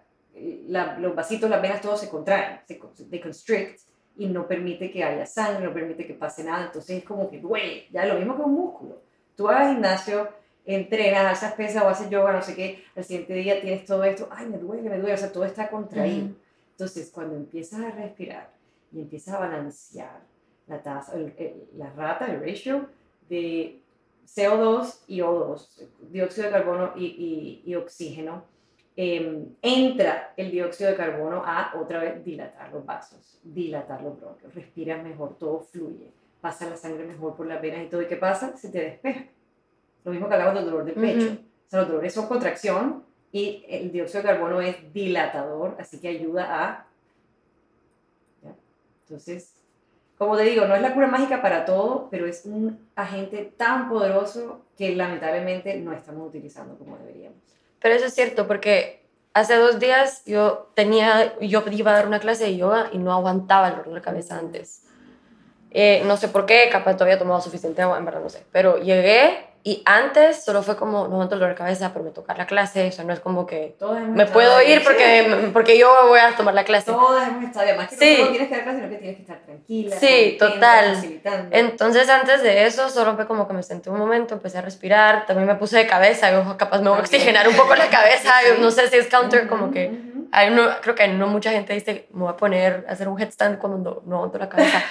la- 0.68 0.98
los 1.00 1.16
vasitos, 1.16 1.50
las 1.50 1.62
venas, 1.62 1.82
todo 1.82 1.96
se 1.98 2.10
contraen, 2.10 2.60
se, 2.68 2.80
they 3.10 3.20
constrict 3.22 3.80
y 4.18 4.28
no 4.28 4.48
permite 4.48 4.92
que 4.92 5.04
haya 5.04 5.26
sangre, 5.26 5.66
no 5.66 5.74
permite 5.74 6.06
que 6.06 6.14
pase 6.14 6.44
nada, 6.44 6.66
entonces 6.66 6.98
es 7.00 7.04
como 7.04 7.30
que 7.30 7.40
duele, 7.40 7.88
ya 7.92 8.06
lo 8.06 8.16
mismo 8.16 8.36
que 8.36 8.42
un 8.44 8.54
músculo. 8.54 9.02
Tú 9.36 9.46
vas 9.46 9.62
al 9.62 9.74
gimnasio, 9.74 10.30
entrenas, 10.66 11.26
alzas 11.26 11.54
pesas 11.54 11.84
o 11.84 11.88
haces 11.90 12.10
yoga, 12.10 12.34
no 12.34 12.42
sé 12.42 12.56
qué, 12.56 12.84
al 12.96 13.04
siguiente 13.04 13.34
día 13.34 13.62
tienes 13.62 13.86
todo 13.86 14.04
esto, 14.04 14.28
ay, 14.32 14.48
me 14.48 14.58
duele, 14.58 14.90
me 14.90 14.98
duele, 14.98 15.14
o 15.14 15.18
sea, 15.18 15.32
todo 15.32 15.46
está 15.46 15.70
contraído. 15.70 16.26
Ujú. 16.26 16.36
Entonces, 16.72 17.10
cuando 17.14 17.36
empiezas 17.36 17.80
a 17.82 17.92
respirar 17.92 18.50
y 18.92 19.02
empiezas 19.02 19.36
a 19.36 19.40
balancear 19.40 20.22
la 20.68 20.82
tasa, 20.82 21.16
el- 21.16 21.34
el- 21.38 21.68
la 21.78 21.92
rata, 21.92 22.26
el 22.32 22.40
ratio 22.40 22.88
de 23.30 23.80
CO2 24.26 25.04
y 25.08 25.20
O2, 25.22 25.88
dióxido 26.12 26.48
de 26.48 26.52
carbono 26.54 26.94
y, 26.96 27.06
y- 27.06 27.64
y 27.72 27.76
oxígeno, 27.76 28.44
em, 28.96 29.46
entra 29.62 30.34
el 30.38 30.52
dióxido 30.52 30.90
de 30.90 30.96
carbono 30.96 31.44
a 31.46 31.74
otra 31.80 32.00
vez 32.00 32.24
dilatar 32.24 32.72
los 32.72 32.86
vasos, 32.86 33.40
dilatar 33.44 34.02
los 34.02 34.20
bronquios, 34.20 34.54
respiras 34.56 35.04
mejor, 35.04 35.38
todo 35.38 35.60
fluye, 35.60 36.12
pasa 36.42 36.70
la 36.70 36.78
sangre 36.78 37.06
mejor 37.06 37.36
por 37.36 37.46
las 37.46 37.62
venas 37.62 37.84
y 37.86 37.88
todo. 37.88 38.02
¿Y 38.02 38.08
qué 38.08 38.16
pasa? 38.16 38.56
Se 38.58 38.70
te 38.70 38.80
despeja. 38.80 39.26
Lo 40.04 40.12
mismo 40.12 40.28
que 40.28 40.34
hablamos 40.36 40.56
del 40.56 40.66
dolor 40.66 40.86
del 40.86 40.96
pecho. 40.96 41.26
Ujú. 41.28 41.36
O 41.36 41.70
sea, 41.70 41.80
los 41.82 41.88
dolores 41.90 42.14
son 42.14 42.28
contracción 42.28 43.04
y 43.32 43.66
el 43.68 43.92
dióxido 43.92 44.22
de 44.22 44.30
carbono 44.30 44.62
es 44.62 44.94
dilatador, 44.94 45.76
así 45.80 46.00
que 46.00 46.08
ayuda 46.08 46.64
a... 46.64 46.85
Entonces, 49.08 49.54
como 50.18 50.36
te 50.38 50.44
digo, 50.44 50.66
no 50.66 50.76
es 50.76 50.82
la 50.82 50.94
cura 50.94 51.08
mágica 51.08 51.42
para 51.42 51.66
todo, 51.66 52.08
pero 52.10 52.26
es 52.26 52.46
un 52.46 52.90
agente 52.96 53.54
tan 53.58 53.90
poderoso 53.90 54.62
que 54.78 54.96
lamentablemente 54.96 55.76
no 55.78 55.94
estamos 55.94 56.28
utilizando 56.28 56.78
como 56.78 56.98
deberíamos. 56.98 57.38
Pero 57.80 57.96
eso 57.96 58.06
es 58.06 58.16
cierto, 58.16 58.48
porque 58.48 59.06
hace 59.34 59.56
dos 59.56 59.80
días 59.80 60.24
yo 60.26 60.72
tenía, 60.74 61.38
yo 61.40 61.64
iba 61.70 61.92
a 61.92 61.96
dar 61.96 62.08
una 62.08 62.20
clase 62.20 62.46
de 62.46 62.58
yoga 62.58 62.90
y 62.92 62.98
no 62.98 63.14
aguantaba 63.14 63.68
el 63.68 63.76
dolor 63.78 63.94
de 63.94 64.02
cabeza 64.02 64.40
antes. 64.40 64.84
Eh, 65.72 66.04
no 66.06 66.16
sé 66.16 66.30
por 66.30 66.46
qué, 66.46 66.70
capaz 66.72 66.94
todavía 66.94 67.20
tomado 67.20 67.42
suficiente 67.42 67.82
agua, 67.82 67.98
en 67.98 68.06
verdad 68.06 68.22
no 68.22 68.30
sé. 68.30 68.44
Pero 68.52 68.78
llegué 68.78 69.46
y 69.68 69.82
antes 69.86 70.44
solo 70.46 70.62
fue 70.62 70.76
como, 70.76 71.08
no 71.08 71.16
aguanto 71.16 71.34
el 71.34 71.40
dolor 71.40 71.56
de 71.56 71.58
cabeza, 71.58 71.90
pero 71.92 72.06
me 72.06 72.12
toca 72.12 72.36
la 72.36 72.46
clase, 72.46 72.88
o 72.88 72.92
sea, 72.92 73.04
no 73.04 73.14
es 73.14 73.20
como 73.20 73.48
que 73.48 73.76
hemos 73.82 74.10
me 74.10 74.28
puedo 74.28 74.62
ir 74.62 74.84
porque, 74.84 75.50
porque 75.54 75.76
yo 75.80 75.92
voy 76.08 76.20
a 76.20 76.36
tomar 76.36 76.54
la 76.54 76.64
clase. 76.64 76.92
Todas 76.92 77.28
hemos 77.30 77.46
estado, 77.46 77.66
además 77.66 77.90
que 77.90 77.96
Sí. 77.98 78.18
no 78.22 78.28
tienes 78.30 78.48
que 78.48 78.54
dar 78.56 78.64
clase, 78.64 78.78
sino 78.78 78.90
que 78.92 78.98
tienes 78.98 79.16
que 79.16 79.22
estar 79.24 79.40
tranquila. 79.40 79.96
Sí, 79.98 80.36
total. 80.40 81.04
Entonces, 81.50 82.08
antes 82.10 82.44
de 82.44 82.68
eso, 82.68 82.90
solo 82.90 83.16
fue 83.16 83.26
como 83.26 83.48
que 83.48 83.54
me 83.56 83.64
senté 83.64 83.90
un 83.90 83.98
momento, 83.98 84.36
empecé 84.36 84.60
a 84.60 84.62
respirar, 84.62 85.26
también 85.26 85.48
me 85.48 85.56
puse 85.56 85.78
de 85.78 85.88
cabeza, 85.88 86.30
yo 86.32 86.58
capaz 86.58 86.80
me 86.84 86.90
voy 86.90 87.00
a 87.00 87.02
oxigenar 87.02 87.48
un 87.48 87.56
poco 87.56 87.74
la 87.74 87.88
cabeza, 87.90 88.34
Sí, 88.44 88.62
no 88.62 88.70
sé 88.70 88.88
si 88.90 88.98
es 88.98 89.08
counter, 89.08 89.48
como 89.48 89.72
que 89.72 89.88
ujú. 89.88 90.28
hay 90.32 90.50
uno, 90.52 90.62
creo 90.84 90.94
que 90.94 91.08
no 91.08 91.26
mucha 91.26 91.50
gente 91.50 91.74
dice, 91.74 92.08
me 92.14 92.22
voy 92.26 92.34
a 92.34 92.38
poner 92.38 92.86
a 92.88 92.92
hacer 92.92 93.08
un 93.08 93.20
headstand 93.20 93.58
cuando 93.58 93.80
no, 93.80 94.02
no 94.06 94.16
aguanto 94.18 94.38
la 94.38 94.48
cabeza. 94.48 94.84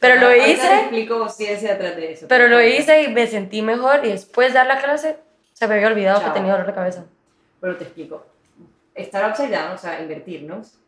Pero 0.00 0.20
lo 0.20 0.34
hice, 0.36 0.80
explico 0.80 1.28
ciencia 1.28 1.72
detrás 1.72 1.96
de 1.96 2.12
eso. 2.12 2.26
pero 2.28 2.48
lo 2.48 2.60
hice 2.62 3.02
y 3.02 3.08
me 3.08 3.26
sentí 3.26 3.62
mejor 3.62 4.04
y 4.04 4.10
después 4.10 4.48
de 4.48 4.54
dar 4.58 4.66
la 4.66 4.78
clase 4.80 5.16
se 5.52 5.66
me 5.66 5.74
había 5.74 5.86
olvidado 5.88 6.20
Chao. 6.20 6.28
que 6.32 6.38
tenía 6.38 6.52
dolor 6.52 6.66
de 6.66 6.74
cabeza. 6.74 7.04
Pero 7.60 7.76
te 7.76 7.84
explico. 7.84 8.24
Estar 8.94 9.30
upside 9.30 9.50
down, 9.50 9.72
o 9.72 9.78
sea, 9.78 10.00
invertirnos, 10.00 10.78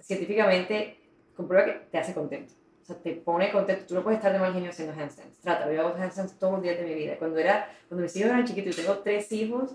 científicamente 0.00 0.98
comprueba 1.36 1.64
que 1.64 1.72
te 1.90 1.98
hace 1.98 2.14
contento. 2.14 2.52
O 2.82 2.86
sea, 2.86 2.96
te 2.96 3.12
pone 3.12 3.50
contento. 3.50 3.84
Tú 3.88 3.94
no 3.94 4.02
puedes 4.02 4.18
estar 4.18 4.32
de 4.32 4.38
mal 4.38 4.52
genio 4.52 4.70
haciendo 4.70 4.94
handstands. 5.00 5.38
Trata, 5.40 5.70
yo 5.72 5.80
hago 5.80 5.96
handstands 6.00 6.38
todos 6.38 6.54
los 6.54 6.62
días 6.62 6.78
de 6.78 6.84
mi 6.84 6.94
vida. 6.94 7.16
Cuando, 7.18 7.38
era, 7.38 7.68
cuando 7.88 8.04
mis 8.04 8.14
hijos 8.16 8.30
eran 8.30 8.44
chiquitos, 8.44 8.76
yo 8.76 8.82
tengo 8.84 8.98
tres 8.98 9.30
hijos, 9.32 9.70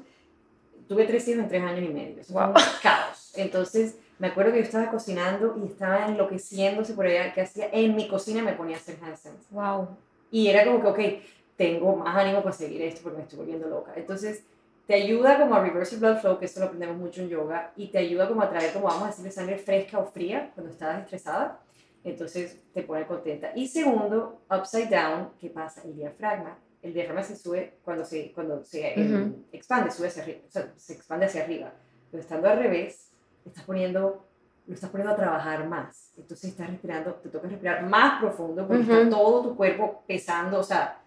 tuve 0.88 1.06
tres 1.06 1.28
hijos 1.28 1.44
en 1.44 1.50
tres 1.50 1.62
años 1.62 1.84
y 1.90 1.94
medio. 1.94 2.22
Eso 2.22 2.34
Wow. 2.34 2.54
fue 2.54 2.62
un 2.62 2.70
caos. 2.82 3.34
Entonces, 3.36 3.96
me 4.22 4.28
acuerdo 4.28 4.52
que 4.52 4.60
yo 4.60 4.66
estaba 4.66 4.92
cocinando 4.92 5.58
y 5.58 5.66
estaba 5.66 6.06
enloqueciéndose 6.06 6.94
por 6.94 7.08
allá. 7.08 7.34
que 7.34 7.42
hacía? 7.42 7.70
En 7.72 7.96
mi 7.96 8.08
cocina 8.08 8.44
me 8.44 8.54
ponía 8.54 8.76
a 8.76 8.80
hacer 8.80 9.00
handstands. 9.02 9.50
Wow. 9.50 9.98
Y 10.30 10.48
era 10.48 10.64
como 10.64 10.80
que, 10.80 10.88
ok, 11.18 11.24
tengo 11.58 11.96
más 11.96 12.16
ánimo 12.16 12.44
para 12.44 12.54
seguir 12.56 12.84
esto 12.84 13.02
porque 13.02 13.18
me 13.18 13.24
estoy 13.24 13.40
volviendo 13.40 13.68
loca. 13.68 13.94
Entonces, 13.96 14.44
te 14.86 14.94
ayuda 14.94 15.40
como 15.40 15.56
a 15.56 15.64
reverse 15.64 15.98
blood 15.98 16.20
flow, 16.20 16.38
que 16.38 16.46
esto 16.46 16.60
lo 16.60 16.68
aprendemos 16.68 16.98
mucho 16.98 17.22
en 17.22 17.30
yoga, 17.30 17.74
y 17.76 17.88
te 17.88 17.98
ayuda 17.98 18.28
como 18.28 18.44
a 18.44 18.50
traer, 18.52 18.72
como 18.74 18.86
vamos 18.86 19.04
a 19.06 19.08
decirle, 19.08 19.32
sangre 19.32 19.58
fresca 19.58 19.98
o 19.98 20.06
fría 20.06 20.52
cuando 20.54 20.72
estás 20.72 21.02
estresada. 21.02 21.60
Entonces, 22.04 22.62
te 22.76 22.84
pone 22.84 23.08
contenta. 23.08 23.52
Y 23.56 23.68
segundo, 23.70 24.42
upside 24.52 24.90
down, 24.90 25.32
¿qué 25.40 25.50
pasa? 25.50 25.82
El 25.84 25.96
diafragma. 25.96 26.60
El 26.84 26.94
diafragma 26.94 27.24
se 27.24 27.36
sube 27.36 27.80
cuando 27.84 28.06
se, 28.06 28.32
cuando 28.34 28.64
se 28.64 28.88
eh, 28.88 29.04
Ujú. 29.04 29.46
expande, 29.52 29.90
sube 29.90 30.10
hacia 30.10 30.22
arriba, 30.22 30.42
o 30.48 30.52
sea, 30.52 30.72
se 30.78 30.94
expande 30.94 31.26
hacia 31.26 31.44
arriba. 31.44 31.74
Pero 32.12 32.22
estando 32.22 32.48
al 32.48 32.60
revés, 32.60 33.11
estás 33.46 33.64
poniendo 33.64 34.26
lo 34.68 34.76
estás 34.76 34.90
poniendo 34.90 35.14
a 35.14 35.18
trabajar 35.18 35.68
más. 35.68 36.14
Entonces 36.18 36.52
estás 36.52 36.70
respirando, 36.70 37.14
te 37.16 37.30
toca 37.30 37.48
respirar 37.48 37.84
más 37.84 38.22
profundo 38.22 38.68
porque 38.68 38.84
Ujú. 38.84 38.94
está 38.94 39.10
todo 39.10 39.44
tu 39.44 39.56
cuerpo 39.56 40.04
pesando, 40.08 40.60
o 40.60 40.64
sea, 40.64 41.00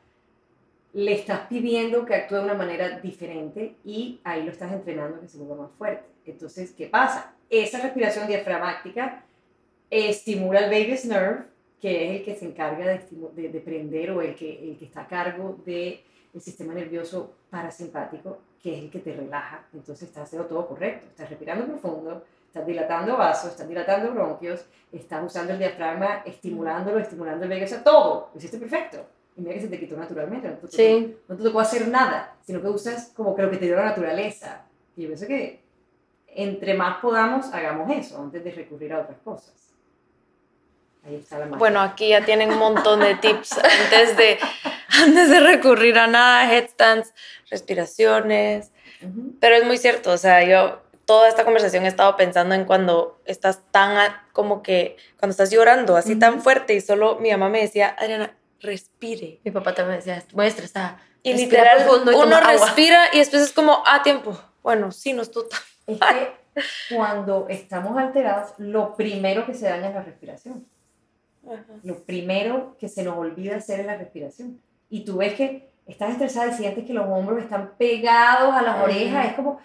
le 0.92 1.12
estás 1.14 1.46
pidiendo 1.48 2.04
que 2.04 2.14
actúe 2.14 2.36
de 2.36 2.44
una 2.44 2.54
manera 2.54 3.00
diferente 3.00 3.76
y 3.84 4.20
ahí 4.24 4.44
lo 4.44 4.50
estás 4.50 4.72
entrenando 4.72 5.20
que 5.20 5.28
se 5.28 5.38
vuelva 5.38 5.64
más 5.64 5.72
fuerte. 5.72 6.04
Entonces, 6.26 6.72
¿qué 6.72 6.86
pasa? 6.86 7.32
Esa 7.50 7.80
respiración 7.80 8.26
diafragmática 8.26 9.24
estimula 9.90 10.60
el 10.66 10.70
vagus 10.70 11.04
nerve, 11.04 11.44
que 11.80 12.04
es 12.04 12.20
el 12.20 12.24
que 12.24 12.34
se 12.34 12.46
encarga 12.46 12.86
de, 12.86 13.00
de, 13.34 13.48
de 13.48 13.60
prender 13.60 14.10
o 14.10 14.22
el 14.22 14.34
que, 14.34 14.70
el 14.70 14.76
que 14.76 14.84
está 14.84 15.02
a 15.02 15.08
cargo 15.08 15.58
del 16.34 16.42
sistema 16.42 16.74
nervioso 16.74 17.30
parasimpático, 17.48 18.38
que 18.60 18.74
es 18.76 18.82
el 18.82 18.90
que 18.90 18.98
te 18.98 19.14
relaja. 19.14 19.64
Entonces 19.72 20.08
estás 20.08 20.24
haciendo 20.24 20.46
todo 20.48 20.66
correcto. 20.66 21.06
Estás 21.06 21.30
respirando 21.30 21.64
profundo, 21.64 22.24
estás 22.48 22.66
dilatando 22.66 23.16
vasos, 23.16 23.52
estás 23.52 23.68
dilatando 23.68 24.12
bronquios, 24.12 24.66
estás 24.92 25.24
usando 25.24 25.52
el 25.52 25.60
diafragma, 25.60 26.22
estimulándolo, 26.26 26.98
estimulando 26.98 27.44
el 27.44 27.50
vagus, 27.50 27.66
o 27.66 27.68
sea, 27.68 27.84
todo. 27.84 28.30
Lo 28.34 28.38
hiciste 28.38 28.58
perfecto. 28.58 29.06
Y 29.36 29.42
mira 29.42 29.54
que 29.54 29.60
se 29.60 29.68
te 29.68 29.78
quitó 29.78 29.96
naturalmente. 29.96 30.48
No 30.48 30.54
te, 30.54 30.60
tocó, 30.62 30.76
Sí. 30.76 31.16
no 31.28 31.36
te 31.36 31.42
tocó 31.44 31.60
hacer 31.60 31.86
nada, 31.88 32.34
sino 32.44 32.60
que 32.60 32.68
usas 32.68 33.12
como 33.16 33.34
que 33.34 33.42
lo 33.42 33.50
que 33.50 33.56
te 33.58 33.66
dio 33.66 33.76
la 33.76 33.84
naturaleza. 33.84 34.62
Y 34.96 35.02
yo 35.02 35.08
pienso 35.08 35.26
que 35.26 35.62
entre 36.26 36.74
más 36.74 36.98
podamos, 36.98 37.52
hagamos 37.52 37.88
eso 37.92 38.20
antes 38.20 38.42
de 38.42 38.50
recurrir 38.50 38.92
a 38.92 39.00
otras 39.00 39.18
cosas. 39.24 39.54
Ahí 41.06 41.16
está 41.16 41.38
la 41.38 41.44
magia. 41.46 41.58
Bueno, 41.58 41.80
aquí 41.80 42.08
ya 42.08 42.24
tienen 42.24 42.50
un 42.50 42.58
montón 42.58 43.00
de 43.00 43.14
tips 43.16 43.52
antes 43.58 44.16
de, 44.16 44.38
antes 45.02 45.30
de 45.30 45.40
recurrir 45.40 45.98
a 45.98 46.06
nada, 46.06 46.52
headstands, 46.52 47.12
respiraciones. 47.50 48.70
Ujú. 49.02 49.34
Pero 49.40 49.56
es 49.56 49.64
muy 49.64 49.78
cierto, 49.78 50.12
o 50.12 50.18
sea, 50.18 50.44
yo 50.44 50.80
toda 51.04 51.28
esta 51.28 51.44
conversación 51.44 51.84
he 51.84 51.88
estado 51.88 52.16
pensando 52.16 52.54
en 52.54 52.64
cuando 52.64 53.20
estás 53.26 53.60
tan, 53.70 53.96
a- 53.98 54.26
como 54.32 54.62
que, 54.62 54.96
cuando 55.18 55.32
estás 55.32 55.50
llorando 55.50 55.96
así 55.96 56.16
tan 56.16 56.34
Ujú. 56.34 56.42
fuerte 56.42 56.74
y 56.74 56.80
solo 56.80 57.16
mi 57.20 57.30
mamá 57.30 57.48
me 57.50 57.60
decía, 57.60 57.94
Adriana, 57.98 58.34
respire. 58.60 59.40
Mi 59.44 59.50
papá 59.50 59.74
también 59.74 59.98
decía, 59.98 60.22
muy 60.32 60.46
estresada. 60.46 61.00
Y 61.22 61.32
Respira 61.32 61.74
literal, 61.74 61.86
y 61.86 62.02
uno 62.02 62.12
toma 62.12 62.38
agua". 62.38 62.50
respira 62.66 63.04
y 63.12 63.18
después 63.18 63.42
es 63.42 63.52
como, 63.52 63.82
ah, 63.86 64.02
tiempo. 64.02 64.38
Bueno, 64.62 64.92
sí, 64.92 65.12
no 65.12 65.22
estuvo 65.22 65.44
tan... 65.46 65.60
Es 66.56 66.64
que 66.88 66.94
cuando 66.94 67.46
estamos 67.50 67.98
alterados, 67.98 68.52
lo 68.58 68.94
primero 68.94 69.44
que 69.44 69.54
se 69.54 69.66
daña 69.68 69.88
es 69.88 69.94
la 69.94 70.02
respiración. 70.02 70.66
Lo 71.82 72.04
primero 72.04 72.76
que 72.78 72.88
se 72.88 73.02
nos 73.02 73.18
olvida 73.18 73.56
hacer 73.56 73.80
es 73.80 73.86
la 73.86 73.96
respiración. 73.96 74.60
Y 74.90 75.04
tú 75.04 75.16
ves 75.18 75.34
que 75.34 75.68
estás 75.86 76.10
estresada 76.12 76.48
y 76.48 76.54
sientes 76.54 76.84
que 76.84 76.92
los 76.94 77.06
hombros 77.06 77.42
están 77.42 77.72
pegados 77.78 78.54
a 78.54 78.62
las 78.62 78.82
orejas. 78.82 79.26
Es 79.28 79.34
como. 79.34 79.58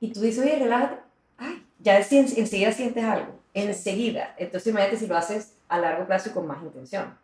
Y 0.00 0.12
tú 0.12 0.20
dices, 0.20 0.44
oye, 0.44 0.58
relájate. 0.58 0.96
Ay, 1.38 1.64
ya 1.80 1.98
en- 1.98 2.38
enseguida 2.38 2.72
sientes 2.72 3.04
algo. 3.04 3.38
Enseguida. 3.54 4.34
Entonces, 4.38 4.70
imagínate 4.72 4.96
si 4.98 5.06
lo 5.06 5.16
haces 5.16 5.54
a 5.68 5.78
largo 5.78 6.06
plazo 6.06 6.30
y 6.30 6.32
con 6.32 6.46
más 6.46 6.62
intención. 6.62 7.16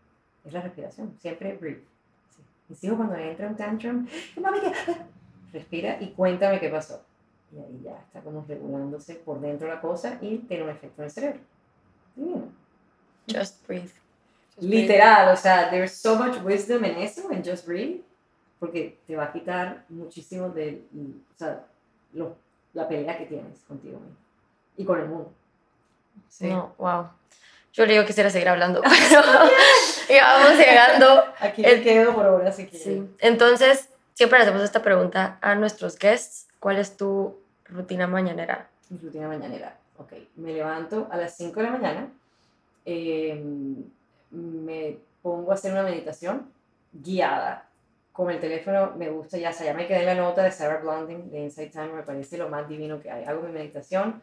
Es 0.45 0.53
la 0.53 0.61
respiración. 0.63 1.15
Siempre 1.21 1.57
breathe. 1.57 1.83
Sí. 2.35 2.43
Mis 2.69 2.85
hijos, 2.85 2.97
cuando 2.97 3.17
entra 3.17 3.49
un 3.49 3.57
tantrum, 3.57 4.07
mami, 4.41 4.59
respira 5.53 5.99
y 6.01 6.09
cuéntame 6.13 6.61
qué 6.61 6.69
pasó. 6.69 7.03
Y 7.53 7.59
ahí 7.59 7.81
ya 7.85 7.99
está 7.99 8.21
como 8.21 8.45
regulándose 8.47 9.17
por 9.17 9.41
dentro 9.41 9.67
la 9.69 9.81
cosa 9.81 10.19
y 10.21 10.39
tiene 10.39 10.63
un 10.65 10.71
efecto 10.71 11.03
en 11.03 11.05
el 11.07 11.11
cerebro. 11.11 11.41
Divino. 12.15 12.45
Just 13.33 13.67
breathe. 13.67 13.91
Literal, 14.61 15.33
o 15.33 15.37
sea, 15.37 15.71
there's 15.71 15.93
so 15.93 16.17
much 16.17 16.41
wisdom 16.43 16.85
en 16.85 16.97
eso, 16.99 17.31
en 17.31 17.45
Just 17.45 17.67
Breathe, 17.67 18.01
porque 18.59 18.99
te 19.07 19.17
va 19.17 19.25
a 19.25 19.33
quitar 19.33 19.85
muchísimo 19.89 20.49
de 20.51 20.83
o 20.95 21.39
sea, 21.39 21.65
lo- 22.13 22.37
la 22.75 22.87
pelea 22.89 23.17
que 23.19 23.27
tienes 23.27 23.61
contigo 23.67 23.99
mismo 23.99 24.17
y 24.77 24.85
con 24.85 25.01
el 25.01 25.07
mundo. 25.09 25.33
Sí. 26.29 26.47
No, 26.49 26.75
wow. 26.79 27.09
Yo 27.73 27.87
le 27.87 27.93
digo 27.95 28.05
quisiera 28.05 28.31
seguir 28.31 28.49
hablando, 28.49 28.83
pero 28.83 29.23
ya 30.09 30.25
vamos 30.35 30.59
llegando. 30.59 31.25
Aquí 31.39 31.65
El- 31.65 31.83
quedo 31.83 32.15
por 32.15 32.27
ahora 32.27 32.53
si 32.53 32.67
quieres. 32.67 32.83
Sí. 32.83 33.09
Entonces, 33.21 33.89
siempre 34.15 34.39
le 34.39 34.45
hacemos 34.45 34.63
esta 34.63 34.83
pregunta 34.83 35.39
a 35.41 35.55
nuestros 35.55 35.99
guests. 35.99 36.47
¿Cuál 36.61 36.77
es 36.79 36.97
tu 36.97 37.37
rutina 37.67 38.07
mañanera? 38.07 38.69
Mi 38.91 38.99
rutina 38.99 39.29
mañanera. 39.29 39.77
Ok, 39.97 40.13
me 40.37 40.53
levanto 40.53 41.09
a 41.11 41.17
las 41.17 41.37
5 41.37 41.61
de 41.61 41.67
la 41.67 41.73
mañana, 41.73 42.09
eh, 42.85 43.43
me 44.31 44.99
pongo 45.23 45.51
a 45.51 45.55
hacer 45.55 45.73
una 45.73 45.83
meditación 45.83 46.51
guiada. 46.93 47.67
Con 48.13 48.31
el 48.31 48.41
teléfono 48.41 48.93
me 48.97 49.09
gusta, 49.09 49.39
ya, 49.39 49.51
o 49.51 49.53
sea, 49.53 49.67
ya 49.67 49.75
me 49.75 49.87
quedé 49.87 50.01
en 50.01 50.07
la 50.07 50.15
nota 50.15 50.43
de 50.43 50.51
Sarah 50.51 50.79
Blondin 50.81 51.31
de 51.31 51.41
Inside 51.45 51.69
Time, 51.71 51.93
me 51.93 52.03
parece 52.03 52.37
lo 52.39 52.49
más 52.49 52.69
divino 52.69 53.01
que 53.01 53.11
hay. 53.11 53.25
Hago 53.25 53.43
mi 53.43 53.53
meditación. 53.53 54.21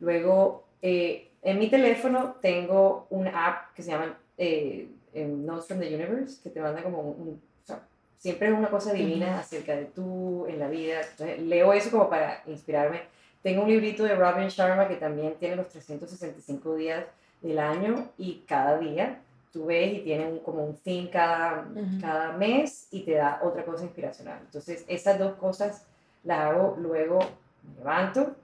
Luego, 0.00 0.64
eh, 0.82 1.30
en 1.42 1.58
mi 1.58 1.68
teléfono 1.68 2.36
tengo 2.40 3.06
una 3.10 3.46
app 3.46 3.74
que 3.74 3.82
se 3.82 3.90
llama 3.90 4.18
eh, 4.38 4.88
Notes 5.14 5.66
from 5.66 5.80
the 5.80 5.94
Universe, 5.94 6.40
que 6.42 6.50
te 6.50 6.60
manda 6.60 6.82
como 6.82 7.00
un, 7.00 7.20
un- 7.28 7.42
o 7.62 7.66
sea, 7.66 7.80
siempre 8.18 8.48
es 8.48 8.54
una 8.54 8.68
cosa 8.70 8.92
divina 8.92 9.38
acerca 9.38 9.74
de 9.76 9.84
tú 9.86 10.46
en 10.48 10.58
la 10.58 10.68
vida. 10.68 11.00
Entonces, 11.10 11.40
leo 11.40 11.72
eso 11.72 11.90
como 11.90 12.08
para 12.10 12.42
inspirarme. 12.46 13.02
Tengo 13.42 13.62
un 13.62 13.68
librito 13.70 14.02
de 14.04 14.14
Robin 14.16 14.48
Sharma 14.48 14.88
que 14.88 14.96
también 14.96 15.34
tiene 15.38 15.56
los 15.56 15.68
365 15.68 16.74
días 16.74 17.04
del 17.42 17.58
año 17.58 18.08
y 18.18 18.44
cada 18.48 18.78
día 18.78 19.20
tú 19.56 19.64
ves 19.64 19.94
y 19.94 20.00
tiene 20.00 20.26
un- 20.26 20.40
como 20.40 20.62
un 20.66 20.76
theme 20.76 21.08
cada, 21.08 21.66
Ujú. 21.74 21.98
cada 21.98 22.32
mes 22.36 22.88
y 22.90 23.00
te 23.04 23.12
da 23.12 23.40
otra 23.42 23.64
cosa 23.64 23.84
inspiracional. 23.84 24.38
Entonces, 24.44 24.84
esas 24.86 25.18
dos 25.18 25.36
cosas 25.36 25.86
las 26.24 26.40
hago 26.40 26.76
luego, 26.78 27.20
me 27.66 27.78
levanto, 27.78 28.36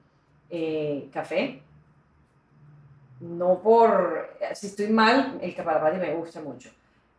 eh, 0.48 1.10
café. 1.12 1.60
No 3.20 3.60
por, 3.62 4.30
si 4.54 4.68
estoy 4.68 4.86
mal, 4.88 5.38
el 5.42 5.54
capalapati 5.54 5.98
me 5.98 6.14
gusta 6.14 6.40
mucho. 6.40 6.70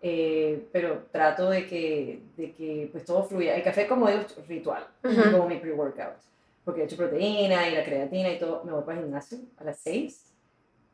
Eh, 0.02 0.68
pero 0.72 1.06
trato 1.12 1.50
de 1.52 1.68
que, 1.68 2.24
de 2.36 2.52
que 2.54 2.90
pues 2.92 3.06
todo 3.06 3.24
fluya. 3.24 3.56
El 3.56 3.62
café, 3.64 3.86
como 3.88 4.08
digo, 4.08 4.22
es 4.22 4.48
ritual, 4.48 4.88
Ujú. 5.04 5.32
como 5.32 5.48
mi 5.48 5.58
pre-workout. 5.58 6.18
Porque 6.66 6.82
he 6.82 6.86
hecho 6.86 6.98
proteína 6.98 7.70
y 7.70 7.76
la 7.76 7.84
creatina 7.86 8.30
y 8.32 8.40
todo. 8.40 8.64
Me 8.64 8.72
voy 8.72 8.84
para 8.84 8.98
el 8.98 9.04
gimnasio 9.06 9.38
a 9.58 9.64
las 9.66 9.78
6 9.80 10.34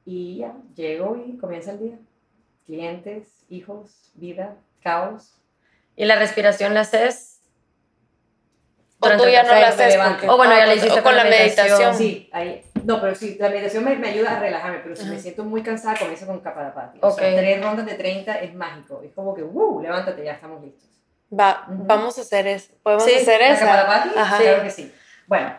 y 0.05 0.37
ya, 0.39 0.53
llego 0.75 1.15
y 1.15 1.37
comienza 1.37 1.71
el 1.71 1.79
día. 1.79 1.99
Clientes, 2.73 3.23
hijos, 3.49 4.11
vida, 4.13 4.55
caos. 4.83 5.33
¿Y 5.95 6.05
la 6.05 6.17
respiración 6.17 6.75
la 6.75 6.81
haces? 6.81 7.41
O 8.99 9.09
tú 9.09 9.27
ya 9.27 9.41
no 9.41 9.49
la 9.49 9.55
me 9.55 9.65
haces 9.65 9.97
porque- 9.97 10.29
O 10.29 10.37
bueno, 10.37 10.53
ya 10.53 10.57
Ah, 10.61 10.65
la 10.67 10.71
con- 10.73 10.77
hiciste 10.77 10.99
o 10.99 11.03
con 11.03 11.15
la 11.15 11.23
meditación. 11.23 11.95
Sí, 11.95 12.29
ahí. 12.31 12.63
No, 12.83 13.01
pero 13.01 13.15
sí, 13.15 13.37
la 13.39 13.49
meditación 13.49 13.83
me, 13.85 13.95
me 13.95 14.09
ayuda 14.09 14.37
a 14.37 14.39
relajarme, 14.39 14.81
pero 14.83 14.95
si 14.95 15.03
me 15.05 15.13
Ajá. 15.13 15.19
siento 15.19 15.43
muy 15.45 15.63
cansada, 15.63 15.97
comienzo 15.97 16.27
con 16.27 16.41
Kapalapati. 16.41 16.99
O 17.01 17.09
sea, 17.09 17.35
tres 17.35 17.59
rondas 17.63 17.87
de 17.87 17.95
30 17.95 18.35
es 18.35 18.53
mágico. 18.53 19.01
Es 19.03 19.13
como 19.13 19.33
que, 19.33 19.41
¡wow! 19.41 19.81
Levántate, 19.81 20.23
ya 20.23 20.33
estamos 20.33 20.61
listos. 20.63 20.87
Va, 21.33 21.65
Ujú. 21.67 21.85
vamos 21.87 22.19
a 22.19 22.21
hacer 22.21 22.45
eso. 22.45 22.71
¿Podemos 22.83 23.03
Sí, 23.03 23.15
hacer 23.15 23.41
¿La 23.41 23.47
eso? 23.47 23.65
Kapalapati? 23.65 24.09
Ajá. 24.15 24.37
Claro 24.37 24.61
que 24.61 24.69
sí. 24.69 24.93
Bueno, 25.25 25.55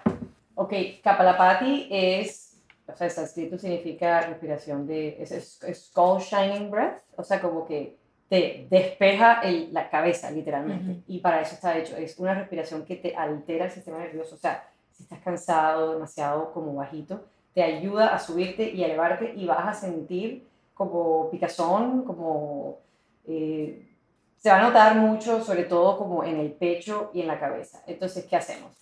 ok, 0.54 0.72
Kapalapati 1.02 1.88
es, 1.90 2.49
o 2.92 2.96
sea, 2.96 3.06
escrito 3.24 3.58
significa 3.58 4.20
respiración 4.22 4.86
de, 4.86 5.22
es, 5.22 5.32
es, 5.32 5.62
es 5.62 5.86
skull 5.86 6.18
shining 6.20 6.70
breath, 6.70 6.98
o 7.16 7.22
sea, 7.24 7.40
como 7.40 7.66
que 7.66 7.96
te 8.28 8.66
despeja 8.70 9.40
el- 9.42 9.72
la 9.72 9.90
cabeza, 9.90 10.30
literalmente. 10.30 10.92
Ujú. 10.92 11.02
Y 11.08 11.18
para 11.18 11.40
eso 11.42 11.54
está 11.54 11.76
hecho. 11.76 11.96
Es 11.96 12.18
una 12.18 12.34
respiración 12.34 12.84
que 12.84 12.96
te 12.96 13.14
altera 13.16 13.64
el 13.64 13.70
sistema 13.72 13.98
nervioso. 13.98 14.36
O 14.36 14.38
sea, 14.38 14.68
si 14.92 15.02
estás 15.02 15.18
cansado, 15.20 15.94
demasiado 15.94 16.52
como 16.52 16.74
bajito, 16.74 17.24
te 17.52 17.62
ayuda 17.62 18.14
a 18.14 18.18
subirte 18.20 18.70
y 18.70 18.82
a 18.84 18.86
elevarte 18.86 19.32
y 19.34 19.46
vas 19.46 19.66
a 19.66 19.72
sentir 19.74 20.46
como 20.74 21.28
picazón, 21.30 22.04
como... 22.04 22.78
eh, 23.26 23.86
se 24.38 24.48
va 24.48 24.58
a 24.58 24.62
notar 24.62 24.96
mucho, 24.96 25.42
sobre 25.42 25.64
todo 25.64 25.98
como 25.98 26.24
en 26.24 26.38
el 26.38 26.52
pecho 26.52 27.10
y 27.12 27.20
en 27.20 27.26
la 27.26 27.38
cabeza. 27.38 27.82
Entonces, 27.86 28.24
¿qué 28.24 28.36
hacemos? 28.36 28.72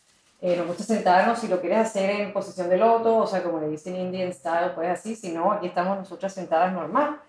Eh, 0.40 0.56
nos 0.56 0.68
gusta 0.68 0.84
sentarnos, 0.84 1.40
si 1.40 1.48
lo 1.48 1.60
quieres 1.60 1.78
hacer 1.78 2.10
en 2.10 2.32
posición 2.32 2.68
de 2.68 2.76
loto, 2.76 3.16
o 3.16 3.26
sea, 3.26 3.42
como 3.42 3.58
le 3.58 3.68
dicen 3.68 3.96
Indian 3.96 4.32
style, 4.32 4.70
pues 4.74 4.88
así, 4.88 5.16
si 5.16 5.32
no, 5.32 5.50
aquí 5.50 5.66
estamos 5.66 5.98
nosotras 5.98 6.32
sentadas 6.32 6.72
normal. 6.72 7.20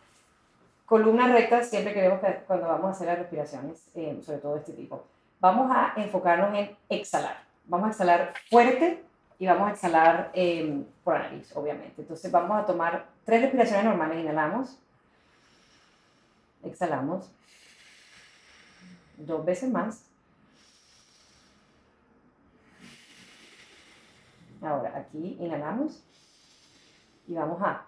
Columna 0.86 1.28
recta, 1.28 1.64
siempre 1.64 1.94
queremos 1.94 2.20
que 2.20 2.44
cuando 2.46 2.68
vamos 2.68 2.86
a 2.88 2.92
hacer 2.92 3.08
las 3.08 3.20
respiraciones, 3.20 3.84
eh, 3.96 4.20
sobre 4.24 4.40
todo 4.40 4.54
de 4.54 4.60
este 4.60 4.74
tipo, 4.74 5.06
vamos 5.40 5.72
a 5.76 5.94
enfocarnos 5.98 6.56
en 6.58 6.76
exhalar. 6.88 7.38
Vamos 7.66 7.88
a 7.88 7.92
exhalar 7.92 8.34
fuerte 8.50 9.04
y 9.40 9.48
vamos 9.48 9.70
a 9.70 9.72
exhalar 9.72 10.30
eh, 10.34 10.84
por 11.04 11.16
la 11.16 11.24
nariz, 11.24 11.52
obviamente. 11.56 12.02
Entonces 12.02 12.32
vamos 12.32 12.62
a 12.62 12.66
tomar 12.66 13.06
tres 13.24 13.42
respiraciones 13.42 13.86
normales, 13.86 14.20
inhalamos, 14.20 14.78
exhalamos, 16.64 17.32
dos 19.18 19.44
veces 19.46 19.72
más. 19.72 20.09
Ahora, 24.62 24.98
aquí 24.98 25.38
inhalamos 25.40 26.04
y 27.28 27.34
vamos 27.34 27.62
a 27.62 27.86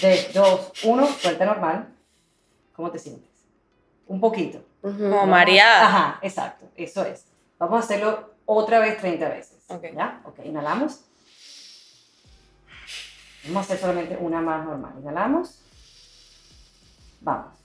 Tres, 0.00 0.32
dos, 0.32 0.72
uno, 0.84 1.06
suelta 1.08 1.44
normal. 1.44 1.88
¿Cómo 2.74 2.90
te 2.90 2.98
sientes? 2.98 3.28
Un 4.06 4.20
poquito. 4.20 4.64
Como 4.80 4.96
Vamos- 5.10 5.28
mareada. 5.28 5.86
Ajá, 5.86 6.18
exacto, 6.22 6.66
eso 6.76 7.04
es. 7.04 7.24
Vamos 7.58 7.76
a 7.80 7.84
hacerlo 7.84 8.34
otra 8.46 8.78
vez 8.78 8.96
30 8.98 9.28
veces. 9.28 9.58
Ok. 9.68 9.84
¿Ya? 9.94 10.20
Ok, 10.24 10.38
inhalamos. 10.44 11.00
Vamos 13.44 13.56
a 13.56 13.60
hacer 13.64 13.78
solamente 13.78 14.16
una 14.16 14.40
más 14.40 14.64
normal. 14.64 14.92
Inhalamos. 15.00 15.58
Vamos. 17.20 17.58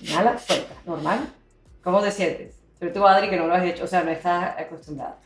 Inhala, 0.00 0.38
suelta. 0.38 0.74
Normal. 0.84 1.28
¿Cómo 1.82 2.00
te 2.02 2.10
sientes? 2.10 2.54
Sobre 2.78 2.92
todo 2.92 3.06
Adri, 3.06 3.30
que 3.30 3.36
no 3.36 3.46
lo 3.46 3.54
has 3.54 3.64
hecho, 3.64 3.84
o 3.84 3.86
sea, 3.86 4.02
no 4.02 4.10
estás 4.10 4.58
acostumbrada. 4.58 5.16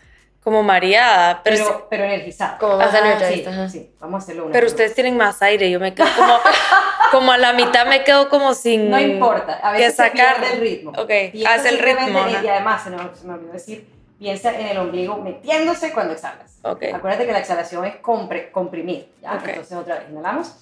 como 0.43 0.63
mareada, 0.63 1.43
pero, 1.43 1.57
pero, 1.57 1.87
pero 1.91 2.05
energizada. 2.05 2.59
Como 2.59 2.77
más 2.77 2.95
Ajá, 2.95 3.29
Sí, 3.31 3.45
sí, 3.71 3.95
vamos 3.99 4.23
a 4.23 4.25
hacerlo 4.25 4.45
una 4.45 4.53
pero 4.53 4.67
ustedes 4.67 4.95
tienen 4.95 5.17
más 5.17 5.43
aire, 5.43 5.71
yo 5.71 5.81
me 5.81 5.93
quedo 5.95 6.07
como, 6.17 6.35
como 7.10 7.32
a 7.32 7.39
la 7.39 7.52
mitad 7.52 7.86
me 7.86 8.05
quedo 8.05 8.28
como 8.28 8.55
sin... 8.55 8.90
No 8.90 8.98
importa, 9.01 9.55
a 9.62 9.72
veces 9.72 9.97
que 9.97 10.18
sacar. 10.18 10.44
el 10.44 10.60
ritmo. 10.60 10.90
Ok, 10.93 11.10
hace 11.47 11.68
el 11.70 11.78
ritmo. 11.78 12.20
Y 12.28 12.47
además, 12.47 12.85
se 12.85 12.90
me, 12.90 12.98
se 13.14 13.27
me 13.27 13.35
olvidó 13.35 13.52
decir, 13.52 13.89
piensa 14.18 14.52
en 14.59 14.66
el 14.68 14.78
ombligo 14.78 15.16
metiéndose 15.18 15.93
cuando 15.93 16.12
exhalas. 16.14 16.59
Ok. 16.62 16.85
Acuérdate 16.94 17.27
que 17.27 17.32
la 17.32 17.39
exhalación 17.39 17.85
es 17.86 17.94
compre- 18.02 18.51
comprimir, 18.51 19.10
¿ya? 19.22 19.35
Ok. 19.35 19.48
Entonces 19.48 19.77
otra 19.78 19.98
vez, 20.01 20.10
inhalamos, 20.10 20.55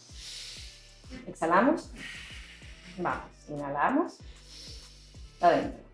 exhalamos, 1.27 1.91
vamos, 2.99 3.25
inhalamos, 3.49 4.13
adentro. 5.41 5.88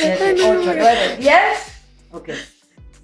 Siete, 0.00 0.34
ocho, 0.42 0.72
nueve, 0.76 1.16
diez. 1.18 1.80
Ok. 2.12 2.30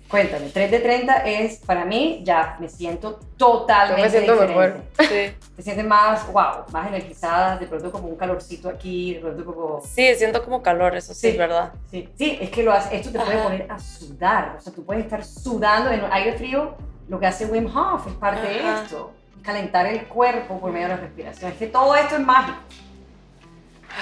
Cuéntame, 0.09 0.51
3 0.51 0.71
de 0.71 0.79
30 0.79 1.17
es 1.25 1.59
para 1.67 1.85
mí, 1.85 2.23
ya 2.25 2.57
me 2.61 2.69
siento 2.69 3.19
totalmente 3.37 4.03
Yo 4.03 4.05
me 4.05 4.11
siento 4.11 4.37
mejor. 4.47 4.75
diferente. 4.99 5.35
Sí. 5.41 5.47
Te 5.57 5.63
sientes 5.63 5.85
más, 5.85 6.33
wow, 6.33 6.65
más 6.71 6.87
energizada, 6.87 7.57
de 7.59 7.67
pronto 7.67 7.91
como 7.91 8.07
un 8.07 8.17
calorcito 8.17 8.69
aquí, 8.69 9.15
de 9.15 9.21
pronto 9.21 9.45
como... 9.45 9.81
Sí, 9.85 10.15
siento 10.15 10.45
como 10.45 10.63
calor, 10.63 10.95
eso 10.95 11.13
sí, 11.13 11.21
Sí. 11.23 11.29
es 11.31 11.39
verdad. 11.39 11.73
Sí, 11.91 12.09
sí, 12.17 12.39
es 12.41 12.51
que 12.51 12.63
lo 12.63 12.73
hace, 12.73 12.95
esto 12.97 13.11
te 13.11 13.19
puede 13.19 13.35
Ajá. 13.35 13.43
poner 13.43 13.67
a 13.69 13.79
sudar, 13.81 14.55
o 14.57 14.61
sea, 14.61 14.73
tú 14.73 14.85
puedes 14.85 15.03
estar 15.05 15.25
sudando 15.25 15.91
en 15.91 16.01
aire 16.13 16.35
frío, 16.35 16.77
lo 17.09 17.19
que 17.19 17.27
hace 17.27 17.47
Wim 17.47 17.67
Hof 17.77 18.07
es 18.07 18.13
parte 18.15 18.47
de 18.49 18.61
Ajá. 18.61 18.83
esto, 18.85 19.13
calentar 19.43 19.87
el 19.87 20.07
cuerpo 20.07 20.61
por 20.61 20.71
medio 20.71 20.87
de 20.87 20.95
la 20.95 21.01
respiración, 21.01 21.51
es 21.51 21.59
que 21.59 21.67
todo 21.67 21.97
esto 21.97 22.15
es 22.15 22.21
mágico. 22.23 22.59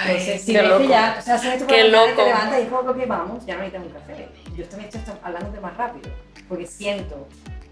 Entonces, 0.03 0.41
si 0.41 0.53
qué 0.53 0.61
ves 0.61 0.71
que 0.73 0.87
ya, 0.87 1.15
o 1.17 1.21
sea, 1.21 1.35
haces 1.35 1.53
esto 1.53 1.67
Qué 1.67 1.83
loco. 1.85 2.11
te 2.15 2.25
levantas 2.25 2.59
y 2.59 2.61
es 2.63 2.69
como 2.69 2.93
que 2.93 3.05
vamos, 3.05 3.45
ya 3.45 3.55
no 3.55 3.61
necesitas 3.61 3.85
un 3.87 3.93
café. 3.93 4.29
Yo 4.55 4.65
también 4.65 4.89
estoy 4.93 5.13
hablando 5.23 5.51
de 5.51 5.59
más 5.59 5.77
rápido, 5.77 6.09
porque 6.49 6.65
siento, 6.67 7.27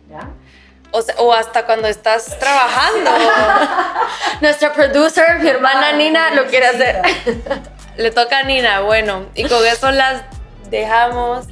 ¿ya? 0.10 0.30
O, 0.92 1.02
sea, 1.02 1.16
o 1.18 1.34
hasta 1.34 1.66
cuando 1.66 1.88
estás 1.88 2.38
trabajando. 2.40 3.12
Nuestra 4.42 4.72
producer, 4.74 5.40
mi 5.40 5.50
hermana 5.50 5.92
Nina, 5.94 6.32
lo 6.36 6.46
quiere 6.48 6.68
hacer. 6.68 7.02
Le 7.98 8.10
toca 8.12 8.40
a 8.40 8.44
Nina, 8.44 8.82
bueno, 8.82 9.26
y 9.36 9.44
con 9.48 9.64
eso 9.66 9.92
las 9.92 10.24
dejamos. 10.70 11.46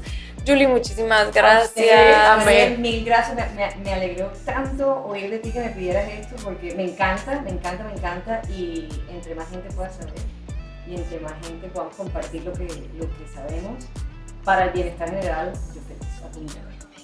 Julie, 0.48 0.68
muchísimas 0.68 1.32
gracias. 1.32 2.18
amén. 2.30 2.82
Mil 2.82 3.06
gracias, 3.06 3.36
me, 3.36 3.46
me, 3.56 3.76
me 3.84 3.94
alegró 3.94 4.32
tanto 4.44 5.06
oír 5.06 5.30
de 5.30 5.38
ti 5.38 5.52
que 5.52 5.60
me 5.60 5.70
pidieras 5.70 6.10
esto 6.10 6.36
porque 6.44 6.74
me 6.74 6.84
encanta, 6.86 7.42
me 7.42 7.52
encanta, 7.52 7.84
me 7.84 7.94
encanta 7.94 8.42
y 8.50 8.90
entre 9.12 9.36
más 9.36 9.48
gente 9.50 9.70
pueda 9.76 9.92
saber 9.92 10.14
y 10.92 10.96
entre 10.96 11.20
más 11.22 11.34
gente 11.46 11.68
podamos 11.70 11.96
compartir 11.96 12.44
lo 12.44 12.54
que, 12.54 12.66
lo 12.66 13.08
que 13.08 13.28
sabemos 13.34 13.86
para 14.44 14.66
el 14.66 14.72
bienestar 14.72 15.10
general, 15.10 15.54
yo 15.74 15.82
feliz. 15.82 16.12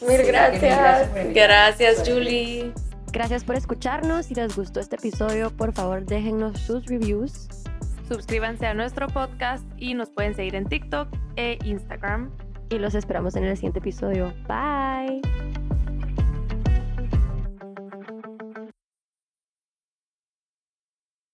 Mil 0.01 0.23
gracias. 0.27 1.09
Gracias, 1.33 1.95
Suerte. 1.95 2.13
Julie. 2.13 2.73
Gracias 3.11 3.43
por 3.43 3.55
escucharnos. 3.55 4.27
Si 4.27 4.35
les 4.35 4.55
gustó 4.55 4.79
este 4.79 4.95
episodio, 4.95 5.49
por 5.49 5.73
favor 5.73 6.05
déjennos 6.05 6.59
sus 6.59 6.85
reviews. 6.85 7.47
Suscríbanse 8.07 8.67
a 8.67 8.73
nuestro 8.73 9.07
podcast 9.07 9.65
y 9.77 9.93
nos 9.93 10.09
pueden 10.09 10.35
seguir 10.35 10.55
en 10.55 10.65
TikTok 10.65 11.09
e 11.35 11.57
Instagram. 11.65 12.31
Y 12.69 12.79
los 12.79 12.95
esperamos 12.95 13.35
en 13.35 13.45
el 13.45 13.55
siguiente 13.55 13.79
episodio. 13.79 14.33
Bye. 14.47 15.66